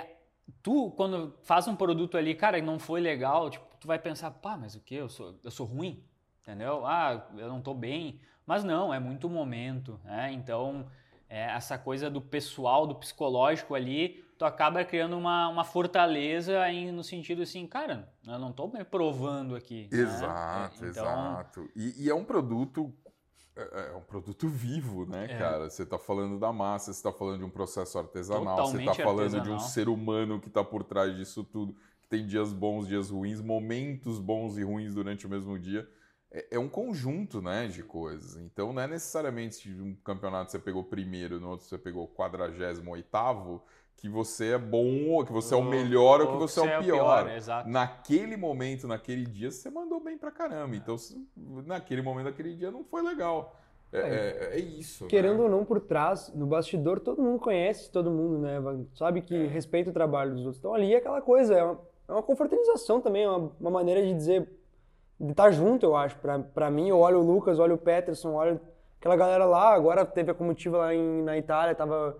tu, 0.64 0.92
quando 0.92 1.36
faz 1.44 1.68
um 1.68 1.76
produto 1.76 2.18
ali, 2.18 2.34
cara, 2.34 2.58
e 2.58 2.62
não 2.62 2.80
foi 2.80 3.00
legal, 3.00 3.50
tipo, 3.50 3.66
tu 3.80 3.88
vai 3.88 4.00
pensar, 4.00 4.32
pá, 4.32 4.58
mas 4.58 4.76
o 4.76 4.82
que? 4.82 4.96
Eu 4.96 5.10
sou, 5.10 5.36
eu 5.44 5.52
sou 5.52 5.66
ruim, 5.66 6.04
entendeu? 6.42 6.86
Ah, 6.86 7.30
eu 7.38 7.48
não 7.48 7.62
tô 7.62 7.74
bem. 7.74 8.20
Mas 8.46 8.64
não, 8.64 8.94
é 8.94 9.00
muito 9.00 9.30
momento, 9.30 10.00
né? 10.04 10.32
Então, 10.32 10.88
é, 11.30 11.42
essa 11.42 11.78
coisa 11.78 12.10
do 12.10 12.22
pessoal, 12.22 12.88
do 12.88 12.96
psicológico 12.96 13.76
ali, 13.76 14.26
tu 14.38 14.46
acaba 14.46 14.84
criando 14.86 15.18
uma, 15.18 15.48
uma 15.50 15.64
fortaleza 15.64 16.62
aí 16.62 16.92
no 16.92 17.04
sentido 17.04 17.42
assim, 17.42 17.66
cara, 17.68 18.12
eu 18.26 18.38
não 18.40 18.52
tô 18.54 18.68
me 18.68 18.84
provando 18.84 19.56
aqui. 19.56 19.90
né? 19.92 20.00
Exato, 20.00 20.86
É, 20.86 20.90
então, 20.90 21.04
exato. 21.04 21.70
E, 21.76 22.06
e 22.06 22.10
é 22.10 22.16
um 22.16 22.24
produto 22.24 22.94
é, 23.56 23.90
é 23.92 23.96
um 23.96 24.02
produto 24.02 24.48
vivo, 24.48 25.06
né, 25.08 25.26
É. 25.30 25.38
cara? 25.38 25.70
Você 25.70 25.86
tá 25.86 25.98
falando 25.98 26.40
da 26.40 26.54
massa, 26.54 26.94
você 26.94 27.02
tá 27.02 27.12
falando 27.12 27.40
de 27.40 27.46
um 27.46 27.50
processo 27.50 27.98
artesanal, 27.98 28.68
você 28.68 28.80
tá 28.80 28.96
Totalmente 28.96 29.02
falando 29.02 29.42
de 29.42 29.50
um 29.50 29.56
artesanal. 29.56 29.60
ser 29.60 29.90
humano 29.90 30.40
que 30.40 30.50
tá 30.50 30.64
por 30.64 30.84
trás 30.84 31.16
disso 31.16 31.44
tudo, 31.44 31.74
que 32.02 32.08
tem 32.08 32.26
dias 32.26 32.54
bons, 32.54 32.88
dias 32.88 33.10
ruins, 33.10 33.42
momentos 33.42 34.20
bons 34.20 34.58
e 34.58 34.64
ruins 34.64 34.94
durante 34.94 35.26
o 35.26 35.30
mesmo 35.30 35.58
dia. 35.58 35.90
É, 36.32 36.56
é 36.58 36.60
um 36.60 36.70
conjunto, 36.70 37.42
né, 37.42 37.68
de 37.68 37.82
coisas. 37.84 38.38
Então 38.38 38.72
não 38.74 38.82
é 38.82 38.88
necessariamente 38.88 39.56
se 39.56 39.72
um 39.74 39.96
campeonato 39.96 40.52
você 40.52 40.60
pegou 40.60 40.84
primeiro, 40.84 41.40
no 41.40 41.50
outro 41.50 41.66
você 41.66 41.78
pegou 41.78 42.08
quadragésimo 42.08 42.92
oitavo, 42.92 43.64
que 43.98 44.08
você 44.08 44.54
é 44.54 44.58
bom, 44.58 45.10
ou 45.10 45.26
que 45.26 45.34
você 45.34 45.54
é 45.54 45.58
o 45.58 45.64
melhor 45.64 46.22
ou 46.22 46.28
que 46.34 46.38
você 46.38 46.60
é 46.62 46.80
o 46.80 46.84
pior. 46.84 47.30
Exato. 47.32 47.68
Naquele 47.68 48.38
momento, 48.38 48.88
naquele 48.88 49.26
dia, 49.26 49.50
você 49.52 49.70
mandou 49.70 50.00
bem 50.00 50.18
pra 50.18 50.32
caramba. 50.32 50.76
Então, 50.76 50.98
se- 50.98 51.20
naquele 51.66 52.02
momento, 52.04 52.26
naquele 52.26 52.54
dia, 52.56 52.70
não 52.72 52.84
foi 52.84 53.02
legal. 53.02 53.56
É, 53.92 54.00
é- 54.00 54.50
é 54.56 54.60
isso. 54.60 55.06
né? 55.06 55.10
Querendo 55.10 55.42
ou 55.44 55.50
não, 55.50 55.66
por 55.66 55.80
trás, 55.82 56.32
no 56.36 56.46
bastidor, 56.46 57.00
todo 57.00 57.22
mundo 57.24 57.40
conhece 57.40 57.90
todo 57.92 58.12
mundo, 58.12 58.38
né? 58.38 58.58
Sabe 58.94 59.22
que 59.22 59.48
respeita 59.48 59.90
o 59.90 59.94
trabalho 59.94 60.32
dos 60.32 60.42
outros. 60.42 60.58
Então 60.60 60.74
ali 60.76 60.94
é 60.94 60.98
aquela 60.98 61.22
coisa, 61.22 61.56
é 61.56 61.64
uma, 61.64 61.80
é 62.08 62.12
uma 62.12 62.24
confraternização 62.24 63.02
também, 63.02 63.24
é 63.24 63.30
uma, 63.30 63.52
uma 63.60 63.72
maneira 63.72 64.02
de 64.06 64.14
dizer, 64.14 64.48
de 65.20 65.32
estar 65.32 65.50
junto, 65.52 65.86
eu 65.86 65.96
acho. 65.96 66.16
Pra, 66.20 66.38
pra 66.38 66.70
mim, 66.70 66.90
eu 66.90 67.00
olho 67.00 67.20
o 67.20 67.24
Lucas, 67.26 67.58
olho 67.60 67.76
o 67.76 67.78
Peterson, 67.80 68.34
olho 68.34 68.60
aquela 69.00 69.16
galera 69.16 69.46
lá. 69.46 69.74
Agora 69.74 70.06
teve 70.06 70.30
a 70.32 70.36
comitiva 70.36 70.78
lá 70.78 70.94
em, 70.94 71.24
na 71.24 71.36
Itália, 71.38 71.74
tava 71.74 72.16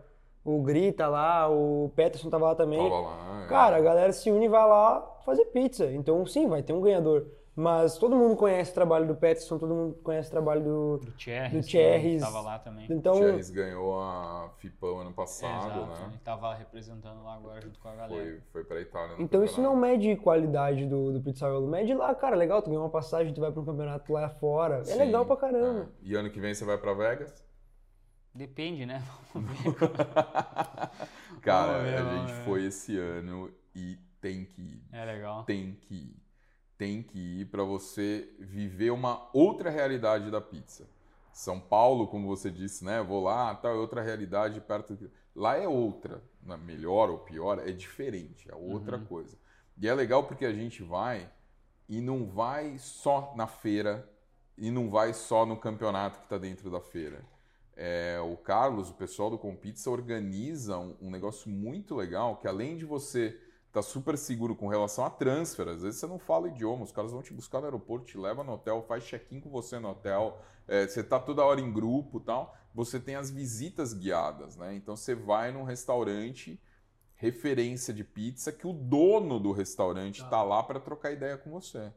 o 0.48 0.62
Grita 0.62 1.08
lá, 1.10 1.50
o 1.50 1.92
Peterson 1.94 2.30
tava 2.30 2.46
lá 2.46 2.56
também. 2.56 2.82
Tava 2.82 3.02
lá, 3.02 3.44
é. 3.44 3.48
Cara, 3.48 3.76
a 3.76 3.82
galera 3.82 4.14
se 4.14 4.32
une 4.32 4.46
e 4.46 4.50
vai 4.50 4.66
lá 4.66 5.02
fazer 5.26 5.44
pizza. 5.46 5.92
Então, 5.92 6.26
sim, 6.26 6.48
vai 6.48 6.64
ter 6.64 6.72
um 6.72 6.80
ganhador. 6.80 7.28
Mas 7.54 7.98
todo 7.98 8.16
mundo 8.16 8.36
conhece 8.36 8.70
o 8.70 8.74
trabalho 8.76 9.08
do 9.08 9.16
Peterson, 9.16 9.58
todo 9.58 9.74
mundo 9.74 9.96
conhece 10.04 10.30
o 10.30 10.32
trabalho 10.32 10.64
do. 10.64 10.98
Do 11.00 11.12
Thierry. 11.14 11.58
Do 11.58 11.66
Thierry. 11.66 12.20
Tava 12.20 12.40
lá 12.40 12.60
também. 12.60 12.86
Então, 12.90 13.16
Thierrys 13.16 13.50
ganhou 13.50 14.00
a 14.00 14.52
FIPão 14.58 15.00
ano 15.00 15.12
passado, 15.12 15.72
Exato. 15.82 15.86
né? 15.88 16.08
Ele 16.12 16.20
tava 16.24 16.54
representando 16.54 17.24
lá 17.24 17.34
agora 17.34 17.60
junto 17.60 17.80
com 17.80 17.90
a 17.90 17.96
galera. 17.96 18.24
Foi, 18.24 18.42
foi 18.52 18.64
pra 18.64 18.80
Itália. 18.80 19.18
no 19.18 19.24
então 19.24 19.44
isso 19.44 19.60
não 19.60 19.76
mede 19.76 20.16
qualidade 20.18 20.86
do, 20.86 21.12
do 21.12 21.20
pizzaiolo. 21.20 21.68
Mede 21.68 21.94
lá, 21.96 22.14
cara, 22.14 22.36
legal, 22.36 22.62
tu 22.62 22.70
ganhou 22.70 22.84
uma 22.84 22.92
passagem, 22.92 23.34
tu 23.34 23.42
vai 23.42 23.52
pra 23.52 23.60
um 23.60 23.66
campeonato 23.66 24.14
lá 24.14 24.30
fora. 24.30 24.78
É 24.78 24.84
Sim, 24.84 25.00
legal 25.00 25.26
pra 25.26 25.36
caramba. 25.36 25.90
é. 26.04 26.08
E 26.08 26.16
ano 26.16 26.30
que 26.30 26.40
vem 26.40 26.54
você 26.54 26.64
vai 26.64 26.78
pra 26.78 26.94
Vegas? 26.94 27.47
Depende, 28.38 28.86
né? 28.86 29.04
Vamos 29.34 29.50
ver. 29.52 29.76
Cara, 31.42 31.80
ver, 31.84 31.98
a 32.00 32.04
gente 32.04 32.34
foi 32.44 32.66
esse 32.66 32.98
ano 32.98 33.52
e 33.76 33.98
tem 34.22 34.46
que 34.46 34.62
ir. 34.62 34.84
É 34.92 35.06
legal. 35.06 35.44
Tem 35.44 35.74
que 35.82 35.96
ir. 35.96 36.16
Tem 36.78 37.02
que 37.02 37.18
ir 37.42 37.46
pra 37.46 37.64
você 37.64 38.30
viver 38.40 38.92
uma 38.92 39.28
outra 39.34 39.70
realidade 39.70 40.30
da 40.30 40.40
pizza. 40.40 40.88
São 41.34 41.60
Paulo, 41.60 42.08
como 42.08 42.28
você 42.28 42.52
disse, 42.52 42.84
né? 42.86 43.02
Vou 43.02 43.24
lá, 43.24 43.54
tal, 43.56 43.72
é 43.74 43.76
outra 43.78 44.02
realidade 44.02 44.60
perto. 44.62 44.96
do- 44.96 45.12
Lá 45.36 45.56
é 45.58 45.68
outra. 45.68 46.24
Não 46.44 46.56
é 46.56 46.58
melhor 46.58 47.10
ou 47.10 47.20
pior, 47.20 47.60
é 47.60 47.72
diferente, 47.72 48.50
é 48.52 48.56
outra 48.56 48.98
Uhum. 48.98 49.06
coisa. 49.06 49.38
E 49.80 49.88
é 49.88 49.94
legal 49.94 50.24
porque 50.24 50.46
a 50.46 50.54
gente 50.54 50.84
vai 50.84 51.30
e 51.90 52.02
não 52.02 52.26
vai 52.26 52.78
só 52.78 53.34
na 53.36 53.48
feira 53.48 54.08
e 54.58 54.70
não 54.72 54.90
vai 54.90 55.14
só 55.14 55.46
no 55.46 55.58
campeonato 55.58 56.20
que 56.20 56.26
está 56.26 56.38
dentro 56.38 56.70
da 56.72 56.80
feira. 56.82 57.24
É, 57.80 58.20
o 58.20 58.36
Carlos, 58.36 58.90
o 58.90 58.96
pessoal 58.96 59.30
do 59.30 59.38
Compizza, 59.38 59.92
organiza 59.92 60.80
um, 60.80 60.96
um 61.00 61.12
negócio 61.12 61.48
muito 61.48 61.94
legal 61.96 62.38
que 62.38 62.48
além 62.48 62.76
de 62.76 62.86
você 62.86 63.40
estar 63.68 63.84
super 63.84 64.18
seguro 64.18 64.56
com 64.56 64.68
relação 64.68 65.06
a 65.06 65.12
transfer, 65.12 65.68
às 65.68 65.84
vezes 65.84 66.00
você 66.00 66.08
não 66.08 66.18
fala 66.18 66.48
idioma, 66.48 66.84
os 66.84 66.92
caras 66.92 67.12
vão 67.12 67.22
te 67.22 67.32
buscar 67.32 67.60
no 67.60 67.66
aeroporto, 67.66 68.08
te 68.08 68.18
leva 68.18 68.44
no 68.44 68.54
hotel, 68.54 68.84
faz 68.88 69.04
check-in 69.04 69.40
com 69.40 69.52
você 69.52 69.78
no 69.78 69.90
hotel, 69.90 70.42
é, 70.68 70.88
você 70.88 71.04
tá 71.04 71.20
toda 71.20 71.46
hora 71.46 71.62
em 71.62 71.72
grupo 71.72 72.18
e 72.18 72.22
tal, 72.22 72.58
você 72.74 73.00
tem 73.00 73.16
as 73.16 73.30
visitas 73.30 73.94
guiadas, 73.94 74.58
né? 74.58 74.74
Então 74.74 74.96
você 74.96 75.14
vai 75.14 75.52
num 75.52 75.64
restaurante 75.64 76.60
referência 77.14 77.94
de 77.94 78.04
pizza 78.04 78.52
que 78.52 78.66
o 78.66 78.74
dono 78.74 79.40
do 79.40 79.52
restaurante 79.52 80.24
está 80.24 80.42
lá 80.42 80.64
para 80.64 80.80
trocar 80.80 81.12
ideia 81.12 81.38
com 81.38 81.52
você 81.52 81.92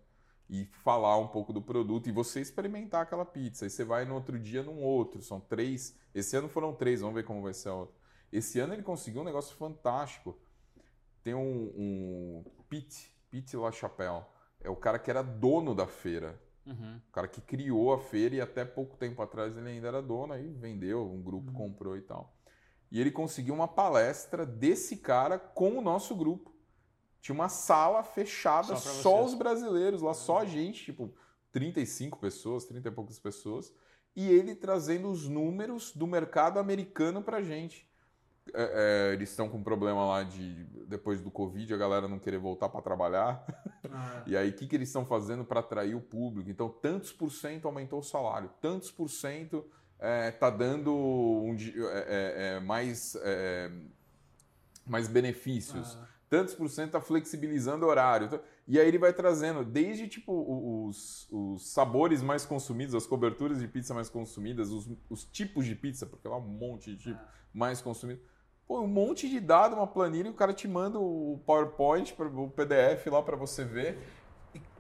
e 0.51 0.65
falar 0.83 1.17
um 1.17 1.29
pouco 1.29 1.53
do 1.53 1.63
produto 1.63 2.09
e 2.09 2.13
você 2.13 2.41
experimentar 2.41 3.03
aquela 3.03 3.25
pizza. 3.25 3.65
Aí 3.65 3.71
você 3.71 3.85
vai 3.85 4.05
no 4.05 4.15
outro 4.15 4.37
dia 4.37 4.65
num 4.65 4.83
outro. 4.83 5.23
São 5.23 5.39
três. 5.39 5.97
Esse 6.13 6.37
ano 6.37 6.49
foram 6.49 6.75
três, 6.75 7.01
vamos 7.01 7.15
ver 7.15 7.23
como 7.23 7.41
vai 7.41 7.55
ser 7.55 7.69
a 7.69 7.75
outra. 7.75 7.95
Esse 8.33 8.59
ano 8.59 8.75
ele 8.75 8.83
conseguiu 8.83 9.23
um 9.23 9.25
negócio 9.25 9.57
fantástico. 9.57 10.37
Tem 11.23 11.35
um, 11.35 11.73
um 11.77 12.45
Pete, 12.69 13.15
Pete 13.31 13.57
La 13.57 13.71
Chapelle. 13.71 14.25
É 14.61 14.69
o 14.69 14.75
cara 14.75 14.99
que 14.99 15.09
era 15.09 15.23
dono 15.23 15.73
da 15.73 15.87
feira. 15.87 16.43
Uhum. 16.67 17.01
O 17.09 17.13
cara 17.13 17.29
que 17.29 17.41
criou 17.41 17.93
a 17.93 18.01
feira 18.01 18.35
e 18.35 18.41
até 18.41 18.65
pouco 18.65 18.97
tempo 18.97 19.23
atrás 19.23 19.57
ele 19.57 19.69
ainda 19.69 19.87
era 19.87 20.03
dono, 20.03 20.33
aí 20.33 20.53
vendeu, 20.53 21.09
um 21.09 21.23
grupo 21.23 21.53
comprou 21.53 21.97
e 21.97 22.03
tal. 22.03 22.35
E 22.91 23.01
ele 23.01 23.13
conseguiu 23.13 23.55
uma 23.55 23.69
palestra 23.69 24.45
desse 24.45 24.97
cara 24.97 25.39
com 25.39 25.79
o 25.79 25.81
nosso 25.81 26.15
grupo. 26.17 26.50
Tinha 27.21 27.35
uma 27.35 27.49
sala 27.49 28.03
fechada, 28.03 28.77
Só 28.77 28.77
só, 28.77 29.25
os 29.25 29.35
brasileiros 29.35 30.03
lá, 30.03 30.15
só 30.15 30.39
a 30.39 30.45
gente, 30.45 30.85
tipo, 30.85 31.13
35 31.53 32.19
pessoas, 32.19 32.65
30 32.65 32.89
e 32.89 32.93
poucas 32.93 33.19
pessoas. 33.19 33.73
E 34.17 34.29
ele 34.29 34.55
trazendo 34.55 35.11
os 35.11 35.29
números 35.29 35.93
do 35.95 36.07
mercado 36.07 36.59
americano 36.59 37.23
pra 37.23 37.43
gente. 37.43 37.89
É, 38.53 39.11
é, 39.11 39.15
eles 39.15 39.31
estão 39.31 39.49
com 39.49 39.59
um 39.59 39.63
problema 39.63 40.05
lá 40.05 40.23
de, 40.23 40.65
depois 40.87 41.21
do 41.21 41.31
Covid, 41.31 41.73
a 41.73 41.77
galera 41.77 42.09
não 42.09 42.19
querer 42.19 42.39
voltar 42.39 42.69
para 42.69 42.83
trabalhar. 42.83 43.45
E 44.27 44.37
aí, 44.37 44.51
o 44.51 44.53
que, 44.53 44.67
que 44.69 44.77
eles 44.77 44.89
estão 44.89 45.05
fazendo 45.05 45.45
para 45.45 45.61
atrair 45.61 45.97
o 45.97 46.01
público? 46.01 46.49
Então, 46.49 46.69
tantos 46.69 47.13
por 47.13 47.31
cento 47.31 47.67
aumentou 47.67 47.99
o 47.99 48.03
salário, 48.05 48.49
tantos 48.61 48.91
por 48.91 49.09
cento 49.09 49.69
está 50.29 50.49
dando 50.49 50.95
um 50.95 51.55
é, 51.55 51.99
é, 51.99 52.57
é, 52.57 52.61
mais, 52.61 53.17
é, 53.17 53.71
mais 54.87 55.09
benefícios, 55.09 55.99
tantos 56.31 56.55
por 56.55 56.71
cento 56.71 56.87
está 56.87 57.01
flexibilizando 57.01 57.85
horário. 57.85 58.27
Então- 58.29 58.41
E 58.67 58.79
aí 58.79 58.87
ele 58.87 58.99
vai 58.99 59.13
trazendo 59.13 59.65
desde 59.65 60.07
tipo 60.09 60.33
os, 60.89 61.29
os 61.31 61.71
sabores 61.73 62.23
mais 62.23 62.47
consumidos, 62.47 62.95
as 62.95 63.05
coberturas 63.05 63.59
de 63.59 63.67
pizza 63.67 63.93
mais 63.93 64.09
consumidas, 64.09 64.71
os, 64.71 64.89
os 65.11 65.25
tipos 65.25 65.67
de 65.67 65.75
pizza, 65.75 66.07
porque 66.07 66.29
lá 66.29 66.39
um 66.39 66.41
monte 66.41 66.95
de 66.95 67.03
tipo 67.03 67.21
mais 67.53 67.81
consumido. 67.83 68.21
Pô, 68.67 68.81
um 68.81 68.87
monte 68.87 69.29
de 69.29 69.41
dado, 69.41 69.75
uma 69.75 69.87
planilha, 69.89 70.29
e 70.29 70.31
o 70.31 70.35
cara 70.35 70.53
te 70.53 70.69
manda 70.69 70.97
o 71.01 71.43
PowerPoint, 71.45 72.15
o 72.17 72.49
PDF 72.49 73.09
lá 73.11 73.21
para 73.21 73.37
você 73.37 73.65
ver. 73.65 73.99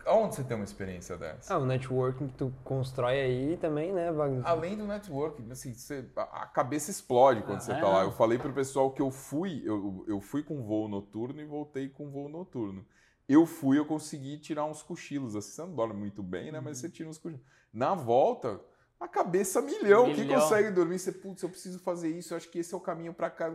E 0.05 0.09
aonde 0.09 0.35
você 0.35 0.45
tem 0.45 0.57
uma 0.57 0.65
experiência 0.65 1.17
dessa? 1.17 1.55
Ah, 1.55 1.59
o 1.59 1.67
networking 1.67 2.29
que 2.29 2.35
tu 2.35 2.53
constrói 2.65 3.21
aí 3.21 3.57
também, 3.57 3.93
né, 3.93 4.11
Wagner? 4.13 4.47
Além 4.47 4.77
do 4.77 4.87
network, 4.87 5.43
assim, 5.51 5.75
você- 5.75 6.09
a 6.17 6.47
cabeça 6.47 6.91
explode 6.91 7.43
quando 7.43 7.61
você 7.61 7.73
é, 7.73 7.81
tá 7.81 7.89
lá. 7.89 8.01
não. 8.01 8.11
Eu 8.11 8.13
falei 8.13 8.39
pro 8.39 8.53
pessoal 8.53 8.91
que 8.91 9.03
eu 9.03 9.11
fui, 9.11 9.63
eu, 9.65 10.05
eu 10.09 10.21
fui 10.21 10.43
com 10.43 10.63
voo 10.63 10.89
noturno 10.89 11.41
e 11.41 11.45
voltei 11.45 11.89
com 11.89 12.11
voo 12.11 12.29
noturno. 12.29 12.85
Eu 13.29 13.47
fui, 13.47 13.79
eu 13.79 13.87
consegui 13.87 14.39
tirar 14.39 14.65
uns 14.65 14.83
cochilos. 14.83 15.37
Assim, 15.37 15.53
você 15.53 15.63
não 15.63 15.75
dorme 15.75 15.95
muito 15.95 16.23
bem, 16.23 16.51
né? 16.51 16.61
Mas 16.61 16.79
você 16.79 16.89
tira 16.89 17.09
uns 17.09 17.19
cochilos. 17.19 17.45
Na 17.73 17.95
volta, 17.95 18.61
a 18.99 19.07
cabeça 19.07 19.63
milhão. 19.63 20.07
Quem 20.07 20.25
Milhão. 20.25 20.41
consegue 20.41 20.71
dormir? 20.71 20.99
Você, 20.99 21.13
putz, 21.13 21.43
eu 21.43 21.49
preciso 21.49 21.79
fazer 21.79 22.09
isso, 22.09 22.33
eu 22.33 22.37
acho 22.37 22.49
que 22.51 22.59
esse 22.59 22.75
é 22.75 22.77
o 22.77 22.81
caminho 22.81 23.15
para 23.15 23.31
cá. 23.31 23.49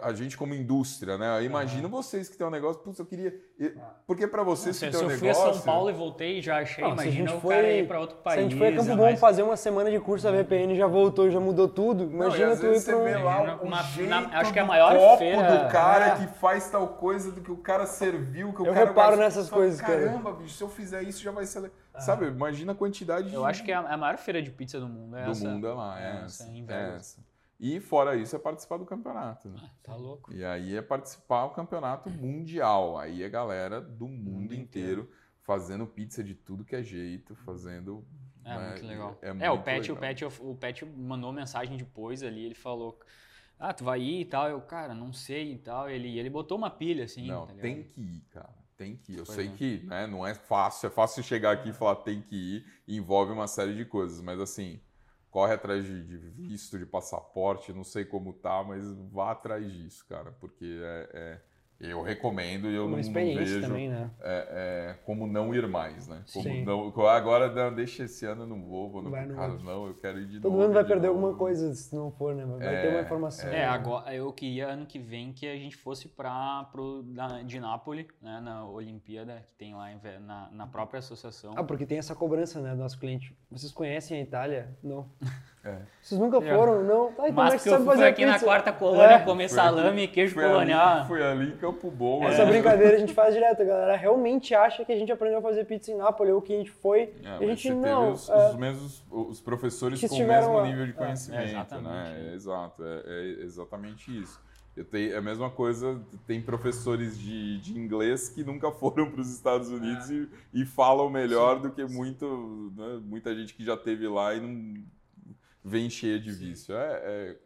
A 0.00 0.12
gente 0.12 0.36
como 0.36 0.54
indústria, 0.54 1.18
né? 1.18 1.42
Imagina 1.42 1.88
vocês 1.88 2.28
que 2.28 2.36
tem 2.38 2.46
um 2.46 2.50
negócio, 2.50 2.80
putz, 2.82 3.00
eu 3.00 3.04
queria... 3.04 3.34
Porque 4.06 4.28
para 4.28 4.44
vocês 4.44 4.76
Se, 4.76 4.86
que 4.86 4.92
se 4.92 4.98
tem 4.98 5.08
um 5.08 5.10
eu 5.10 5.18
fui 5.18 5.28
a 5.28 5.32
negócio... 5.32 5.54
São 5.54 5.62
Paulo 5.64 5.90
e 5.90 5.92
voltei 5.92 6.38
e 6.38 6.40
já 6.40 6.60
achei, 6.60 6.84
Não, 6.84 6.96
se 6.96 7.00
a 7.00 7.04
imagina 7.06 7.28
gente 7.28 7.36
o 7.36 7.40
foi- 7.40 7.54
cara 7.56 7.72
ir 7.72 7.88
pra 7.88 8.00
outro 8.00 8.16
país. 8.18 8.34
Se 8.34 8.38
a 8.38 8.42
gente 8.48 8.58
foi 8.58 8.68
a 8.68 8.76
Campo 8.76 8.92
é 8.92 9.10
Bom 9.12 9.16
fazer 9.16 9.42
uma 9.42 9.56
semana 9.56 9.90
de 9.90 9.98
curso 9.98 10.24
da 10.24 10.30
VPN, 10.30 10.76
já 10.76 10.86
voltou, 10.86 11.28
já 11.32 11.40
mudou 11.40 11.68
tudo. 11.68 12.04
Imagina 12.04 12.56
tu 12.56 12.66
ir 12.66 12.80
você 12.80 12.94
um... 12.94 13.24
lá 13.24 13.58
Imagina 13.60 14.16
o 14.16 14.20
uma- 14.20 14.28
na- 14.28 14.38
acho 14.38 14.52
que 14.52 14.58
é 14.60 14.62
a 14.62 14.64
maior 14.64 14.96
copo 14.96 15.18
feira- 15.18 15.64
do 15.64 15.72
cara 15.72 16.06
É. 16.06 16.16
que 16.16 16.26
faz 16.38 16.70
tal 16.70 16.86
coisa, 16.86 17.32
do 17.32 17.40
que 17.40 17.50
o 17.50 17.56
cara 17.56 17.84
serviu, 17.84 18.52
que 18.52 18.62
o 18.62 18.66
Eu 18.66 18.72
cara 18.74 18.86
reparo 18.86 19.16
vai- 19.16 19.24
nessas 19.24 19.48
Fala, 19.48 19.62
coisas, 19.62 19.80
cara. 19.80 20.06
Caramba, 20.06 20.32
bicho, 20.32 20.54
se 20.54 20.62
eu 20.62 20.68
fizer 20.68 21.02
isso 21.02 21.20
já 21.20 21.32
vai 21.32 21.44
ser... 21.44 21.58
le-" 21.58 21.72
Sabe, 21.98 22.26
imagina 22.28 22.70
a 22.70 22.74
quantidade 22.74 23.28
de... 23.28 23.34
Eu 23.34 23.44
acho 23.44 23.64
que 23.64 23.72
é 23.72 23.74
a, 23.74 23.80
é 23.82 23.94
a 23.94 23.96
maior 23.96 24.16
feira 24.16 24.40
de 24.40 24.50
pizza 24.52 24.78
do 24.78 24.88
mundo. 24.88 25.16
É 25.16 25.24
do 25.24 25.32
essa. 25.32 25.44
mundo 25.48 25.66
é 25.66 25.72
lá, 25.72 26.00
é, 26.00 26.04
É, 26.04 26.24
essa, 26.24 26.44
essa, 26.44 26.72
é 26.72 26.94
essa. 26.96 27.31
E 27.62 27.78
fora 27.78 28.16
isso 28.16 28.34
é 28.34 28.40
participar 28.40 28.76
do 28.76 28.84
campeonato, 28.84 29.48
né? 29.48 29.70
Tá 29.84 29.94
louco. 29.94 30.34
E 30.34 30.44
aí 30.44 30.76
é 30.76 30.82
participar 30.82 31.46
do 31.46 31.54
campeonato 31.54 32.10
mundial. 32.10 32.98
Aí 32.98 33.22
é 33.22 33.28
galera 33.28 33.80
do 33.80 34.08
mundo 34.08 34.52
inteiro 34.52 35.08
fazendo 35.42 35.86
pizza 35.86 36.24
de 36.24 36.34
tudo 36.34 36.64
que 36.64 36.74
é 36.74 36.82
jeito, 36.82 37.36
fazendo. 37.36 38.04
É, 38.44 38.56
né, 38.56 38.68
muito 38.70 38.86
legal. 38.86 39.18
É, 39.22 39.28
É, 39.28 39.32
muito 39.32 39.52
o 39.52 39.62
Pet, 39.62 39.92
o 39.92 39.94
legal. 39.94 40.08
Pet, 40.08 40.24
o 40.24 40.54
Pet 40.56 40.84
mandou 40.84 41.32
mensagem 41.32 41.76
depois 41.76 42.24
ali, 42.24 42.46
ele 42.46 42.56
falou, 42.56 42.98
ah, 43.56 43.72
tu 43.72 43.84
vai 43.84 44.00
ir 44.00 44.22
e 44.22 44.24
tal, 44.24 44.48
eu, 44.48 44.60
cara, 44.60 44.92
não 44.92 45.12
sei 45.12 45.52
e 45.52 45.58
tal, 45.58 45.88
ele, 45.88 46.18
ele 46.18 46.28
botou 46.28 46.58
uma 46.58 46.68
pilha, 46.68 47.04
assim, 47.04 47.28
Não, 47.28 47.46
tá 47.46 47.54
tem 47.54 47.84
que 47.84 48.00
ir, 48.00 48.24
cara. 48.30 48.52
Tem 48.76 48.96
que 48.96 49.12
ir. 49.12 49.18
Eu 49.18 49.24
Pois 49.24 49.36
sei 49.36 49.46
é. 49.46 49.52
que 49.52 49.86
né, 49.86 50.08
não 50.08 50.26
é 50.26 50.34
fácil. 50.34 50.88
É 50.88 50.90
fácil 50.90 51.22
chegar 51.22 51.52
aqui 51.52 51.68
e 51.68 51.72
falar 51.72 51.94
tem 51.96 52.20
que 52.20 52.34
ir. 52.34 52.66
Envolve 52.88 53.30
uma 53.30 53.46
série 53.46 53.76
de 53.76 53.84
coisas. 53.84 54.20
Mas 54.20 54.40
assim, 54.40 54.80
corre 55.32 55.54
atrás 55.54 55.84
de, 55.84 56.04
de 56.04 56.18
visto, 56.18 56.78
de 56.78 56.86
passaporte. 56.86 57.72
Não 57.74 57.84
sei 57.84 58.04
como 58.04 58.34
tá, 58.34 58.62
mas 58.64 58.86
vá 59.12 59.32
atrás 59.32 59.72
disso, 59.72 60.06
cara. 60.08 60.32
Porque 60.32 60.64
é, 60.82 61.10
é- 61.14 61.42
Eu 61.82 62.00
recomendo 62.00 62.70
e 62.70 62.74
eu 62.76 62.86
Uma 62.86 62.96
não, 62.98 63.12
vejo 63.12 63.60
também, 63.60 63.88
né? 63.88 64.08
é, 64.20 64.48
é, 64.90 64.94
como 65.04 65.26
não 65.26 65.52
ir 65.52 65.66
mais, 65.66 66.06
né? 66.06 66.22
Como 66.32 66.44
Sim. 66.44 66.64
não, 66.64 67.06
agora 67.08 67.52
não, 67.52 67.74
deixa 67.74 68.04
esse 68.04 68.24
ano 68.24 68.42
eu 68.42 68.46
não 68.46 68.62
vou, 68.62 68.88
vou 68.88 69.02
no 69.02 69.10
Vai 69.10 69.26
no 69.26 69.34
não, 69.64 69.86
eu 69.88 69.94
quero 69.94 70.20
ir 70.20 70.28
de 70.28 70.40
Todo 70.40 70.52
novo. 70.52 70.62
mundo 70.62 70.74
vai 70.74 70.84
de 70.84 70.88
perder 70.88 71.08
novo. 71.08 71.18
alguma 71.18 71.36
coisa 71.38 71.74
se 71.74 71.92
não 71.94 72.12
for, 72.12 72.36
né? 72.36 72.44
Vai 72.46 72.58
ter 72.82 72.88
uma 72.88 72.98
É, 72.98 73.02
informação. 73.02 73.50
É, 73.50 73.64
agora 73.66 74.14
eu 74.14 74.32
queria 74.32 74.68
ano 74.68 74.86
que 74.86 74.98
vem 74.98 75.32
que 75.32 75.46
a 75.46 75.56
gente 75.56 75.76
fosse 75.76 76.08
para 76.08 76.64
pro 76.70 77.02
da, 77.02 77.42
de 77.42 77.58
Nápoles, 77.58 78.06
né, 78.20 78.40
na 78.40 78.64
Olimpíada 78.64 79.42
que 79.46 79.54
tem 79.54 79.74
lá 79.74 79.90
em 79.92 79.98
na, 80.20 80.50
na 80.52 80.66
própria 80.68 80.98
associação. 81.00 81.52
Ah, 81.56 81.64
porque 81.64 81.84
tem 81.84 81.98
essa 81.98 82.14
cobrança, 82.14 82.60
né, 82.60 82.70
do 82.70 82.78
nosso 82.78 82.98
cliente. 82.98 83.36
Vocês 83.50 83.72
conhecem 83.72 84.18
a 84.18 84.20
Itália? 84.22 84.76
Não. 84.82 85.10
É. 85.64 85.78
Vocês 86.00 86.20
nunca 86.20 86.40
Já. 86.40 86.56
foram? 86.56 86.82
Não. 86.82 87.12
Tá, 87.12 87.28
então 87.28 87.34
como 87.34 87.40
é 87.40 87.50
Mas 87.52 87.62
que 87.62 87.68
eu 87.68 87.72
sabe 87.74 87.84
fui 87.84 87.94
fazer 87.94 88.06
aqui 88.08 88.26
na 88.26 88.32
pizza? 88.32 88.44
quarta 88.44 88.72
colônia 88.72 89.14
É. 89.14 89.18
comer 89.20 89.48
salame 89.48 90.02
e 90.02 90.08
queijo 90.08 90.34
Fui 90.34 90.42
ali, 90.42 90.52
colonial. 90.52 91.06
fui 91.06 91.22
ali 91.22 91.48
em 91.52 91.56
Campo 91.56 91.88
Bom. 91.88 92.24
Essa 92.24 92.44
né? 92.44 92.50
brincadeira 92.50 92.96
a 92.96 92.98
gente 92.98 93.14
faz 93.14 93.32
direto, 93.32 93.62
a 93.62 93.64
galera 93.64 93.96
realmente 93.96 94.54
acha 94.56 94.84
que 94.84 94.90
a 94.92 94.96
gente 94.96 95.12
aprendeu 95.12 95.38
a 95.38 95.42
fazer 95.42 95.64
pizza 95.64 95.92
em 95.92 95.96
Nápoles 95.96 96.34
ou 96.34 96.42
que 96.42 96.52
a 96.52 96.58
gente 96.58 96.70
foi. 96.72 97.00
É, 97.00 97.08
e 97.24 97.26
a 97.28 97.30
mas 97.38 97.48
gente 97.48 97.68
você 97.68 97.74
não. 97.74 98.00
teve 98.02 98.12
os, 98.14 98.28
é. 98.28 98.48
os 98.50 98.56
mesmos 98.56 99.04
os 99.08 99.40
professores 99.40 100.00
Que 100.00 100.08
com 100.08 100.16
o 100.16 100.26
mesmo 100.26 100.56
lá. 100.56 100.66
nível 100.66 100.84
de 100.84 100.90
É, 100.90 100.94
conhecimento, 100.94 101.44
exatamente. 101.50 101.88
né? 101.88 102.28
É, 102.30 102.34
exato, 102.34 102.82
é, 102.84 103.02
é 103.06 103.44
exatamente 103.44 104.20
isso. 104.20 104.40
Eu 104.74 104.84
tenho, 104.86 105.12
é 105.14 105.18
a 105.18 105.22
mesma 105.22 105.50
coisa, 105.50 106.00
tem 106.26 106.40
professores 106.40 107.16
de, 107.18 107.60
de 107.60 107.78
inglês 107.78 108.28
que 108.30 108.42
nunca 108.42 108.72
foram 108.72 109.10
para 109.12 109.20
os 109.20 109.30
Estados 109.32 109.68
Unidos 109.68 110.10
e, 110.10 110.28
e 110.54 110.64
falam 110.64 111.08
melhor 111.10 111.60
do 111.60 111.70
que 111.70 111.84
muito, 111.84 112.72
né, 112.76 112.98
muita 113.04 113.32
gente 113.32 113.54
que 113.54 113.62
já 113.62 113.76
teve 113.76 114.08
lá 114.08 114.34
e 114.34 114.40
não 114.40 114.82
vem 115.64 115.88
cheia 115.88 116.18
de 116.18 116.32
vício. 116.32 116.74
É, 116.74 117.00
é- 117.04 117.38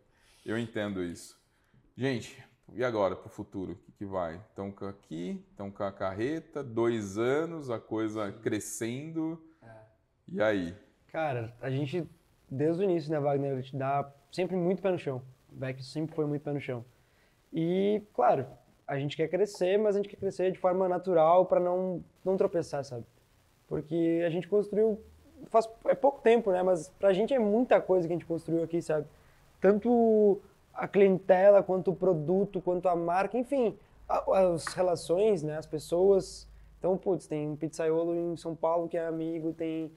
eu 0.44 0.58
entendo 0.58 1.02
isso. 1.02 1.38
Gente, 1.96 2.42
e 2.72 2.84
agora 2.84 3.16
para 3.16 3.26
o 3.26 3.30
futuro? 3.30 3.72
O 3.72 3.76
que, 3.76 3.92
que 3.92 4.04
vai? 4.04 4.36
Estão 4.36 4.72
aqui, 4.88 5.44
estão 5.50 5.70
com 5.70 5.82
a 5.82 5.92
carreta, 5.92 6.62
dois 6.62 7.18
anos, 7.18 7.70
a 7.70 7.78
coisa 7.78 8.32
crescendo. 8.32 9.42
E 10.28 10.42
aí? 10.42 10.74
Cara, 11.08 11.54
a 11.60 11.70
gente, 11.70 12.08
desde 12.50 12.82
o 12.82 12.84
início, 12.84 13.10
né, 13.10 13.18
Wagner, 13.20 13.52
a 13.52 13.60
gente 13.60 13.76
dá 13.76 14.12
sempre 14.32 14.56
muito 14.56 14.82
pé 14.82 14.90
no 14.90 14.98
chão. 14.98 15.22
O 15.50 15.56
Beck 15.56 15.82
sempre 15.82 16.14
foi 16.14 16.26
muito 16.26 16.42
pé 16.42 16.52
no 16.52 16.60
chão. 16.60 16.84
E, 17.52 18.02
claro, 18.12 18.46
a 18.86 18.98
gente 18.98 19.16
quer 19.16 19.28
crescer, 19.28 19.78
mas 19.78 19.96
a 19.96 19.98
gente 19.98 20.10
quer 20.10 20.16
crescer 20.16 20.52
de 20.52 20.58
forma 20.58 20.88
natural 20.88 21.46
para 21.46 21.60
não, 21.60 22.04
não 22.24 22.36
tropeçar, 22.36 22.84
sabe? 22.84 23.06
Porque 23.66 24.22
a 24.26 24.30
gente 24.30 24.48
construiu, 24.48 25.00
faz 25.48 25.68
é 25.86 25.94
pouco 25.94 26.20
tempo, 26.20 26.50
né? 26.50 26.62
Mas 26.62 26.88
pra 26.98 27.12
gente 27.12 27.32
é 27.34 27.38
muita 27.38 27.80
coisa 27.80 28.06
que 28.06 28.12
a 28.12 28.16
gente 28.16 28.26
construiu 28.26 28.62
aqui, 28.62 28.80
sabe? 28.82 29.06
Tanto 29.60 30.40
a 30.74 30.86
clientela, 30.86 31.62
quanto 31.62 31.90
o 31.90 31.94
produto, 31.96 32.60
quanto 32.60 32.88
a 32.88 32.94
marca, 32.96 33.38
enfim, 33.38 33.76
a- 34.08 34.24
as 34.54 34.66
relações, 34.68 35.42
né? 35.42 35.56
As 35.56 35.66
pessoas. 35.66 36.46
Então, 36.78 36.96
putz, 36.96 37.26
tem 37.26 37.48
um 37.48 37.56
pizzaiolo 37.56 38.14
em 38.14 38.36
São 38.36 38.54
Paulo 38.54 38.88
que 38.88 38.96
é 38.96 39.06
amigo, 39.06 39.52
tem 39.52 39.90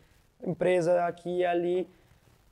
empresa 0.46 1.06
aqui 1.06 1.40
e 1.40 1.46
ali. 1.46 1.88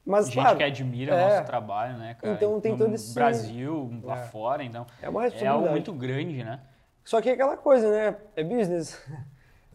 Mas, 0.05 0.25
gente 0.27 0.35
claro, 0.35 0.57
que 0.57 0.63
admira 0.63 1.15
é. 1.15 1.25
o 1.25 1.29
nosso 1.29 1.45
trabalho, 1.45 1.97
né, 1.97 2.15
cara? 2.19 2.33
Então 2.33 2.59
tem 2.61 2.73
no 2.73 2.77
todo 2.77 2.93
esse- 2.93 3.13
Brasil, 3.13 3.89
lá 4.03 4.19
É. 4.19 4.23
fora, 4.27 4.63
então 4.63 4.85
é 5.01 5.09
uma 5.09 5.25
é 5.27 5.47
algo 5.47 5.69
muito 5.69 5.91
grande, 5.93 6.43
né? 6.43 6.61
Só 7.03 7.21
que 7.21 7.29
é 7.29 7.33
aquela 7.33 7.55
coisa, 7.57 7.89
né? 7.89 8.17
É 8.35 8.43
business. 8.43 9.01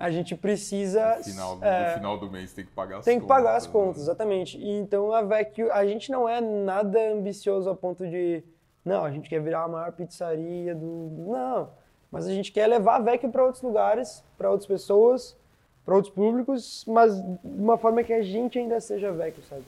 A 0.03 0.11
gente 0.11 0.35
precisa. 0.35 1.19
No 1.19 1.25
final, 1.25 1.59
é, 1.63 1.89
no 1.91 1.95
final 1.95 2.19
do 2.19 2.29
mês 2.29 2.53
tem 2.53 2.65
que 2.65 2.73
pagar 2.73 2.99
as 2.99 3.05
Tem 3.05 3.21
que 3.21 3.27
pagar 3.27 3.55
as 3.55 3.67
né? 3.67 3.73
contas, 3.73 4.03
exatamente. 4.03 4.59
E 4.59 4.69
então 4.69 5.13
a 5.13 5.23
Vecchio, 5.23 5.73
a 5.73 5.87
gente 5.87 6.11
não 6.11 6.29
é 6.29 6.41
nada 6.41 6.99
ambicioso 7.13 7.71
a 7.71 7.77
ponto 7.77 8.05
de, 8.05 8.43
não, 8.85 9.05
a 9.05 9.13
gente 9.13 9.29
quer 9.29 9.41
virar 9.41 9.63
a 9.63 9.69
maior 9.69 9.93
pizzaria 9.93 10.75
do. 10.75 11.09
Não. 11.29 11.71
Mas 12.11 12.27
a 12.27 12.33
gente 12.33 12.51
quer 12.51 12.67
levar 12.67 12.97
a 12.97 12.99
Vecchio 12.99 13.31
para 13.31 13.45
outros 13.45 13.63
lugares, 13.63 14.25
para 14.37 14.51
outras 14.51 14.67
pessoas, 14.67 15.37
para 15.85 15.95
outros 15.95 16.13
públicos, 16.13 16.85
mas 16.89 17.15
de 17.15 17.39
uma 17.45 17.79
forma 17.79 18.03
que 18.03 18.13
a 18.13 18.23
gente 18.23 18.59
ainda 18.59 18.81
seja 18.81 19.13
Vecchio, 19.13 19.45
sabe? 19.49 19.63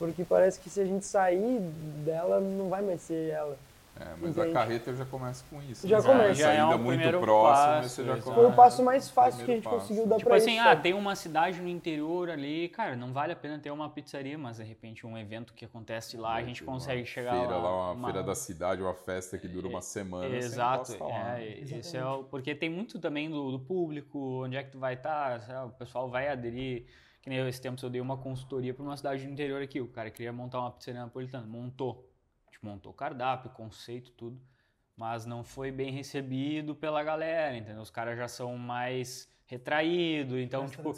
Porque 0.00 0.24
parece 0.24 0.58
que 0.58 0.68
se 0.68 0.80
a 0.80 0.84
gente 0.84 1.06
sair 1.06 1.60
dela, 2.04 2.40
não 2.40 2.68
vai 2.68 2.82
mais 2.82 3.02
ser 3.02 3.30
ela. 3.30 3.56
É, 3.98 4.14
mas 4.20 4.36
Entende? 4.36 4.50
a 4.50 4.52
carreta 4.52 4.94
já 4.94 5.06
começa 5.06 5.42
com 5.48 5.62
isso. 5.62 5.88
Já 5.88 5.96
né? 5.98 6.02
começa. 6.04 6.26
Uma 6.28 6.34
Já 6.34 6.52
é 6.52 6.56
saída 6.58 6.76
um 6.76 6.78
muito 6.78 6.86
primeiro 6.98 7.20
próxima, 7.20 7.66
passo, 7.66 7.88
você 7.88 8.04
já 8.04 8.12
começa. 8.18 8.34
Foi 8.34 8.46
o 8.46 8.52
passo 8.52 8.82
mais 8.84 9.08
fácil 9.10 9.44
que 9.44 9.50
a 9.50 9.54
gente 9.54 9.64
passo. 9.64 9.76
conseguiu 9.78 10.06
dar 10.06 10.16
Tipo 10.18 10.28
pra 10.28 10.36
assim, 10.36 10.52
isso. 10.52 10.60
ah, 10.60 10.64
sabe? 10.64 10.82
tem 10.82 10.92
uma 10.92 11.16
cidade 11.16 11.60
no 11.62 11.68
interior 11.68 12.28
ali, 12.28 12.68
cara, 12.68 12.94
não 12.94 13.12
vale 13.12 13.32
a 13.32 13.36
pena 13.36 13.58
ter 13.58 13.70
uma 13.70 13.88
pizzaria, 13.88 14.36
mas 14.36 14.58
de 14.58 14.64
repente 14.64 15.06
um 15.06 15.16
evento 15.16 15.54
que 15.54 15.64
acontece 15.64 16.18
lá, 16.18 16.34
a 16.34 16.42
gente 16.42 16.62
Uma 16.62 16.72
consegue 16.74 17.06
chegar 17.06 17.32
feira 17.38 17.56
lá. 17.56 17.92
uma, 17.92 18.06
feira 18.12 18.22
da 18.22 18.34
cidade, 18.34 18.82
uma 18.82 18.92
festa 18.94 19.38
que 19.38 19.48
dura 19.48 19.66
uma 19.66 19.80
semana. 19.80 20.28
você 20.28 20.36
Exato, 20.36 20.92
é, 21.10 21.58
esse 21.62 21.96
é 21.96 22.04
o, 22.04 22.24
porque 22.24 22.54
tem 22.54 22.68
muito 22.68 22.98
também 22.98 23.30
do, 23.30 23.50
do 23.52 23.58
público, 23.60 24.44
onde 24.44 24.56
é 24.56 24.62
que 24.62 24.72
tu 24.72 24.78
vai 24.78 24.92
estar, 24.92 25.40
o 25.66 25.70
pessoal 25.70 26.10
vai 26.10 26.28
aderir, 26.28 26.84
que 27.22 27.30
nem 27.30 27.38
eu, 27.38 27.48
esse 27.48 27.60
tempo 27.62 27.82
eu 27.82 27.88
dei 27.90 28.00
uma 28.02 28.18
consultoria 28.18 28.74
para 28.74 28.82
uma 28.84 28.96
cidade 28.96 29.24
do 29.24 29.32
interior 29.32 29.62
aqui, 29.62 29.80
o 29.80 29.88
cara 29.88 30.10
queria 30.10 30.32
montar 30.32 30.60
uma 30.60 30.70
pizzaria 30.70 31.00
napolitana, 31.00 31.46
montou, 31.46 31.94
tipo, 31.94 32.05
montou 32.66 32.92
o 32.92 32.94
cardápio, 32.94 33.50
conceito, 33.50 34.10
tudo, 34.12 34.40
mas 34.96 35.24
não 35.24 35.44
foi 35.44 35.70
bem 35.70 35.92
recebido 35.92 36.74
pela 36.74 37.02
galera, 37.02 37.56
entendeu? 37.56 37.82
Os 37.82 37.90
caras 37.90 38.16
já 38.16 38.28
são 38.28 38.56
mais 38.56 39.28
retraídos, 39.48 40.38
então, 40.40 40.66
tipo, 40.66 40.92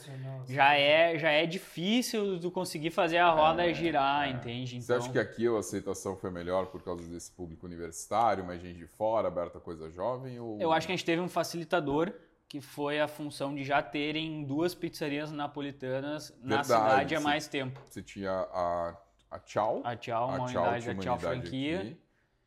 já 0.49 0.75
é, 0.75 1.19
já 1.19 1.31
é 1.31 1.45
difícil 1.45 2.41
tu 2.41 2.51
conseguir 2.51 2.91
fazer 2.91 3.19
a 3.19 3.31
roda 3.31 3.71
girar, 3.75 4.31
entende? 4.31 4.77
É, 4.77 4.81
Você 4.81 4.93
Então, 4.93 4.97
acha 4.97 5.13
que 5.13 5.19
aqui 5.19 5.47
a 5.47 5.59
aceitação 5.59 6.17
foi 6.17 6.31
melhor 6.31 6.67
por 6.67 6.83
causa 6.83 7.07
desse 7.07 7.31
público 7.31 7.67
universitário, 7.67 8.45
mais 8.45 8.63
gente 8.63 8.79
de 8.79 8.87
fora, 8.87 9.29
aberta 9.29 9.59
a 9.59 9.61
coisa 9.61 9.91
jovem? 9.91 10.41
Ou... 10.41 10.59
Eu 10.59 10.73
acho 10.73 10.87
que 10.87 10.93
a 10.93 10.97
gente 10.97 11.05
teve 11.05 11.21
um 11.21 11.29
facilitador 11.29 12.11
que 12.49 12.63
foi 12.63 12.99
a 12.99 13.07
função 13.07 13.55
de 13.55 13.63
já 13.63 13.83
terem 13.83 14.43
duas 14.45 14.75
pizzarias 14.75 15.31
napolitanas 15.31 16.35
na 16.41 16.63
Verdade, 16.63 16.65
cidade 16.67 17.15
há 17.17 17.21
mais 17.21 17.47
tempo. 17.47 17.79
Você 17.85 18.03
tinha 18.03 18.31
a, 18.31 18.97
a 19.31 19.39
Tchau, 19.39 19.81
A 19.85 19.97
Tchau, 19.97 20.29
uma 20.29 20.45
a 20.45 20.49
Tchau 20.49 20.63
unidade 20.63 20.87
da 20.87 20.95
Tchau 20.95 21.19
Franquia 21.19 21.81
aqui, 21.81 21.97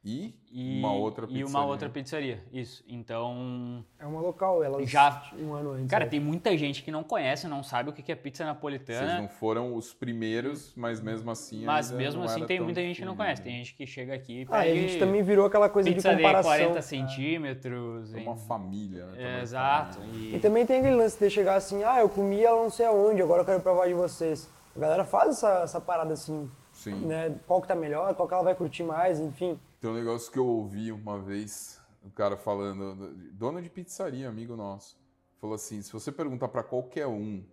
e, 0.03 0.34
e 0.51 0.79
uma 0.79 0.93
outra 0.93 1.25
e 1.25 1.27
pizzaria. 1.27 1.45
uma 1.47 1.63
outra 1.65 1.88
pizzaria. 1.88 2.43
Isso. 2.51 2.84
Então, 2.88 3.86
É 3.99 4.05
uma 4.07 4.19
local, 4.19 4.63
ela 4.63 4.84
Já- 4.84 5.32
um 5.38 5.53
ano 5.53 5.73
antes. 5.73 5.91
cara, 5.91 6.05
né? 6.05 6.09
tem 6.09 6.19
muita 6.19 6.57
gente 6.57 6.82
que 6.82 6.89
não 6.89 7.03
conhece, 7.03 7.47
não 7.47 7.61
sabe 7.61 7.91
o 7.91 7.93
que 7.93 8.11
é 8.11 8.15
pizza 8.15 8.43
Vocês 8.43 8.55
napolitana. 8.55 9.21
não 9.21 9.27
foram 9.27 9.75
os 9.75 9.93
primeiros, 9.93 10.73
mas 10.75 10.99
mesmo 10.99 11.29
assim. 11.29 11.63
Mas 11.65 11.91
mesmo 11.91 12.23
assim 12.23 12.43
tem 12.47 12.59
muita 12.59 12.82
gente 12.82 12.97
que 12.99 13.05
não 13.05 13.15
conhece. 13.15 13.43
Tem 13.43 13.57
gente 13.57 13.75
que 13.75 13.86
chega 13.86 14.15
aqui 14.15 14.41
e 14.41 14.47
Ah, 14.49 14.65
e 14.65 14.71
a 14.71 14.75
gente 14.75 14.97
também 14.97 15.21
virou 15.21 15.45
aquela 15.45 15.69
coisa 15.69 15.88
pizza 15.88 16.09
de 16.09 16.15
de 16.15 16.21
comparação. 16.23 16.49
40 16.51 16.82
centímetros. 16.82 18.13
É 18.15 18.19
em- 18.19 18.23
uma 18.23 18.36
família, 18.36 19.05
né? 19.05 19.11
também, 19.17 19.41
Exato. 19.41 19.97
família. 19.99 20.38
E 20.38 20.39
também 20.39 20.65
tem 20.65 20.79
aquele 20.79 20.95
lance 20.95 21.19
de 21.19 21.29
chegar 21.29 21.55
assim, 21.55 21.84
ah, 21.84 21.99
eu 21.99 22.09
comi 22.09 22.43
ela 22.43 22.61
não 22.63 22.69
sei 22.71 22.88
aonde, 22.88 23.21
agora 23.21 23.41
eu 23.41 23.45
quero 23.45 23.59
provar 23.61 23.88
de 23.88 23.93
vocês. 23.93 24.49
A 24.75 24.79
galera 24.79 25.03
faz 25.05 25.29
essa, 25.32 25.59
essa 25.63 25.79
parada 25.82 26.13
assim, 26.13 26.49
Sim. 26.82 26.95
né? 27.05 27.38
Qual 27.45 27.61
que 27.61 27.67
tá 27.67 27.75
melhor, 27.75 28.15
qual 28.15 28.27
que 28.27 28.34
ela 28.34 28.43
vai 28.43 28.55
curtir 28.55 28.84
mais, 28.84 29.19
enfim. 29.19 29.59
Tem 29.79 29.89
um 29.89 29.93
negócio 29.93 30.32
que 30.32 30.39
eu 30.39 30.47
ouvi 30.47 30.91
uma 30.91 31.19
vez, 31.19 31.79
o 32.03 32.09
cara 32.09 32.36
falando, 32.36 33.13
dono 33.34 33.61
de 33.61 33.69
pizzaria, 33.69 34.27
amigo 34.27 34.55
nosso, 34.55 34.97
falou 35.39 35.55
assim: 35.55 35.82
se 35.82 35.93
você 35.93 36.11
perguntar 36.11 36.47
para 36.47 36.63
qualquer 36.63 37.05
um, 37.05 37.43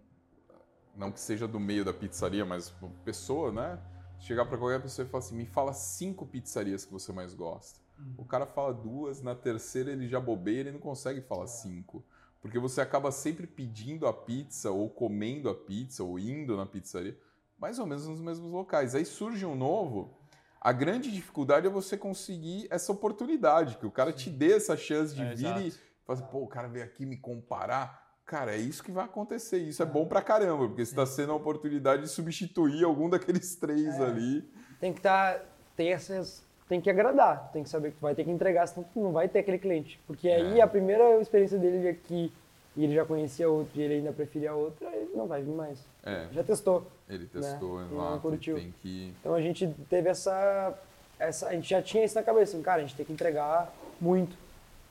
não 0.96 1.12
que 1.12 1.20
seja 1.20 1.46
do 1.46 1.60
meio 1.60 1.84
da 1.84 1.92
pizzaria, 1.92 2.44
mas 2.44 2.74
uma 2.80 2.90
pessoa, 3.04 3.52
né? 3.52 3.78
Chegar 4.18 4.46
para 4.46 4.56
qualquer 4.56 4.80
pessoa 4.80 5.06
e 5.06 5.10
falar 5.10 5.24
assim: 5.24 5.36
me 5.36 5.46
fala 5.46 5.72
cinco 5.74 6.26
pizzarias 6.26 6.84
que 6.84 6.92
você 6.92 7.12
mais 7.12 7.34
gosta. 7.34 7.80
O 8.16 8.24
cara 8.24 8.46
fala 8.46 8.72
duas, 8.72 9.20
na 9.20 9.34
terceira 9.34 9.90
ele 9.90 10.08
já 10.08 10.20
bobeira 10.20 10.68
e 10.68 10.72
não 10.72 10.78
consegue 10.78 11.20
falar 11.20 11.46
cinco. 11.48 12.04
Porque 12.40 12.58
você 12.58 12.80
acaba 12.80 13.10
sempre 13.10 13.46
pedindo 13.46 14.06
a 14.06 14.12
pizza, 14.12 14.70
ou 14.70 14.88
comendo 14.88 15.50
a 15.50 15.54
pizza, 15.54 16.04
ou 16.04 16.18
indo 16.18 16.56
na 16.56 16.64
pizzaria, 16.64 17.18
mais 17.58 17.78
ou 17.78 17.86
menos 17.86 18.06
nos 18.06 18.20
mesmos 18.20 18.50
locais. 18.52 18.94
Aí 18.94 19.04
surge 19.04 19.44
um 19.44 19.54
novo. 19.54 20.14
A 20.60 20.72
grande 20.72 21.10
dificuldade 21.10 21.66
é 21.66 21.70
você 21.70 21.96
conseguir 21.96 22.66
essa 22.70 22.90
oportunidade, 22.92 23.76
que 23.78 23.86
o 23.86 23.90
cara 23.90 24.12
te 24.12 24.28
dê 24.30 24.52
essa 24.54 24.76
chance 24.76 25.14
de 25.14 25.22
É, 25.22 25.34
vir 25.34 25.56
e 25.58 25.66
exato. 25.68 25.78
falar 26.06 26.18
assim, 26.18 26.28
pô, 26.30 26.38
o 26.42 26.48
cara 26.48 26.68
veio 26.68 26.84
aqui 26.84 27.06
me 27.06 27.16
comparar. 27.16 28.06
Cara, 28.26 28.54
é 28.54 28.58
isso 28.58 28.82
que 28.82 28.90
vai 28.92 29.04
acontecer. 29.04 29.58
Isso 29.58 29.82
é 29.82 29.86
bom 29.86 30.04
pra 30.06 30.20
caramba, 30.20 30.66
porque 30.66 30.82
está 30.82 31.06
sendo 31.06 31.32
a 31.32 31.36
oportunidade 31.36 32.02
de 32.02 32.08
substituir 32.08 32.84
algum 32.84 33.08
daqueles 33.08 33.54
três 33.56 34.00
ali. 34.00 34.42
Tem 34.80 34.92
que 34.92 34.98
estar, 34.98 35.40
tem 35.76 35.92
essas, 35.92 36.44
tem 36.68 36.80
que 36.80 36.90
agradar, 36.90 37.50
tem 37.52 37.62
que 37.62 37.68
saber 37.70 37.92
que 37.92 37.96
tu 37.96 38.02
vai 38.02 38.14
ter 38.14 38.24
que 38.24 38.30
entregar, 38.30 38.66
senão 38.66 38.86
tu 38.92 39.00
não 39.00 39.12
vai 39.12 39.28
ter 39.28 39.38
aquele 39.38 39.58
cliente. 39.58 39.98
Porque 40.06 40.28
aí 40.28 40.58
É. 40.58 40.62
a 40.62 40.66
primeira 40.66 41.20
experiência 41.20 41.58
dele 41.58 41.80
de 41.80 41.88
aqui, 41.88 42.32
e 42.78 42.84
ele 42.84 42.94
já 42.94 43.04
conhecia 43.04 43.50
outro 43.50 43.72
e 43.74 43.82
ele 43.82 43.94
ainda 43.94 44.12
preferia 44.12 44.54
outro, 44.54 44.86
ele 44.86 45.10
não 45.12 45.26
vai 45.26 45.42
vir 45.42 45.50
mais. 45.50 45.80
É, 46.04 46.28
Já 46.30 46.44
testou. 46.44 46.86
ele 47.10 47.26
testou, 47.26 47.80
Né? 47.80 47.88
E 47.90 47.94
não 47.94 48.20
curtiu. 48.20 48.54
Tem 48.54 48.72
que. 48.80 49.12
Então 49.18 49.34
a 49.34 49.42
gente 49.42 49.66
teve 49.90 50.08
essa, 50.08 50.78
essa. 51.18 51.48
A 51.48 51.52
gente 51.54 51.68
já 51.68 51.82
tinha 51.82 52.04
isso 52.04 52.14
na 52.14 52.22
cabeça, 52.22 52.54
assim, 52.54 52.62
cara, 52.62 52.78
a 52.78 52.84
gente 52.84 52.94
tem 52.94 53.04
que 53.04 53.12
entregar 53.12 53.68
muito. 54.00 54.36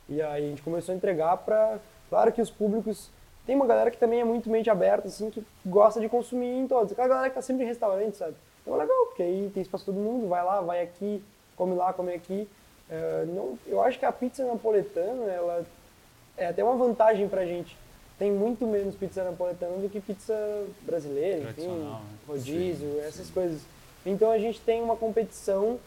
E 0.10 0.22
aí 0.22 0.46
a 0.46 0.50
gente 0.50 0.62
começou 0.62 0.92
a 0.92 0.98
entregar 0.98 1.38
para. 1.38 1.80
Claro 2.10 2.30
que 2.34 2.42
os 2.42 2.52
públicos. 2.52 3.10
Tem 3.46 3.56
uma 3.56 3.66
galera 3.66 3.90
que 3.90 3.98
também 3.98 4.20
é 4.20 4.26
muito 4.26 4.50
mente 4.50 4.70
aberta, 4.70 5.08
assim, 5.08 5.30
que 5.30 5.42
gosta 5.66 6.02
de 6.02 6.10
consumir 6.10 6.58
em 6.60 6.68
todos. 6.68 6.92
Aquela 6.92 7.08
galera 7.08 7.30
que 7.30 7.36
tá 7.36 7.42
sempre 7.42 7.64
em 7.64 7.68
restaurante, 7.68 8.18
sabe? 8.18 8.36
Então 8.62 8.76
é 8.76 8.80
legal, 8.80 9.06
porque 9.06 9.24
aí 9.24 9.50
tem 9.54 9.64
espaço 9.64 9.86
pra 9.86 9.94
todo 9.94 10.04
mundo, 10.04 10.28
vai 10.28 10.44
lá, 10.44 10.60
vai 10.60 10.82
aqui, 10.82 11.24
come 11.56 11.74
lá, 11.74 11.94
come 11.94 12.14
aqui. 12.14 12.46
É, 12.90 13.24
não, 13.30 13.58
eu 13.66 13.82
acho 13.82 13.98
que 13.98 14.06
a 14.06 14.12
pizza 14.12 14.46
napoletana, 14.46 15.24
ela 15.32 15.66
é 16.38 16.48
até 16.48 16.64
uma 16.64 16.76
vantagem 16.76 17.28
pra 17.28 17.46
gente. 17.46 17.76
Tem 18.18 18.32
muito 18.32 18.66
menos 18.66 18.96
pizza 18.96 19.24
napoletana 19.24 19.78
do 19.78 19.90
que 19.90 20.00
pizza 20.00 20.34
brasileira, 20.82 21.52
enfim, 21.52 21.68
né? 21.68 22.02
rodízio, 22.28 22.90
Sim, 22.94 23.00
essas 23.00 23.28
sim. 23.28 23.34
coisas. 23.34 23.62
Então 24.06 24.32
a 24.32 24.40
gente 24.40 24.60
tem 24.62 24.82
uma 24.82 24.96
competição 24.96 25.80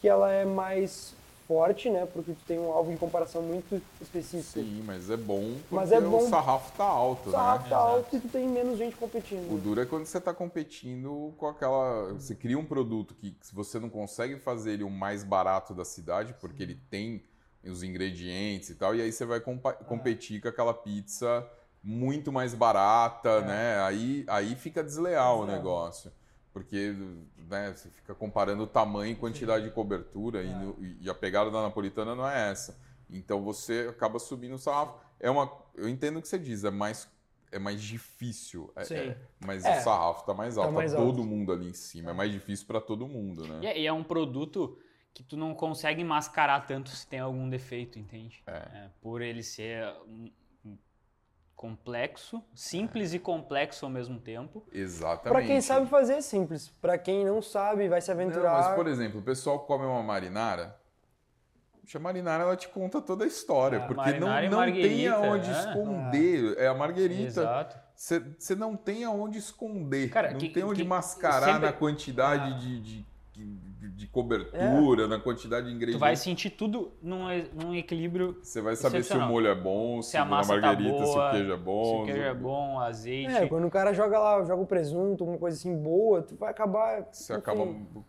que 0.00 0.08
ela 0.08 0.32
é 0.32 0.44
mais 0.44 1.14
forte, 1.46 1.88
né? 1.88 2.04
Porque 2.12 2.32
tu 2.32 2.40
tem 2.44 2.58
um 2.58 2.72
alvo 2.72 2.90
de 2.90 2.96
comparação 2.98 3.40
muito 3.40 3.80
específico. 4.00 4.58
Sim, 4.58 4.82
mas 4.84 5.08
é 5.10 5.16
bom 5.16 5.52
porque 5.68 5.74
Mas 5.76 5.92
é 5.92 6.00
bom- 6.00 6.16
o 6.26 6.28
sarrafo 6.28 6.72
tá 6.76 6.84
alto, 6.84 7.28
O 7.28 7.32
sarrafo 7.32 7.64
né? 7.64 7.70
tá 7.70 7.76
Exato. 7.76 7.90
alto 7.92 8.16
e 8.16 8.20
tu 8.20 8.28
tem 8.28 8.48
menos 8.48 8.78
gente 8.78 8.96
competindo. 8.96 9.54
O 9.54 9.58
duro 9.58 9.80
é 9.80 9.86
quando 9.86 10.06
você 10.06 10.18
está 10.18 10.34
competindo 10.34 11.32
com 11.36 11.46
aquela. 11.46 12.14
Você 12.14 12.34
cria 12.34 12.58
um 12.58 12.64
produto 12.64 13.14
que 13.14 13.36
se 13.40 13.54
você 13.54 13.78
não 13.78 13.88
consegue 13.88 14.40
fazer 14.40 14.72
ele 14.72 14.82
o 14.82 14.90
mais 14.90 15.22
barato 15.22 15.72
da 15.72 15.84
cidade, 15.84 16.34
porque 16.40 16.64
ele 16.64 16.80
tem 16.90 17.22
os 17.70 17.82
ingredientes 17.82 18.70
e 18.70 18.74
tal, 18.74 18.94
e 18.94 19.02
aí 19.02 19.10
você 19.12 19.24
vai 19.24 19.40
compa- 19.40 19.72
competir 19.74 20.40
com 20.40 20.48
aquela 20.48 20.72
pizza 20.74 21.46
muito 21.82 22.32
mais 22.32 22.54
barata, 22.54 23.40
né? 23.42 23.80
Aí, 23.82 24.24
aí 24.28 24.54
fica 24.56 24.82
desleal 24.82 25.40
o 25.40 25.46
negócio. 25.46 26.10
Porque 26.52 26.94
né, 27.50 27.72
você 27.76 27.90
fica 27.90 28.14
comparando 28.14 28.62
o 28.62 28.66
tamanho 28.66 29.12
e 29.12 29.16
quantidade 29.16 29.64
de 29.64 29.70
cobertura, 29.70 30.42
e, 30.42 30.48
no- 30.54 30.76
e 31.00 31.08
a 31.10 31.14
pegada 31.14 31.50
da 31.50 31.60
napolitana 31.62 32.14
não 32.14 32.26
é 32.28 32.50
essa. 32.50 32.78
Então 33.10 33.42
você 33.42 33.86
acaba 33.90 34.18
subindo 34.18 34.54
o 34.54 34.58
sarrafo. 34.58 34.94
É 35.20 35.30
uma, 35.30 35.52
eu 35.74 35.88
entendo 35.88 36.18
o 36.18 36.22
que 36.22 36.26
você 36.28 36.38
diz, 36.38 36.64
é 36.64 36.70
mais, 36.70 37.06
é 37.52 37.58
mais 37.58 37.80
difícil. 37.82 38.72
é- 38.74 38.84
Sim. 38.84 38.94
é- 38.94 39.16
mas 39.44 39.64
É. 39.64 39.78
o 39.78 39.82
sarrafo 39.84 40.24
tá 40.24 40.32
mais 40.34 40.56
alto, 40.58 40.68
tá, 40.70 40.74
mais 40.74 40.92
todo 40.92 41.06
alto. 41.20 41.24
mundo 41.24 41.52
ali 41.52 41.68
em 41.68 41.72
cima. 41.74 42.10
É 42.10 42.14
mais 42.14 42.32
difícil 42.32 42.66
para 42.66 42.80
todo 42.80 43.06
mundo, 43.06 43.46
né? 43.46 43.60
E 43.62 43.66
é, 43.66 43.80
e 43.82 43.86
é 43.86 43.92
um 43.92 44.02
produto 44.02 44.78
que 45.16 45.22
tu 45.22 45.34
não 45.34 45.54
consegue 45.54 46.04
mascarar 46.04 46.66
tanto 46.66 46.90
se 46.90 47.06
tem 47.06 47.20
algum 47.20 47.48
defeito, 47.48 47.98
entende? 47.98 48.42
É. 48.46 48.90
por 49.00 49.22
ele 49.22 49.42
ser 49.42 49.82
complexo, 51.54 52.44
simples 52.54 53.14
e 53.14 53.18
complexo 53.18 53.86
ao 53.86 53.90
mesmo 53.90 54.20
tempo. 54.20 54.62
Exatamente. 54.70 55.32
Pra 55.32 55.42
quem 55.42 55.60
sabe 55.62 55.86
fazer 55.88 56.14
é 56.16 56.20
simples. 56.20 56.68
Pra 56.82 56.98
quem 56.98 57.24
não 57.24 57.40
sabe, 57.40 57.88
vai 57.88 58.00
se 58.02 58.12
Não, 58.12 58.20
aventurar. 58.20 58.52
mas, 58.52 58.74
por 58.74 58.86
exemplo, 58.86 59.20
o 59.20 59.22
pessoal 59.22 59.60
come 59.60 59.86
uma 59.86 60.02
marinara. 60.02 60.78
Puxa, 61.80 61.96
A 61.96 62.00
marinara 62.00 62.42
ela 62.42 62.56
te 62.56 62.68
conta 62.68 63.00
toda 63.00 63.24
a 63.24 63.26
história, 63.26 63.78
Ah, 63.78 63.86
porque 63.86 64.12
não, 64.18 64.42
e 64.42 64.48
não 64.50 64.64
tem 64.70 65.08
aonde 65.08 65.48
né? 65.48 65.58
esconder. 65.60 66.58
É 66.58 66.66
a 66.66 66.74
marguerita. 66.74 67.22
Exato. 67.40 67.78
Você 67.94 68.54
não 68.54 68.76
tem 68.76 69.04
aonde 69.04 69.38
esconder. 69.38 70.10
Cara, 70.10 70.32
não 70.32 70.38
que- 70.38 70.50
tem 70.50 70.62
onde 70.62 70.82
que 70.82 70.86
mascarar 70.88 71.46
sempre- 71.54 71.66
na 71.68 71.72
quantidade 71.72 72.52
Ah. 72.52 72.58
de, 72.58 72.80
de, 72.80 73.06
de- 73.32 73.75
de 73.94 74.06
cobertura, 74.06 75.06
na 75.08 75.18
quantidade 75.18 75.66
de 75.66 75.72
Tu 75.72 75.76
ingredientes. 75.76 76.00
vai 76.00 76.16
sentir 76.16 76.50
tudo 76.50 76.92
num, 77.02 77.26
num 77.54 77.74
equilíbrio. 77.74 78.38
Você 78.42 78.60
vai 78.60 78.76
saber 78.76 79.02
se 79.02 79.16
o 79.16 79.20
molho 79.20 79.48
é 79.48 79.54
bom, 79.54 80.02
se, 80.02 80.10
Se 80.12 80.16
a 80.16 80.22
a 80.22 80.24
massa 80.24 80.48
tá 80.48 80.60
margarita, 80.60 80.96
se 81.04 81.10
o 81.10 81.14
boa, 81.14 81.30
queijo 81.30 81.52
é 81.52 81.56
Se 81.56 81.62
bom. 81.62 82.02
o 82.02 82.04
queijo 82.06 82.22
é 82.22 82.34
bom, 82.34 82.80
azeite. 82.80 83.34
É, 83.36 83.46
quando 83.46 83.66
o 83.66 83.70
cara 83.70 83.92
joga 83.92 84.18
lá, 84.18 84.44
joga 84.44 84.62
o 84.62 84.66
presunto, 84.66 85.24
uma 85.24 85.38
coisa 85.38 85.56
assim 85.56 85.76
boa, 85.76 86.22
tu 86.22 86.36
vai 86.36 86.50
acabar. 86.50 87.06
Você 87.10 87.32
enfim, 87.32 87.40
acaba. 87.40 87.66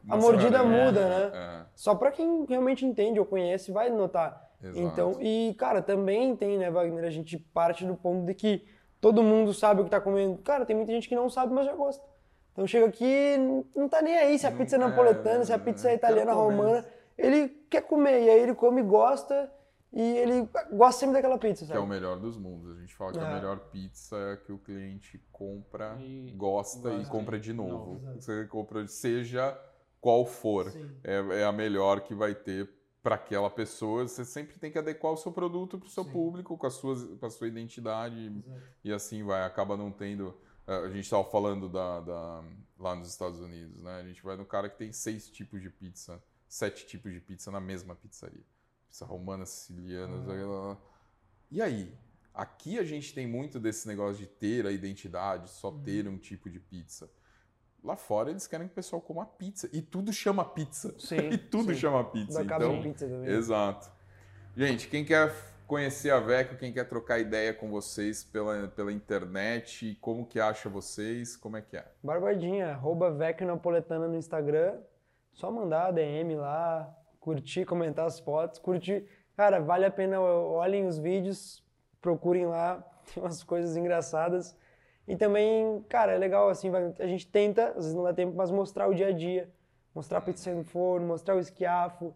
a 0.09 0.17
mordida 0.17 0.63
muda, 0.63 1.07
né? 1.07 1.31
É, 1.33 1.65
Só 1.75 1.95
pra 1.95 2.11
quem 2.11 2.45
realmente 2.47 2.85
entende 2.85 3.19
ou 3.19 3.25
conhece, 3.25 3.71
vai 3.71 3.89
notar. 3.89 4.49
exato. 4.61 4.79
Então, 4.79 5.17
e 5.21 5.53
cara, 5.57 5.81
também 5.81 6.35
tem, 6.35 6.57
né, 6.57 6.69
Wagner? 6.71 7.03
A 7.05 7.09
gente 7.09 7.37
parte 7.37 7.85
do 7.85 7.95
ponto 7.95 8.25
de 8.25 8.33
que 8.33 8.65
todo 8.99 9.21
mundo 9.21 9.53
sabe 9.53 9.81
o 9.81 9.83
que 9.83 9.89
tá 9.91 10.01
comendo. 10.01 10.37
Cara, 10.39 10.65
tem 10.65 10.75
muita 10.75 10.91
gente 10.91 11.07
que 11.07 11.15
não 11.15 11.29
sabe, 11.29 11.53
mas 11.53 11.65
já 11.65 11.75
gosta. 11.75 12.03
Então 12.57 12.65
chega 12.65 12.87
aqui, 12.87 13.37
não 13.75 13.87
tá 13.87 14.01
nem 14.01 14.17
aí 14.17 14.39
se 14.39 14.47
a 14.47 14.49
Não- 14.49 14.57
pizza 14.57 14.77
é 14.77 14.79
é, 14.79 14.79
napoletana, 14.79 15.45
se 15.45 15.53
a 15.53 15.59
pizza 15.59 15.89
é 15.91 15.95
quero 15.95 16.13
italiana, 16.13 16.33
romana. 16.33 16.83
Ele 17.15 17.49
quer 17.69 17.81
comer, 17.83 18.23
e 18.23 18.29
aí 18.31 18.39
ele 18.39 18.55
come, 18.55 18.81
gosta, 18.81 19.51
e 19.93 20.01
ele 20.01 20.49
gosta 20.71 21.01
sempre 21.01 21.13
daquela 21.13 21.37
pizza, 21.37 21.65
Que 21.67 21.71
é 21.71 21.75
sabe? 21.75 21.85
o 21.85 21.87
melhor 21.87 22.17
dos 22.19 22.35
mundos. 22.35 22.75
A 22.75 22.79
gente 22.81 22.95
fala 22.95 23.13
que 23.13 23.19
a 23.19 23.29
É. 23.29 23.33
melhor 23.35 23.59
pizza 23.71 24.15
é 24.17 24.33
a 24.33 24.37
que 24.37 24.51
o 24.51 24.57
cliente 24.57 25.21
compra, 25.31 25.97
E 25.99 26.33
gosta 26.35 26.91
e 26.95 27.05
compra 27.05 27.37
e- 27.37 27.39
de 27.39 27.53
novo. 27.53 27.93
novo. 28.01 28.13
Você 28.19 28.45
compra, 28.45 28.87
seja 28.87 29.55
qual 30.01 30.25
for, 30.25 30.73
é, 31.03 31.41
é 31.41 31.43
a 31.43 31.51
melhor 31.51 32.01
que 32.01 32.15
vai 32.15 32.33
ter 32.33 32.67
para 33.03 33.13
aquela 33.15 33.51
pessoa. 33.51 34.07
Você 34.07 34.25
sempre 34.25 34.57
tem 34.57 34.71
que 34.71 34.79
adequar 34.79 35.13
o 35.13 35.17
seu 35.17 35.31
produto 35.31 35.77
para 35.77 35.85
o 35.85 35.91
seu 35.91 36.03
Sim. 36.03 36.11
público, 36.11 36.57
com 36.57 36.65
a 36.65 36.71
sua, 36.71 36.95
com 37.19 37.25
a 37.27 37.29
sua 37.29 37.47
identidade 37.47 38.33
e 38.83 38.91
assim 38.91 39.23
vai. 39.23 39.43
Acaba 39.45 39.77
não 39.77 39.91
tendo. 39.91 40.35
A 40.67 40.87
gente 40.89 41.05
estava 41.05 41.23
falando 41.23 41.69
da, 41.69 42.01
da- 42.01 42.43
lá 42.77 42.93
nos 42.95 43.07
Estados 43.09 43.39
Unidos, 43.39 43.81
né? 43.81 43.99
A 43.99 44.03
gente 44.03 44.21
vai 44.21 44.35
no 44.35 44.45
cara 44.45 44.69
que 44.69 44.77
tem 44.77 44.91
seis 44.91 45.29
tipos 45.29 45.61
de 45.61 45.69
pizza, 45.69 46.21
sete 46.47 46.85
tipos 46.85 47.13
de 47.13 47.21
pizza 47.21 47.49
na 47.49 47.59
mesma 47.61 47.95
pizzaria. 47.95 48.43
Pizza 48.89 49.05
romana, 49.05 49.45
siciliana, 49.45 50.15
lá. 50.45 50.77
E 51.49 51.61
aí? 51.61 51.93
Aqui 52.33 52.77
a 52.77 52.83
gente 52.83 53.13
tem 53.15 53.25
muito 53.25 53.59
desse 53.59 53.87
negócio 53.87 54.17
de 54.17 54.27
ter 54.27 54.67
a 54.67 54.71
identidade, 54.71 55.49
só 55.49 55.69
Uhum. 55.71 55.81
ter 55.83 56.07
um 56.07 56.17
tipo 56.17 56.49
de 56.49 56.59
pizza. 56.59 57.09
Lá 57.83 57.95
fora 57.95 58.29
eles 58.29 58.45
querem 58.45 58.67
que 58.67 58.73
o 58.73 58.75
pessoal 58.75 59.01
coma 59.01 59.25
pizza. 59.25 59.69
E 59.73 59.81
tudo 59.81 60.11
chama 60.11 60.43
pizza. 60.45 60.93
Sim, 60.99 61.15
e 61.31 61.37
tudo 61.37 61.73
sim. 61.73 61.79
chama 61.79 62.03
pizza. 62.03 62.43
Da 62.43 62.55
Então, 62.55 62.77
de 62.81 62.89
pizza 62.89 63.07
também. 63.07 63.29
Exato. 63.29 63.89
Gente, 64.55 64.87
quem 64.89 65.05
quer 65.05 65.33
conhecer 65.67 66.09
a 66.11 66.19
Veco, 66.19 66.55
quem 66.55 66.71
quer 66.71 66.85
trocar 66.85 67.19
ideia 67.19 67.53
com 67.53 67.69
vocês 67.69 68.23
pela, 68.23 68.69
pela 68.69 68.91
internet, 68.91 69.97
como 69.99 70.25
que 70.25 70.39
acha 70.39 70.69
vocês, 70.69 71.35
como 71.35 71.57
é 71.57 71.61
que 71.61 71.75
é? 71.75 71.85
Barbadinha, 72.01 72.69
arroba 72.69 73.11
Vecchio 73.11 73.45
Napoletana 73.45 74.07
no 74.07 74.15
Instagram. 74.15 74.79
Só 75.33 75.51
mandar 75.51 75.91
DM 75.91 76.35
lá, 76.35 76.91
curtir, 77.19 77.65
comentar 77.65 78.07
as 78.07 78.19
fotos, 78.19 78.57
curtir. 78.57 79.07
Cara, 79.35 79.59
vale 79.59 79.85
a 79.85 79.91
pena, 79.91 80.19
olhem 80.19 80.87
os 80.87 80.97
vídeos, 80.97 81.63
procurem 82.01 82.47
lá, 82.47 82.81
tem 83.13 83.21
umas 83.21 83.43
coisas 83.43 83.75
engraçadas. 83.75 84.57
E 85.07 85.15
também, 85.15 85.83
cara, 85.89 86.13
é 86.13 86.17
legal 86.17 86.49
assim, 86.49 86.71
a 86.99 87.07
gente 87.07 87.27
tenta, 87.27 87.69
às 87.69 87.75
vezes 87.75 87.93
não 87.93 88.03
dá 88.03 88.13
tempo, 88.13 88.35
mas 88.35 88.49
mostrar 88.49 88.87
o 88.87 88.95
dia 88.95 89.07
a 89.07 89.11
dia. 89.11 89.53
Mostrar 89.93 90.19
a 90.19 90.21
pizza 90.21 90.43
saindo 90.43 90.63
do 90.63 90.69
forno, 90.69 91.07
mostrar 91.07 91.35
o 91.35 91.39
esquiafo. 91.39 92.15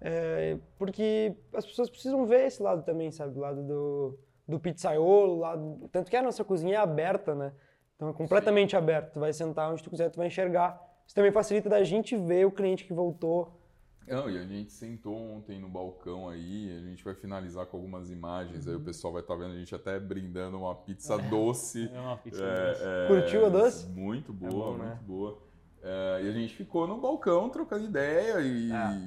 É, 0.00 0.58
porque 0.78 1.34
as 1.54 1.66
pessoas 1.66 1.90
precisam 1.90 2.24
ver 2.26 2.46
esse 2.46 2.62
lado 2.62 2.82
também, 2.84 3.10
sabe? 3.10 3.36
O 3.36 3.40
lado 3.40 3.62
do, 3.62 4.18
do 4.46 4.60
pizzaiolo, 4.60 5.34
o 5.34 5.38
lado... 5.38 5.88
tanto 5.90 6.10
que 6.10 6.16
a 6.16 6.22
nossa 6.22 6.44
cozinha 6.44 6.74
é 6.74 6.78
aberta, 6.78 7.34
né? 7.34 7.52
Então 7.96 8.08
é 8.10 8.12
completamente 8.12 8.76
aberto. 8.76 9.14
Tu 9.14 9.20
vai 9.20 9.32
sentar 9.32 9.72
onde 9.72 9.82
tu 9.82 9.90
quiser, 9.90 10.08
tu 10.10 10.16
vai 10.16 10.28
enxergar. 10.28 10.80
Isso 11.04 11.14
também 11.14 11.32
facilita 11.32 11.68
da 11.68 11.82
gente 11.82 12.16
ver 12.16 12.46
o 12.46 12.50
cliente 12.52 12.84
que 12.84 12.92
voltou. 12.92 13.58
Não, 14.06 14.30
e 14.30 14.38
a 14.38 14.42
gente 14.46 14.72
sentou 14.72 15.14
ontem 15.14 15.60
no 15.60 15.68
balcão 15.68 16.28
aí, 16.30 16.74
a 16.78 16.80
gente 16.88 17.04
vai 17.04 17.14
finalizar 17.14 17.66
com 17.66 17.76
algumas 17.76 18.10
imagens, 18.10 18.66
aí 18.66 18.74
o 18.74 18.80
pessoal 18.80 19.12
vai 19.12 19.20
estar 19.20 19.34
vendo 19.36 19.52
a 19.52 19.58
gente 19.58 19.74
até 19.74 20.00
brindando 20.00 20.56
uma 20.58 20.74
pizza 20.74 21.18
doce. 21.18 21.90
É 21.92 22.00
uma 22.00 22.16
pizza 22.16 22.42
É, 22.42 22.68
doce. 22.68 22.82
é, 22.84 23.06
Curtiu 23.08 23.46
a 23.46 23.48
doce? 23.50 23.86
Muito 23.90 24.32
boa, 24.32 24.50
bom, 24.50 24.66
muito 24.78 24.84
né? 24.84 24.98
boa. 25.06 25.38
É, 25.82 26.20
e 26.24 26.28
a 26.28 26.32
gente 26.32 26.54
ficou 26.54 26.86
no 26.86 26.98
balcão 27.00 27.48
trocando 27.48 27.84
ideia 27.84 28.40
e 28.40 28.70
É. 28.72 28.98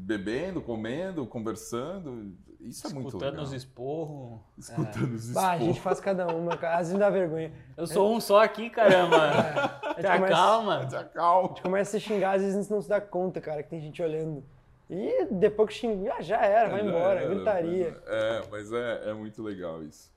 bebendo, 0.00 0.60
comendo, 0.62 1.26
conversando. 1.26 2.32
Isso 2.60 2.86
é 2.86 2.90
muito 2.90 3.08
Escutando 3.08 3.30
legal. 3.30 3.44
os 3.44 3.52
esporros. 3.52 4.40
Escutando 4.56 5.14
os 5.14 5.32
Bah, 5.32 5.50
a 5.50 5.58
gente 5.58 5.62
esporros. 5.62 5.78
faz 5.78 6.00
cada 6.00 6.28
uma, 6.28 6.56
cara. 6.56 6.74
Às 6.78 6.86
vezes 6.88 6.98
dá 7.00 7.10
vergonha. 7.10 7.52
Eu 7.76 7.86
sou 7.88 8.14
um 8.14 8.20
só 8.20 8.40
aqui, 8.42 8.70
caramba. 8.70 9.16
A 9.16 9.94
gente, 9.94 10.02
Tá 10.06 10.28
calma. 10.28 10.86
Te 10.86 10.94
acalma. 10.96 11.54
começa 11.60 11.96
a 11.96 12.00
se 12.00 12.06
xingar, 12.06 12.36
às 12.36 12.42
vezes 12.42 12.56
a 12.56 12.62
gente 12.62 12.70
não 12.70 12.80
se 12.80 12.88
dá 12.88 13.00
conta, 13.00 13.40
cara, 13.40 13.62
que 13.64 13.68
tem 13.70 13.80
gente 13.80 14.00
olhando. 14.00 14.44
E 14.88 15.24
depois 15.30 15.70
que 15.70 15.74
xinga, 15.74 16.14
ah, 16.16 16.22
já 16.22 16.40
era, 16.40 16.68
vai 16.68 16.82
Já 16.82 16.86
embora, 16.86 17.20
era, 17.20 17.34
gritaria. 17.34 17.96
É, 18.06 18.42
mas 18.50 18.72
é, 18.72 19.10
é 19.10 19.12
muito 19.14 19.42
legal 19.42 19.82
isso. 19.82 20.12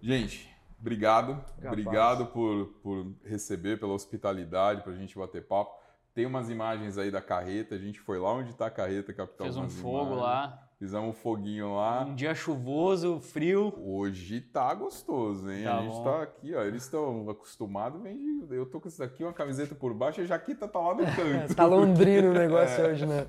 Gente, 0.00 0.49
obrigado. 0.80 1.34
Capaz. 1.56 1.66
Obrigado 1.66 2.26
por, 2.26 2.66
por 2.82 3.06
receber, 3.24 3.78
pela 3.78 3.92
hospitalidade, 3.92 4.82
pra 4.82 4.94
gente 4.94 5.16
bater 5.16 5.42
papo. 5.46 5.78
Tem 6.14 6.26
umas 6.26 6.50
imagens 6.50 6.98
aí 6.98 7.10
da 7.10 7.20
carreta, 7.22 7.74
a 7.76 7.78
gente 7.78 8.00
foi 8.00 8.18
lá 8.18 8.32
onde 8.32 8.54
tá 8.54 8.66
a 8.66 8.70
carreta, 8.70 9.12
captar 9.12 9.44
Fez 9.44 9.56
um 9.56 9.68
fogo 9.68 9.98
imagens. 10.14 10.20
lá. 10.22 10.66
Fizemos 10.78 11.10
um 11.10 11.12
foguinho 11.12 11.74
lá. 11.76 12.04
Um 12.06 12.14
dia 12.14 12.34
chuvoso, 12.34 13.20
frio. 13.20 13.72
Hoje 13.84 14.40
tá 14.40 14.72
gostoso, 14.74 15.50
hein? 15.50 15.64
Tá 15.64 15.78
a 15.78 15.82
gente 15.82 15.92
bom. 15.96 16.04
tá 16.04 16.22
aqui, 16.22 16.54
ó. 16.54 16.62
Eles 16.62 16.84
estão 16.84 17.28
acostumados, 17.28 18.02
vem 18.02 18.16
de... 18.46 18.54
eu 18.56 18.64
tô 18.66 18.80
com 18.80 18.88
isso 18.88 18.98
daqui, 18.98 19.22
uma 19.22 19.32
camiseta 19.32 19.74
por 19.74 19.92
baixo 19.92 20.20
e 20.20 20.24
a 20.24 20.26
jaqueta 20.26 20.66
tá 20.66 20.80
lá 20.80 20.94
no 20.94 21.04
canto. 21.14 21.54
Tá 21.54 21.66
londrino 21.66 22.30
o 22.30 22.34
negócio 22.34 22.80
É. 22.82 22.88
hoje, 22.88 23.04
né? 23.06 23.26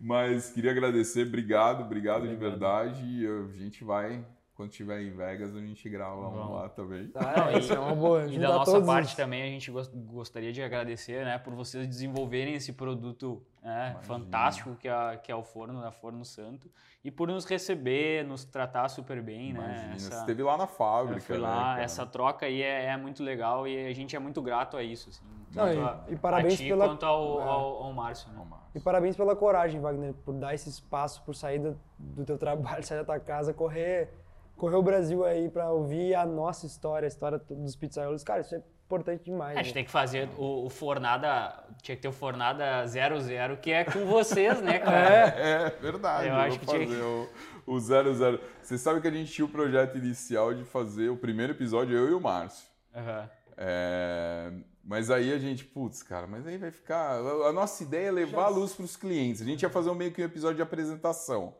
Mas 0.00 0.50
queria 0.50 0.70
agradecer, 0.72 1.26
obrigado, 1.26 1.82
obrigado, 1.82 2.22
de 2.26 2.34
Obrigado. 2.34 2.50
verdade. 2.50 3.02
E 3.04 3.26
a 3.26 3.46
gente 3.58 3.84
vai, 3.84 4.24
quando 4.56 4.70
estiver 4.70 5.02
em 5.02 5.10
Vegas, 5.10 5.54
a 5.54 5.60
gente 5.60 5.86
grava 5.88 6.16
um 6.28 6.54
lá 6.54 6.68
também. 6.70 7.08
Tá, 7.08 7.34
Não, 7.36 7.58
isso 7.58 7.72
é 7.74 7.78
uma 7.78 7.94
boa. 7.94 8.24
E 8.32 8.38
da 8.38 8.48
nossa 8.48 8.72
todos 8.72 8.86
parte 8.86 9.14
também 9.14 9.42
a 9.42 9.46
gente 9.46 9.70
gos- 9.70 9.88
gostaria 9.88 10.50
de 10.52 10.62
agradecer, 10.62 11.24
né, 11.26 11.36
por 11.38 11.54
vocês 11.54 11.86
desenvolverem 11.86 12.54
esse 12.54 12.72
produto 12.72 13.42
né, 13.62 13.96
fantástico 14.02 14.74
que 14.76 14.88
é, 14.88 15.16
que 15.18 15.30
é 15.30 15.34
o 15.36 15.42
forno 15.42 15.80
da 15.82 15.90
Forno 15.92 16.24
Santo 16.24 16.70
e 17.04 17.10
por 17.10 17.28
nos 17.28 17.44
receber, 17.44 18.24
nos 18.24 18.44
tratar 18.44 18.88
super 18.88 19.20
bem, 19.22 19.52
né? 19.52 19.60
Imagina, 19.60 19.94
Essa- 19.94 20.10
você 20.10 20.20
esteve 20.20 20.42
lá 20.42 20.56
na 20.56 20.64
eu 20.64 20.68
fábrica, 20.68 21.20
fui 21.20 21.36
né, 21.36 21.42
lá, 21.42 21.62
cara? 21.72 21.82
essa 21.82 22.06
troca 22.06 22.46
aí 22.46 22.62
é, 22.62 22.86
é 22.86 22.96
muito 22.96 23.22
legal 23.22 23.68
e 23.68 23.86
a 23.86 23.92
gente 23.92 24.16
é 24.16 24.18
muito 24.18 24.40
grato 24.40 24.76
a 24.76 24.82
isso, 24.82 25.10
assim, 25.10 25.24
Não, 25.54 25.64
tanto 25.66 25.78
e- 25.78 25.82
a, 25.82 26.00
e 26.08 26.16
parabéns 26.16 26.54
a 26.54 26.56
ti 26.56 26.68
pela- 26.68 26.88
quanto 26.88 27.04
ao, 27.04 27.40
É. 27.40 27.44
ao, 27.44 27.82
ao 27.84 27.92
Márcio, 27.92 28.30
né? 28.32 28.38
Márcio. 28.48 28.66
E 28.74 28.80
parabéns 28.80 29.16
pela 29.16 29.36
coragem, 29.36 29.80
Wagner, 29.80 30.14
por 30.24 30.32
dar 30.34 30.54
esse 30.54 30.68
espaço, 30.70 31.22
por 31.24 31.34
sair 31.34 31.58
do, 31.58 31.78
do 31.98 32.24
teu 32.24 32.38
trabalho, 32.38 32.82
sair 32.84 32.98
da 32.98 33.04
tua 33.04 33.20
casa, 33.20 33.52
correr 33.52 34.10
correu 34.56 34.78
o 34.78 34.82
Brasil 34.82 35.24
aí 35.24 35.48
pra 35.48 35.70
ouvir 35.70 36.14
a 36.14 36.24
nossa 36.26 36.66
história, 36.66 37.06
a 37.06 37.08
história 37.08 37.38
dos 37.48 37.76
pizzaiolos. 37.76 38.24
Cara, 38.24 38.40
isso 38.40 38.54
é 38.54 38.62
importante 38.86 39.24
demais. 39.24 39.56
A 39.56 39.62
gente 39.62 39.70
né? 39.70 39.74
tem 39.74 39.84
que 39.84 39.90
fazer 39.90 40.28
o, 40.36 40.66
o 40.66 40.70
Fornada. 40.70 41.64
Tinha 41.82 41.96
que 41.96 42.02
ter 42.02 42.08
o 42.08 42.12
Fornada 42.12 42.86
00, 42.86 43.56
que 43.58 43.70
é 43.70 43.84
com 43.84 44.06
vocês, 44.06 44.60
né, 44.62 44.78
cara? 44.78 44.98
É, 44.98 45.70
verdade. 45.70 46.28
Eu 46.28 46.34
Eu 46.34 46.40
acho 46.40 46.58
vou 46.58 46.58
que 46.60 46.66
tinha 46.66 46.86
fazer 46.86 47.02
o, 47.02 47.28
o 47.66 47.80
00. 47.80 48.40
Você 48.62 48.78
sabe 48.78 49.00
que 49.00 49.08
a 49.08 49.10
gente 49.10 49.32
tinha 49.32 49.44
o 49.44 49.48
projeto 49.48 49.98
inicial 49.98 50.54
de 50.54 50.64
fazer 50.64 51.10
o 51.10 51.16
primeiro 51.16 51.52
episódio, 51.52 51.96
eu 51.96 52.10
e 52.10 52.14
o 52.14 52.20
Márcio. 52.20 52.66
Aham. 52.94 53.28
É, 53.58 54.52
mas 54.84 55.10
aí 55.10 55.32
a 55.32 55.38
gente, 55.38 55.64
putz, 55.64 56.02
cara, 56.02 56.26
mas 56.26 56.46
aí 56.46 56.58
vai 56.58 56.70
ficar. 56.70 57.16
A 57.16 57.52
nossa 57.52 57.82
ideia 57.82 58.08
é 58.08 58.12
levar 58.12 58.44
a 58.44 58.48
luz 58.48 58.72
para 58.72 58.84
os 58.84 58.96
clientes. 58.96 59.42
A 59.42 59.44
gente 59.44 59.62
ia 59.62 59.70
fazer 59.70 59.90
um 59.90 59.94
meio 59.94 60.12
que 60.12 60.22
um 60.22 60.24
episódio 60.24 60.56
de 60.56 60.62
apresentação. 60.62 61.54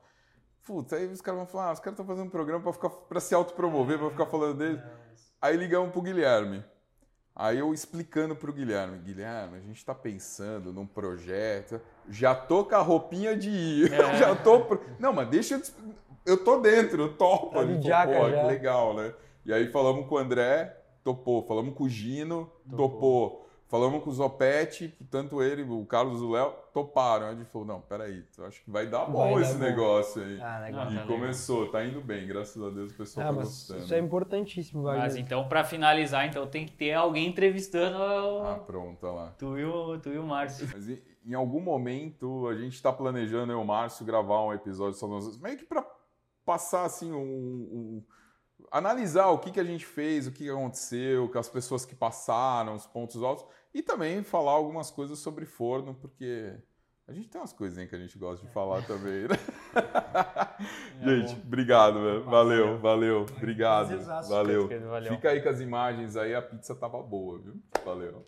Putz, 0.67 0.93
aí 0.93 1.07
os 1.07 1.21
caras 1.21 1.39
vão 1.39 1.47
falar, 1.47 1.69
ah, 1.69 1.73
os 1.73 1.79
caras 1.81 1.93
estão 1.93 2.05
fazendo 2.07 2.27
um 2.27 2.31
programa 2.31 2.63
para 2.63 2.73
ficar 2.73 2.91
para 2.91 3.21
se 3.21 3.35
autopromover, 3.35 3.99
para 3.99 4.11
ficar 4.11 4.27
falando 4.27 4.59
dele. 4.59 4.83
Aí 5.41 5.57
ligamos 5.57 5.91
pro 5.93 6.03
Guilherme. 6.03 6.65
Aí 7.35 7.59
eu 7.59 7.73
explicando 7.75 8.35
pro 8.35 8.53
Guilherme, 8.53 8.99
Guilherme, 8.99 9.59
a 9.59 9.61
gente 9.61 9.85
tá 9.85 9.95
pensando 9.95 10.73
num 10.73 10.87
projeto, 10.87 11.79
já 12.09 12.35
tô 12.35 12.65
com 12.65 12.75
a 12.75 12.81
roupinha 12.81 13.37
de 13.37 13.51
ir, 13.51 13.93
É. 13.95 14.17
já 14.17 14.35
tô... 14.35 14.61
pro- 14.65 14.81
Não, 14.99 15.13
mas 15.13 15.29
deixa 15.29 15.55
eu... 15.55 15.63
Eu 16.25 16.43
tô 16.43 16.59
dentro, 16.59 17.03
eu 17.03 17.17
topo. 17.17 17.51
Tá 17.55 17.65
jaca 17.81 18.19
Pô, 18.19 18.31
já. 18.31 18.41
que 18.41 18.47
legal, 18.49 18.95
né? 18.95 19.15
E 19.45 19.53
aí 19.53 19.71
falamos 19.71 20.09
com 20.09 20.17
o 20.17 20.19
André, 20.19 20.77
topou. 21.05 21.47
Falamos 21.47 21.75
com 21.77 21.85
o 21.85 21.89
Gino, 21.89 22.51
topou. 22.77 23.46
Falamos 23.69 24.05
com 24.05 24.11
o 24.11 24.13
Zopete, 24.13 24.95
que 24.97 25.03
tanto 25.03 25.43
ele, 25.43 25.63
o 25.65 25.85
Carlos 25.85 26.21
e 26.21 26.25
o 26.25 26.31
Léo, 26.31 26.53
toparam. 26.73 27.27
A 27.27 27.35
gente 27.35 27.51
falou, 27.51 27.67
não, 27.67 27.81
peraí, 27.81 28.25
acho 28.47 28.63
que 28.63 28.71
vai 28.71 28.87
dar 28.87 29.07
bom 29.07 29.19
Vai 29.25 29.35
dar 29.35 29.41
esse 29.41 29.53
bom. 29.55 29.59
negócio 29.59 30.23
aí. 30.23 30.41
Ah, 30.41 30.61
legal. 30.61 30.83
E 30.83 30.85
tá 30.85 30.91
legal. 30.91 31.07
começou, 31.09 31.69
tá 31.73 31.85
indo 31.85 32.01
bem, 32.01 32.29
graças 32.29 32.63
a 32.63 32.71
Deus 32.71 32.93
o 32.93 32.95
pessoal 32.95 33.27
Ah, 33.27 33.31
tá 33.31 33.35
mas 33.35 33.49
gostando. 33.49 33.81
isso 33.81 33.95
é 33.95 33.99
importantíssimo, 33.99 34.83
Wagner. 34.85 35.03
Mas 35.03 35.17
então, 35.17 35.49
pra 35.49 35.65
finalizar, 35.65 36.25
então 36.29 36.47
tem 36.47 36.65
que 36.65 36.73
ter 36.75 36.93
alguém 36.93 37.27
entrevistando 37.27 37.99
o- 37.99 38.43
Ah, 38.47 38.59
pronto, 38.65 39.05
olha 39.05 39.13
lá. 39.15 39.35
tu, 39.37 39.59
e 39.59 39.65
o, 39.65 39.99
tu 39.99 40.11
e 40.11 40.19
o 40.19 40.23
Márcio. 40.25 40.69
Mas 40.73 40.89
em, 40.89 41.03
em 41.27 41.35
algum 41.35 41.61
momento 41.61 42.47
a 42.47 42.55
gente 42.55 42.75
está 42.75 42.93
planejando, 42.93 43.51
eu 43.53 43.59
e 43.59 43.63
o 43.63 43.65
Márcio, 43.65 44.07
gravar 44.07 44.45
um 44.45 44.53
episódio 44.53 44.97
só 44.97 45.09
nós 45.09 45.25
dois, 45.25 45.41
meio 45.41 45.59
que 45.59 45.65
para 45.65 45.85
passar 46.45 46.85
assim 46.85 47.11
um, 47.11 47.19
um- 47.19 48.05
analisar 48.71 49.29
o 49.29 49.39
que, 49.39 49.51
que 49.51 49.61
a 49.61 49.65
gente 49.65 49.85
fez, 49.85 50.27
o 50.27 50.33
que 50.33 50.49
aconteceu, 50.49 51.29
com 51.29 51.39
as 51.39 51.49
pessoas 51.49 51.85
que 51.85 51.95
passaram, 51.95 52.75
os 52.75 52.87
pontos 52.87 53.23
altos 53.23 53.45
e 53.75 53.83
também 53.83 54.23
falar 54.23 54.53
algumas 54.53 54.91
coisas 54.91 55.19
sobre 55.19 55.45
forno, 55.45 55.95
porque 55.95 56.55
a 57.09 57.13
gente 57.13 57.29
tem 57.29 57.41
umas 57.41 57.53
coisinhas 57.53 57.89
que 57.89 57.95
a 57.95 57.99
gente 57.99 58.19
gosta 58.19 58.45
de 58.45 58.53
falar 58.53 58.85
também, 58.87 59.29
né? 59.29 59.37
gente, 61.05 61.41
obrigado, 61.47 62.03
velho. 62.03 62.25
Valeu, 62.25 62.79
valeu. 62.79 63.27
Obrigado. 63.37 63.97
Valeu. 64.29 64.69
Fica 65.15 65.31
aí 65.31 65.41
com 65.41 65.49
as 65.49 65.61
imagens 65.61 66.17
aí, 66.17 66.35
a 66.35 66.43
pizza 66.43 66.75
tava 66.75 67.01
boa, 67.03 67.39
viu? 67.39 67.55
Valeu. 67.85 68.27